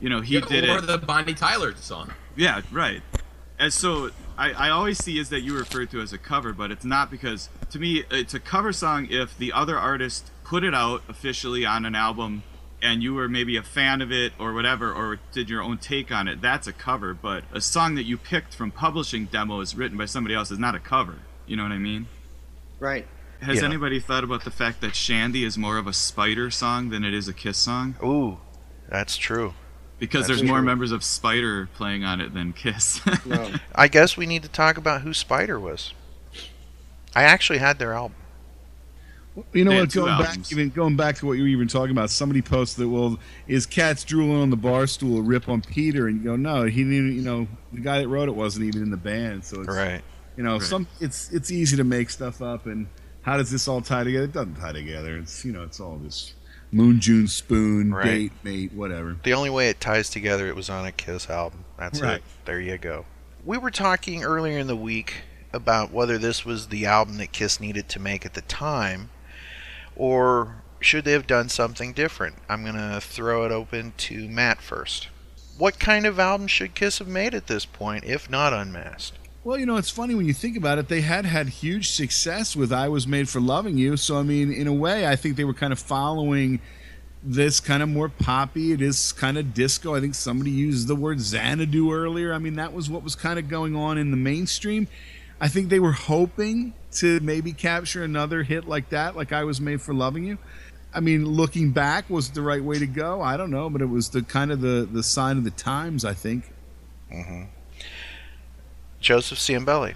You 0.00 0.08
know, 0.08 0.20
he 0.20 0.34
Yeah, 0.34 0.40
did 0.46 0.68
or 0.68 0.78
it. 0.78 0.86
the 0.86 0.98
Bonnie 0.98 1.34
Tyler 1.34 1.74
song. 1.76 2.12
Yeah, 2.36 2.62
right. 2.72 3.02
And 3.60 3.72
so 3.72 4.10
I, 4.36 4.52
I 4.52 4.70
always 4.70 4.98
see 5.02 5.18
is 5.18 5.30
that 5.30 5.40
you 5.40 5.56
refer 5.56 5.84
to 5.86 6.00
as 6.00 6.12
a 6.12 6.18
cover, 6.18 6.52
but 6.52 6.70
it's 6.70 6.84
not 6.84 7.10
because 7.10 7.48
to 7.70 7.78
me 7.78 8.04
it's 8.10 8.34
a 8.34 8.40
cover 8.40 8.72
song 8.72 9.06
if 9.10 9.36
the 9.36 9.52
other 9.52 9.76
artist 9.76 10.30
put 10.44 10.62
it 10.64 10.74
out 10.74 11.02
officially 11.08 11.64
on 11.66 11.84
an 11.84 11.94
album 11.96 12.42
and 12.82 13.02
you 13.02 13.14
were 13.14 13.28
maybe 13.28 13.56
a 13.56 13.62
fan 13.62 14.00
of 14.00 14.12
it 14.12 14.32
or 14.38 14.52
whatever 14.52 14.92
or 14.92 15.18
did 15.32 15.48
your 15.50 15.62
own 15.62 15.78
take 15.78 16.12
on 16.12 16.28
it, 16.28 16.40
that's 16.40 16.66
a 16.66 16.72
cover. 16.72 17.14
But 17.14 17.44
a 17.52 17.60
song 17.60 17.94
that 17.96 18.04
you 18.04 18.16
picked 18.16 18.54
from 18.54 18.70
publishing 18.70 19.26
demos 19.26 19.74
written 19.74 19.96
by 19.98 20.04
somebody 20.06 20.34
else 20.34 20.50
is 20.50 20.58
not 20.58 20.74
a 20.74 20.78
cover. 20.80 21.16
You 21.46 21.56
know 21.56 21.62
what 21.64 21.72
I 21.72 21.78
mean? 21.78 22.06
right 22.80 23.06
Has 23.40 23.58
Yeah. 23.58 23.64
anybody 23.66 23.98
thought 24.00 24.22
about 24.24 24.44
the 24.44 24.50
fact 24.50 24.80
that 24.82 24.92
Shandi 24.92 25.44
is 25.44 25.56
more 25.58 25.78
of 25.78 25.86
a 25.86 25.92
Spider 25.92 26.50
song 26.50 26.90
than 26.90 27.04
it 27.04 27.14
is 27.14 27.26
a 27.28 27.32
Kiss 27.32 27.56
song? 27.56 27.96
Ooh, 28.02 28.38
that's 28.88 29.16
true. 29.16 29.54
Because 29.98 30.28
That's 30.28 30.40
there's 30.40 30.48
more 30.48 30.62
members 30.62 30.92
of 30.92 31.02
Spider 31.02 31.68
playing 31.74 32.04
on 32.04 32.20
it 32.20 32.32
than 32.32 32.52
Kiss. 32.52 33.00
no. 33.26 33.50
I 33.74 33.88
guess 33.88 34.16
we 34.16 34.26
need 34.26 34.42
to 34.44 34.48
talk 34.48 34.76
about 34.76 35.02
who 35.02 35.12
Spider 35.12 35.58
was. 35.58 35.92
I 37.16 37.24
actually 37.24 37.58
had 37.58 37.78
their 37.80 37.94
album. 37.94 38.16
You 39.52 39.64
know 39.64 39.80
what? 39.80 39.92
Going 39.92 40.18
back, 40.18 40.38
even 40.52 40.70
going 40.70 40.96
back 40.96 41.16
to 41.18 41.26
what 41.26 41.32
you 41.34 41.42
were 41.42 41.48
even 41.48 41.68
talking 41.68 41.90
about, 41.90 42.10
somebody 42.10 42.42
posted 42.42 42.84
that. 42.84 42.88
Well, 42.88 43.18
is 43.46 43.66
cats 43.66 44.04
drooling 44.04 44.40
on 44.40 44.50
the 44.50 44.56
bar 44.56 44.86
stool 44.86 45.18
a 45.18 45.22
rip 45.22 45.48
on 45.48 45.62
Peter? 45.62 46.06
And 46.08 46.18
you 46.18 46.24
go, 46.24 46.36
no, 46.36 46.64
he 46.64 46.84
didn't. 46.84 47.14
You 47.14 47.22
know, 47.22 47.48
the 47.72 47.80
guy 47.80 47.98
that 48.00 48.08
wrote 48.08 48.28
it 48.28 48.34
wasn't 48.34 48.66
even 48.66 48.82
in 48.82 48.90
the 48.90 48.96
band. 48.96 49.44
So 49.44 49.60
it's 49.60 49.68
Right. 49.68 50.02
You 50.36 50.44
know, 50.44 50.54
Right. 50.58 50.62
some 50.62 50.86
it's 51.00 51.30
it's 51.32 51.50
easy 51.50 51.76
to 51.76 51.84
make 51.84 52.10
stuff 52.10 52.40
up. 52.42 52.66
And 52.66 52.86
how 53.22 53.36
does 53.36 53.50
this 53.50 53.66
all 53.68 53.80
tie 53.80 54.04
together? 54.04 54.24
It 54.24 54.32
doesn't 54.32 54.54
tie 54.56 54.72
together. 54.72 55.18
It's 55.18 55.44
you 55.44 55.52
know, 55.52 55.62
it's 55.64 55.80
all 55.80 55.96
this 55.98 56.34
moon, 56.70 57.00
June, 57.00 57.26
spoon, 57.26 57.92
Right. 57.92 58.04
date, 58.04 58.32
mate, 58.42 58.72
whatever. 58.72 59.16
The 59.24 59.32
only 59.34 59.50
way 59.50 59.68
it 59.68 59.80
ties 59.80 60.10
together, 60.10 60.46
it 60.46 60.54
was 60.56 60.68
on 60.70 60.86
a 60.86 60.92
Kiss 60.92 61.28
album. 61.30 61.64
That's 61.78 62.00
Right. 62.00 62.16
it. 62.16 62.22
There 62.44 62.60
you 62.60 62.78
go. 62.78 63.04
We 63.44 63.56
were 63.58 63.70
talking 63.70 64.22
earlier 64.22 64.58
in 64.58 64.66
the 64.66 64.76
week 64.76 65.14
about 65.52 65.90
whether 65.92 66.18
this 66.18 66.44
was 66.44 66.68
the 66.68 66.84
album 66.86 67.16
that 67.16 67.32
Kiss 67.32 67.58
needed 67.58 67.88
to 67.88 67.98
make 67.98 68.26
at 68.26 68.34
the 68.34 68.42
time, 68.42 69.08
or 69.98 70.62
should 70.80 71.04
they 71.04 71.12
have 71.12 71.26
done 71.26 71.48
something 71.48 71.92
different? 71.92 72.36
I'm 72.48 72.62
going 72.62 72.76
to 72.76 73.00
throw 73.00 73.44
it 73.44 73.52
open 73.52 73.92
to 73.98 74.28
Matt 74.28 74.62
first. 74.62 75.08
What 75.58 75.78
kind 75.80 76.06
of 76.06 76.20
album 76.20 76.46
should 76.46 76.74
Kiss 76.74 76.98
have 77.00 77.08
made 77.08 77.34
at 77.34 77.48
this 77.48 77.66
point, 77.66 78.04
if 78.04 78.30
not 78.30 78.52
Unmasked? 78.52 79.18
Well, 79.44 79.58
you 79.58 79.66
know, 79.66 79.76
it's 79.76 79.90
funny 79.90 80.14
when 80.14 80.26
you 80.26 80.34
think 80.34 80.56
about 80.56 80.78
it. 80.78 80.88
They 80.88 81.00
had 81.00 81.24
had 81.24 81.48
huge 81.48 81.90
success 81.90 82.54
with 82.54 82.72
"I 82.72 82.88
Was 82.88 83.06
Made 83.06 83.28
for 83.28 83.40
Loving 83.40 83.78
You," 83.78 83.96
so 83.96 84.18
I 84.18 84.22
mean, 84.22 84.52
in 84.52 84.66
a 84.66 84.72
way, 84.72 85.06
I 85.06 85.16
think 85.16 85.36
they 85.36 85.44
were 85.44 85.54
kind 85.54 85.72
of 85.72 85.78
following 85.78 86.60
this 87.22 87.58
kind 87.58 87.82
of 87.82 87.88
more 87.88 88.08
poppy. 88.08 88.72
It 88.72 88.82
is 88.82 89.12
kind 89.12 89.38
of 89.38 89.54
disco. 89.54 89.94
I 89.94 90.00
think 90.00 90.14
somebody 90.14 90.50
used 90.50 90.86
the 90.86 90.94
word 90.94 91.20
Xanadu 91.20 91.92
earlier. 91.92 92.32
I 92.32 92.38
mean, 92.38 92.54
that 92.54 92.72
was 92.72 92.90
what 92.90 93.02
was 93.02 93.14
kind 93.14 93.38
of 93.38 93.48
going 93.48 93.74
on 93.74 93.96
in 93.96 94.10
the 94.10 94.16
mainstream. 94.16 94.86
I 95.40 95.48
think 95.48 95.68
they 95.68 95.80
were 95.80 95.92
hoping 95.92 96.74
to 96.92 97.20
maybe 97.20 97.52
capture 97.52 98.02
another 98.02 98.42
hit 98.42 98.66
like 98.66 98.90
that, 98.90 99.16
like 99.16 99.32
"I 99.32 99.44
Was 99.44 99.60
Made 99.60 99.80
for 99.80 99.94
Loving 99.94 100.24
You." 100.24 100.38
I 100.92 101.00
mean, 101.00 101.26
looking 101.26 101.70
back, 101.70 102.08
was 102.08 102.30
the 102.30 102.42
right 102.42 102.62
way 102.62 102.78
to 102.78 102.86
go? 102.86 103.20
I 103.20 103.36
don't 103.36 103.50
know, 103.50 103.68
but 103.68 103.82
it 103.82 103.88
was 103.88 104.08
the 104.08 104.22
kind 104.22 104.50
of 104.50 104.60
the 104.60 104.88
the 104.90 105.02
sign 105.02 105.38
of 105.38 105.44
the 105.44 105.50
times. 105.50 106.04
I 106.04 106.14
think. 106.14 106.52
Mm-hmm. 107.12 107.44
Joseph 109.00 109.38
Ciambelli. 109.38 109.94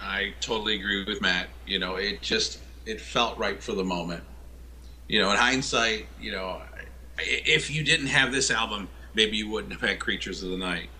I 0.00 0.34
totally 0.40 0.76
agree 0.76 1.04
with 1.04 1.20
Matt. 1.20 1.48
You 1.66 1.78
know, 1.78 1.96
it 1.96 2.20
just 2.20 2.60
it 2.86 3.00
felt 3.00 3.38
right 3.38 3.62
for 3.62 3.72
the 3.72 3.84
moment. 3.84 4.22
You 5.08 5.20
know, 5.20 5.30
in 5.30 5.36
hindsight, 5.36 6.06
you 6.20 6.32
know, 6.32 6.60
if 7.18 7.70
you 7.70 7.82
didn't 7.82 8.08
have 8.08 8.32
this 8.32 8.50
album, 8.50 8.88
maybe 9.14 9.36
you 9.36 9.48
wouldn't 9.48 9.72
have 9.72 9.80
had 9.80 9.98
Creatures 9.98 10.42
of 10.42 10.50
the 10.50 10.58
Night. 10.58 10.90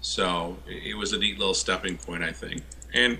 So 0.00 0.56
it 0.66 0.90
it 0.90 0.94
was 0.94 1.12
a 1.12 1.18
neat 1.18 1.38
little 1.38 1.54
stepping 1.54 1.96
point, 1.96 2.22
I 2.22 2.32
think, 2.32 2.62
and 2.94 3.18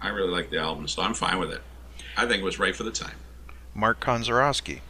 I 0.00 0.08
really 0.08 0.30
like 0.30 0.50
the 0.50 0.58
album, 0.58 0.88
so 0.88 1.02
I'm 1.02 1.14
fine 1.14 1.38
with 1.38 1.52
it. 1.52 1.62
I 2.16 2.26
think 2.26 2.42
it 2.42 2.44
was 2.44 2.58
right 2.58 2.74
for 2.74 2.82
the 2.82 2.90
time. 2.90 3.16
Mark 3.74 4.00
Konzarowski. 4.00 4.80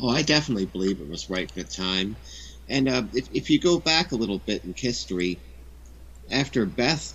Oh, 0.00 0.10
I 0.10 0.22
definitely 0.22 0.66
believe 0.66 1.00
it 1.00 1.08
was 1.08 1.30
right 1.30 1.50
for 1.50 1.62
the 1.62 1.64
time. 1.64 2.16
And 2.68 2.88
uh, 2.88 3.02
if, 3.12 3.28
if 3.34 3.50
you 3.50 3.60
go 3.60 3.78
back 3.78 4.12
a 4.12 4.16
little 4.16 4.38
bit 4.38 4.64
in 4.64 4.74
history, 4.76 5.38
after 6.30 6.66
Beth 6.66 7.14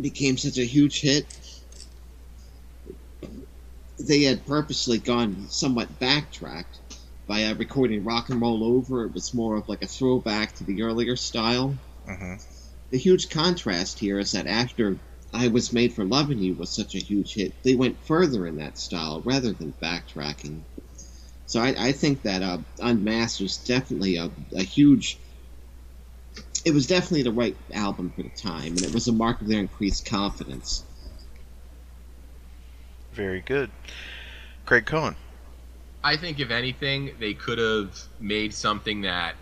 became 0.00 0.36
such 0.36 0.58
a 0.58 0.64
huge 0.64 1.00
hit, 1.00 1.26
they 3.98 4.22
had 4.22 4.46
purposely 4.46 4.98
gone 4.98 5.46
somewhat 5.48 5.98
backtracked 5.98 6.78
by 7.26 7.44
uh, 7.44 7.54
recording 7.54 8.04
Rock 8.04 8.28
and 8.28 8.40
Roll 8.40 8.64
Over. 8.64 9.04
It 9.04 9.14
was 9.14 9.34
more 9.34 9.56
of 9.56 9.68
like 9.68 9.82
a 9.82 9.86
throwback 9.86 10.54
to 10.56 10.64
the 10.64 10.82
earlier 10.82 11.16
style. 11.16 11.76
Mm-hmm. 12.08 12.34
The 12.90 12.98
huge 12.98 13.30
contrast 13.30 13.98
here 13.98 14.18
is 14.18 14.32
that 14.32 14.46
after 14.46 14.98
I 15.32 15.48
Was 15.48 15.72
Made 15.72 15.92
for 15.92 16.04
Loving 16.04 16.38
You 16.38 16.54
was 16.54 16.74
such 16.74 16.94
a 16.94 16.98
huge 16.98 17.34
hit, 17.34 17.52
they 17.62 17.74
went 17.74 17.98
further 18.06 18.46
in 18.46 18.56
that 18.56 18.78
style 18.78 19.22
rather 19.24 19.52
than 19.52 19.74
backtracking. 19.82 20.62
So 21.46 21.60
I, 21.60 21.88
I 21.88 21.92
think 21.92 22.22
that 22.22 22.42
uh, 22.42 22.58
Unmasked 22.80 23.40
was 23.40 23.58
definitely 23.58 24.16
a, 24.16 24.30
a 24.54 24.62
huge. 24.62 25.18
It 26.64 26.74
was 26.74 26.86
definitely 26.86 27.22
the 27.22 27.32
right 27.32 27.56
album 27.72 28.10
for 28.10 28.22
the 28.22 28.30
time, 28.30 28.72
and 28.72 28.82
it 28.82 28.92
was 28.92 29.08
a 29.08 29.12
mark 29.12 29.40
of 29.40 29.48
their 29.48 29.60
increased 29.60 30.06
confidence. 30.06 30.84
Very 33.12 33.40
good. 33.40 33.70
Craig 34.64 34.86
Cohen. 34.86 35.16
I 36.02 36.16
think 36.16 36.38
if 36.38 36.50
anything, 36.50 37.12
they 37.18 37.34
could 37.34 37.58
have 37.58 38.00
made 38.20 38.54
something 38.54 39.02
that 39.02 39.36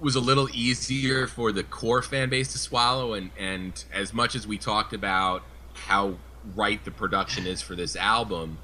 was 0.00 0.14
a 0.14 0.20
little 0.20 0.48
easier 0.52 1.26
for 1.26 1.52
the 1.52 1.62
core 1.62 2.02
fan 2.02 2.28
base 2.28 2.52
to 2.52 2.58
swallow 2.58 3.14
and 3.14 3.30
and 3.38 3.84
as 3.92 4.12
much 4.12 4.34
as 4.34 4.46
we 4.46 4.58
talked 4.58 4.92
about 4.92 5.42
how 5.74 6.16
right 6.54 6.84
the 6.84 6.90
production 6.90 7.46
is 7.46 7.62
for 7.62 7.74
this 7.74 7.96
album, 7.96 8.58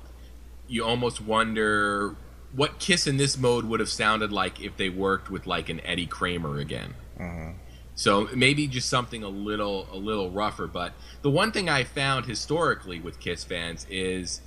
you 0.68 0.84
almost 0.84 1.20
wonder 1.20 2.16
what 2.54 2.78
Kiss 2.78 3.06
in 3.06 3.16
this 3.16 3.36
mode 3.36 3.64
would 3.64 3.80
have 3.80 3.88
sounded 3.88 4.32
like 4.32 4.60
if 4.60 4.76
they 4.76 4.88
worked 4.88 5.30
with 5.30 5.46
like 5.46 5.68
an 5.68 5.80
Eddie 5.80 6.06
Kramer 6.06 6.58
again. 6.58 6.94
Mm-hmm. 7.18 7.58
So 7.96 8.28
maybe 8.34 8.66
just 8.66 8.88
something 8.88 9.22
a 9.22 9.28
little 9.28 9.88
a 9.92 9.96
little 9.96 10.30
rougher. 10.30 10.66
But 10.66 10.92
the 11.22 11.30
one 11.30 11.52
thing 11.52 11.68
I 11.68 11.84
found 11.84 12.26
historically 12.26 13.00
with 13.00 13.20
Kiss 13.20 13.44
fans 13.44 13.86
is 13.88 14.40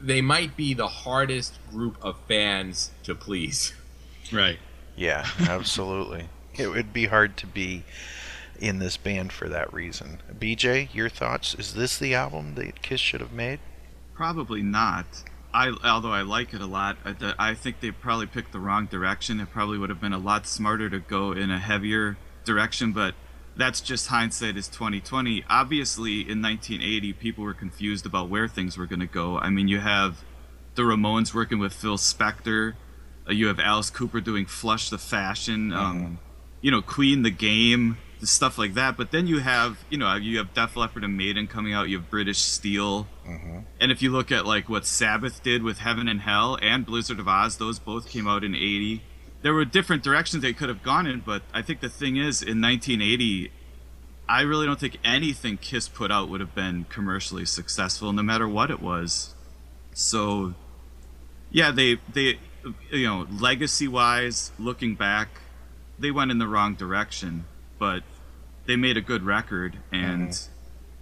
they 0.00 0.20
might 0.20 0.56
be 0.56 0.74
the 0.74 0.88
hardest 0.88 1.58
group 1.70 1.96
of 2.02 2.16
fans 2.28 2.90
to 3.04 3.14
please. 3.14 3.74
Right. 4.32 4.58
Yeah, 4.96 5.26
absolutely. 5.48 6.28
it 6.56 6.68
would 6.68 6.92
be 6.92 7.06
hard 7.06 7.36
to 7.38 7.46
be 7.46 7.84
in 8.58 8.78
this 8.78 8.96
band 8.96 9.32
for 9.32 9.48
that 9.48 9.72
reason. 9.72 10.22
BJ, 10.32 10.92
your 10.94 11.08
thoughts? 11.08 11.54
Is 11.54 11.74
this 11.74 11.98
the 11.98 12.14
album 12.14 12.54
that 12.54 12.82
Kiss 12.82 13.00
should 13.00 13.20
have 13.20 13.32
made? 13.32 13.60
Probably 14.14 14.62
not. 14.62 15.06
I, 15.52 15.74
although 15.84 16.12
I 16.12 16.22
like 16.22 16.52
it 16.52 16.60
a 16.60 16.66
lot, 16.66 16.98
I, 17.04 17.12
th- 17.12 17.34
I 17.38 17.54
think 17.54 17.80
they 17.80 17.90
probably 17.90 18.26
picked 18.26 18.52
the 18.52 18.58
wrong 18.58 18.86
direction. 18.86 19.40
It 19.40 19.50
probably 19.50 19.78
would 19.78 19.90
have 19.90 20.00
been 20.00 20.12
a 20.12 20.18
lot 20.18 20.46
smarter 20.46 20.90
to 20.90 20.98
go 20.98 21.32
in 21.32 21.50
a 21.50 21.58
heavier 21.58 22.16
direction, 22.44 22.92
but 22.92 23.14
that's 23.56 23.80
just 23.80 24.08
hindsight 24.08 24.56
is 24.56 24.68
2020. 24.68 25.44
Obviously, 25.48 26.20
in 26.20 26.42
1980, 26.42 27.12
people 27.14 27.44
were 27.44 27.54
confused 27.54 28.04
about 28.04 28.28
where 28.28 28.48
things 28.48 28.76
were 28.76 28.86
going 28.86 29.00
to 29.00 29.06
go. 29.06 29.38
I 29.38 29.48
mean, 29.48 29.68
you 29.68 29.80
have 29.80 30.24
the 30.74 30.82
Ramones 30.82 31.32
working 31.32 31.58
with 31.58 31.72
Phil 31.72 31.96
Spector. 31.96 32.74
Uh, 33.28 33.32
you 33.32 33.46
have 33.48 33.58
Alice 33.60 33.90
Cooper 33.90 34.20
doing 34.20 34.46
Flush 34.46 34.90
the 34.90 34.98
Fashion. 34.98 35.72
Um, 35.72 36.18
you 36.60 36.70
know, 36.70 36.82
Queen 36.82 37.22
the 37.22 37.30
Game, 37.30 37.98
the 38.20 38.26
stuff 38.26 38.58
like 38.58 38.74
that. 38.74 38.96
But 38.96 39.10
then 39.10 39.26
you 39.26 39.40
have, 39.40 39.84
you 39.90 39.98
know, 39.98 40.14
you 40.14 40.38
have 40.38 40.54
Def 40.54 40.76
Leppard 40.76 41.04
and 41.04 41.16
Maiden 41.16 41.46
coming 41.46 41.72
out. 41.72 41.88
You 41.88 41.98
have 41.98 42.10
British 42.10 42.38
Steel. 42.38 43.06
And 43.80 43.92
if 43.92 44.02
you 44.02 44.10
look 44.10 44.32
at 44.32 44.46
like 44.46 44.68
what 44.68 44.86
Sabbath 44.86 45.42
did 45.42 45.62
with 45.62 45.78
Heaven 45.78 46.08
and 46.08 46.20
Hell 46.20 46.58
and 46.62 46.86
Blizzard 46.86 47.20
of 47.20 47.26
Ozz, 47.26 47.58
those 47.58 47.78
both 47.78 48.08
came 48.08 48.26
out 48.26 48.44
in 48.44 48.54
80. 48.54 49.02
There 49.42 49.54
were 49.54 49.64
different 49.64 50.02
directions 50.02 50.42
they 50.42 50.52
could 50.52 50.68
have 50.68 50.82
gone 50.82 51.06
in, 51.06 51.20
but 51.20 51.42
I 51.52 51.62
think 51.62 51.80
the 51.80 51.88
thing 51.88 52.16
is 52.16 52.42
in 52.42 52.60
1980 52.60 53.52
I 54.28 54.40
really 54.40 54.66
don't 54.66 54.78
think 54.78 54.98
anything 55.04 55.56
Kiss 55.56 55.88
put 55.88 56.10
out 56.10 56.28
would 56.28 56.40
have 56.40 56.54
been 56.54 56.86
commercially 56.88 57.44
successful 57.44 58.12
no 58.12 58.22
matter 58.22 58.48
what 58.48 58.70
it 58.70 58.80
was. 58.80 59.34
So 59.94 60.54
yeah, 61.50 61.70
they 61.70 61.98
they 62.12 62.38
you 62.90 63.06
know, 63.06 63.26
legacy 63.30 63.88
wise, 63.88 64.52
looking 64.58 64.94
back, 64.94 65.28
they 65.98 66.10
went 66.10 66.30
in 66.30 66.38
the 66.38 66.46
wrong 66.46 66.74
direction, 66.74 67.46
but 67.78 68.02
they 68.66 68.76
made 68.76 68.96
a 68.96 69.00
good 69.00 69.22
record 69.22 69.78
and 69.92 70.48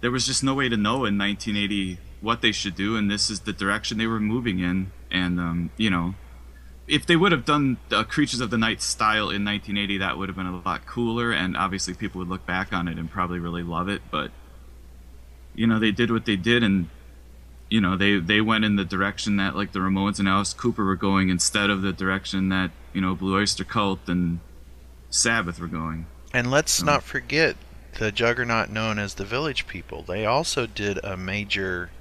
there 0.01 0.11
was 0.11 0.25
just 0.25 0.43
no 0.43 0.53
way 0.53 0.69
to 0.69 0.77
know 0.77 1.05
in 1.05 1.17
1980 1.17 1.97
what 2.21 2.41
they 2.41 2.51
should 2.51 2.75
do 2.75 2.95
and 2.95 3.09
this 3.09 3.29
is 3.29 3.41
the 3.41 3.53
direction 3.53 3.97
they 3.97 4.07
were 4.07 4.19
moving 4.19 4.59
in 4.59 4.91
and 5.11 5.39
um, 5.39 5.69
you 5.77 5.89
know 5.89 6.13
if 6.87 7.05
they 7.05 7.15
would 7.15 7.31
have 7.31 7.43
done 7.43 7.77
uh, 7.91 8.03
creatures 8.03 8.39
of 8.39 8.51
the 8.51 8.57
night 8.57 8.81
style 8.81 9.29
in 9.31 9.43
1980 9.43 9.97
that 9.97 10.17
would 10.17 10.29
have 10.29 10.35
been 10.35 10.45
a 10.45 10.61
lot 10.61 10.85
cooler 10.85 11.31
and 11.31 11.57
obviously 11.57 11.93
people 11.93 12.19
would 12.19 12.27
look 12.27 12.45
back 12.45 12.71
on 12.71 12.87
it 12.87 12.97
and 12.97 13.09
probably 13.09 13.39
really 13.39 13.63
love 13.63 13.89
it 13.89 14.01
but 14.11 14.31
you 15.55 15.65
know 15.65 15.79
they 15.79 15.91
did 15.91 16.11
what 16.11 16.25
they 16.25 16.35
did 16.35 16.63
and 16.63 16.87
you 17.69 17.81
know 17.81 17.95
they 17.97 18.17
they 18.19 18.41
went 18.41 18.63
in 18.65 18.75
the 18.75 18.85
direction 18.85 19.37
that 19.37 19.55
like 19.55 19.71
the 19.71 19.79
ramones 19.79 20.19
and 20.19 20.27
alice 20.27 20.53
cooper 20.53 20.85
were 20.85 20.95
going 20.95 21.29
instead 21.29 21.69
of 21.69 21.81
the 21.81 21.91
direction 21.91 22.49
that 22.49 22.71
you 22.93 23.01
know 23.01 23.15
blue 23.15 23.35
oyster 23.35 23.63
cult 23.63 23.99
and 24.07 24.39
sabbath 25.09 25.59
were 25.59 25.67
going 25.67 26.05
And 26.33 26.51
let's 26.51 26.83
not 26.83 27.03
forget 27.03 27.55
the 27.97 28.11
juggernaut 28.11 28.69
known 28.69 28.99
as 28.99 29.13
the 29.13 29.25
Village 29.25 29.67
People. 29.67 30.03
They 30.03 30.25
also 30.25 30.65
did 30.67 30.99
a 31.03 31.15
major 31.15 31.91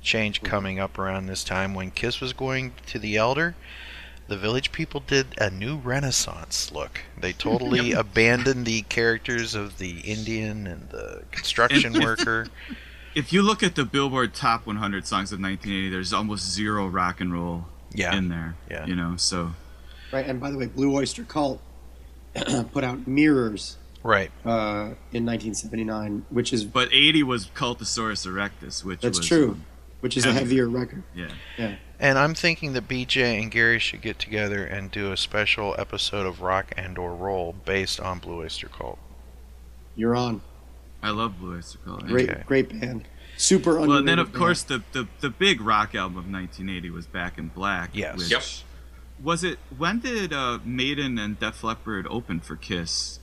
change 0.00 0.42
coming 0.42 0.78
up 0.78 0.98
around 0.98 1.26
this 1.26 1.42
time 1.44 1.74
when 1.74 1.90
Kiss 1.90 2.20
was 2.20 2.32
going 2.32 2.74
to 2.86 2.98
the 2.98 3.16
Elder. 3.16 3.54
The 4.28 4.36
Village 4.36 4.70
People 4.72 5.02
did 5.04 5.26
a 5.38 5.50
new 5.50 5.76
Renaissance 5.76 6.70
look. 6.72 7.00
They 7.18 7.32
totally 7.46 7.92
abandoned 7.92 8.64
the 8.64 8.82
characters 8.82 9.54
of 9.54 9.78
the 9.78 10.00
Indian 10.00 10.66
and 10.66 10.88
the 10.90 11.24
construction 11.30 11.92
worker. 12.00 12.46
If 13.14 13.32
you 13.32 13.42
look 13.42 13.62
at 13.62 13.74
the 13.74 13.84
billboard 13.84 14.34
top 14.34 14.66
100 14.66 15.06
songs 15.06 15.32
of 15.32 15.40
1980 15.40 15.90
there's 15.90 16.12
almost 16.12 16.50
zero 16.52 16.86
rock 16.86 17.20
and 17.20 17.32
roll 17.32 17.66
Yeah. 17.92 18.14
in 18.16 18.28
there 18.28 18.56
Yeah. 18.70 18.86
you 18.86 18.96
know 18.96 19.16
so 19.16 19.54
Right, 20.12 20.26
and 20.26 20.38
by 20.40 20.52
the 20.52 20.56
way, 20.58 20.66
Blue 20.66 20.94
Oyster 20.94 21.24
Cult 21.24 21.60
put 22.72 22.84
out 22.84 23.06
Mirrors 23.08 23.78
right 24.04 24.30
uh, 24.44 24.94
in 25.12 25.24
1979, 25.26 26.26
which 26.30 26.52
is 26.52 26.64
but 26.64 26.88
80 26.92 27.22
was 27.24 27.46
cultosaurus 27.46 28.26
erectus 28.26 28.84
which 28.84 29.00
that's 29.00 29.18
was 29.18 29.26
true, 29.26 29.50
um, 29.52 29.64
which 30.00 30.16
is 30.16 30.24
a 30.26 30.32
heavier 30.32 30.68
record. 30.68 31.02
yeah 31.14 31.28
Yeah. 31.58 31.76
And 31.98 32.18
I'm 32.18 32.34
thinking 32.34 32.74
that 32.74 32.86
BJ 32.88 33.40
and 33.40 33.50
Gary 33.50 33.78
should 33.78 34.02
get 34.02 34.18
together 34.18 34.64
and 34.64 34.90
do 34.90 35.10
a 35.12 35.16
special 35.16 35.74
episode 35.78 36.26
of 36.26 36.40
Rock 36.42 36.72
and 36.76 36.98
or 36.98 37.14
Roll 37.14 37.54
based 37.64 37.98
on 38.00 38.18
Blue 38.18 38.40
Oyster 38.42 38.68
Cult. 38.68 38.98
You're 39.96 40.14
on. 40.16 40.42
I 41.04 41.10
love 41.10 41.38
blue 41.38 41.56
oyster 41.56 41.78
cult 41.84 42.06
Great, 42.06 42.30
Okay. 42.30 42.42
great 42.46 42.68
band. 42.80 43.04
Super 43.36 43.78
well 43.80 43.92
and 43.92 44.08
then 44.08 44.18
of 44.18 44.28
band. 44.32 44.38
course 44.38 44.62
the, 44.62 44.82
the 44.92 45.06
the 45.20 45.30
big 45.30 45.60
rock 45.60 45.94
album 45.94 46.16
of 46.18 46.24
1980 46.24 46.90
was 46.90 47.06
back 47.06 47.38
in 47.38 47.48
black 47.48 47.90
Yes. 47.92 48.16
which 48.18 48.30
Yep. 48.30 48.42
was 49.22 49.44
it 49.44 49.58
when 49.76 50.00
did 50.00 50.32
uh, 50.32 50.58
maiden 50.64 51.18
and 51.18 51.38
def 51.38 51.62
leppard 51.64 52.06
open 52.10 52.40
for 52.40 52.56
kiss 52.56 53.18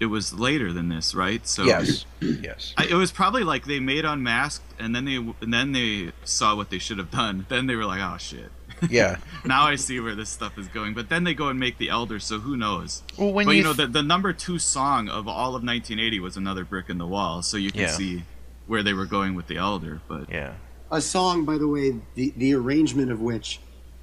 it 0.00 0.06
was 0.06 0.34
later 0.34 0.72
than 0.72 0.88
this 0.88 1.14
right 1.14 1.46
so 1.46 1.62
yes. 1.64 2.04
Yes. 2.20 2.74
I, 2.76 2.86
it 2.86 2.94
was 2.94 3.12
probably 3.12 3.44
like 3.44 3.66
they 3.66 3.78
made 3.78 4.04
unmasked 4.04 4.64
and 4.78 4.94
then 4.96 5.04
they 5.04 5.16
and 5.16 5.52
then 5.54 5.72
they 5.72 6.10
saw 6.24 6.56
what 6.56 6.70
they 6.70 6.78
should 6.78 6.98
have 6.98 7.10
done 7.12 7.46
then 7.48 7.66
they 7.68 7.76
were 7.76 7.84
like 7.86 8.00
oh 8.00 8.18
shit 8.18 8.50
Yeah. 8.90 9.16
now 9.44 9.64
I 9.64 9.76
see 9.76 10.00
where 10.00 10.14
this 10.14 10.28
stuff 10.30 10.58
is 10.58 10.68
going. 10.68 10.94
But 10.94 11.08
then 11.08 11.24
they 11.24 11.34
go 11.34 11.48
and 11.48 11.58
make 11.58 11.78
the 11.78 11.88
Elder, 11.88 12.18
so 12.18 12.38
who 12.40 12.56
knows? 12.56 13.02
Well, 13.18 13.32
when 13.32 13.46
but 13.46 13.52
you 13.52 13.58
you 13.58 13.64
know, 13.64 13.72
th- 13.74 13.88
the, 13.88 13.92
the 13.94 14.02
number 14.02 14.32
two 14.32 14.58
song 14.58 15.08
of 15.08 15.28
all 15.28 15.48
of 15.56 15.62
1980 15.62 16.20
was 16.20 16.36
another 16.36 16.64
brick 16.64 16.88
in 16.88 16.98
the 16.98 17.06
wall, 17.06 17.42
so 17.42 17.56
you 17.56 17.70
can 17.70 17.82
Yeah. 17.82 17.86
see 17.88 18.24
where 18.66 18.82
they 18.82 18.92
were 18.92 19.06
going 19.06 19.34
with 19.34 19.46
the 19.46 19.56
Elder. 19.56 20.00
But 20.08 20.30
Yeah. 20.30 20.54
a 20.90 21.00
song, 21.00 21.44
by 21.44 21.58
the 21.58 21.68
way, 21.68 22.00
the 22.14 22.32
the 22.36 22.54
arrangement 22.54 23.10
of 23.10 23.20
which 23.20 23.60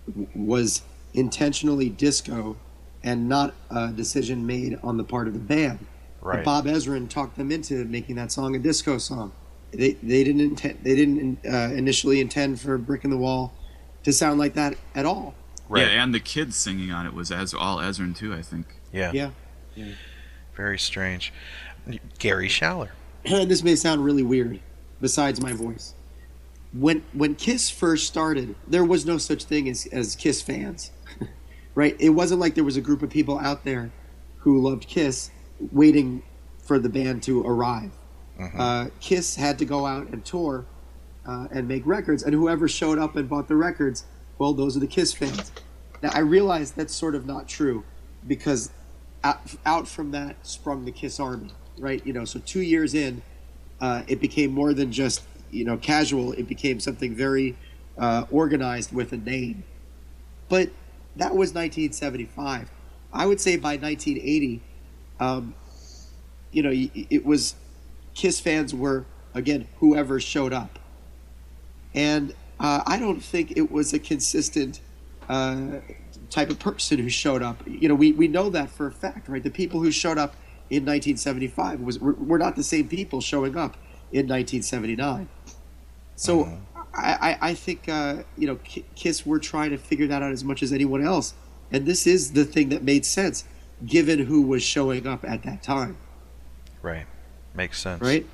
w- 0.07 0.27
was 0.35 0.81
intentionally 1.13 1.89
disco 1.89 2.55
and 3.03 3.27
not 3.29 3.53
a 3.69 3.89
decision 3.89 4.45
made 4.45 4.77
on 4.83 4.97
the 4.97 5.03
part 5.03 5.27
of 5.27 5.33
the 5.33 5.39
band. 5.39 5.85
Right. 6.21 6.43
Bob 6.43 6.65
Ezrin 6.65 7.07
talked 7.09 7.37
them 7.37 7.49
into 7.51 7.85
making 7.85 8.15
that 8.17 8.31
song 8.31 8.55
a 8.55 8.59
disco 8.59 8.97
song. 8.97 9.31
They 9.71 9.91
they 10.03 10.23
didn't 10.23 10.41
intend 10.41 10.79
they 10.83 10.95
didn't 10.95 11.39
uh, 11.45 11.73
initially 11.73 12.19
intend 12.19 12.59
for 12.59 12.77
Brick 12.77 13.03
in 13.05 13.09
the 13.11 13.17
Wall 13.17 13.53
to 14.03 14.13
sound 14.13 14.39
like 14.39 14.53
that 14.53 14.75
at 14.95 15.05
all. 15.05 15.35
Right. 15.67 15.85
yeah, 15.85 16.03
and 16.03 16.13
the 16.13 16.19
kids 16.19 16.55
singing 16.55 16.91
on 16.91 17.05
it 17.05 17.13
was 17.13 17.31
as 17.31 17.53
all 17.53 17.77
Ezrin 17.77 18.15
too, 18.15 18.33
I 18.33 18.41
think. 18.41 18.65
Yeah. 18.91 19.11
Yeah. 19.13 19.29
Very 20.55 20.79
strange. 20.79 21.31
Gary 22.17 22.49
Schaller. 22.49 22.89
this 23.23 23.63
may 23.63 23.75
sound 23.75 24.03
really 24.03 24.23
weird, 24.23 24.59
besides 24.99 25.41
my 25.41 25.53
voice. 25.53 25.93
When 26.73 27.03
when 27.13 27.35
Kiss 27.35 27.69
first 27.69 28.07
started, 28.07 28.55
there 28.67 28.83
was 28.83 29.05
no 29.05 29.17
such 29.17 29.43
thing 29.43 29.69
as, 29.69 29.85
as 29.87 30.15
Kiss 30.15 30.41
fans. 30.41 30.91
right? 31.75 31.95
It 31.99 32.09
wasn't 32.09 32.39
like 32.39 32.55
there 32.55 32.63
was 32.63 32.77
a 32.77 32.81
group 32.81 33.01
of 33.01 33.09
people 33.09 33.39
out 33.39 33.63
there 33.63 33.91
who 34.39 34.61
loved 34.61 34.87
Kiss 34.87 35.31
waiting 35.71 36.23
for 36.61 36.79
the 36.79 36.89
band 36.89 37.23
to 37.23 37.45
arrive. 37.45 37.91
Uh, 38.57 38.87
Kiss 39.01 39.35
had 39.35 39.59
to 39.59 39.65
go 39.65 39.85
out 39.85 40.07
and 40.09 40.23
tour 40.23 40.65
uh, 41.29 41.47
and 41.51 41.67
make 41.67 41.85
records, 41.85 42.23
and 42.23 42.33
whoever 42.33 42.67
showed 42.67 42.97
up 42.97 43.15
and 43.15 43.29
bought 43.29 43.47
the 43.47 43.55
records, 43.55 44.05
well, 44.39 44.51
those 44.51 44.75
are 44.75 44.79
the 44.79 44.87
Kiss 44.87 45.13
fans. 45.13 45.51
Now, 46.01 46.09
I 46.11 46.19
realize 46.19 46.71
that's 46.71 46.95
sort 46.95 47.13
of 47.13 47.27
not 47.27 47.47
true 47.47 47.83
because 48.27 48.71
out, 49.23 49.39
out 49.63 49.87
from 49.87 50.09
that 50.11 50.37
sprung 50.47 50.85
the 50.85 50.91
Kiss 50.91 51.19
Army, 51.19 51.51
right? 51.77 52.03
You 52.03 52.13
know, 52.13 52.25
so 52.25 52.39
two 52.39 52.61
years 52.61 52.95
in, 52.95 53.21
uh, 53.79 54.01
it 54.07 54.19
became 54.19 54.51
more 54.51 54.73
than 54.73 54.91
just 54.91 55.21
you 55.51 55.65
know 55.65 55.77
casual. 55.77 56.31
It 56.33 56.47
became 56.47 56.79
something 56.79 57.13
very 57.13 57.55
uh, 57.95 58.25
organized 58.31 58.91
with 58.91 59.13
a 59.13 59.17
name. 59.17 59.63
But 60.47 60.69
that 61.15 61.35
was 61.35 61.53
1975. 61.53 62.71
I 63.13 63.25
would 63.27 63.39
say 63.39 63.55
by 63.55 63.77
1980, 63.77 64.61
um, 65.19 65.53
you 66.51 66.63
know, 66.63 66.71
it 66.73 67.23
was 67.23 67.53
Kiss 68.15 68.39
fans 68.39 68.73
were 68.73 69.05
again 69.35 69.67
whoever 69.77 70.19
showed 70.19 70.53
up, 70.53 70.78
and 71.99 72.33
uh, 72.61 72.81
I 72.85 72.97
don't 72.97 73.21
think 73.21 73.53
it 73.57 73.69
was 73.71 73.93
a 73.93 73.99
consistent 73.99 74.79
uh, 75.27 75.79
type 76.29 76.49
of 76.49 76.57
person 76.59 76.97
who 76.97 77.09
showed 77.09 77.41
up. 77.41 77.61
You 77.67 77.89
know, 77.89 77.95
we, 77.95 78.13
we 78.13 78.27
know 78.27 78.49
that 78.51 78.69
for 78.69 78.87
a 78.87 78.91
fact, 78.91 79.27
right? 79.27 79.43
The 79.43 79.49
people 79.49 79.81
who 79.81 79.91
showed 79.91 80.17
up 80.17 80.35
in 80.69 80.85
1975 80.85 81.81
was 81.81 81.99
were, 81.99 82.13
were 82.13 82.37
not 82.37 82.55
the 82.55 82.63
same 82.63 82.87
people 82.87 83.19
showing 83.19 83.57
up 83.57 83.75
in 84.11 84.27
1979. 84.27 85.27
So 86.15 86.57
I, 86.93 87.37
I, 87.41 87.49
I 87.49 87.53
think 87.53 87.89
uh, 87.89 88.23
you 88.37 88.47
know 88.47 88.55
Ki- 88.63 88.85
Kiss 88.95 89.25
were 89.25 89.39
trying 89.39 89.71
to 89.71 89.77
figure 89.77 90.07
that 90.07 90.21
out 90.21 90.31
as 90.31 90.43
much 90.43 90.63
as 90.63 90.71
anyone 90.71 91.03
else, 91.05 91.33
and 91.71 91.85
this 91.85 92.07
is 92.07 92.31
the 92.33 92.45
thing 92.45 92.69
that 92.69 92.83
made 92.83 93.05
sense 93.05 93.43
given 93.85 94.19
who 94.19 94.41
was 94.41 94.61
showing 94.63 95.07
up 95.07 95.23
at 95.23 95.43
that 95.43 95.63
time, 95.63 95.95
Right. 96.81 97.05
Makes 97.55 97.79
sense. 97.79 98.01
right? 98.01 98.25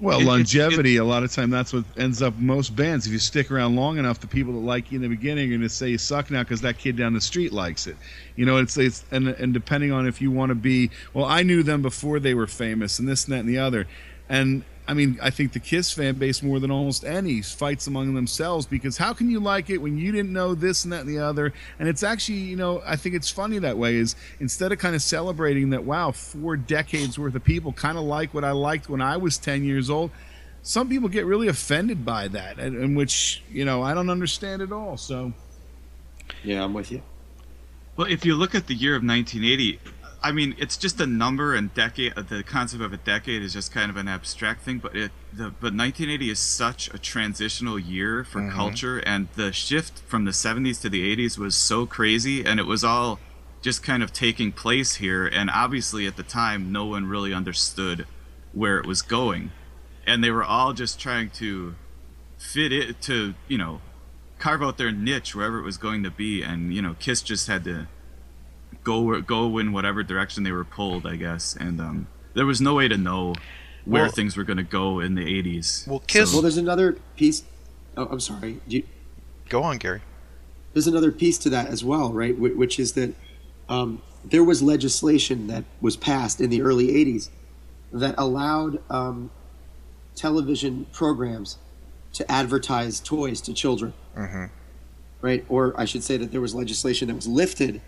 Well, 0.00 0.20
It- 0.20 0.22
it- 0.22 0.26
longevity, 0.26 0.96
a 0.96 1.04
lot 1.04 1.24
of 1.24 1.32
time, 1.32 1.50
that's 1.50 1.72
what 1.72 1.84
ends 1.96 2.22
up 2.22 2.38
most 2.38 2.76
bands. 2.76 3.06
If 3.06 3.12
you 3.12 3.18
stick 3.18 3.50
around 3.50 3.74
long 3.74 3.98
enough, 3.98 4.20
the 4.20 4.28
people 4.28 4.52
that 4.52 4.60
like 4.60 4.92
you 4.92 4.96
in 4.96 5.02
the 5.02 5.08
beginning 5.08 5.46
are 5.46 5.50
going 5.50 5.60
to 5.62 5.68
say 5.68 5.90
you 5.90 5.98
suck 5.98 6.30
now 6.30 6.42
because 6.42 6.60
that 6.60 6.78
kid 6.78 6.96
down 6.96 7.14
the 7.14 7.20
street 7.20 7.52
likes 7.52 7.86
it. 7.86 7.96
You 8.36 8.46
know, 8.46 8.58
it's, 8.58 8.76
it's 8.76 9.04
and, 9.10 9.28
and 9.28 9.52
depending 9.52 9.90
on 9.90 10.06
if 10.06 10.20
you 10.22 10.30
want 10.30 10.50
to 10.50 10.54
be, 10.54 10.90
well, 11.14 11.24
I 11.24 11.42
knew 11.42 11.62
them 11.64 11.82
before 11.82 12.20
they 12.20 12.34
were 12.34 12.46
famous 12.46 12.98
and 12.98 13.08
this 13.08 13.24
and 13.24 13.32
that 13.34 13.40
and 13.40 13.48
the 13.48 13.58
other. 13.58 13.86
And 14.28 14.62
I 14.88 14.94
mean, 14.94 15.18
I 15.22 15.28
think 15.28 15.52
the 15.52 15.60
Kiss 15.60 15.92
fan 15.92 16.14
base 16.14 16.42
more 16.42 16.58
than 16.58 16.70
almost 16.70 17.04
any 17.04 17.42
fights 17.42 17.86
among 17.86 18.14
themselves 18.14 18.64
because 18.64 18.96
how 18.96 19.12
can 19.12 19.30
you 19.30 19.38
like 19.38 19.68
it 19.68 19.76
when 19.76 19.98
you 19.98 20.10
didn't 20.12 20.32
know 20.32 20.54
this 20.54 20.84
and 20.84 20.92
that 20.94 21.00
and 21.00 21.08
the 21.10 21.18
other? 21.18 21.52
And 21.78 21.90
it's 21.90 22.02
actually, 22.02 22.38
you 22.38 22.56
know, 22.56 22.82
I 22.86 22.96
think 22.96 23.14
it's 23.14 23.28
funny 23.28 23.58
that 23.58 23.76
way. 23.76 23.96
Is 23.96 24.16
instead 24.40 24.72
of 24.72 24.78
kind 24.78 24.94
of 24.94 25.02
celebrating 25.02 25.68
that, 25.70 25.84
wow, 25.84 26.10
four 26.12 26.56
decades 26.56 27.18
worth 27.18 27.34
of 27.34 27.44
people 27.44 27.70
kind 27.74 27.98
of 27.98 28.04
like 28.04 28.32
what 28.32 28.44
I 28.44 28.52
liked 28.52 28.88
when 28.88 29.02
I 29.02 29.18
was 29.18 29.36
ten 29.36 29.62
years 29.62 29.90
old. 29.90 30.10
Some 30.62 30.88
people 30.88 31.10
get 31.10 31.26
really 31.26 31.48
offended 31.48 32.06
by 32.06 32.28
that, 32.28 32.58
and, 32.58 32.74
and 32.74 32.96
which 32.96 33.42
you 33.50 33.66
know 33.66 33.82
I 33.82 33.92
don't 33.92 34.08
understand 34.08 34.62
at 34.62 34.72
all. 34.72 34.96
So, 34.96 35.34
yeah, 36.42 36.64
I'm 36.64 36.72
with 36.72 36.90
you. 36.90 37.02
Well, 37.98 38.06
if 38.06 38.24
you 38.24 38.36
look 38.36 38.54
at 38.54 38.68
the 38.68 38.74
year 38.74 38.94
of 38.94 39.02
1980, 39.02 39.80
I 40.20 40.32
mean, 40.32 40.56
it's 40.58 40.76
just 40.76 41.00
a 41.00 41.06
number 41.06 41.54
and 41.54 41.72
decade. 41.74 42.12
uh, 42.16 42.22
The 42.22 42.42
concept 42.42 42.82
of 42.82 42.92
a 42.92 42.96
decade 42.96 43.40
is 43.42 43.52
just 43.52 43.72
kind 43.72 43.88
of 43.90 43.96
an 43.96 44.08
abstract 44.08 44.62
thing, 44.62 44.78
but 44.78 44.96
it, 44.96 45.12
the, 45.32 45.44
but 45.50 45.72
1980 45.74 46.30
is 46.30 46.38
such 46.40 46.92
a 46.92 46.98
transitional 46.98 47.78
year 47.78 48.24
for 48.24 48.40
Mhm. 48.42 48.52
culture, 48.52 48.98
and 48.98 49.28
the 49.36 49.52
shift 49.52 50.00
from 50.08 50.24
the 50.24 50.32
70s 50.32 50.80
to 50.80 50.88
the 50.88 51.02
80s 51.02 51.38
was 51.38 51.54
so 51.54 51.86
crazy, 51.86 52.44
and 52.44 52.58
it 52.58 52.66
was 52.66 52.82
all 52.82 53.20
just 53.62 53.82
kind 53.82 54.02
of 54.02 54.12
taking 54.12 54.50
place 54.50 54.96
here. 54.96 55.26
And 55.26 55.50
obviously, 55.50 56.06
at 56.06 56.16
the 56.16 56.22
time, 56.24 56.72
no 56.72 56.84
one 56.86 57.06
really 57.06 57.32
understood 57.32 58.06
where 58.52 58.78
it 58.78 58.86
was 58.86 59.02
going, 59.02 59.52
and 60.06 60.22
they 60.24 60.30
were 60.32 60.44
all 60.44 60.72
just 60.72 60.98
trying 60.98 61.30
to 61.30 61.76
fit 62.38 62.72
it 62.72 63.00
to, 63.02 63.34
you 63.46 63.58
know, 63.58 63.80
carve 64.40 64.62
out 64.62 64.78
their 64.78 64.92
niche 64.92 65.34
wherever 65.34 65.58
it 65.58 65.64
was 65.64 65.76
going 65.76 66.02
to 66.02 66.10
be, 66.10 66.42
and 66.42 66.74
you 66.74 66.82
know, 66.82 66.94
Kiss 66.98 67.22
just 67.22 67.46
had 67.46 67.62
to 67.64 67.86
go 68.88 69.20
go 69.20 69.58
in 69.58 69.72
whatever 69.72 70.02
direction 70.02 70.42
they 70.44 70.52
were 70.52 70.64
pulled, 70.64 71.06
I 71.06 71.16
guess. 71.16 71.54
And 71.56 71.80
um, 71.80 72.06
there 72.34 72.46
was 72.46 72.60
no 72.60 72.74
way 72.74 72.88
to 72.88 72.96
know 72.96 73.34
where 73.84 74.04
Well- 74.04 74.12
things 74.12 74.36
were 74.36 74.44
going 74.44 74.56
to 74.56 74.70
go 74.80 75.00
in 75.00 75.14
the 75.14 75.24
'80s. 75.24 75.86
Well, 75.86 76.02
Well, 76.32 76.42
there's 76.42 76.56
another 76.56 76.96
piece. 77.16 77.44
Oh, 77.96 78.06
I'm 78.10 78.20
sorry. 78.20 78.60
You, 78.66 78.82
Go 79.48 79.62
on, 79.62 79.78
Gary. 79.78 80.02
there's 80.72 80.86
another 80.86 81.10
piece 81.10 81.38
to 81.38 81.50
that 81.50 81.68
as 81.68 81.82
well, 81.84 82.12
right? 82.12 82.34
Wh- 82.36 82.56
Which 82.62 82.78
is 82.78 82.92
that 82.92 83.14
um, 83.68 84.02
there 84.24 84.44
was 84.44 84.60
legislation 84.62 85.46
that 85.48 85.64
was 85.80 85.96
passed 85.96 86.40
in 86.40 86.48
the 86.50 86.60
early 86.62 86.88
'80s 86.88 87.30
that 87.92 88.14
allowed 88.18 88.80
um, 88.90 89.30
television 90.14 90.86
programs 90.92 91.58
to 92.14 92.30
advertise 92.30 93.00
toys 93.00 93.40
to 93.42 93.52
children, 93.52 93.92
Mm-hmm. 94.16 94.44
right? 95.20 95.44
Or 95.48 95.74
I 95.80 95.84
should 95.84 96.02
say 96.02 96.16
that 96.16 96.30
there 96.32 96.40
was 96.40 96.54
legislation 96.54 97.08
that 97.08 97.14
was 97.14 97.26
lifted 97.28 97.80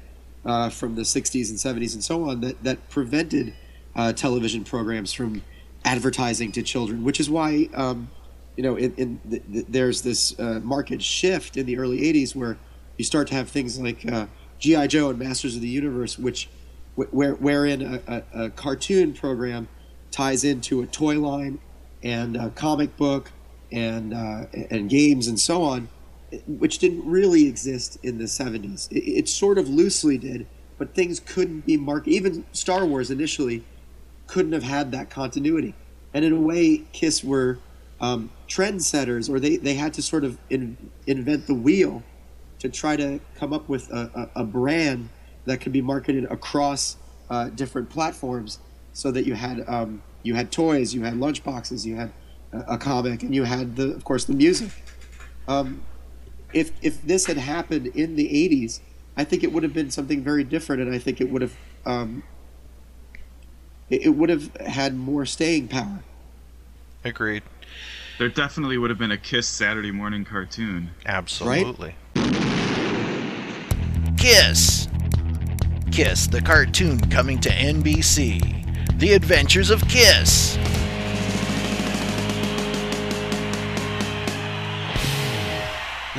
uh, 0.44 0.70
from 0.70 0.94
the 0.94 1.02
'60s 1.02 1.50
and 1.50 1.58
'70s 1.58 1.94
and 1.94 2.02
so 2.02 2.28
on 2.28 2.40
that 2.40 2.62
that 2.62 2.88
prevented 2.88 3.54
uh, 3.96 4.12
television 4.12 4.64
programs 4.64 5.12
from 5.12 5.42
advertising 5.84 6.52
to 6.52 6.62
children, 6.62 7.04
which 7.04 7.20
is 7.20 7.28
why 7.30 7.68
um, 7.74 8.10
you 8.56 8.62
know 8.62 8.76
in, 8.76 8.94
in 8.96 9.20
the, 9.24 9.42
the, 9.48 9.66
there's 9.68 10.02
this 10.02 10.38
uh, 10.38 10.60
market 10.62 11.02
shift 11.02 11.56
in 11.56 11.66
the 11.66 11.78
early 11.78 12.00
'80s 12.00 12.34
where 12.34 12.58
you 12.96 13.04
start 13.04 13.28
to 13.28 13.34
have 13.34 13.48
things 13.48 13.78
like 13.78 14.06
uh, 14.10 14.26
GI 14.58 14.88
Joe 14.88 15.10
and 15.10 15.18
Masters 15.18 15.56
of 15.56 15.62
the 15.62 15.68
Universe, 15.68 16.18
which 16.18 16.48
where 16.94 17.34
wherein 17.34 17.82
a, 17.82 18.02
a, 18.06 18.44
a 18.44 18.50
cartoon 18.50 19.12
program 19.12 19.68
ties 20.10 20.44
into 20.44 20.82
a 20.82 20.86
toy 20.86 21.18
line 21.18 21.58
and 22.02 22.36
a 22.36 22.50
comic 22.50 22.96
book 22.96 23.32
and 23.72 24.12
uh, 24.12 24.46
and 24.70 24.90
games 24.90 25.28
and 25.28 25.38
so 25.38 25.62
on, 25.62 25.88
which 26.46 26.78
didn't 26.78 27.04
really 27.08 27.46
exist 27.46 27.98
in 28.02 28.18
the 28.18 28.24
70s. 28.24 28.90
It, 28.90 29.00
it 29.00 29.28
sort 29.28 29.58
of 29.58 29.68
loosely 29.68 30.18
did, 30.18 30.46
but 30.78 30.94
things 30.94 31.20
couldn't 31.20 31.66
be 31.66 31.76
marked. 31.76 32.08
Even 32.08 32.44
Star 32.52 32.86
Wars 32.86 33.10
initially 33.10 33.64
couldn't 34.26 34.52
have 34.52 34.62
had 34.62 34.92
that 34.92 35.10
continuity. 35.10 35.74
And 36.14 36.24
in 36.24 36.32
a 36.32 36.40
way, 36.40 36.84
Kiss 36.92 37.22
were 37.22 37.58
um, 38.00 38.30
trendsetters, 38.48 39.28
or 39.28 39.38
they, 39.38 39.56
they 39.56 39.74
had 39.74 39.94
to 39.94 40.02
sort 40.02 40.24
of 40.24 40.38
in, 40.48 40.76
invent 41.06 41.46
the 41.46 41.54
wheel 41.54 42.02
to 42.60 42.68
try 42.68 42.96
to 42.96 43.20
come 43.36 43.52
up 43.52 43.68
with 43.68 43.90
a, 43.90 44.30
a, 44.34 44.40
a 44.42 44.44
brand 44.44 45.08
that 45.44 45.60
could 45.60 45.72
be 45.72 45.80
marketed 45.80 46.24
across 46.24 46.96
uh, 47.28 47.48
different 47.48 47.90
platforms, 47.90 48.58
so 48.92 49.10
that 49.10 49.24
you 49.24 49.34
had 49.34 49.64
um, 49.68 50.02
you 50.22 50.34
had 50.34 50.50
toys, 50.50 50.92
you 50.92 51.02
had 51.02 51.14
lunchboxes, 51.14 51.86
you 51.86 51.96
had 51.96 52.12
a, 52.52 52.74
a 52.74 52.78
comic, 52.78 53.22
and 53.22 53.34
you 53.34 53.44
had 53.44 53.76
the 53.76 53.92
of 53.92 54.04
course 54.04 54.24
the 54.24 54.34
music. 54.34 54.70
Um, 55.48 55.82
if 56.52 56.72
if 56.82 57.02
this 57.02 57.26
had 57.26 57.36
happened 57.36 57.88
in 57.88 58.16
the 58.16 58.28
'80s, 58.28 58.80
I 59.16 59.24
think 59.24 59.42
it 59.42 59.52
would 59.52 59.62
have 59.62 59.74
been 59.74 59.90
something 59.90 60.22
very 60.22 60.44
different, 60.44 60.82
and 60.82 60.94
I 60.94 60.98
think 60.98 61.20
it 61.20 61.30
would 61.30 61.42
have 61.42 61.56
um, 61.84 62.22
it, 63.88 64.06
it 64.06 64.08
would 64.10 64.30
have 64.30 64.54
had 64.56 64.94
more 64.94 65.26
staying 65.26 65.68
power. 65.68 66.00
Agreed. 67.04 67.42
There 68.18 68.28
definitely 68.28 68.76
would 68.76 68.90
have 68.90 68.98
been 68.98 69.12
a 69.12 69.16
Kiss 69.16 69.48
Saturday 69.48 69.90
morning 69.90 70.24
cartoon. 70.24 70.90
Absolutely. 71.06 71.94
Kiss. 74.18 74.88
Kiss, 75.90 76.26
the 76.26 76.42
cartoon 76.42 77.00
coming 77.08 77.40
to 77.40 77.48
NBC. 77.48 78.98
The 78.98 79.14
Adventures 79.14 79.70
of 79.70 79.80
Kiss. 79.88 80.58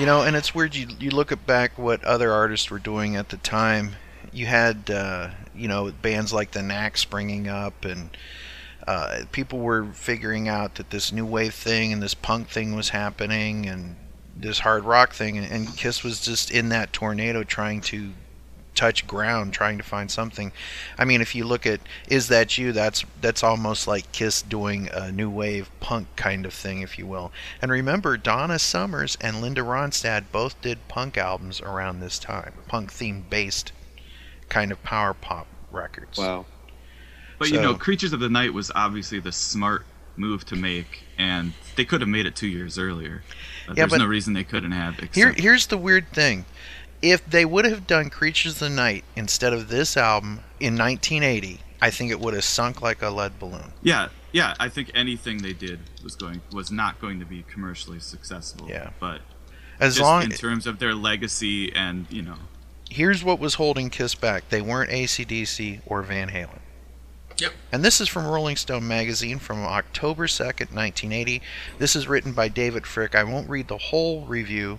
You 0.01 0.07
know, 0.07 0.23
and 0.23 0.35
it's 0.35 0.55
weird. 0.55 0.73
You 0.73 0.87
you 0.99 1.11
look 1.11 1.31
at 1.31 1.45
back 1.45 1.77
what 1.77 2.03
other 2.03 2.31
artists 2.31 2.71
were 2.71 2.79
doing 2.79 3.15
at 3.15 3.29
the 3.29 3.37
time. 3.37 3.97
You 4.31 4.47
had 4.47 4.89
uh, 4.89 5.29
you 5.53 5.67
know 5.67 5.91
bands 5.91 6.33
like 6.33 6.49
the 6.49 6.63
Knack 6.63 6.97
springing 6.97 7.47
up, 7.47 7.85
and 7.85 8.09
uh, 8.87 9.25
people 9.31 9.59
were 9.59 9.85
figuring 9.93 10.49
out 10.49 10.73
that 10.75 10.89
this 10.89 11.11
new 11.11 11.23
wave 11.23 11.53
thing 11.53 11.93
and 11.93 12.01
this 12.01 12.15
punk 12.15 12.49
thing 12.49 12.75
was 12.75 12.89
happening, 12.89 13.67
and 13.67 13.95
this 14.35 14.57
hard 14.57 14.85
rock 14.85 15.13
thing, 15.13 15.37
and, 15.37 15.51
and 15.51 15.77
Kiss 15.77 16.03
was 16.03 16.19
just 16.19 16.49
in 16.49 16.69
that 16.69 16.93
tornado 16.93 17.43
trying 17.43 17.81
to 17.81 18.11
touch 18.81 19.05
ground, 19.05 19.53
trying 19.53 19.77
to 19.77 19.83
find 19.83 20.09
something. 20.09 20.51
I 20.97 21.05
mean, 21.05 21.21
if 21.21 21.35
you 21.35 21.45
look 21.45 21.67
at 21.67 21.81
"Is 22.07 22.29
That 22.29 22.57
You," 22.57 22.71
that's 22.71 23.05
that's 23.21 23.43
almost 23.43 23.87
like 23.87 24.11
Kiss 24.11 24.41
doing 24.41 24.89
a 24.91 25.11
new 25.11 25.29
wave 25.29 25.69
punk 25.79 26.07
kind 26.15 26.47
of 26.47 26.53
thing, 26.53 26.81
if 26.81 26.97
you 26.97 27.05
will. 27.05 27.31
And 27.61 27.69
remember, 27.71 28.17
Donna 28.17 28.57
Summers 28.57 29.19
and 29.21 29.39
Linda 29.39 29.61
Ronstadt 29.61 30.23
both 30.31 30.59
did 30.63 30.87
punk 30.87 31.15
albums 31.15 31.61
around 31.61 31.99
this 31.99 32.17
time, 32.17 32.53
punk 32.67 32.91
theme 32.91 33.23
based 33.29 33.71
kind 34.49 34.71
of 34.71 34.81
power 34.81 35.13
pop 35.13 35.45
records. 35.71 36.17
Wow. 36.17 36.47
But 37.37 37.49
you 37.49 37.61
know, 37.61 37.75
Creatures 37.75 38.13
of 38.13 38.19
the 38.19 38.29
Night 38.29 38.51
was 38.51 38.71
obviously 38.73 39.19
the 39.19 39.31
smart 39.31 39.85
move 40.15 40.43
to 40.45 40.55
make, 40.55 41.03
and 41.19 41.53
they 41.75 41.85
could 41.85 42.01
have 42.01 42.09
made 42.09 42.25
it 42.25 42.35
two 42.35 42.47
years 42.47 42.79
earlier. 42.79 43.21
Uh, 43.67 43.73
Yeah, 43.73 43.83
there's 43.83 43.91
but 43.91 43.97
no 43.99 44.05
reason 44.07 44.33
they 44.33 44.43
couldn't 44.43 44.71
have. 44.71 44.95
Except 44.95 45.15
Here, 45.15 45.33
here's 45.33 45.67
the 45.67 45.77
weird 45.77 46.11
thing. 46.11 46.45
If 47.01 47.27
they 47.29 47.45
would 47.45 47.65
have 47.65 47.87
done 47.87 48.09
Creatures 48.09 48.53
of 48.53 48.59
the 48.59 48.69
Night 48.69 49.03
instead 49.15 49.53
of 49.53 49.69
this 49.69 49.97
album 49.97 50.41
in 50.59 50.77
1980, 50.77 51.59
I 51.81 51.89
think 51.89 52.11
it 52.11 52.19
would 52.19 52.33
have 52.35 52.43
sunk 52.43 52.81
like 52.81 53.01
a 53.01 53.09
lead 53.09 53.39
balloon. 53.39 53.73
Yeah, 53.81 54.09
yeah. 54.31 54.53
I 54.59 54.69
think 54.69 54.91
anything 54.93 55.39
they 55.39 55.53
did 55.53 55.79
was 56.03 56.15
going 56.15 56.41
was 56.51 56.71
not 56.71 57.01
going 57.01 57.19
to 57.19 57.25
be 57.25 57.43
commercially 57.49 57.99
successful. 57.99 58.67
Yeah. 58.69 58.91
but 58.99 59.21
As 59.79 59.95
just 59.95 60.03
long- 60.03 60.23
in 60.23 60.29
terms 60.31 60.67
of 60.67 60.77
their 60.79 60.93
legacy 60.93 61.73
and 61.75 62.05
you 62.11 62.21
know, 62.21 62.35
Here's 62.89 63.23
what 63.23 63.39
was 63.39 63.53
holding 63.55 63.89
Kiss 63.89 64.15
back 64.15 64.49
they 64.49 64.61
weren't 64.61 64.91
ACDC 64.91 65.79
or 65.85 66.01
Van 66.03 66.29
Halen. 66.29 66.59
Yep. 67.37 67.53
And 67.71 67.83
this 67.83 67.99
is 68.01 68.07
from 68.09 68.27
Rolling 68.27 68.57
Stone 68.57 68.87
magazine 68.87 69.39
from 69.39 69.59
October 69.65 70.27
2nd, 70.27 70.71
1980. 70.75 71.41
This 71.79 71.95
is 71.95 72.07
written 72.07 72.33
by 72.33 72.49
David 72.49 72.83
Fricke. 72.83 73.15
I 73.15 73.23
won't 73.23 73.49
read 73.49 73.67
the 73.69 73.77
whole 73.77 74.25
review, 74.25 74.77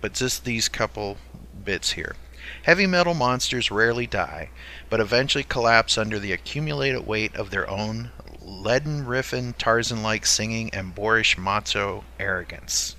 but 0.00 0.14
just 0.14 0.44
these 0.44 0.68
couple 0.68 1.18
bits 1.64 1.92
here. 1.92 2.16
Heavy 2.62 2.86
metal 2.86 3.14
monsters 3.14 3.70
rarely 3.70 4.06
die, 4.06 4.50
but 4.88 5.00
eventually 5.00 5.44
collapse 5.44 5.98
under 5.98 6.18
the 6.18 6.32
accumulated 6.32 7.06
weight 7.06 7.34
of 7.36 7.50
their 7.50 7.68
own 7.68 8.10
leaden 8.40 9.04
riffin, 9.04 9.54
Tarzan 9.58 10.02
like 10.02 10.24
singing, 10.24 10.70
and 10.72 10.94
boorish 10.94 11.36
macho 11.36 12.04
arrogance. 12.18 12.96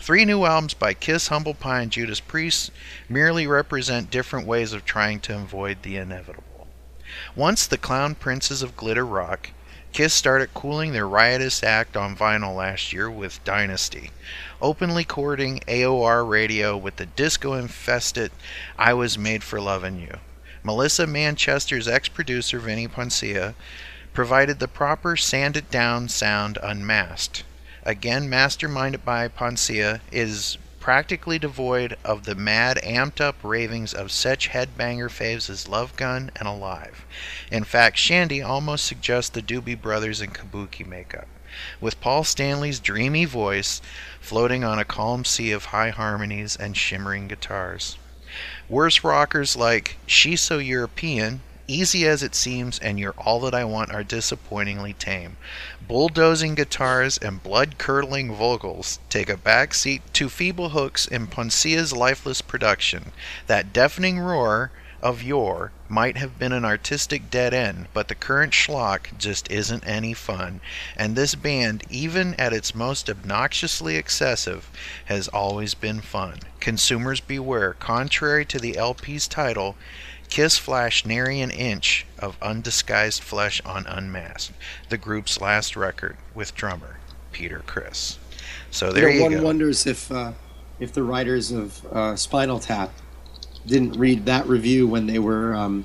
Three 0.00 0.24
new 0.24 0.44
albums 0.44 0.74
by 0.74 0.94
Kiss, 0.94 1.28
Humble 1.28 1.54
Pie, 1.54 1.80
and 1.80 1.90
Judas 1.90 2.20
Priest 2.20 2.70
merely 3.08 3.46
represent 3.46 4.10
different 4.10 4.46
ways 4.46 4.72
of 4.72 4.84
trying 4.84 5.18
to 5.20 5.34
avoid 5.34 5.82
the 5.82 5.96
inevitable. 5.96 6.68
Once 7.34 7.66
the 7.66 7.78
clown 7.78 8.14
princes 8.14 8.62
of 8.62 8.76
glitter 8.76 9.06
rock, 9.06 9.50
Kiss 9.94 10.12
started 10.12 10.52
cooling 10.54 10.90
their 10.90 11.06
riotous 11.06 11.62
act 11.62 11.96
on 11.96 12.16
vinyl 12.16 12.56
last 12.56 12.92
year 12.92 13.08
with 13.08 13.42
Dynasty, 13.44 14.10
openly 14.60 15.04
courting 15.04 15.60
AOR 15.68 16.28
radio 16.28 16.76
with 16.76 16.96
the 16.96 17.06
disco 17.06 17.54
infested 17.54 18.32
I 18.76 18.92
Was 18.92 19.16
Made 19.16 19.44
for 19.44 19.60
Lovin' 19.60 20.00
You. 20.00 20.18
Melissa 20.64 21.06
Manchester's 21.06 21.86
ex 21.86 22.08
producer 22.08 22.58
Vini 22.58 22.88
Poncia 22.88 23.54
provided 24.12 24.58
the 24.58 24.66
proper 24.66 25.16
sanded 25.16 25.70
down 25.70 26.08
sound 26.08 26.58
unmasked. 26.60 27.44
Again, 27.84 28.28
masterminded 28.28 29.04
by 29.04 29.28
Poncia, 29.28 30.00
is 30.10 30.58
practically 30.84 31.38
devoid 31.38 31.96
of 32.04 32.24
the 32.24 32.34
mad, 32.34 32.78
amped 32.82 33.18
up 33.18 33.36
ravings 33.42 33.94
of 33.94 34.12
such 34.12 34.50
headbanger 34.50 35.08
faves 35.08 35.48
as 35.48 35.66
Love 35.66 35.96
Gun 35.96 36.30
and 36.36 36.46
Alive. 36.46 37.06
In 37.50 37.64
fact, 37.64 37.96
Shandi 37.96 38.46
almost 38.46 38.84
suggests 38.84 39.30
the 39.30 39.40
Doobie 39.40 39.80
Brothers 39.80 40.20
in 40.20 40.28
kabuki 40.28 40.86
makeup, 40.86 41.26
with 41.80 41.98
Paul 42.02 42.22
Stanley's 42.22 42.80
dreamy 42.80 43.24
voice 43.24 43.80
floating 44.20 44.62
on 44.62 44.78
a 44.78 44.84
calm 44.84 45.24
sea 45.24 45.52
of 45.52 45.64
high 45.72 45.88
harmonies 45.88 46.54
and 46.54 46.76
shimmering 46.76 47.28
guitars. 47.28 47.96
Worse 48.68 49.02
rockers 49.02 49.56
like 49.56 49.96
She's 50.04 50.42
So 50.42 50.58
European, 50.58 51.40
Easy 51.66 52.06
as 52.06 52.22
It 52.22 52.34
Seems, 52.34 52.78
and 52.78 53.00
You're 53.00 53.14
All 53.16 53.40
That 53.40 53.54
I 53.54 53.64
Want 53.64 53.90
are 53.90 54.04
disappointingly 54.04 54.92
tame. 54.92 55.38
Bulldozing 55.88 56.54
guitars 56.54 57.16
and 57.16 57.42
blood 57.42 57.78
curdling 57.78 58.34
vocals 58.34 58.98
take 59.08 59.30
a 59.30 59.38
back 59.38 59.72
seat 59.72 60.02
to 60.12 60.28
feeble 60.28 60.70
hooks 60.70 61.06
in 61.06 61.26
Poncia's 61.26 61.94
lifeless 61.94 62.42
production. 62.42 63.12
That 63.46 63.72
deafening 63.72 64.18
roar 64.18 64.72
of 65.02 65.22
yore 65.22 65.70
might 65.88 66.16
have 66.16 66.38
been 66.38 66.52
an 66.52 66.64
artistic 66.64 67.30
dead 67.30 67.54
end, 67.54 67.86
but 67.92 68.08
the 68.08 68.14
current 68.14 68.52
schlock 68.52 69.16
just 69.16 69.50
isn't 69.50 69.86
any 69.86 70.12
fun. 70.12 70.60
And 70.96 71.14
this 71.14 71.34
band, 71.34 71.84
even 71.88 72.34
at 72.34 72.52
its 72.52 72.74
most 72.74 73.08
obnoxiously 73.08 73.96
excessive, 73.96 74.70
has 75.06 75.28
always 75.28 75.74
been 75.74 76.00
fun. 76.00 76.40
Consumers 76.60 77.20
beware. 77.20 77.74
Contrary 77.74 78.46
to 78.46 78.58
the 78.58 78.76
LP's 78.76 79.28
title, 79.28 79.76
Kiss 80.34 80.58
flashed 80.58 81.06
nary 81.06 81.40
an 81.40 81.52
inch 81.52 82.06
of 82.18 82.36
undisguised 82.42 83.22
flesh 83.22 83.62
on 83.64 83.86
Unmasked, 83.86 84.52
the 84.88 84.98
group's 84.98 85.40
last 85.40 85.76
record 85.76 86.16
with 86.34 86.56
drummer 86.56 86.98
Peter 87.30 87.60
Criss. 87.68 88.18
So 88.68 88.90
there 88.90 89.08
you, 89.08 89.14
you, 89.14 89.18
know, 89.20 89.24
one 89.26 89.34
go. 89.34 89.44
wonders 89.44 89.86
if 89.86 90.10
uh, 90.10 90.32
if 90.80 90.92
the 90.92 91.04
writers 91.04 91.52
of 91.52 91.86
uh, 91.86 92.16
Spinal 92.16 92.58
Tap 92.58 92.90
didn't 93.64 93.92
read 93.92 94.26
that 94.26 94.44
review 94.48 94.88
when 94.88 95.06
they 95.06 95.20
were 95.20 95.54
um, 95.54 95.84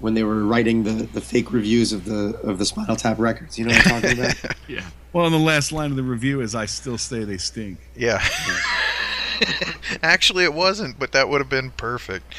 when 0.00 0.14
they 0.14 0.24
were 0.24 0.44
writing 0.44 0.82
the, 0.82 1.04
the 1.04 1.20
fake 1.20 1.52
reviews 1.52 1.92
of 1.92 2.04
the 2.04 2.36
of 2.42 2.58
the 2.58 2.66
Spinal 2.66 2.96
Tap 2.96 3.20
records. 3.20 3.60
You 3.60 3.66
know 3.66 3.74
what 3.74 3.86
I'm 3.86 4.02
talking 4.02 4.18
about? 4.18 4.56
yeah. 4.68 4.90
Well, 5.12 5.26
and 5.26 5.32
the 5.32 5.38
last 5.38 5.70
line 5.70 5.92
of 5.92 5.96
the 5.96 6.02
review 6.02 6.40
is, 6.40 6.56
"I 6.56 6.66
still 6.66 6.98
say 6.98 7.22
they 7.22 7.38
stink." 7.38 7.78
Yeah. 7.94 8.26
Actually, 10.02 10.42
it 10.42 10.52
wasn't, 10.52 10.98
but 10.98 11.12
that 11.12 11.28
would 11.28 11.40
have 11.40 11.48
been 11.48 11.70
perfect. 11.70 12.34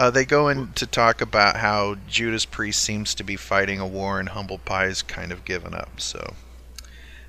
Uh, 0.00 0.08
they 0.08 0.24
go 0.24 0.48
in 0.48 0.72
to 0.72 0.86
talk 0.86 1.20
about 1.20 1.56
how 1.56 1.94
Judas 2.08 2.46
Priest 2.46 2.82
seems 2.82 3.14
to 3.16 3.22
be 3.22 3.36
fighting 3.36 3.78
a 3.80 3.86
war 3.86 4.18
and 4.18 4.30
Humble 4.30 4.56
Pie's 4.56 5.02
kind 5.02 5.30
of 5.30 5.44
given 5.44 5.74
up. 5.74 6.00
So 6.00 6.36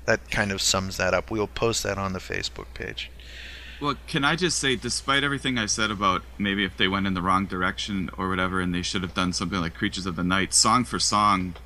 that 0.06 0.30
kind 0.30 0.50
of 0.50 0.62
sums 0.62 0.96
that 0.96 1.12
up. 1.12 1.30
We'll 1.30 1.46
post 1.46 1.82
that 1.82 1.98
on 1.98 2.14
the 2.14 2.18
Facebook 2.18 2.72
page. 2.72 3.10
Well, 3.78 3.96
can 4.06 4.24
I 4.24 4.36
just 4.36 4.58
say, 4.58 4.74
despite 4.74 5.22
everything 5.22 5.58
I 5.58 5.66
said 5.66 5.90
about 5.90 6.22
maybe 6.38 6.64
if 6.64 6.74
they 6.78 6.88
went 6.88 7.06
in 7.06 7.12
the 7.12 7.20
wrong 7.20 7.44
direction 7.44 8.08
or 8.16 8.30
whatever, 8.30 8.58
and 8.58 8.74
they 8.74 8.80
should 8.80 9.02
have 9.02 9.12
done 9.12 9.34
something 9.34 9.60
like 9.60 9.74
Creatures 9.74 10.06
of 10.06 10.16
the 10.16 10.24
Night, 10.24 10.54
song 10.54 10.84
for 10.84 10.98
song, 10.98 11.56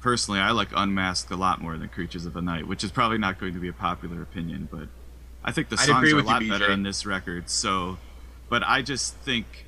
personally, 0.00 0.40
I 0.40 0.50
like 0.50 0.70
Unmasked 0.74 1.30
a 1.30 1.36
lot 1.36 1.60
more 1.60 1.78
than 1.78 1.90
Creatures 1.90 2.26
of 2.26 2.32
the 2.32 2.42
Night, 2.42 2.66
which 2.66 2.82
is 2.82 2.90
probably 2.90 3.18
not 3.18 3.38
going 3.38 3.54
to 3.54 3.60
be 3.60 3.68
a 3.68 3.72
popular 3.72 4.20
opinion, 4.20 4.68
but 4.72 4.88
I 5.44 5.52
think 5.52 5.68
the 5.68 5.76
I'd 5.78 5.86
songs 5.86 5.98
agree 5.98 6.10
are 6.10 6.14
a 6.14 6.16
with 6.16 6.42
you, 6.42 6.48
lot 6.50 6.58
better 6.58 6.72
on 6.72 6.82
this 6.82 7.06
record. 7.06 7.50
So, 7.50 7.98
but 8.48 8.64
I 8.64 8.82
just 8.82 9.14
think, 9.18 9.65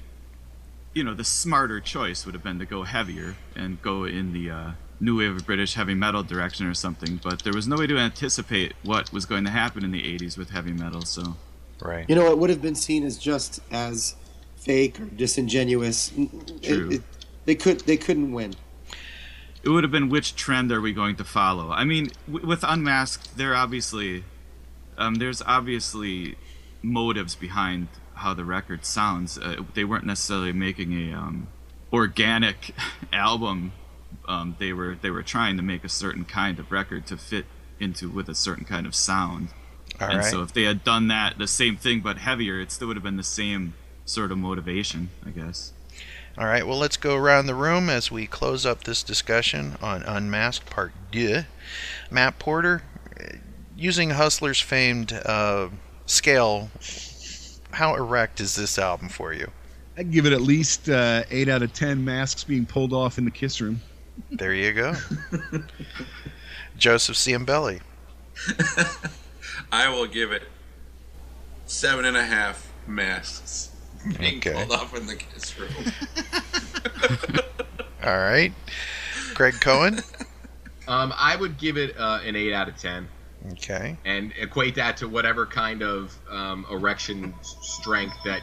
you 0.94 1.04
know, 1.04 1.14
the 1.14 1.24
smarter 1.24 1.80
choice 1.80 2.24
would 2.26 2.34
have 2.34 2.42
been 2.42 2.58
to 2.58 2.66
go 2.66 2.82
heavier 2.84 3.36
and 3.54 3.80
go 3.82 4.04
in 4.04 4.32
the 4.32 4.50
uh, 4.50 4.70
new 5.00 5.18
wave 5.18 5.36
of 5.36 5.46
British 5.46 5.74
heavy 5.74 5.94
metal 5.94 6.22
direction 6.22 6.66
or 6.66 6.74
something. 6.74 7.20
But 7.22 7.42
there 7.42 7.52
was 7.52 7.68
no 7.68 7.76
way 7.76 7.86
to 7.86 7.98
anticipate 7.98 8.72
what 8.82 9.12
was 9.12 9.26
going 9.26 9.44
to 9.44 9.50
happen 9.50 9.84
in 9.84 9.90
the 9.92 10.02
'80s 10.02 10.36
with 10.38 10.50
heavy 10.50 10.72
metal. 10.72 11.02
So, 11.02 11.36
right. 11.80 12.04
You 12.08 12.14
know, 12.16 12.30
it 12.30 12.38
would 12.38 12.50
have 12.50 12.62
been 12.62 12.74
seen 12.74 13.04
as 13.04 13.18
just 13.18 13.60
as 13.70 14.16
fake 14.56 14.98
or 15.00 15.04
disingenuous. 15.04 16.12
It- 16.16 16.62
True. 16.62 16.90
it- 16.90 17.02
they 17.44 17.54
could 17.54 17.80
they 17.80 17.96
couldn't 17.96 18.32
win. 18.32 18.54
it 19.62 19.70
would 19.70 19.82
have 19.84 19.90
been 19.90 20.08
which 20.08 20.36
trend 20.36 20.70
are 20.70 20.80
we 20.80 20.92
going 20.92 21.16
to 21.16 21.24
follow? 21.24 21.70
I 21.70 21.84
mean, 21.84 22.10
w- 22.26 22.46
with 22.46 22.62
Unmasked, 22.62 23.36
there 23.36 23.54
obviously, 23.56 24.24
um, 24.96 25.16
there's 25.16 25.40
obviously 25.42 26.36
motives 26.82 27.34
behind 27.34 27.88
how 28.18 28.34
the 28.34 28.44
record 28.44 28.84
sounds. 28.84 29.38
Uh, 29.38 29.62
they 29.74 29.84
weren't 29.84 30.06
necessarily 30.06 30.52
making 30.52 30.92
a 30.92 31.14
um, 31.14 31.48
organic 31.92 32.74
album. 33.12 33.72
Um, 34.26 34.56
they 34.58 34.72
were 34.72 34.96
they 35.00 35.10
were 35.10 35.22
trying 35.22 35.56
to 35.56 35.62
make 35.62 35.84
a 35.84 35.88
certain 35.88 36.24
kind 36.24 36.58
of 36.58 36.70
record 36.70 37.06
to 37.06 37.16
fit 37.16 37.46
into 37.80 38.08
with 38.08 38.28
a 38.28 38.34
certain 38.34 38.64
kind 38.64 38.86
of 38.86 38.94
sound. 38.94 39.48
All 40.00 40.08
and 40.08 40.18
right. 40.18 40.30
so 40.30 40.42
if 40.42 40.52
they 40.52 40.62
had 40.62 40.84
done 40.84 41.08
that, 41.08 41.38
the 41.38 41.48
same 41.48 41.76
thing 41.76 42.00
but 42.00 42.18
heavier, 42.18 42.60
it 42.60 42.70
still 42.70 42.88
would 42.88 42.96
have 42.96 43.04
been 43.04 43.16
the 43.16 43.22
same 43.22 43.74
sort 44.04 44.32
of 44.32 44.38
motivation, 44.38 45.10
I 45.26 45.30
guess. 45.30 45.72
All 46.36 46.46
right, 46.46 46.64
well, 46.64 46.78
let's 46.78 46.96
go 46.96 47.16
around 47.16 47.46
the 47.46 47.54
room 47.54 47.90
as 47.90 48.12
we 48.12 48.28
close 48.28 48.64
up 48.64 48.84
this 48.84 49.02
discussion 49.02 49.76
on 49.82 50.04
Unmasked 50.04 50.70
Part 50.70 50.92
2. 51.10 51.40
Matt 52.12 52.38
Porter, 52.38 52.82
uh, 53.18 53.38
using 53.76 54.10
Hustler's 54.10 54.60
famed 54.60 55.12
uh, 55.12 55.68
scale, 56.06 56.70
how 57.72 57.94
erect 57.94 58.40
is 58.40 58.54
this 58.56 58.78
album 58.78 59.08
for 59.08 59.32
you? 59.32 59.50
I'd 59.96 60.10
give 60.12 60.26
it 60.26 60.32
at 60.32 60.40
least 60.40 60.88
uh, 60.88 61.24
eight 61.30 61.48
out 61.48 61.62
of 61.62 61.72
ten 61.72 62.04
masks 62.04 62.44
being 62.44 62.64
pulled 62.66 62.92
off 62.92 63.18
in 63.18 63.24
the 63.24 63.30
kiss 63.30 63.60
room. 63.60 63.80
There 64.30 64.54
you 64.54 64.72
go. 64.72 64.94
Joseph 66.76 67.16
Ciambelli. 67.16 67.80
I 69.72 69.88
will 69.88 70.06
give 70.06 70.30
it 70.32 70.44
seven 71.66 72.04
and 72.04 72.16
a 72.16 72.24
half 72.24 72.66
masks 72.86 73.70
being 74.18 74.38
Okay. 74.38 74.52
pulled 74.52 74.72
off 74.72 74.96
in 74.96 75.06
the 75.06 75.16
kiss 75.16 75.58
room. 75.58 75.70
All 78.04 78.18
right. 78.18 78.52
Greg 79.34 79.54
Cohen. 79.60 80.00
Um, 80.86 81.12
I 81.16 81.36
would 81.36 81.58
give 81.58 81.76
it 81.76 81.98
uh, 81.98 82.20
an 82.24 82.34
eight 82.36 82.52
out 82.52 82.68
of 82.68 82.76
ten, 82.76 83.08
Okay. 83.52 83.96
and 84.04 84.32
equate 84.38 84.74
that 84.74 84.96
to 84.98 85.08
whatever 85.08 85.46
kind 85.46 85.82
of 85.82 86.14
um, 86.30 86.66
erection 86.70 87.32
strength 87.42 88.16
that 88.24 88.42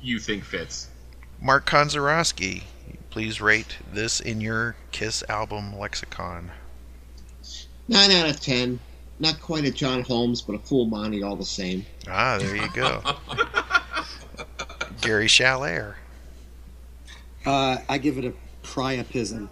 you 0.00 0.18
think 0.18 0.44
fits. 0.44 0.88
Mark 1.40 1.66
Konzarowski, 1.68 2.64
please 3.10 3.40
rate 3.40 3.78
this 3.92 4.20
in 4.20 4.40
your 4.40 4.76
Kiss 4.92 5.24
album 5.28 5.78
lexicon. 5.78 6.50
Nine 7.88 8.10
out 8.12 8.28
of 8.28 8.40
ten. 8.40 8.78
Not 9.20 9.40
quite 9.40 9.64
a 9.64 9.70
John 9.70 10.02
Holmes, 10.02 10.42
but 10.42 10.54
a 10.54 10.58
full 10.58 10.84
Monty 10.84 11.22
all 11.22 11.34
the 11.34 11.44
same. 11.44 11.84
Ah, 12.06 12.38
there 12.38 12.54
you 12.54 12.68
go. 12.72 13.02
Gary 15.00 15.26
Chalair. 15.26 15.94
Uh, 17.44 17.78
I 17.88 17.98
give 17.98 18.18
it 18.18 18.24
a 18.24 18.32
priapism. 18.62 19.48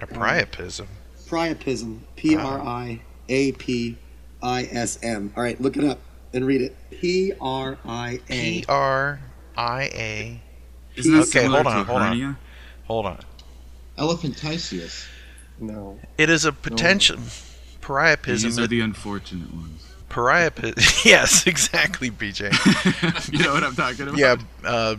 A 0.00 0.06
priapism. 0.06 0.86
Priapism. 1.26 2.00
P 2.16 2.36
R 2.36 2.60
I 2.60 3.00
A 3.28 3.52
P 3.52 3.96
I 4.42 4.64
S 4.64 4.98
M. 5.02 5.32
All 5.36 5.42
right, 5.42 5.60
look 5.60 5.76
it 5.76 5.84
up 5.84 5.98
and 6.32 6.46
read 6.46 6.62
it. 6.62 6.76
P 6.90 7.32
R 7.40 7.78
I 7.84 8.20
A. 8.28 8.60
P 8.60 8.64
R 8.68 9.20
I 9.56 9.82
A. 9.82 10.40
Isn't 10.96 11.12
that 11.12 11.28
Okay, 11.28 11.46
hold 11.46 11.66
on, 11.66 11.84
hold 11.86 12.00
on. 12.02 12.08
hernia? 12.08 12.38
Hold 12.86 13.06
on. 13.06 13.18
Elephantiasis. 13.98 15.06
No. 15.60 15.98
It 16.16 16.30
is 16.30 16.44
a 16.44 16.52
potential 16.52 17.18
priapism. 17.80 18.42
These 18.42 18.58
are 18.58 18.66
the 18.66 18.80
unfortunate 18.80 19.52
ones. 19.52 19.84
Priapism. 20.08 21.04
yes, 21.04 21.46
exactly, 21.46 22.10
BJ. 22.10 22.52
You 23.32 23.44
know 23.44 23.52
what 23.54 23.62
I'm 23.64 23.74
talking 23.74 24.08
about? 24.08 24.18
Yeah, 24.18 24.36
uh, 24.64 24.96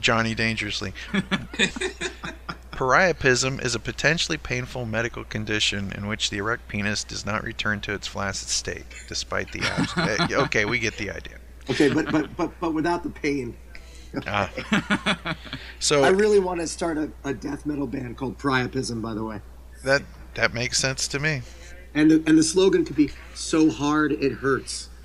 Johnny 0.00 0.34
Dangerously. 0.34 0.92
Priapism 2.80 3.62
is 3.62 3.74
a 3.74 3.78
potentially 3.78 4.38
painful 4.38 4.86
medical 4.86 5.22
condition 5.22 5.92
in 5.92 6.06
which 6.06 6.30
the 6.30 6.38
erect 6.38 6.66
penis 6.66 7.04
does 7.04 7.26
not 7.26 7.44
return 7.44 7.82
to 7.82 7.92
its 7.92 8.06
flaccid 8.06 8.48
state, 8.48 8.86
despite 9.06 9.52
the 9.52 9.60
abs- 9.60 9.94
uh, 9.98 10.26
okay, 10.44 10.64
we 10.64 10.78
get 10.78 10.96
the 10.96 11.10
idea. 11.10 11.36
Okay, 11.68 11.92
but 11.92 12.10
but 12.10 12.34
but 12.38 12.58
but 12.58 12.72
without 12.72 13.02
the 13.02 13.10
pain. 13.10 13.54
Ah. 14.26 14.50
so 15.78 16.04
I 16.04 16.08
really 16.08 16.40
want 16.40 16.60
to 16.60 16.66
start 16.66 16.96
a, 16.96 17.12
a 17.22 17.34
death 17.34 17.66
metal 17.66 17.86
band 17.86 18.16
called 18.16 18.38
Priapism, 18.38 19.02
by 19.02 19.12
the 19.12 19.24
way. 19.24 19.42
that 19.84 20.02
that 20.32 20.54
makes 20.54 20.78
sense 20.78 21.06
to 21.08 21.18
me. 21.18 21.42
And 21.92 22.10
the, 22.10 22.24
and 22.26 22.38
the 22.38 22.42
slogan 22.42 22.86
could 22.86 22.96
be 22.96 23.10
"So 23.34 23.68
hard 23.70 24.12
it 24.12 24.32
hurts." 24.32 24.88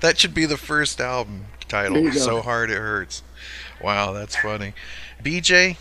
That 0.00 0.18
should 0.18 0.34
be 0.34 0.46
the 0.46 0.56
first 0.56 1.00
album 1.00 1.46
title. 1.68 2.10
So 2.12 2.42
hard 2.42 2.70
it 2.70 2.78
hurts. 2.78 3.22
Wow, 3.82 4.12
that's 4.12 4.36
funny. 4.36 4.74
BJ, 5.22 5.76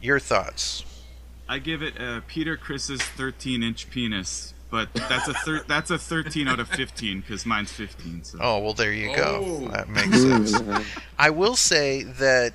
your 0.00 0.18
thoughts? 0.18 0.84
I 1.48 1.58
give 1.58 1.82
it 1.82 2.00
uh, 2.00 2.20
Peter 2.28 2.56
Criss's 2.56 3.02
13 3.02 3.62
inch 3.62 3.90
penis, 3.90 4.54
but 4.70 4.92
that's 4.94 5.26
a 5.26 5.34
thir- 5.34 5.64
that's 5.66 5.90
a 5.90 5.98
13 5.98 6.46
out 6.46 6.60
of 6.60 6.68
15 6.68 7.20
because 7.20 7.44
mine's 7.44 7.72
15. 7.72 8.22
So. 8.24 8.38
Oh 8.40 8.58
well, 8.60 8.72
there 8.72 8.92
you 8.92 9.14
go. 9.14 9.42
Oh. 9.44 9.68
That 9.68 9.88
makes 9.88 10.22
sense. 10.22 10.54
I 11.18 11.30
will 11.30 11.56
say 11.56 12.04
that 12.04 12.52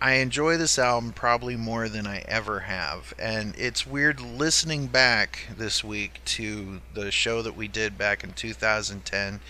I 0.00 0.14
enjoy 0.16 0.58
this 0.58 0.78
album 0.78 1.12
probably 1.14 1.56
more 1.56 1.88
than 1.88 2.06
I 2.06 2.18
ever 2.28 2.60
have, 2.60 3.14
and 3.18 3.54
it's 3.56 3.86
weird 3.86 4.20
listening 4.20 4.88
back 4.88 5.48
this 5.56 5.82
week 5.82 6.20
to 6.26 6.80
the 6.92 7.10
show 7.10 7.40
that 7.40 7.56
we 7.56 7.68
did 7.68 7.96
back 7.96 8.22
in 8.22 8.32
2010 8.32 9.40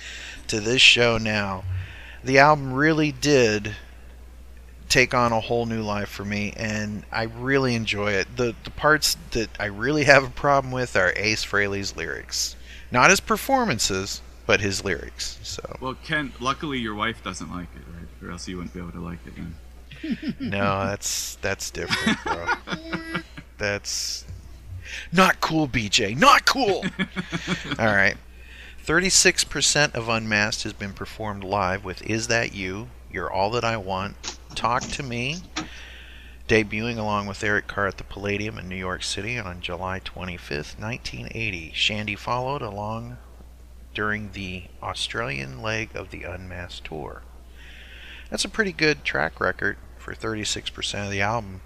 to 0.47 0.60
this 0.60 0.80
show 0.80 1.18
now. 1.18 1.64
The 2.22 2.38
album 2.38 2.72
really 2.72 3.10
did 3.10 3.74
take 4.89 5.15
on 5.15 5.33
a 5.33 5.41
whole 5.41 5.67
new 5.67 5.83
life 5.83 6.09
for 6.09 6.25
me 6.25 6.53
and 6.57 7.05
I 7.11 7.25
really 7.25 7.75
enjoy 7.75 8.13
it. 8.13 8.37
The 8.37 8.55
the 8.65 8.71
parts 8.71 9.17
that 9.33 9.51
I 9.59 9.67
really 9.67 10.05
have 10.05 10.25
a 10.25 10.31
problem 10.31 10.73
with 10.73 10.97
are 10.97 11.13
Ace 11.17 11.45
Frehley's 11.45 11.97
lyrics. 11.97 12.57
Not 12.91 13.11
his 13.11 13.21
performances, 13.21 14.23
but 14.47 14.61
his 14.61 14.85
lyrics. 14.85 15.39
So 15.43 15.77
Well, 15.81 15.97
Ken, 16.05 16.33
luckily 16.41 16.79
your 16.79 16.95
wife 16.95 17.23
doesn't 17.23 17.51
like 17.51 17.69
it, 17.75 17.83
right? 17.95 18.29
Or 18.29 18.33
else 18.33 18.47
you 18.49 18.57
wouldn't 18.57 18.75
be 18.75 18.81
able 18.81 18.93
to 18.93 19.01
like 19.01 19.19
it. 19.27 19.35
Then. 19.37 20.37
no, 20.41 20.87
that's 20.87 21.37
that's 21.37 21.71
different, 21.71 22.23
bro. 22.25 22.47
that's 23.59 24.25
not 25.13 25.41
cool, 25.41 25.69
BJ. 25.69 26.17
Not 26.17 26.45
cool. 26.47 26.85
All 27.79 27.87
right. 27.87 28.17
36% 28.85 29.95
of 29.95 30.09
Unmasked 30.09 30.63
has 30.63 30.73
been 30.73 30.93
performed 30.93 31.43
live 31.43 31.85
with 31.85 32.03
Is 32.09 32.29
That 32.29 32.55
You? 32.55 32.89
You're 33.16 33.32
All 33.32 33.48
That 33.52 33.64
I 33.64 33.78
Want. 33.78 34.14
Talk 34.55 34.82
to 34.82 35.02
Me. 35.02 35.36
Debuting 36.48 36.98
along 36.98 37.26
with 37.26 37.43
Eric 37.43 37.66
Carr 37.66 37.86
at 37.86 37.97
the 37.97 38.05
Palladium 38.05 38.59
in 38.59 38.68
New 38.68 38.76
York 38.76 39.02
City 39.02 39.38
on 39.38 39.62
July 39.62 40.01
25th, 40.01 40.78
1980. 40.78 41.72
Shandi 41.74 42.18
followed 42.18 42.60
along 42.60 43.16
during 43.94 44.32
the 44.32 44.64
Australian 44.82 45.62
leg 45.62 45.97
of 45.97 46.10
the 46.10 46.24
Unmasked 46.24 46.84
tour. 46.84 47.22
That's 48.28 48.44
a 48.44 48.51
pretty 48.51 48.72
good 48.72 49.02
track 49.02 49.40
record 49.40 49.78
for 49.97 50.12
36% 50.14 51.06
of 51.06 51.10
the 51.10 51.22
album 51.22 51.62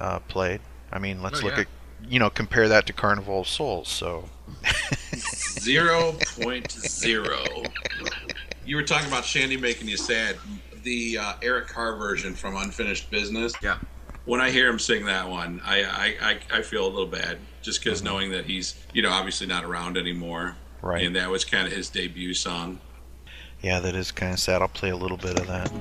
uh, 0.00 0.18
played. 0.18 0.62
I 0.90 0.98
mean, 0.98 1.22
let's 1.22 1.42
Oh, 1.42 1.44
look 1.44 1.54
yeah. 1.54 1.60
at, 1.60 1.66
you 2.10 2.18
know, 2.18 2.28
compare 2.28 2.66
that 2.66 2.86
to 2.86 2.92
Carnival 2.92 3.42
of 3.42 3.46
Souls. 3.46 3.88
So, 3.88 4.28
Zero 5.14 6.16
point 6.40 6.72
zero. 6.72 7.38
You 8.70 8.76
were 8.76 8.84
talking 8.84 9.08
about 9.08 9.24
Shandi 9.24 9.60
making 9.60 9.88
you 9.88 9.96
sad. 9.96 10.36
The 10.84 11.18
uh, 11.18 11.32
Eric 11.42 11.66
Carr 11.66 11.96
version 11.96 12.34
from 12.34 12.54
Unfinished 12.54 13.10
Business. 13.10 13.52
Yeah. 13.60 13.78
When 14.26 14.40
I 14.40 14.52
hear 14.52 14.68
him 14.68 14.78
sing 14.78 15.06
that 15.06 15.28
one, 15.28 15.60
I 15.64 15.82
I, 15.82 16.14
I, 16.22 16.58
I 16.58 16.62
feel 16.62 16.86
a 16.86 16.88
little 16.88 17.04
bad 17.04 17.38
just 17.62 17.82
because 17.82 18.00
knowing 18.00 18.30
that 18.30 18.44
he's 18.44 18.76
you 18.94 19.02
know 19.02 19.10
obviously 19.10 19.48
not 19.48 19.64
around 19.64 19.98
anymore. 19.98 20.54
Right. 20.82 21.04
And 21.04 21.16
that 21.16 21.28
was 21.28 21.44
kind 21.44 21.66
of 21.66 21.72
his 21.72 21.90
debut 21.90 22.32
song. 22.32 22.78
yeah, 23.60 23.80
that 23.80 23.96
is 23.96 24.12
kind 24.12 24.32
of 24.34 24.38
sad. 24.38 24.62
I'll 24.62 24.68
play 24.68 24.90
a 24.90 24.96
little 24.96 25.16
bit 25.16 25.40
of 25.40 25.48
that. 25.48 25.72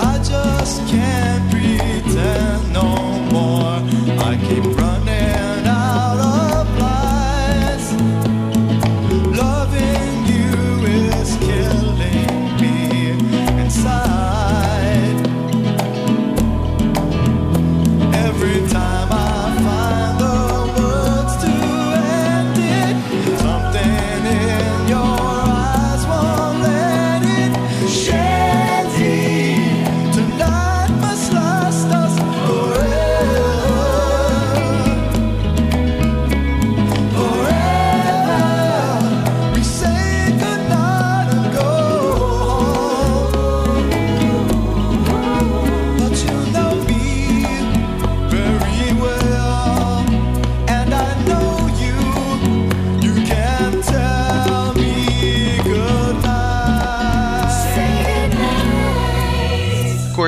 I 0.00 0.16
just 0.24 0.88
can't 0.88 1.50
pretend 1.50 2.72
no 2.72 2.96
more. 3.30 4.24
I 4.24 4.38
keep 4.48 4.64
running 4.74 5.11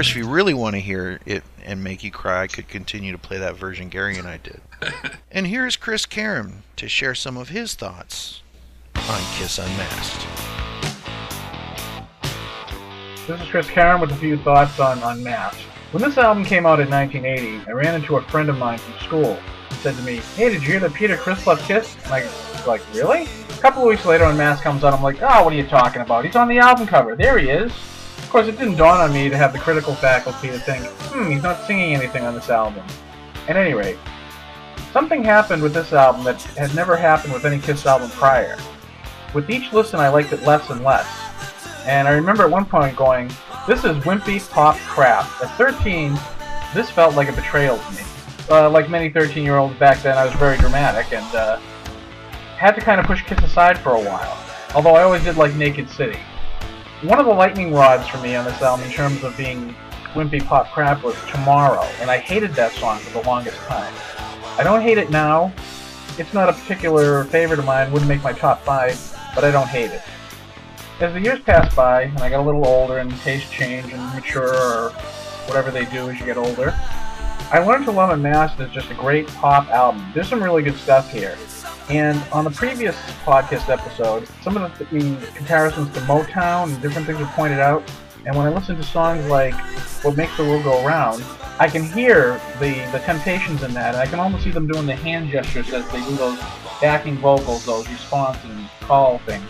course, 0.04 0.16
if 0.16 0.22
you 0.22 0.28
really 0.28 0.54
want 0.54 0.74
to 0.74 0.80
hear 0.80 1.18
it 1.24 1.42
and 1.64 1.82
make 1.82 2.04
you 2.04 2.10
cry, 2.10 2.42
I 2.42 2.46
could 2.46 2.68
continue 2.68 3.12
to 3.12 3.18
play 3.18 3.38
that 3.38 3.56
version 3.56 3.88
Gary 3.88 4.18
and 4.18 4.28
I 4.28 4.38
did. 4.38 4.60
and 5.30 5.46
here's 5.46 5.76
Chris 5.76 6.04
Karam 6.04 6.62
to 6.76 6.88
share 6.88 7.14
some 7.14 7.36
of 7.36 7.48
his 7.48 7.74
thoughts 7.74 8.42
on 8.96 9.20
Kiss 9.36 9.58
Unmasked. 9.58 10.26
This 13.26 13.40
is 13.40 13.48
Chris 13.48 13.70
Caron 13.70 14.00
with 14.02 14.12
a 14.12 14.16
few 14.16 14.36
thoughts 14.36 14.78
on 14.78 15.02
Unmasked. 15.02 15.62
When 15.92 16.02
this 16.02 16.18
album 16.18 16.44
came 16.44 16.66
out 16.66 16.80
in 16.80 16.90
1980, 16.90 17.70
I 17.70 17.72
ran 17.72 17.94
into 17.94 18.16
a 18.16 18.22
friend 18.22 18.50
of 18.50 18.58
mine 18.58 18.78
from 18.78 18.98
school. 18.98 19.38
He 19.70 19.74
said 19.76 19.94
to 19.94 20.02
me, 20.02 20.16
Hey, 20.36 20.50
did 20.50 20.62
you 20.62 20.68
hear 20.68 20.80
that 20.80 20.92
Peter 20.92 21.16
Criss 21.16 21.46
left 21.46 21.66
Kiss? 21.66 21.96
And 22.04 22.12
I 22.12 22.24
was 22.24 22.66
like, 22.66 22.82
Really? 22.92 23.22
A 23.22 23.60
couple 23.60 23.82
of 23.82 23.88
weeks 23.88 24.04
later, 24.04 24.24
Unmasked 24.24 24.62
comes 24.62 24.84
out. 24.84 24.92
I'm 24.92 25.02
like, 25.02 25.22
Oh, 25.22 25.44
what 25.44 25.52
are 25.54 25.56
you 25.56 25.66
talking 25.66 26.02
about? 26.02 26.26
He's 26.26 26.36
on 26.36 26.48
the 26.48 26.58
album 26.58 26.86
cover. 26.86 27.16
There 27.16 27.38
he 27.38 27.48
is. 27.48 27.72
Of 28.34 28.42
course, 28.42 28.52
it 28.52 28.58
didn't 28.58 28.78
dawn 28.78 29.00
on 29.00 29.12
me 29.12 29.28
to 29.28 29.36
have 29.36 29.52
the 29.52 29.60
critical 29.60 29.94
faculty 29.94 30.48
to 30.48 30.58
think, 30.58 30.84
Hmm, 31.12 31.30
he's 31.30 31.44
not 31.44 31.64
singing 31.68 31.94
anything 31.94 32.24
on 32.24 32.34
this 32.34 32.50
album. 32.50 32.84
At 33.46 33.54
any 33.56 33.74
rate, 33.74 33.96
something 34.92 35.22
happened 35.22 35.62
with 35.62 35.72
this 35.72 35.92
album 35.92 36.24
that 36.24 36.42
had 36.42 36.74
never 36.74 36.96
happened 36.96 37.32
with 37.32 37.44
any 37.44 37.60
Kiss 37.60 37.86
album 37.86 38.10
prior. 38.10 38.58
With 39.34 39.48
each 39.50 39.72
listen, 39.72 40.00
I 40.00 40.08
liked 40.08 40.32
it 40.32 40.42
less 40.42 40.68
and 40.70 40.82
less. 40.82 41.06
And 41.86 42.08
I 42.08 42.10
remember 42.10 42.42
at 42.42 42.50
one 42.50 42.64
point 42.64 42.96
going, 42.96 43.28
this 43.68 43.84
is 43.84 43.96
wimpy 43.98 44.50
pop 44.50 44.76
crap. 44.78 45.26
At 45.40 45.56
13, 45.56 46.18
this 46.74 46.90
felt 46.90 47.14
like 47.14 47.28
a 47.28 47.32
betrayal 47.34 47.78
to 47.78 47.92
me. 47.92 48.02
Uh, 48.50 48.68
like 48.68 48.90
many 48.90 49.10
13 49.10 49.44
year 49.44 49.58
olds 49.58 49.78
back 49.78 50.02
then, 50.02 50.18
I 50.18 50.24
was 50.24 50.34
very 50.34 50.56
dramatic 50.56 51.12
and 51.12 51.36
uh, 51.36 51.58
had 52.56 52.74
to 52.74 52.80
kind 52.80 53.00
of 53.00 53.06
push 53.06 53.22
Kiss 53.22 53.38
aside 53.44 53.78
for 53.78 53.90
a 53.90 54.00
while. 54.00 54.36
Although 54.74 54.96
I 54.96 55.04
always 55.04 55.22
did 55.22 55.36
like 55.36 55.54
Naked 55.54 55.88
City. 55.88 56.18
One 57.04 57.20
of 57.20 57.26
the 57.26 57.34
lightning 57.34 57.74
rods 57.74 58.08
for 58.08 58.16
me 58.16 58.34
on 58.34 58.46
this 58.46 58.62
album 58.62 58.86
in 58.86 58.90
terms 58.90 59.24
of 59.24 59.36
being 59.36 59.76
wimpy 60.14 60.42
pop 60.42 60.72
crap 60.72 61.02
was 61.02 61.14
Tomorrow, 61.26 61.86
and 62.00 62.10
I 62.10 62.16
hated 62.16 62.52
that 62.54 62.72
song 62.72 62.98
for 62.98 63.20
the 63.20 63.28
longest 63.28 63.58
time. 63.58 63.92
I 64.56 64.64
don't 64.64 64.80
hate 64.80 64.96
it 64.96 65.10
now. 65.10 65.52
It's 66.16 66.32
not 66.32 66.48
a 66.48 66.54
particular 66.54 67.24
favorite 67.24 67.58
of 67.58 67.66
mine, 67.66 67.92
wouldn't 67.92 68.08
make 68.08 68.22
my 68.22 68.32
top 68.32 68.62
five, 68.62 68.98
but 69.34 69.44
I 69.44 69.50
don't 69.50 69.68
hate 69.68 69.90
it. 69.90 70.00
As 70.98 71.12
the 71.12 71.20
years 71.20 71.40
passed 71.40 71.76
by, 71.76 72.04
and 72.04 72.18
I 72.20 72.30
got 72.30 72.40
a 72.40 72.46
little 72.46 72.66
older, 72.66 72.96
and 72.96 73.14
taste 73.18 73.52
change 73.52 73.92
and 73.92 74.14
mature, 74.14 74.54
or 74.54 74.88
whatever 75.44 75.70
they 75.70 75.84
do 75.84 76.08
as 76.08 76.18
you 76.18 76.24
get 76.24 76.38
older, 76.38 76.74
I 77.52 77.58
learned 77.58 77.84
to 77.84 77.90
love 77.90 78.12
Unmasked 78.12 78.60
as 78.60 78.70
just 78.70 78.90
a 78.90 78.94
great 78.94 79.28
pop 79.28 79.68
album. 79.68 80.10
There's 80.14 80.30
some 80.30 80.42
really 80.42 80.62
good 80.62 80.76
stuff 80.76 81.12
here. 81.12 81.36
And 81.90 82.22
on 82.32 82.44
the 82.44 82.50
previous 82.50 82.96
podcast 83.24 83.68
episode, 83.68 84.26
some 84.42 84.56
of 84.56 84.78
the, 84.78 84.84
the 84.86 85.26
comparisons 85.34 85.92
to 85.94 86.00
Motown 86.00 86.72
and 86.72 86.80
different 86.80 87.06
things 87.06 87.18
were 87.18 87.26
pointed 87.26 87.60
out. 87.60 87.82
And 88.24 88.34
when 88.34 88.46
I 88.46 88.50
listen 88.50 88.76
to 88.76 88.82
songs 88.82 89.26
like 89.26 89.54
What 90.02 90.16
Makes 90.16 90.36
the 90.38 90.44
World 90.44 90.64
Go 90.64 90.84
Round, 90.86 91.22
I 91.58 91.68
can 91.68 91.84
hear 91.84 92.40
the, 92.58 92.72
the 92.90 93.00
temptations 93.04 93.62
in 93.62 93.74
that, 93.74 93.94
and 93.94 93.96
I 93.98 94.06
can 94.06 94.18
almost 94.18 94.44
see 94.44 94.50
them 94.50 94.66
doing 94.66 94.86
the 94.86 94.96
hand 94.96 95.30
gestures 95.30 95.72
as 95.74 95.86
they 95.90 96.00
do 96.04 96.16
those 96.16 96.38
backing 96.80 97.16
vocals, 97.18 97.66
those 97.66 97.86
response 97.88 98.38
and 98.44 98.68
call 98.80 99.18
things, 99.18 99.44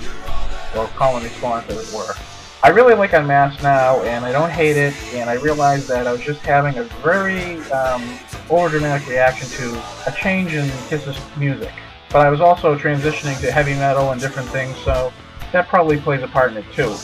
or 0.76 0.86
call 0.88 1.16
and 1.16 1.24
response, 1.24 1.70
as 1.70 1.88
it 1.88 1.96
were. 1.96 2.14
I 2.64 2.70
really 2.70 2.94
like 2.94 3.12
Unmasked 3.12 3.62
now, 3.62 4.02
and 4.02 4.24
I 4.24 4.32
don't 4.32 4.50
hate 4.50 4.76
it, 4.76 4.94
and 5.14 5.30
I 5.30 5.34
realized 5.34 5.86
that 5.88 6.08
I 6.08 6.12
was 6.12 6.22
just 6.22 6.40
having 6.40 6.76
a 6.78 6.84
very 7.04 7.58
um, 7.70 8.02
overdramatic 8.48 9.06
reaction 9.08 9.48
to 9.50 9.82
a 10.06 10.12
change 10.12 10.54
in 10.54 10.68
Kiss's 10.88 11.16
music. 11.36 11.72
But 12.14 12.24
I 12.24 12.30
was 12.30 12.40
also 12.40 12.78
transitioning 12.78 13.40
to 13.40 13.50
heavy 13.50 13.74
metal 13.74 14.12
and 14.12 14.20
different 14.20 14.48
things, 14.50 14.78
so 14.84 15.12
that 15.50 15.66
probably 15.66 15.98
plays 15.98 16.22
a 16.22 16.28
part 16.28 16.52
in 16.52 16.58
it 16.58 16.72
too. 16.72 16.94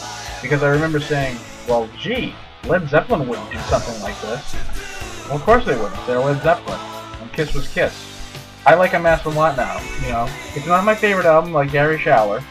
Because 0.40 0.62
I 0.62 0.68
remember 0.68 1.00
saying, 1.00 1.36
well, 1.68 1.88
gee, 1.98 2.32
Led 2.64 2.88
Zeppelin 2.88 3.26
wouldn't 3.26 3.50
do 3.50 3.58
something 3.62 4.00
like 4.02 4.14
this. 4.20 4.54
Well, 5.26 5.34
of 5.34 5.42
course 5.42 5.64
they 5.64 5.76
wouldn't. 5.76 6.06
They're 6.06 6.20
Led 6.20 6.40
Zeppelin. 6.44 6.78
And 7.20 7.32
Kiss 7.32 7.52
was 7.54 7.66
Kiss. 7.66 7.92
I 8.64 8.74
like 8.74 8.94
Unmasked 8.94 9.26
a 9.26 9.30
lot 9.30 9.56
now, 9.56 9.80
you 10.00 10.12
know. 10.12 10.28
It's 10.54 10.68
not 10.68 10.84
my 10.84 10.94
favorite 10.94 11.26
album 11.26 11.52
like 11.52 11.72
Gary 11.72 11.98
Schaller, 11.98 12.44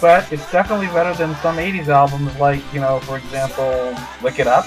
but 0.00 0.32
it's 0.32 0.50
definitely 0.50 0.86
better 0.86 1.12
than 1.12 1.34
some 1.42 1.56
80s 1.56 1.88
albums 1.88 2.34
like, 2.38 2.62
you 2.72 2.80
know, 2.80 2.98
for 3.00 3.18
example, 3.18 3.94
Lick 4.22 4.38
It 4.38 4.46
Up. 4.46 4.64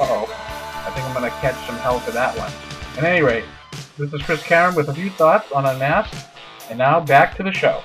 Uh-oh. 0.00 0.26
I 0.84 0.90
think 0.90 1.06
I'm 1.06 1.14
going 1.14 1.30
to 1.30 1.36
catch 1.38 1.64
some 1.64 1.76
hell 1.76 2.00
for 2.00 2.10
that 2.10 2.36
one. 2.36 2.50
At 2.98 3.04
any 3.04 3.22
rate, 3.22 3.44
this 3.96 4.12
is 4.12 4.22
Chris 4.22 4.42
Cameron 4.42 4.74
with 4.74 4.88
a 4.88 4.94
few 4.94 5.10
thoughts 5.10 5.52
on 5.52 5.66
Unmasked, 5.66 6.26
and 6.68 6.78
now 6.78 7.00
back 7.00 7.36
to 7.36 7.42
the 7.42 7.52
show. 7.52 7.80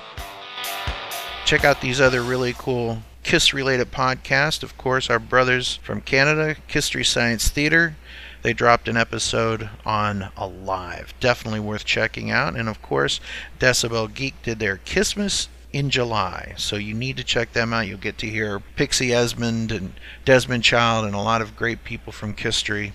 Check 1.44 1.64
out 1.64 1.80
these 1.80 2.00
other 2.00 2.22
really 2.22 2.54
cool 2.56 3.02
Kiss 3.22 3.52
related 3.52 3.92
podcasts. 3.92 4.62
Of 4.62 4.76
course, 4.76 5.10
our 5.10 5.18
brothers 5.18 5.76
from 5.82 6.00
Canada, 6.00 6.56
History 6.66 7.04
Science 7.04 7.48
Theater. 7.48 7.96
They 8.42 8.52
dropped 8.52 8.88
an 8.88 8.96
episode 8.96 9.68
on 9.84 10.30
Alive. 10.36 11.12
Definitely 11.20 11.60
worth 11.60 11.84
checking 11.84 12.30
out. 12.30 12.56
And 12.56 12.68
of 12.68 12.80
course, 12.80 13.20
Decibel 13.58 14.12
Geek 14.12 14.42
did 14.42 14.58
their 14.58 14.78
Kissmas 14.78 15.48
in 15.72 15.90
July. 15.90 16.54
So 16.56 16.76
you 16.76 16.94
need 16.94 17.16
to 17.18 17.24
check 17.24 17.52
them 17.52 17.72
out. 17.72 17.86
You'll 17.86 17.98
get 17.98 18.18
to 18.18 18.26
hear 18.26 18.60
Pixie 18.76 19.12
Esmond 19.12 19.70
and 19.70 19.92
Desmond 20.24 20.64
Child 20.64 21.04
and 21.04 21.14
a 21.14 21.20
lot 21.20 21.42
of 21.42 21.54
great 21.54 21.84
people 21.84 22.12
from 22.12 22.34
History. 22.36 22.94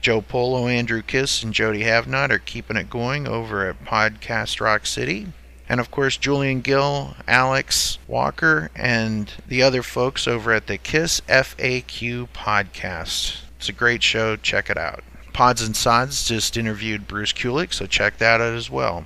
Joe 0.00 0.20
Polo, 0.20 0.66
Andrew 0.66 1.02
Kiss, 1.02 1.42
and 1.42 1.52
Jody 1.52 1.82
Havnot 1.82 2.30
are 2.30 2.38
keeping 2.38 2.76
it 2.76 2.88
going 2.88 3.26
over 3.26 3.68
at 3.68 3.84
Podcast 3.84 4.60
Rock 4.60 4.86
City. 4.86 5.28
And 5.68 5.80
of 5.80 5.90
course, 5.90 6.16
Julian 6.16 6.62
Gill, 6.62 7.14
Alex 7.26 7.98
Walker, 8.06 8.70
and 8.74 9.30
the 9.46 9.62
other 9.62 9.82
folks 9.82 10.26
over 10.26 10.52
at 10.52 10.66
the 10.66 10.78
KISS 10.78 11.20
FAQ 11.28 12.28
podcast. 12.28 13.42
It's 13.58 13.68
a 13.68 13.72
great 13.72 14.02
show. 14.02 14.36
Check 14.36 14.70
it 14.70 14.78
out. 14.78 15.04
Pods 15.34 15.60
and 15.60 15.76
Sods 15.76 16.26
just 16.26 16.56
interviewed 16.56 17.06
Bruce 17.06 17.32
Kulick, 17.32 17.72
so 17.74 17.86
check 17.86 18.18
that 18.18 18.40
out 18.40 18.54
as 18.54 18.70
well. 18.70 19.04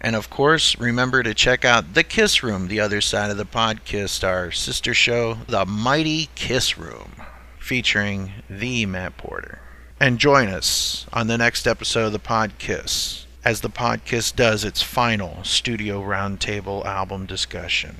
And 0.00 0.14
of 0.14 0.28
course, 0.28 0.78
remember 0.78 1.22
to 1.22 1.32
check 1.32 1.64
out 1.64 1.94
The 1.94 2.04
Kiss 2.04 2.42
Room, 2.42 2.68
the 2.68 2.80
other 2.80 3.00
side 3.00 3.30
of 3.30 3.36
the 3.36 3.46
podcast, 3.46 4.22
our 4.22 4.50
sister 4.50 4.92
show, 4.92 5.38
The 5.46 5.64
Mighty 5.64 6.28
Kiss 6.34 6.76
Room, 6.76 7.12
featuring 7.58 8.32
the 8.50 8.84
Matt 8.84 9.16
Porter. 9.16 9.61
And 10.02 10.18
join 10.18 10.48
us 10.48 11.06
on 11.12 11.28
the 11.28 11.38
next 11.38 11.64
episode 11.64 12.06
of 12.06 12.12
the 12.12 12.18
Podkiss 12.18 13.24
as 13.44 13.60
the 13.60 13.70
Podkiss 13.70 14.34
does 14.34 14.64
its 14.64 14.82
final 14.82 15.44
studio 15.44 16.02
roundtable 16.02 16.84
album 16.84 17.24
discussion, 17.24 17.94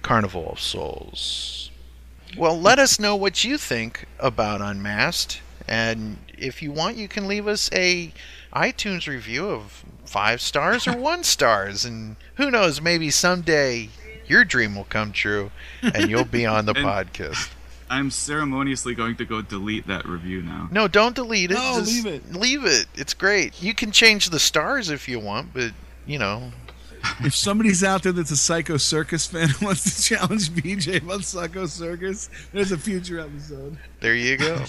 Carnival 0.00 0.50
of 0.50 0.60
Souls. 0.60 1.72
Well, 2.38 2.56
let 2.56 2.78
us 2.78 3.00
know 3.00 3.16
what 3.16 3.42
you 3.42 3.58
think 3.58 4.06
about 4.20 4.60
Unmasked, 4.60 5.42
and 5.66 6.18
if 6.38 6.62
you 6.62 6.70
want, 6.70 6.96
you 6.96 7.08
can 7.08 7.26
leave 7.26 7.48
us 7.48 7.68
a 7.72 8.12
iTunes 8.54 9.08
review 9.08 9.48
of 9.48 9.84
five 10.04 10.40
stars 10.40 10.86
or 10.86 10.96
one 10.96 11.24
stars, 11.34 11.84
and 11.84 12.14
who 12.36 12.52
knows, 12.52 12.80
maybe 12.80 13.10
someday 13.10 13.88
your 14.24 14.44
dream 14.44 14.76
will 14.76 14.84
come 14.84 15.10
true, 15.10 15.50
and 15.82 16.08
you'll 16.08 16.24
be 16.24 16.46
on 16.46 16.66
the 16.66 16.74
podcast. 16.74 17.48
I'm 17.90 18.12
ceremoniously 18.12 18.94
going 18.94 19.16
to 19.16 19.24
go 19.24 19.42
delete 19.42 19.88
that 19.88 20.06
review 20.06 20.42
now. 20.42 20.68
No, 20.70 20.86
don't 20.86 21.16
delete 21.16 21.50
it. 21.50 21.54
No, 21.54 21.80
Just 21.80 21.92
leave 21.92 22.06
it. 22.06 22.32
Leave 22.32 22.64
it. 22.64 22.86
It's 22.94 23.14
great. 23.14 23.60
You 23.60 23.74
can 23.74 23.90
change 23.90 24.30
the 24.30 24.38
stars 24.38 24.90
if 24.90 25.08
you 25.08 25.18
want, 25.18 25.52
but 25.52 25.72
you 26.06 26.16
know, 26.16 26.52
if 27.20 27.34
somebody's 27.34 27.82
out 27.82 28.04
there 28.04 28.12
that's 28.12 28.30
a 28.30 28.36
Psycho 28.36 28.76
Circus 28.76 29.26
fan 29.26 29.48
who 29.48 29.66
wants 29.66 30.06
to 30.06 30.14
challenge 30.14 30.50
BJ 30.50 31.02
about 31.02 31.24
Psycho 31.24 31.66
Circus, 31.66 32.30
there's 32.52 32.70
a 32.70 32.78
future 32.78 33.18
episode. 33.18 33.76
there 33.98 34.14
you 34.14 34.36
go. 34.36 34.64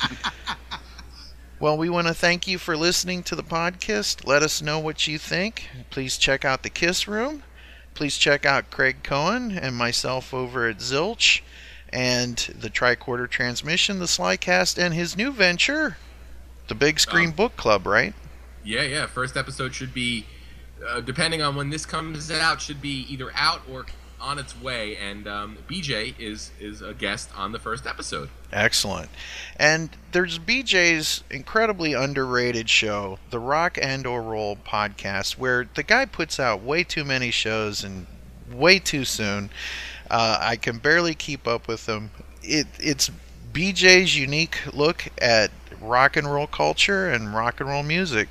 well, 1.60 1.78
we 1.78 1.88
want 1.88 2.08
to 2.08 2.14
thank 2.14 2.48
you 2.48 2.58
for 2.58 2.76
listening 2.76 3.22
to 3.22 3.36
the 3.36 3.44
podcast. 3.44 4.26
Let 4.26 4.42
us 4.42 4.60
know 4.60 4.80
what 4.80 5.06
you 5.06 5.16
think. 5.16 5.68
Please 5.90 6.18
check 6.18 6.44
out 6.44 6.64
the 6.64 6.70
Kiss 6.70 7.06
Room. 7.06 7.44
Please 7.94 8.16
check 8.16 8.44
out 8.44 8.70
Craig 8.70 9.04
Cohen 9.04 9.56
and 9.56 9.76
myself 9.76 10.34
over 10.34 10.66
at 10.66 10.78
Zilch 10.78 11.42
and 11.92 12.36
the 12.58 12.70
Tricorder 12.70 13.28
Transmission, 13.28 13.98
the 13.98 14.06
Slycast, 14.06 14.78
and 14.78 14.94
his 14.94 15.16
new 15.16 15.32
venture, 15.32 15.96
the 16.68 16.74
Big 16.74 17.00
Screen 17.00 17.32
Book 17.32 17.56
Club, 17.56 17.86
right? 17.86 18.14
Yeah, 18.64 18.82
yeah. 18.82 19.06
First 19.06 19.36
episode 19.36 19.74
should 19.74 19.92
be, 19.92 20.26
uh, 20.86 21.00
depending 21.00 21.42
on 21.42 21.56
when 21.56 21.70
this 21.70 21.86
comes 21.86 22.30
out, 22.30 22.60
should 22.60 22.80
be 22.80 23.06
either 23.08 23.30
out 23.34 23.62
or 23.70 23.86
on 24.20 24.38
its 24.38 24.60
way. 24.60 24.96
And 24.96 25.26
um, 25.26 25.58
BJ 25.68 26.14
is 26.18 26.50
is 26.60 26.82
a 26.82 26.94
guest 26.94 27.30
on 27.36 27.52
the 27.52 27.58
first 27.58 27.86
episode. 27.86 28.28
Excellent. 28.52 29.10
And 29.56 29.90
there's 30.12 30.38
BJ's 30.38 31.24
incredibly 31.30 31.94
underrated 31.94 32.68
show, 32.68 33.18
the 33.30 33.38
Rock 33.38 33.78
and 33.80 34.06
or 34.06 34.22
Roll 34.22 34.56
podcast, 34.56 35.38
where 35.38 35.68
the 35.74 35.82
guy 35.82 36.04
puts 36.04 36.38
out 36.38 36.62
way 36.62 36.84
too 36.84 37.04
many 37.04 37.30
shows 37.30 37.82
and 37.82 38.06
way 38.50 38.78
too 38.78 39.04
soon. 39.04 39.50
Uh, 40.10 40.38
I 40.40 40.56
can 40.56 40.78
barely 40.78 41.14
keep 41.14 41.46
up 41.46 41.68
with 41.68 41.86
them. 41.86 42.10
It, 42.42 42.66
it's 42.78 43.10
BJ's 43.52 44.16
unique 44.16 44.58
look 44.72 45.06
at 45.18 45.50
rock 45.80 46.16
and 46.16 46.30
roll 46.30 46.46
culture 46.46 47.08
and 47.08 47.34
rock 47.34 47.60
and 47.60 47.68
roll 47.68 47.82
music, 47.82 48.28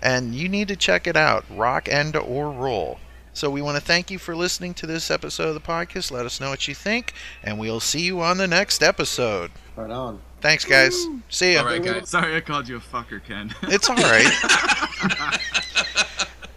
and 0.00 0.34
you 0.34 0.48
need 0.48 0.68
to 0.68 0.76
check 0.76 1.06
it 1.06 1.16
out. 1.16 1.44
Rock 1.50 1.88
and 1.90 2.16
or 2.16 2.50
Roll. 2.50 2.98
So 3.34 3.48
we 3.48 3.62
want 3.62 3.78
to 3.78 3.82
thank 3.82 4.10
you 4.10 4.18
for 4.18 4.36
listening 4.36 4.74
to 4.74 4.86
this 4.86 5.10
episode 5.10 5.48
of 5.48 5.54
the 5.54 5.60
podcast. 5.60 6.10
Let 6.10 6.26
us 6.26 6.38
know 6.38 6.50
what 6.50 6.68
you 6.68 6.74
think, 6.74 7.14
and 7.42 7.58
we'll 7.58 7.80
see 7.80 8.02
you 8.02 8.20
on 8.20 8.36
the 8.36 8.46
next 8.46 8.82
episode. 8.82 9.50
Right 9.74 9.90
on. 9.90 10.20
Thanks, 10.42 10.64
guys. 10.66 11.06
See 11.30 11.54
ya. 11.54 11.60
All 11.60 11.66
right, 11.66 11.82
guys. 11.82 12.10
Sorry 12.10 12.36
I 12.36 12.40
called 12.40 12.68
you 12.68 12.76
a 12.76 12.80
fucker, 12.80 13.24
Ken. 13.24 13.54
It's 13.62 13.88
all 13.88 13.96
right. 13.96 14.26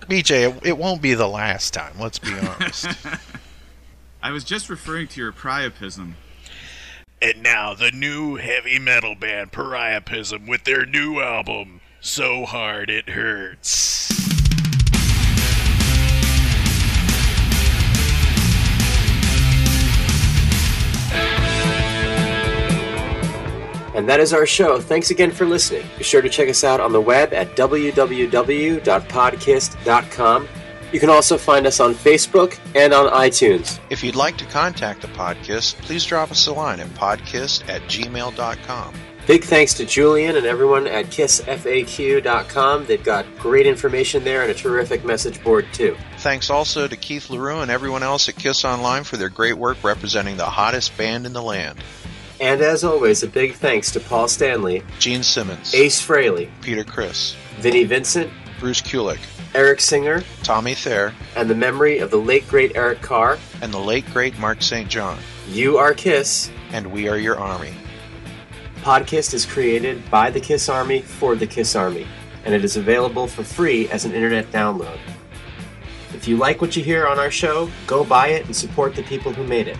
BJ, 0.09 0.49
it, 0.49 0.65
it 0.65 0.77
won't 0.77 1.01
be 1.01 1.13
the 1.13 1.27
last 1.27 1.73
time. 1.73 1.93
Let's 1.99 2.19
be 2.19 2.33
honest. 2.33 2.87
I 4.25 4.31
was 4.31 4.43
just 4.43 4.69
referring 4.71 5.07
to 5.09 5.21
your 5.21 5.31
priapism. 5.31 6.13
And 7.21 7.43
now 7.43 7.75
the 7.75 7.91
new 7.91 8.37
heavy 8.37 8.79
metal 8.79 9.13
band 9.13 9.51
Priapism 9.51 10.47
with 10.47 10.63
their 10.63 10.83
new 10.83 11.19
album, 11.19 11.81
So 12.01 12.43
Hard 12.43 12.89
It 12.89 13.09
Hurts. 13.09 14.09
And 23.93 24.09
that 24.09 24.19
is 24.19 24.33
our 24.33 24.47
show. 24.47 24.81
Thanks 24.81 25.11
again 25.11 25.29
for 25.29 25.45
listening. 25.45 25.85
Be 25.99 26.03
sure 26.03 26.23
to 26.23 26.29
check 26.29 26.49
us 26.49 26.63
out 26.63 26.79
on 26.79 26.93
the 26.93 26.99
web 26.99 27.31
at 27.31 27.55
www.podcast.com. 27.55 30.47
You 30.95 31.01
can 31.01 31.09
also 31.09 31.37
find 31.37 31.67
us 31.67 31.81
on 31.81 31.93
Facebook 31.93 32.57
and 32.73 32.93
on 32.93 33.11
iTunes. 33.11 33.79
if 33.89 34.01
you'd 34.01 34.15
like 34.15 34.37
to 34.37 34.45
contact 34.45 35.01
the 35.01 35.09
podcast, 35.09 35.75
please 35.81 36.05
drop 36.05 36.31
us 36.31 36.47
a 36.47 36.53
line 36.53 36.79
at 36.79 36.87
podcast 36.91 37.67
at 37.67 37.81
gmail.com. 37.81 38.93
Big 39.27 39.43
thanks 39.43 39.73
to 39.73 39.85
Julian 39.85 40.37
and 40.37 40.45
everyone 40.45 40.87
at 40.87 41.07
kissfaq.com. 41.07 42.85
They've 42.85 43.03
got 43.03 43.25
great 43.37 43.67
information 43.67 44.23
there 44.23 44.43
and 44.43 44.51
a 44.51 44.53
terrific 44.53 45.03
message 45.03 45.43
board, 45.43 45.65
too. 45.73 45.97
Thanks 46.19 46.49
also 46.49 46.87
to 46.87 46.95
Keith 46.95 47.29
Leroux 47.29 47.59
and 47.59 47.69
everyone 47.69 48.01
else 48.01 48.29
at 48.29 48.37
Kiss 48.37 48.63
Online 48.63 49.03
for 49.03 49.17
their 49.17 49.27
great 49.27 49.57
work 49.57 49.83
representing 49.83 50.37
the 50.37 50.45
hottest 50.45 50.97
band 50.97 51.25
in 51.25 51.33
the 51.33 51.41
land. 51.41 51.77
And 52.39 52.61
as 52.61 52.85
always, 52.85 53.21
a 53.21 53.27
big 53.27 53.55
thanks 53.55 53.91
to 53.91 53.99
Paul 53.99 54.29
Stanley, 54.29 54.81
Gene 54.99 55.23
Simmons, 55.23 55.75
Ace 55.75 56.01
Frehley, 56.01 56.49
Peter 56.61 56.85
Criss, 56.85 57.35
Vinnie 57.59 57.83
Vincent, 57.83 58.31
Bruce 58.61 58.81
Kulick, 58.81 59.19
Eric 59.55 59.79
Singer, 59.79 60.21
Tommy 60.43 60.73
Thayer, 60.75 61.13
and 61.37 61.49
the 61.49 61.55
memory 61.55 61.99
of 61.99 62.11
the 62.11 62.17
late 62.17 62.45
great 62.49 62.75
Eric 62.75 63.01
Carr. 63.01 63.37
and 63.61 63.73
the 63.73 63.79
late 63.79 64.05
great 64.11 64.37
Mark 64.37 64.61
St. 64.61 64.89
John. 64.89 65.17
You 65.47 65.77
are 65.77 65.93
Kiss. 65.93 66.51
And 66.73 66.91
we 66.91 67.07
are 67.07 67.17
your 67.17 67.39
army. 67.39 67.73
Podcast 68.81 69.33
is 69.33 69.45
created 69.45 70.11
by 70.11 70.29
the 70.29 70.41
Kiss 70.41 70.67
Army 70.67 71.01
for 71.01 71.37
the 71.37 71.47
Kiss 71.47 71.73
Army, 71.73 72.05
and 72.43 72.53
it 72.53 72.65
is 72.65 72.75
available 72.75 73.27
for 73.27 73.45
free 73.45 73.87
as 73.91 74.03
an 74.03 74.11
internet 74.11 74.51
download. 74.51 74.99
If 76.13 76.27
you 76.27 76.35
like 76.35 76.59
what 76.59 76.75
you 76.75 76.83
hear 76.83 77.07
on 77.07 77.17
our 77.17 77.31
show, 77.31 77.69
go 77.87 78.03
buy 78.03 78.27
it 78.27 78.45
and 78.47 78.55
support 78.55 78.93
the 78.93 79.03
people 79.03 79.31
who 79.31 79.45
made 79.45 79.69
it. 79.69 79.77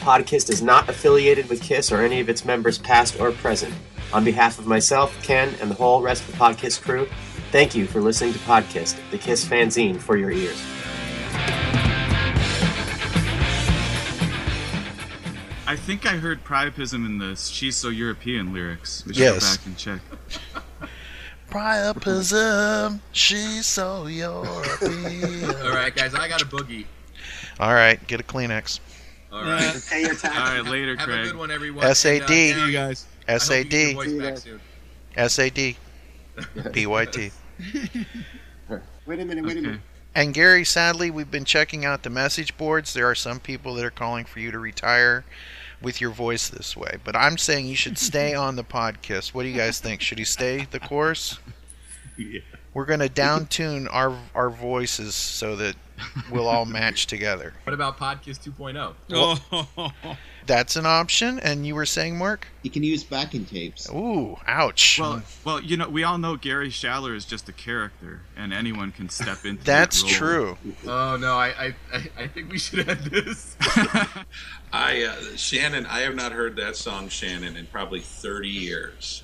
Podcast 0.00 0.48
is 0.48 0.62
not 0.62 0.88
affiliated 0.88 1.50
with 1.50 1.60
Kiss 1.60 1.92
or 1.92 2.00
any 2.00 2.20
of 2.20 2.30
its 2.30 2.46
members, 2.46 2.78
past 2.78 3.20
or 3.20 3.32
present. 3.32 3.74
On 4.14 4.24
behalf 4.24 4.58
of 4.58 4.66
myself, 4.66 5.22
Ken, 5.22 5.54
and 5.60 5.70
the 5.70 5.74
whole 5.74 6.00
rest 6.00 6.24
of 6.24 6.32
the 6.32 6.38
Podcast 6.38 6.80
crew, 6.80 7.06
thank 7.50 7.74
you 7.74 7.86
for 7.86 8.00
listening 8.00 8.32
to 8.32 8.38
Podcast, 8.40 8.98
the 9.10 9.18
Kiss 9.18 9.44
fanzine 9.46 9.98
for 9.98 10.16
your 10.16 10.30
ears. 10.30 10.60
I 15.66 15.76
think 15.76 16.06
I 16.06 16.16
heard 16.16 16.42
priapism 16.44 17.04
in 17.04 17.18
the 17.18 17.36
She's 17.36 17.76
So 17.76 17.88
European 17.90 18.54
lyrics. 18.54 19.04
We 19.06 19.12
should 19.12 19.20
Yes. 19.20 19.56
go 19.56 19.56
back 19.56 19.66
and 19.66 19.76
check. 19.76 20.00
Priapism, 21.50 23.00
she's 23.12 23.64
so 23.66 24.06
European. 24.06 25.44
All 25.62 25.70
right, 25.70 25.94
guys, 25.94 26.14
I 26.14 26.28
got 26.28 26.42
a 26.42 26.46
boogie. 26.46 26.84
All 27.58 27.72
right, 27.72 28.04
get 28.06 28.20
a 28.20 28.22
Kleenex. 28.22 28.80
All 29.32 29.42
right. 29.42 29.82
Pay 29.90 30.02
your 30.02 30.14
taxes. 30.14 30.30
All 30.38 30.44
right, 30.62 30.64
later, 30.64 30.94
Have 30.96 31.06
Craig. 31.08 31.20
a 31.20 31.24
good 31.24 31.36
one, 31.36 31.50
everyone. 31.50 31.94
SAD. 31.94 32.30
And, 32.30 32.60
uh, 32.62 32.64
you 32.66 32.72
guys. 32.72 33.06
I 33.26 33.32
hope 33.32 33.40
you 33.50 33.64
get 33.64 33.72
your 33.72 33.90
SAD. 33.90 33.94
voice 33.94 34.12
back 34.12 34.38
soon. 34.38 34.60
SAD. 35.28 35.76
PYT. 36.72 37.32
Wait 39.06 39.20
a 39.20 39.24
minute, 39.24 39.44
wait 39.44 39.56
a 39.56 39.60
minute. 39.62 39.80
And 40.14 40.34
Gary, 40.34 40.64
sadly, 40.64 41.10
we've 41.10 41.30
been 41.30 41.46
checking 41.46 41.86
out 41.86 42.02
the 42.02 42.10
message 42.10 42.56
boards. 42.58 42.92
There 42.92 43.08
are 43.08 43.14
some 43.14 43.40
people 43.40 43.74
that 43.74 43.84
are 43.84 43.90
calling 43.90 44.26
for 44.26 44.40
you 44.40 44.50
to 44.50 44.58
retire 44.58 45.24
with 45.80 46.00
your 46.00 46.10
voice 46.10 46.48
this 46.48 46.76
way. 46.76 46.96
But 47.04 47.16
I'm 47.16 47.38
saying 47.38 47.66
you 47.66 47.76
should 47.76 47.98
stay 47.98 48.34
on 48.34 48.56
the 48.56 48.64
podcast. 48.64 49.32
What 49.32 49.44
do 49.44 49.48
you 49.48 49.56
guys 49.56 49.80
think? 49.80 50.00
Should 50.00 50.18
he 50.18 50.24
stay 50.24 50.66
the 50.70 50.80
course? 50.80 51.38
Yeah. 52.18 52.40
We're 52.74 52.84
going 52.84 53.00
to 53.00 53.08
down 53.08 53.46
tune 53.46 53.88
our 53.88 54.16
our 54.34 54.50
voices 54.50 55.14
so 55.14 55.56
that 55.56 55.76
we'll 56.30 56.48
all 56.48 56.64
match 56.64 57.06
together. 57.06 57.52
What 57.64 57.74
about 57.74 57.98
Podcast 57.98 58.48
oh? 58.48 58.94
2.0? 59.10 59.92
Oh, 60.02 60.16
That's 60.46 60.76
an 60.76 60.86
option. 60.86 61.38
And 61.40 61.66
you 61.66 61.74
were 61.74 61.84
saying, 61.84 62.16
Mark? 62.16 62.48
You 62.62 62.70
can 62.70 62.82
use 62.82 63.04
backing 63.04 63.44
tapes. 63.44 63.88
Ooh, 63.90 64.38
ouch. 64.46 64.98
Well, 64.98 65.22
well, 65.44 65.60
you 65.60 65.76
know, 65.76 65.88
we 65.88 66.04
all 66.04 66.16
know 66.16 66.36
Gary 66.36 66.70
Schaller 66.70 67.14
is 67.14 67.26
just 67.26 67.48
a 67.50 67.52
character, 67.52 68.22
and 68.34 68.54
anyone 68.54 68.90
can 68.90 69.10
step 69.10 69.44
into. 69.44 69.62
That's 69.62 70.02
that 70.02 70.10
true. 70.10 70.56
Oh 70.86 71.18
no, 71.20 71.36
I, 71.36 71.48
I 71.48 71.74
I 71.92 72.10
I 72.16 72.26
think 72.28 72.50
we 72.50 72.58
should 72.58 72.88
end 72.88 73.00
this. 73.00 73.56
I 74.72 75.04
uh, 75.04 75.36
Shannon, 75.36 75.84
I 75.84 76.00
have 76.00 76.14
not 76.14 76.32
heard 76.32 76.56
that 76.56 76.76
song 76.76 77.08
Shannon 77.08 77.56
in 77.56 77.66
probably 77.66 78.00
30 78.00 78.48
years. 78.48 79.22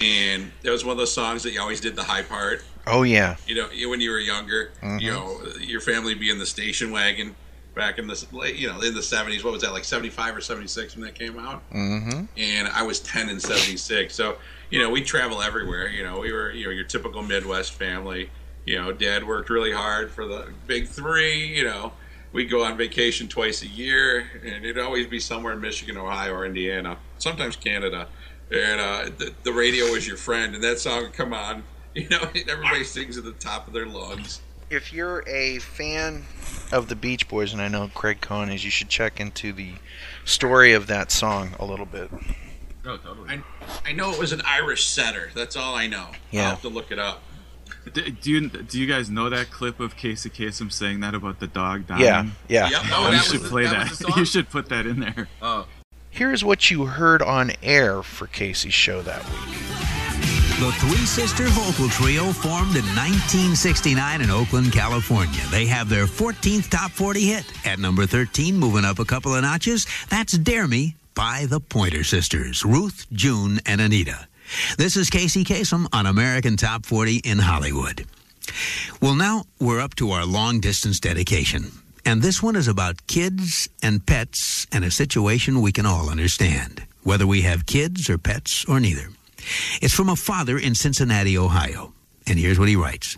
And 0.00 0.52
that 0.62 0.70
was 0.70 0.84
one 0.84 0.92
of 0.92 0.98
those 0.98 1.12
songs 1.12 1.42
that 1.42 1.52
you 1.52 1.60
always 1.60 1.80
did 1.80 1.96
the 1.96 2.04
high 2.04 2.22
part. 2.22 2.62
Oh, 2.90 3.02
yeah. 3.02 3.36
You 3.46 3.54
know, 3.54 3.68
when 3.90 4.00
you 4.00 4.10
were 4.10 4.18
younger, 4.20 4.70
Mhm. 4.82 5.00
you 5.00 5.10
know, 5.10 5.40
your 5.60 5.80
family 5.80 6.14
be 6.14 6.30
in 6.30 6.38
the 6.38 6.46
station 6.46 6.90
wagon 6.90 7.34
back 7.74 7.98
in 7.98 8.06
the 8.08 8.26
late, 8.32 8.56
you 8.56 8.68
know, 8.68 8.80
in 8.80 8.94
the 8.94 9.02
70s. 9.02 9.44
What 9.44 9.52
was 9.52 9.62
that 9.62 9.72
like 9.72 9.84
75 9.84 10.36
or 10.36 10.40
76 10.40 10.96
when 10.96 11.04
that 11.04 11.14
came 11.14 11.38
out? 11.38 11.62
Mm-hmm. 11.72 12.24
and 12.36 12.68
I 12.68 12.82
was 12.82 12.98
10 13.00 13.28
in 13.28 13.38
76. 13.40 14.14
So, 14.14 14.36
you 14.70 14.80
know, 14.80 14.90
we 14.90 15.02
travel 15.02 15.40
everywhere. 15.42 15.88
You 15.88 16.02
know, 16.04 16.18
we 16.18 16.32
were, 16.32 16.50
you 16.50 16.64
know, 16.64 16.70
your 16.70 16.84
typical 16.84 17.22
Midwest 17.22 17.72
family. 17.72 18.30
You 18.64 18.76
know, 18.80 18.92
dad 18.92 19.26
worked 19.26 19.48
really 19.48 19.72
hard 19.72 20.10
for 20.10 20.26
the 20.26 20.48
big 20.66 20.88
three. 20.88 21.46
You 21.56 21.64
know, 21.64 21.92
we'd 22.32 22.50
go 22.50 22.64
on 22.64 22.76
vacation 22.76 23.28
twice 23.28 23.62
a 23.62 23.66
year, 23.66 24.26
and 24.44 24.64
it'd 24.64 24.78
always 24.78 25.06
be 25.06 25.20
somewhere 25.20 25.52
in 25.54 25.60
Michigan, 25.60 25.96
Ohio, 25.96 26.34
or 26.34 26.44
Indiana, 26.44 26.98
sometimes 27.18 27.56
Canada. 27.56 28.08
And 28.50 28.80
uh, 28.80 29.04
the, 29.16 29.32
the 29.44 29.52
radio 29.52 29.90
was 29.92 30.06
your 30.06 30.16
friend, 30.16 30.54
and 30.54 30.62
that 30.64 30.78
song 30.80 31.02
would 31.04 31.12
come 31.14 31.32
on. 31.32 31.62
You 31.94 32.08
know, 32.10 32.20
everybody 32.48 32.84
sings 32.84 33.16
at 33.18 33.24
the 33.24 33.32
top 33.32 33.66
of 33.66 33.72
their 33.72 33.86
lungs. 33.86 34.40
If 34.70 34.92
you're 34.92 35.24
a 35.26 35.58
fan 35.58 36.24
of 36.70 36.88
the 36.88 36.94
Beach 36.94 37.26
Boys, 37.28 37.52
and 37.52 37.60
I 37.62 37.68
know 37.68 37.90
Craig 37.94 38.20
Cohn 38.20 38.50
is, 38.50 38.64
you 38.64 38.70
should 38.70 38.88
check 38.90 39.18
into 39.18 39.52
the 39.52 39.72
story 40.24 40.74
of 40.74 40.86
that 40.88 41.10
song 41.10 41.52
a 41.58 41.64
little 41.64 41.86
bit. 41.86 42.10
No, 42.84 42.96
totally. 42.98 43.30
I, 43.30 43.42
I 43.86 43.92
know 43.92 44.12
it 44.12 44.18
was 44.18 44.32
an 44.32 44.42
Irish 44.46 44.84
setter. 44.86 45.30
That's 45.34 45.56
all 45.56 45.74
I 45.74 45.86
know. 45.86 46.08
Yeah. 46.30 46.44
I'll 46.44 46.50
have 46.50 46.60
to 46.62 46.68
look 46.68 46.92
it 46.92 46.98
up. 46.98 47.22
D- 47.92 48.10
Do 48.10 48.30
you 48.30 48.48
do 48.48 48.78
you 48.78 48.86
guys 48.86 49.08
know 49.10 49.28
that 49.30 49.50
clip 49.50 49.80
of 49.80 49.96
Casey 49.96 50.28
Kasem 50.30 50.70
saying 50.70 51.00
that 51.00 51.14
about 51.14 51.40
the 51.40 51.46
dog 51.46 51.86
dying? 51.86 52.02
Yeah, 52.02 52.26
yeah. 52.48 52.68
Yep. 52.70 52.80
Oh, 52.92 53.10
you 53.10 53.18
should 53.18 53.32
was 53.32 53.42
the- 53.42 53.48
play 53.48 53.62
that 53.64 53.70
that. 53.72 53.90
was 53.90 53.98
the 53.98 54.04
song? 54.10 54.18
you 54.18 54.24
should 54.26 54.50
put 54.50 54.68
that 54.68 54.86
in 54.86 55.00
there. 55.00 55.28
Oh. 55.42 55.66
Here's 56.10 56.44
what 56.44 56.70
you 56.70 56.84
heard 56.86 57.22
on 57.22 57.52
air 57.62 58.02
for 58.02 58.26
Casey's 58.26 58.74
show 58.74 59.00
that 59.02 59.24
week. 59.24 59.58
The 60.58 60.72
Three 60.72 61.06
Sister 61.06 61.46
Vocal 61.50 61.88
Trio 61.88 62.32
formed 62.32 62.74
in 62.74 62.84
1969 62.96 64.22
in 64.22 64.28
Oakland, 64.28 64.72
California. 64.72 65.40
They 65.52 65.66
have 65.66 65.88
their 65.88 66.06
14th 66.06 66.68
top 66.68 66.90
40 66.90 67.20
hit. 67.20 67.44
At 67.64 67.78
number 67.78 68.06
13, 68.06 68.56
moving 68.58 68.84
up 68.84 68.98
a 68.98 69.04
couple 69.04 69.36
of 69.36 69.42
notches, 69.42 69.86
that's 70.10 70.36
Dare 70.36 70.66
Me 70.66 70.96
by 71.14 71.46
the 71.48 71.60
Pointer 71.60 72.02
Sisters, 72.02 72.64
Ruth, 72.64 73.06
June, 73.12 73.60
and 73.66 73.80
Anita. 73.80 74.26
This 74.76 74.96
is 74.96 75.10
Casey 75.10 75.44
Kasem 75.44 75.86
on 75.92 76.06
American 76.06 76.56
Top 76.56 76.84
40 76.84 77.18
in 77.18 77.38
Hollywood. 77.38 78.04
Well, 79.00 79.14
now 79.14 79.44
we're 79.60 79.80
up 79.80 79.94
to 79.94 80.10
our 80.10 80.26
long 80.26 80.58
distance 80.58 80.98
dedication. 80.98 81.70
And 82.04 82.20
this 82.20 82.42
one 82.42 82.56
is 82.56 82.66
about 82.66 83.06
kids 83.06 83.68
and 83.80 84.04
pets 84.04 84.66
and 84.72 84.84
a 84.84 84.90
situation 84.90 85.62
we 85.62 85.70
can 85.70 85.86
all 85.86 86.10
understand, 86.10 86.82
whether 87.04 87.28
we 87.28 87.42
have 87.42 87.64
kids 87.66 88.10
or 88.10 88.18
pets 88.18 88.64
or 88.64 88.80
neither. 88.80 89.10
It's 89.80 89.94
from 89.94 90.08
a 90.08 90.16
father 90.16 90.58
in 90.58 90.74
Cincinnati, 90.74 91.38
Ohio. 91.38 91.92
And 92.26 92.38
here's 92.38 92.58
what 92.58 92.68
he 92.68 92.76
writes 92.76 93.16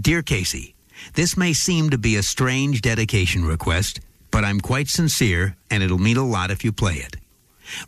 Dear 0.00 0.22
Casey, 0.22 0.74
this 1.14 1.36
may 1.36 1.52
seem 1.52 1.90
to 1.90 1.98
be 1.98 2.16
a 2.16 2.22
strange 2.22 2.80
dedication 2.82 3.44
request, 3.44 4.00
but 4.30 4.44
I'm 4.44 4.60
quite 4.60 4.88
sincere 4.88 5.56
and 5.70 5.82
it'll 5.82 5.98
mean 5.98 6.16
a 6.16 6.26
lot 6.26 6.50
if 6.50 6.64
you 6.64 6.72
play 6.72 6.96
it. 6.96 7.16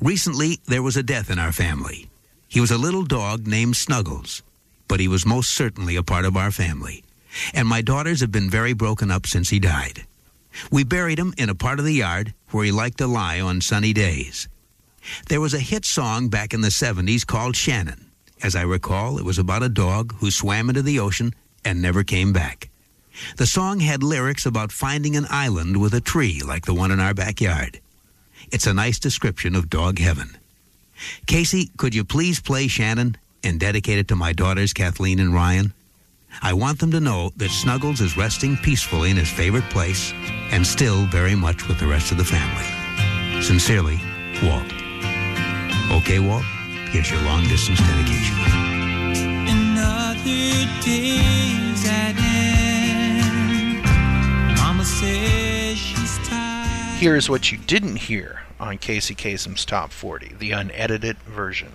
Recently, 0.00 0.60
there 0.66 0.82
was 0.82 0.96
a 0.96 1.02
death 1.02 1.30
in 1.30 1.38
our 1.38 1.52
family. 1.52 2.08
He 2.48 2.60
was 2.60 2.70
a 2.70 2.78
little 2.78 3.04
dog 3.04 3.46
named 3.46 3.76
Snuggles, 3.76 4.42
but 4.88 5.00
he 5.00 5.08
was 5.08 5.24
most 5.24 5.50
certainly 5.50 5.96
a 5.96 6.02
part 6.02 6.24
of 6.24 6.36
our 6.36 6.50
family. 6.50 7.04
And 7.54 7.66
my 7.68 7.80
daughters 7.80 8.20
have 8.20 8.32
been 8.32 8.50
very 8.50 8.72
broken 8.72 9.10
up 9.10 9.26
since 9.26 9.50
he 9.50 9.60
died. 9.60 10.04
We 10.70 10.82
buried 10.82 11.18
him 11.18 11.32
in 11.38 11.48
a 11.48 11.54
part 11.54 11.78
of 11.78 11.84
the 11.84 11.94
yard 11.94 12.34
where 12.50 12.64
he 12.64 12.72
liked 12.72 12.98
to 12.98 13.06
lie 13.06 13.40
on 13.40 13.60
sunny 13.60 13.92
days. 13.92 14.48
There 15.28 15.40
was 15.40 15.54
a 15.54 15.58
hit 15.58 15.84
song 15.84 16.28
back 16.28 16.52
in 16.52 16.60
the 16.60 16.68
70s 16.68 17.26
called 17.26 17.56
Shannon. 17.56 18.06
As 18.42 18.56
I 18.56 18.62
recall, 18.62 19.18
it 19.18 19.24
was 19.24 19.38
about 19.38 19.62
a 19.62 19.68
dog 19.68 20.14
who 20.16 20.30
swam 20.30 20.68
into 20.68 20.82
the 20.82 20.98
ocean 20.98 21.34
and 21.64 21.80
never 21.80 22.02
came 22.04 22.32
back. 22.32 22.70
The 23.36 23.46
song 23.46 23.80
had 23.80 24.02
lyrics 24.02 24.46
about 24.46 24.72
finding 24.72 25.16
an 25.16 25.26
island 25.28 25.80
with 25.80 25.92
a 25.94 26.00
tree 26.00 26.40
like 26.44 26.64
the 26.64 26.74
one 26.74 26.90
in 26.90 27.00
our 27.00 27.14
backyard. 27.14 27.80
It's 28.50 28.66
a 28.66 28.74
nice 28.74 28.98
description 28.98 29.54
of 29.54 29.68
dog 29.68 29.98
heaven. 29.98 30.36
Casey, 31.26 31.70
could 31.76 31.94
you 31.94 32.04
please 32.04 32.40
play 32.40 32.66
Shannon 32.66 33.16
and 33.42 33.60
dedicate 33.60 33.98
it 33.98 34.08
to 34.08 34.16
my 34.16 34.32
daughters, 34.32 34.72
Kathleen 34.72 35.18
and 35.18 35.34
Ryan? 35.34 35.72
I 36.42 36.52
want 36.52 36.78
them 36.78 36.92
to 36.92 37.00
know 37.00 37.32
that 37.36 37.50
Snuggles 37.50 38.00
is 38.00 38.16
resting 38.16 38.56
peacefully 38.56 39.10
in 39.10 39.16
his 39.16 39.30
favorite 39.30 39.68
place 39.70 40.12
and 40.50 40.66
still 40.66 41.06
very 41.06 41.34
much 41.34 41.68
with 41.68 41.78
the 41.78 41.86
rest 41.86 42.12
of 42.12 42.18
the 42.18 42.24
family. 42.24 43.42
Sincerely, 43.42 44.00
Walt. 44.42 44.79
Okay, 46.10 46.18
Walt, 46.18 46.42
here's 46.90 47.08
your 47.08 47.20
long 47.20 47.44
distance 47.44 47.78
dedication. 47.78 48.36
Another 49.46 50.66
day's 50.82 51.86
at 51.86 52.16
end. 52.18 53.84
Mama 54.56 54.84
says 54.84 55.78
she's 55.78 56.18
tired. 56.26 56.98
Here's 56.98 57.30
what 57.30 57.52
you 57.52 57.58
didn't 57.58 57.94
hear 57.94 58.42
on 58.58 58.78
Casey 58.78 59.14
Kasem's 59.14 59.64
Top 59.64 59.92
40, 59.92 60.34
the 60.40 60.50
unedited 60.50 61.16
version. 61.18 61.74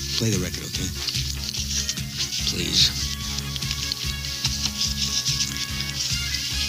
Play 0.17 0.29
the 0.29 0.39
record, 0.39 0.63
okay? 0.69 0.87
Please. 2.51 2.91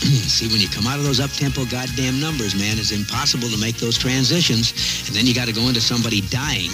See, 0.26 0.48
when 0.48 0.60
you 0.60 0.68
come 0.68 0.86
out 0.86 0.98
of 0.98 1.04
those 1.04 1.20
up-tempo 1.20 1.64
goddamn 1.66 2.18
numbers, 2.18 2.58
man, 2.58 2.78
it's 2.78 2.90
impossible 2.90 3.48
to 3.48 3.58
make 3.58 3.76
those 3.76 3.96
transitions. 3.96 4.74
And 5.06 5.14
then 5.14 5.26
you 5.26 5.34
got 5.34 5.46
to 5.46 5.54
go 5.54 5.68
into 5.68 5.80
somebody 5.80 6.22
dying. 6.22 6.70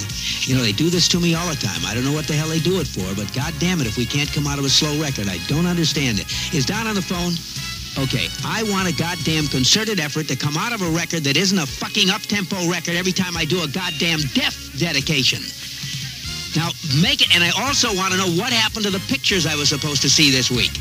You 0.48 0.56
know, 0.56 0.62
they 0.62 0.72
do 0.72 0.88
this 0.88 1.08
to 1.08 1.20
me 1.20 1.34
all 1.34 1.48
the 1.48 1.60
time. 1.60 1.84
I 1.84 1.92
don't 1.92 2.04
know 2.04 2.12
what 2.12 2.26
the 2.26 2.32
hell 2.32 2.48
they 2.48 2.60
do 2.60 2.80
it 2.80 2.86
for, 2.86 3.04
but 3.14 3.28
goddamn 3.34 3.80
it, 3.80 3.86
if 3.86 3.98
we 3.98 4.06
can't 4.06 4.32
come 4.32 4.46
out 4.46 4.58
of 4.58 4.64
a 4.64 4.70
slow 4.70 4.96
record, 5.00 5.28
I 5.28 5.36
don't 5.44 5.66
understand 5.66 6.20
it. 6.20 6.26
Is 6.54 6.64
Don 6.64 6.86
on 6.86 6.94
the 6.94 7.02
phone? 7.04 7.36
Okay, 8.00 8.28
I 8.44 8.62
want 8.70 8.88
a 8.88 8.94
goddamn 8.96 9.48
concerted 9.48 10.00
effort 10.00 10.28
to 10.28 10.36
come 10.36 10.56
out 10.56 10.72
of 10.72 10.80
a 10.80 10.90
record 10.90 11.24
that 11.24 11.36
isn't 11.36 11.58
a 11.58 11.66
fucking 11.66 12.08
up-tempo 12.08 12.70
record 12.70 12.94
every 12.94 13.12
time 13.12 13.36
I 13.36 13.44
do 13.44 13.62
a 13.62 13.68
goddamn 13.68 14.20
death 14.32 14.56
dedication. 14.78 15.42
Now, 16.58 16.74
make 16.98 17.22
it, 17.22 17.30
and 17.38 17.44
I 17.46 17.54
also 17.54 17.94
want 17.94 18.10
to 18.10 18.18
know 18.18 18.26
what 18.34 18.52
happened 18.52 18.82
to 18.82 18.90
the 18.90 18.98
pictures 19.06 19.46
I 19.46 19.54
was 19.54 19.68
supposed 19.68 20.02
to 20.02 20.10
see 20.10 20.34
this 20.34 20.50
week. 20.50 20.74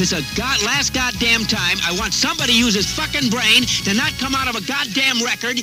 This 0.00 0.16
a 0.16 0.24
god, 0.40 0.64
last 0.64 0.94
goddamn 0.94 1.44
time, 1.44 1.76
I 1.84 1.92
want 2.00 2.14
somebody 2.16 2.56
to 2.56 2.58
use 2.58 2.72
his 2.72 2.88
fucking 2.88 3.28
brain 3.28 3.68
to 3.84 3.92
not 3.92 4.16
come 4.16 4.34
out 4.34 4.48
of 4.48 4.56
a 4.56 4.64
goddamn 4.64 5.20
record 5.20 5.60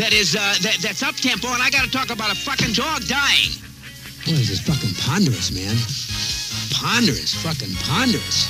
that 0.00 0.16
is, 0.16 0.32
uh, 0.34 0.56
that, 0.64 0.80
that's 0.80 1.02
up-tempo, 1.02 1.52
and 1.52 1.60
I 1.60 1.68
gotta 1.68 1.90
talk 1.90 2.08
about 2.08 2.32
a 2.32 2.34
fucking 2.34 2.72
dog 2.72 3.04
dying. 3.04 3.52
Boy, 4.24 4.40
this 4.40 4.48
is 4.48 4.64
fucking 4.64 4.96
ponderous, 5.04 5.52
man. 5.52 5.76
ponderous, 6.72 7.36
fucking 7.44 7.76
ponderous. 7.84 8.48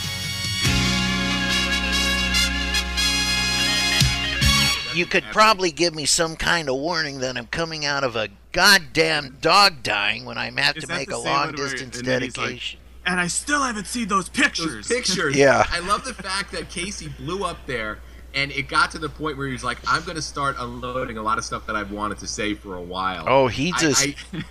You 4.94 5.06
could 5.06 5.24
probably 5.32 5.70
give 5.70 5.94
me 5.94 6.04
some 6.06 6.36
kind 6.36 6.68
of 6.68 6.76
warning 6.76 7.18
that 7.20 7.36
I'm 7.36 7.46
coming 7.46 7.84
out 7.84 8.04
of 8.04 8.16
a 8.16 8.28
goddamn 8.52 9.38
dog 9.40 9.82
dying 9.82 10.24
when 10.24 10.38
I 10.38 10.50
have 10.50 10.76
Is 10.76 10.84
to 10.84 10.88
make 10.88 11.10
a 11.10 11.16
long 11.18 11.52
distance 11.52 11.98
and 11.98 12.06
then 12.06 12.22
he's 12.22 12.36
like, 12.36 12.46
dedication. 12.48 12.80
and 13.06 13.18
I 13.20 13.26
still 13.26 13.62
haven't 13.62 13.86
seen 13.86 14.08
those 14.08 14.28
pictures. 14.28 14.86
Those 14.86 14.88
pictures. 14.88 15.36
Yeah. 15.36 15.66
I 15.70 15.80
love 15.80 16.04
the 16.04 16.14
fact 16.14 16.52
that 16.52 16.68
Casey 16.68 17.08
blew 17.08 17.44
up 17.44 17.58
there, 17.66 17.98
and 18.34 18.52
it 18.52 18.68
got 18.68 18.90
to 18.92 18.98
the 18.98 19.08
point 19.08 19.36
where 19.38 19.46
he 19.46 19.52
was 19.52 19.64
like, 19.64 19.78
"I'm 19.86 20.02
going 20.04 20.16
to 20.16 20.22
start 20.22 20.56
unloading 20.58 21.16
a 21.18 21.22
lot 21.22 21.38
of 21.38 21.44
stuff 21.44 21.66
that 21.66 21.76
I've 21.76 21.90
wanted 21.92 22.18
to 22.18 22.26
say 22.26 22.54
for 22.54 22.76
a 22.76 22.82
while." 22.82 23.24
Oh, 23.26 23.46
he 23.48 23.72
I- 23.74 23.78
just- 23.78 24.06
I, 24.34 24.44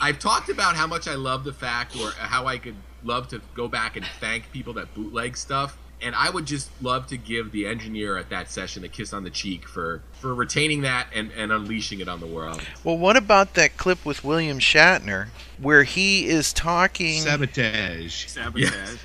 I've 0.00 0.18
talked 0.20 0.48
about 0.48 0.76
how 0.76 0.86
much 0.86 1.08
I 1.08 1.14
love 1.14 1.42
the 1.42 1.52
fact, 1.52 1.96
or 1.96 2.10
how 2.12 2.46
I 2.46 2.58
could 2.58 2.76
love 3.02 3.28
to 3.28 3.40
go 3.54 3.66
back 3.68 3.96
and 3.96 4.06
thank 4.20 4.50
people 4.52 4.72
that 4.74 4.94
bootleg 4.94 5.36
stuff. 5.36 5.76
And 6.00 6.14
I 6.14 6.30
would 6.30 6.46
just 6.46 6.70
love 6.80 7.08
to 7.08 7.16
give 7.16 7.50
the 7.50 7.66
engineer 7.66 8.16
at 8.16 8.30
that 8.30 8.50
session 8.50 8.84
a 8.84 8.88
kiss 8.88 9.12
on 9.12 9.24
the 9.24 9.30
cheek 9.30 9.66
for, 9.66 10.00
for 10.12 10.34
retaining 10.34 10.82
that 10.82 11.08
and, 11.14 11.32
and 11.32 11.50
unleashing 11.50 12.00
it 12.00 12.08
on 12.08 12.20
the 12.20 12.26
world. 12.26 12.62
Well, 12.84 12.96
what 12.96 13.16
about 13.16 13.54
that 13.54 13.76
clip 13.76 14.04
with 14.04 14.22
William 14.22 14.60
Shatner 14.60 15.28
where 15.60 15.82
he 15.82 16.26
is 16.26 16.52
talking? 16.52 17.20
Sabotage. 17.22 18.26
Sabotage. 18.26 18.98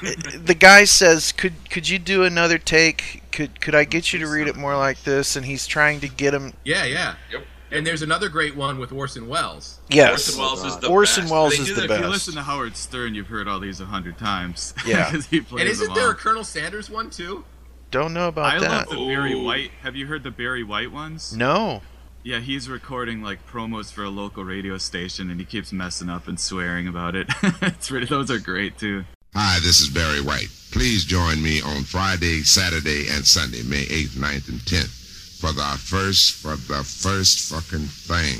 the 0.44 0.54
guy 0.54 0.84
says, 0.84 1.32
"Could 1.32 1.52
could 1.70 1.88
you 1.88 1.98
do 1.98 2.24
another 2.24 2.58
take? 2.58 3.22
Could 3.30 3.60
could 3.60 3.74
I 3.74 3.84
get 3.84 4.12
you 4.12 4.18
to 4.20 4.26
read 4.26 4.48
it 4.48 4.56
more 4.56 4.76
like 4.76 5.02
this?" 5.04 5.36
And 5.36 5.44
he's 5.44 5.66
trying 5.66 6.00
to 6.00 6.08
get 6.08 6.34
him. 6.34 6.54
Yeah, 6.64 6.84
yeah. 6.84 7.14
Yep. 7.30 7.46
And 7.72 7.86
there's 7.86 8.02
another 8.02 8.28
great 8.28 8.54
one 8.54 8.78
with 8.78 8.92
Orson 8.92 9.28
Welles. 9.28 9.80
Yes. 9.88 10.10
Orson 10.28 10.40
Welles 10.40 10.64
is 10.64 10.78
the 10.78 10.88
Orson 10.88 11.22
best. 11.24 11.32
Welles 11.32 11.56
They 11.56 11.62
is 11.62 11.66
do 11.68 11.74
the 11.74 11.80
that- 11.82 11.88
best. 11.88 12.00
If 12.00 12.04
you 12.06 12.10
listen 12.12 12.34
to 12.34 12.42
Howard 12.42 12.76
Stern, 12.76 13.14
you've 13.14 13.28
heard 13.28 13.48
all 13.48 13.60
these 13.60 13.80
a 13.80 13.86
hundred 13.86 14.18
times. 14.18 14.74
Yeah. 14.86 15.10
'Cause 15.10 15.26
he 15.26 15.40
plays 15.40 15.62
And 15.62 15.70
isn't 15.70 15.86
them 15.86 15.94
there 15.94 16.04
all. 16.06 16.10
a 16.10 16.14
Colonel 16.14 16.44
Sanders 16.44 16.90
one 16.90 17.10
too? 17.10 17.44
Don't 17.90 18.12
know 18.14 18.28
about 18.28 18.54
I 18.54 18.58
that. 18.60 18.70
I 18.70 18.76
love 18.78 18.88
the 18.90 19.06
Barry 19.06 19.34
White. 19.34 19.70
Have 19.82 19.96
you 19.96 20.06
heard 20.06 20.22
the 20.22 20.30
Barry 20.30 20.62
White 20.64 20.90
ones? 20.92 21.34
No. 21.36 21.82
Yeah, 22.24 22.38
he's 22.40 22.68
recording 22.68 23.22
like 23.22 23.46
promos 23.48 23.92
for 23.92 24.04
a 24.04 24.08
local 24.08 24.44
radio 24.44 24.78
station, 24.78 25.28
and 25.30 25.40
he 25.40 25.44
keeps 25.44 25.72
messing 25.72 26.08
up 26.08 26.28
and 26.28 26.38
swearing 26.38 26.86
about 26.86 27.16
it. 27.16 27.26
it's 27.62 27.90
really, 27.90 28.06
those 28.06 28.30
are 28.30 28.38
great 28.38 28.78
too. 28.78 29.04
Hi, 29.34 29.58
this 29.60 29.80
is 29.80 29.88
Barry 29.88 30.20
White. 30.20 30.48
Please 30.70 31.04
join 31.04 31.42
me 31.42 31.60
on 31.62 31.82
Friday, 31.84 32.42
Saturday, 32.42 33.08
and 33.08 33.26
Sunday, 33.26 33.62
May 33.62 33.84
8th, 33.86 34.16
9th, 34.16 34.48
and 34.50 34.58
10th 34.60 35.01
for 35.42 35.50
the 35.50 35.74
first, 35.76 36.38
for 36.38 36.54
the 36.54 36.84
first 36.86 37.50
fucking 37.50 37.90
thing. 38.06 38.38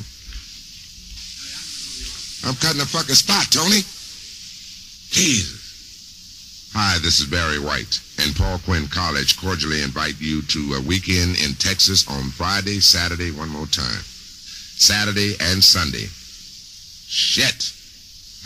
I'm 2.47 2.55
cutting 2.63 2.81
a 2.81 2.87
fucking 2.87 3.19
spot, 3.19 3.51
Tony. 3.51 3.83
Jesus. 5.11 6.71
Hi, 6.75 7.03
this 7.03 7.19
is 7.19 7.27
Barry 7.27 7.59
White, 7.59 7.99
and 8.23 8.37
Paul 8.37 8.63
Quinn 8.63 8.87
College 8.87 9.37
cordially 9.37 9.83
invite 9.83 10.21
you 10.21 10.43
to 10.43 10.79
a 10.79 10.81
weekend 10.81 11.43
in 11.43 11.59
Texas 11.59 12.07
on 12.07 12.31
Friday, 12.31 12.79
Saturday, 12.79 13.33
one 13.33 13.51
more 13.51 13.67
time. 13.67 14.07
Saturday 14.79 15.35
and 15.43 15.59
Sunday. 15.59 16.07
Shit. 16.07 17.75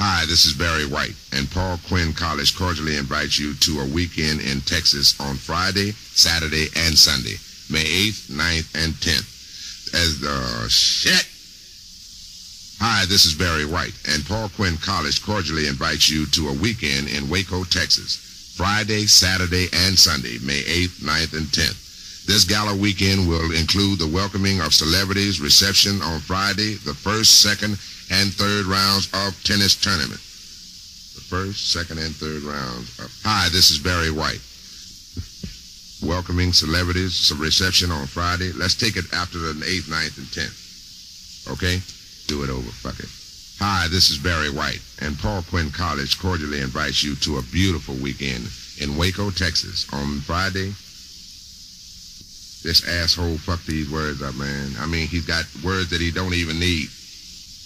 Hi, 0.01 0.25
this 0.25 0.47
is 0.47 0.57
Barry 0.57 0.89
White, 0.89 1.17
and 1.33 1.51
Paul 1.51 1.79
Quinn 1.89 2.15
College 2.15 2.57
cordially 2.57 2.97
invites 2.97 3.39
you 3.39 3.53
to 3.69 3.81
a 3.81 3.93
weekend 3.93 4.41
in 4.41 4.63
Texas 4.63 5.13
on 5.21 5.37
Friday, 5.37 5.93
Saturday, 5.93 6.69
and 6.75 6.97
Sunday, 6.97 7.37
May 7.69 7.83
8th, 7.83 8.31
9th, 8.31 8.85
and 8.85 8.95
10th. 8.95 9.95
As 9.95 10.23
uh, 10.23 10.63
the 10.63 10.69
shit. 10.69 11.27
Hi, 12.79 13.07
this 13.07 13.25
is 13.25 13.35
Barry 13.35 13.65
White, 13.65 13.95
and 14.07 14.27
Paul 14.27 14.51
Quinn 14.51 14.77
College 14.77 15.25
cordially 15.25 15.67
invites 15.67 16.11
you 16.11 16.27
to 16.27 16.49
a 16.49 16.53
weekend 16.53 17.09
in 17.09 17.31
Waco, 17.31 17.65
Texas, 17.65 18.53
Friday, 18.55 19.07
Saturday, 19.07 19.67
and 19.73 19.99
Sunday, 19.99 20.39
May 20.45 20.61
8th, 20.63 21.01
9th, 21.01 21.33
and 21.33 21.47
10th. 21.47 22.27
This 22.27 22.45
gala 22.45 22.77
weekend 22.77 23.29
will 23.29 23.55
include 23.55 23.99
the 23.99 24.07
welcoming 24.13 24.61
of 24.61 24.75
celebrities, 24.75 25.41
reception 25.41 26.03
on 26.03 26.21
Friday, 26.21 26.75
the 26.75 26.95
first, 26.95 27.41
second, 27.41 27.79
and 28.11 28.35
third 28.35 28.67
rounds 28.67 29.09
of 29.15 29.43
tennis 29.43 29.75
tournament. 29.75 30.21
The 31.15 31.25
first, 31.27 31.73
second, 31.73 31.99
and 31.99 32.15
third 32.15 32.43
rounds 32.43 32.99
of. 32.99 33.11
Hi, 33.25 33.49
this 33.51 33.71
is 33.71 33.79
Barry 33.79 34.11
White. 34.11 34.43
Welcoming 36.03 36.53
celebrities, 36.53 37.15
some 37.15 37.41
reception 37.41 37.91
on 37.91 38.07
Friday. 38.07 38.53
Let's 38.53 38.75
take 38.75 38.97
it 38.97 39.07
after 39.15 39.39
the 39.39 39.55
8th, 39.55 39.89
9th, 39.89 40.19
and 40.19 40.27
10th. 40.27 41.53
Okay? 41.53 41.81
Do 42.29 42.45
it 42.45 42.51
over. 42.51 42.69
Fuck 42.69 43.01
it. 43.01 43.09
Hi, 43.59 43.89
this 43.89 44.11
is 44.11 44.19
Barry 44.19 44.51
White, 44.51 44.83
and 45.01 45.19
Paul 45.19 45.43
Quinn 45.49 45.71
College 45.71 46.19
cordially 46.19 46.61
invites 46.61 47.03
you 47.03 47.17
to 47.17 47.39
a 47.39 47.43
beautiful 47.43 47.95
weekend 47.95 48.45
in 48.79 48.99
Waco, 48.99 49.31
Texas 49.31 49.91
on 49.95 50.21
Friday. 50.21 50.77
This 52.61 52.85
asshole 52.87 53.39
fucked 53.39 53.67
these 53.67 53.91
words 53.91 54.21
up, 54.21 54.35
man. 54.35 54.73
I 54.79 54.85
mean, 54.85 55.09
he's 55.09 55.25
got 55.25 55.47
words 55.65 55.89
that 55.89 56.03
he 56.03 56.11
don't 56.11 56.35
even 56.35 56.61
need. 56.61 56.89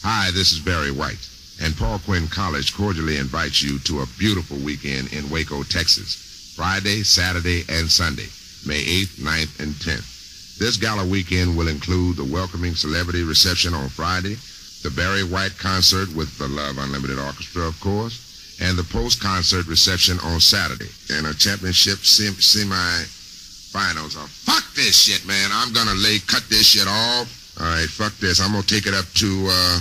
Hi, 0.04 0.30
this 0.30 0.52
is 0.52 0.60
Barry 0.60 0.92
White, 0.92 1.28
and 1.60 1.76
Paul 1.76 1.98
Quinn 1.98 2.28
College 2.28 2.76
cordially 2.76 3.16
invites 3.16 3.60
you 3.60 3.80
to 3.80 4.02
a 4.02 4.06
beautiful 4.16 4.58
weekend 4.58 5.12
in 5.12 5.28
Waco, 5.30 5.64
Texas, 5.64 6.29
Friday, 6.60 7.02
Saturday, 7.02 7.64
and 7.72 7.88
Sunday, 7.88 8.28
May 8.68 8.84
8th, 8.84 9.16
9th, 9.16 9.60
and 9.64 9.72
10th. 9.80 10.58
This 10.58 10.76
gala 10.76 11.08
weekend 11.08 11.56
will 11.56 11.68
include 11.68 12.18
the 12.18 12.28
welcoming 12.28 12.74
celebrity 12.74 13.24
reception 13.24 13.72
on 13.72 13.88
Friday, 13.88 14.36
the 14.84 14.92
Barry 14.92 15.24
White 15.24 15.56
concert 15.56 16.12
with 16.12 16.36
the 16.36 16.48
Love 16.48 16.76
Unlimited 16.76 17.18
Orchestra, 17.18 17.64
of 17.64 17.80
course, 17.80 18.60
and 18.60 18.76
the 18.76 18.84
post-concert 18.84 19.68
reception 19.68 20.20
on 20.20 20.38
Saturday, 20.38 20.92
and 21.08 21.26
a 21.26 21.32
championship 21.32 22.04
sem- 22.04 22.36
semi-finals. 22.36 24.20
Oh, 24.20 24.28
fuck 24.28 24.68
this 24.76 25.00
shit, 25.00 25.24
man. 25.24 25.48
I'm 25.54 25.72
gonna 25.72 25.96
lay, 25.96 26.18
cut 26.18 26.44
this 26.50 26.76
shit 26.76 26.86
off. 26.86 27.56
All 27.56 27.72
right, 27.72 27.88
fuck 27.88 28.12
this. 28.20 28.38
I'm 28.38 28.52
gonna 28.52 28.68
take 28.68 28.84
it 28.84 28.92
up 28.92 29.08
to 29.24 29.48
uh, 29.48 29.80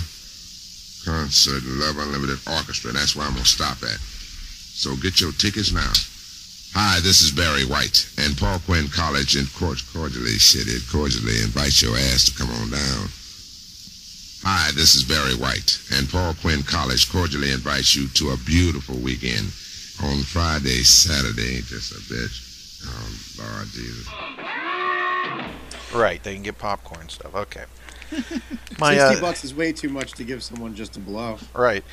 concert 1.04 1.60
Love 1.76 2.00
Unlimited 2.00 2.40
Orchestra. 2.48 2.92
That's 2.92 3.14
where 3.14 3.26
I'm 3.26 3.36
gonna 3.36 3.44
stop 3.44 3.84
at. 3.84 4.00
So 4.00 4.96
get 4.96 5.20
your 5.20 5.32
tickets 5.32 5.76
now. 5.76 5.92
Hi, 6.72 7.00
this 7.00 7.20
is 7.20 7.32
Barry 7.32 7.64
White, 7.66 8.06
and 8.18 8.38
Paul 8.38 8.60
Quinn 8.60 8.86
College 8.88 9.34
and 9.34 9.52
cord- 9.54 9.82
cordially, 9.92 10.38
shit, 10.38 10.68
it 10.68 10.82
cordially 10.90 11.42
invites 11.42 11.82
your 11.82 11.96
ass 11.96 12.26
to 12.26 12.38
come 12.38 12.48
on 12.50 12.70
down. 12.70 13.10
Hi, 14.46 14.70
this 14.72 14.94
is 14.94 15.02
Barry 15.02 15.34
White, 15.34 15.80
and 15.92 16.08
Paul 16.08 16.34
Quinn 16.40 16.62
College 16.62 17.10
cordially 17.10 17.50
invites 17.50 17.96
you 17.96 18.06
to 18.08 18.30
a 18.30 18.36
beautiful 18.46 18.96
weekend 18.96 19.50
on 20.02 20.22
Friday, 20.22 20.82
Saturday, 20.86 21.60
just 21.62 21.90
a 21.92 22.00
bitch. 22.06 22.86
Oh, 22.86 23.18
Lord 23.42 23.66
Jesus. 23.74 24.06
Right, 25.92 26.22
they 26.22 26.34
can 26.34 26.44
get 26.44 26.56
popcorn 26.56 27.08
stuff. 27.08 27.34
Okay. 27.34 27.64
My, 28.78 28.96
Sixty 28.96 29.18
uh, 29.18 29.20
bucks 29.20 29.44
is 29.44 29.54
way 29.54 29.72
too 29.72 29.88
much 29.88 30.12
to 30.14 30.24
give 30.24 30.42
someone 30.42 30.74
just 30.74 30.96
a 30.96 31.00
blow. 31.00 31.38
Right. 31.54 31.84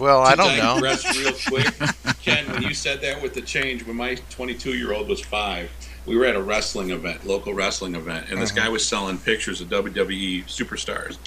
Well, 0.00 0.22
I 0.22 0.34
don't 0.34 0.56
know. 0.56 0.78
real 0.80 1.32
quick, 1.48 1.72
Ken, 2.22 2.50
when 2.50 2.62
you 2.62 2.74
said 2.74 3.00
that 3.02 3.20
with 3.22 3.34
the 3.34 3.42
change, 3.42 3.84
when 3.86 3.96
my 3.96 4.14
22 4.30 4.74
year 4.74 4.92
old 4.92 5.08
was 5.08 5.20
five, 5.20 5.70
we 6.06 6.16
were 6.16 6.24
at 6.24 6.34
a 6.36 6.42
wrestling 6.42 6.90
event, 6.90 7.26
local 7.26 7.52
wrestling 7.54 7.94
event, 7.94 8.30
and 8.30 8.40
this 8.40 8.50
Uh-huh. 8.50 8.62
guy 8.64 8.68
was 8.70 8.86
selling 8.86 9.18
pictures 9.18 9.60
of 9.60 9.68
WWE 9.68 10.44
superstars. 10.46 11.18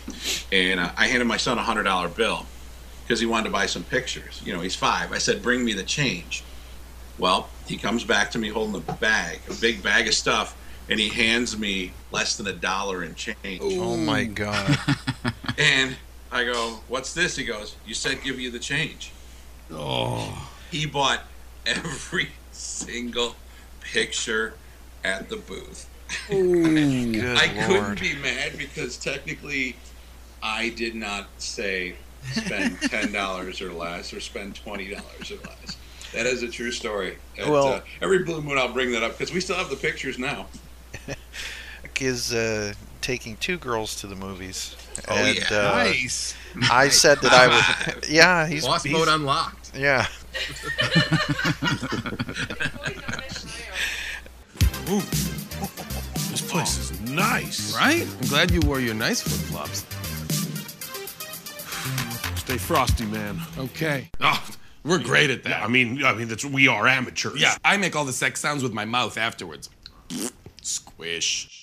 And 0.51 0.79
uh, 0.79 0.91
I 0.97 1.07
handed 1.07 1.25
my 1.25 1.37
son 1.37 1.57
a 1.57 1.63
hundred 1.63 1.83
dollar 1.83 2.07
bill 2.09 2.45
because 3.03 3.19
he 3.19 3.25
wanted 3.25 3.45
to 3.45 3.49
buy 3.51 3.65
some 3.67 3.83
pictures. 3.83 4.41
You 4.43 4.53
know, 4.53 4.61
he's 4.61 4.75
five. 4.75 5.11
I 5.11 5.19
said, 5.19 5.41
"Bring 5.43 5.63
me 5.63 5.73
the 5.73 5.83
change." 5.83 6.43
Well, 7.19 7.49
he 7.67 7.77
comes 7.77 8.03
back 8.03 8.31
to 8.31 8.39
me 8.39 8.49
holding 8.49 8.75
a 8.87 8.93
bag, 8.93 9.39
a 9.49 9.53
big 9.53 9.83
bag 9.83 10.07
of 10.07 10.15
stuff, 10.15 10.55
and 10.89 10.99
he 10.99 11.09
hands 11.09 11.55
me 11.57 11.93
less 12.11 12.35
than 12.37 12.47
a 12.47 12.53
dollar 12.53 13.03
in 13.03 13.13
change. 13.13 13.61
Oh 13.61 13.95
my 13.97 14.23
god. 14.23 14.77
And 15.59 15.95
I 16.33 16.43
go, 16.43 16.79
"What's 16.87 17.13
this?" 17.13 17.35
He 17.35 17.43
goes, 17.43 17.75
"You 17.85 17.93
said 17.93 18.23
give 18.23 18.39
you 18.39 18.51
the 18.51 18.59
change." 18.59 19.11
Oh. 19.71 20.49
He 20.71 20.85
bought 20.85 21.23
every 21.65 22.29
single 22.51 23.35
picture 23.81 24.55
at 25.03 25.29
the 25.29 25.37
booth. 25.37 25.89
Good 26.29 27.37
I 27.37 27.47
couldn't 27.47 27.99
be 27.99 28.15
mad 28.15 28.57
because 28.57 28.97
technically 28.97 29.75
I 30.41 30.69
did 30.69 30.95
not 30.95 31.27
say 31.37 31.95
spend 32.33 32.79
ten 32.81 33.11
dollars 33.11 33.61
or 33.61 33.71
less 33.71 34.13
or 34.13 34.19
spend 34.19 34.55
twenty 34.55 34.89
dollars 34.89 35.31
or 35.31 35.37
less. 35.47 35.77
That 36.13 36.25
is 36.27 36.43
a 36.43 36.47
true 36.47 36.71
story. 36.71 37.17
It, 37.35 37.49
Well- 37.49 37.67
uh, 37.67 37.81
every 38.01 38.23
blue 38.23 38.41
moon 38.41 38.57
I'll 38.57 38.71
bring 38.71 38.91
that 38.91 39.03
up 39.03 39.17
because 39.17 39.33
we 39.33 39.39
still 39.39 39.55
have 39.55 39.69
the 39.69 39.75
pictures 39.75 40.19
now. 40.19 40.47
is 42.03 42.33
uh, 42.33 42.73
taking 43.01 43.37
two 43.37 43.57
girls 43.57 43.95
to 44.01 44.07
the 44.07 44.15
movies. 44.15 44.75
Oh, 45.07 45.15
and, 45.15 45.37
yeah. 45.37 45.45
uh, 45.51 45.83
Nice. 45.83 46.35
I 46.71 46.89
said 46.89 47.19
that 47.21 47.33
I 47.33 47.47
would. 47.47 48.05
Yeah, 48.09 48.45
he's 48.47 48.65
Boss 48.65 48.83
he's, 48.83 48.93
mode 48.93 49.07
unlocked. 49.07 49.71
Yeah. 49.75 50.05
Ooh. 54.89 54.99
This 56.29 56.41
place 56.41 56.77
is 56.91 57.01
nice. 57.01 57.75
Right? 57.75 58.07
I'm 58.21 58.27
glad 58.27 58.51
you 58.51 58.59
wore 58.61 58.79
your 58.79 58.93
nice 58.93 59.21
flip 59.21 59.39
flops. 59.49 59.85
Stay 62.39 62.57
frosty, 62.57 63.05
man. 63.05 63.39
Okay. 63.57 64.09
Oh, 64.21 64.43
We're 64.83 64.99
great 64.99 65.29
at 65.29 65.43
that. 65.43 65.63
I 65.63 65.67
mean, 65.67 66.03
I 66.03 66.13
mean 66.13 66.27
that's 66.27 66.43
we 66.45 66.67
are 66.67 66.85
amateurs. 66.87 67.41
Yeah, 67.41 67.55
I 67.63 67.77
make 67.77 67.95
all 67.95 68.05
the 68.05 68.13
sex 68.13 68.39
sounds 68.41 68.61
with 68.61 68.73
my 68.73 68.85
mouth 68.85 69.17
afterwards. 69.17 69.69
Squish. 70.61 71.62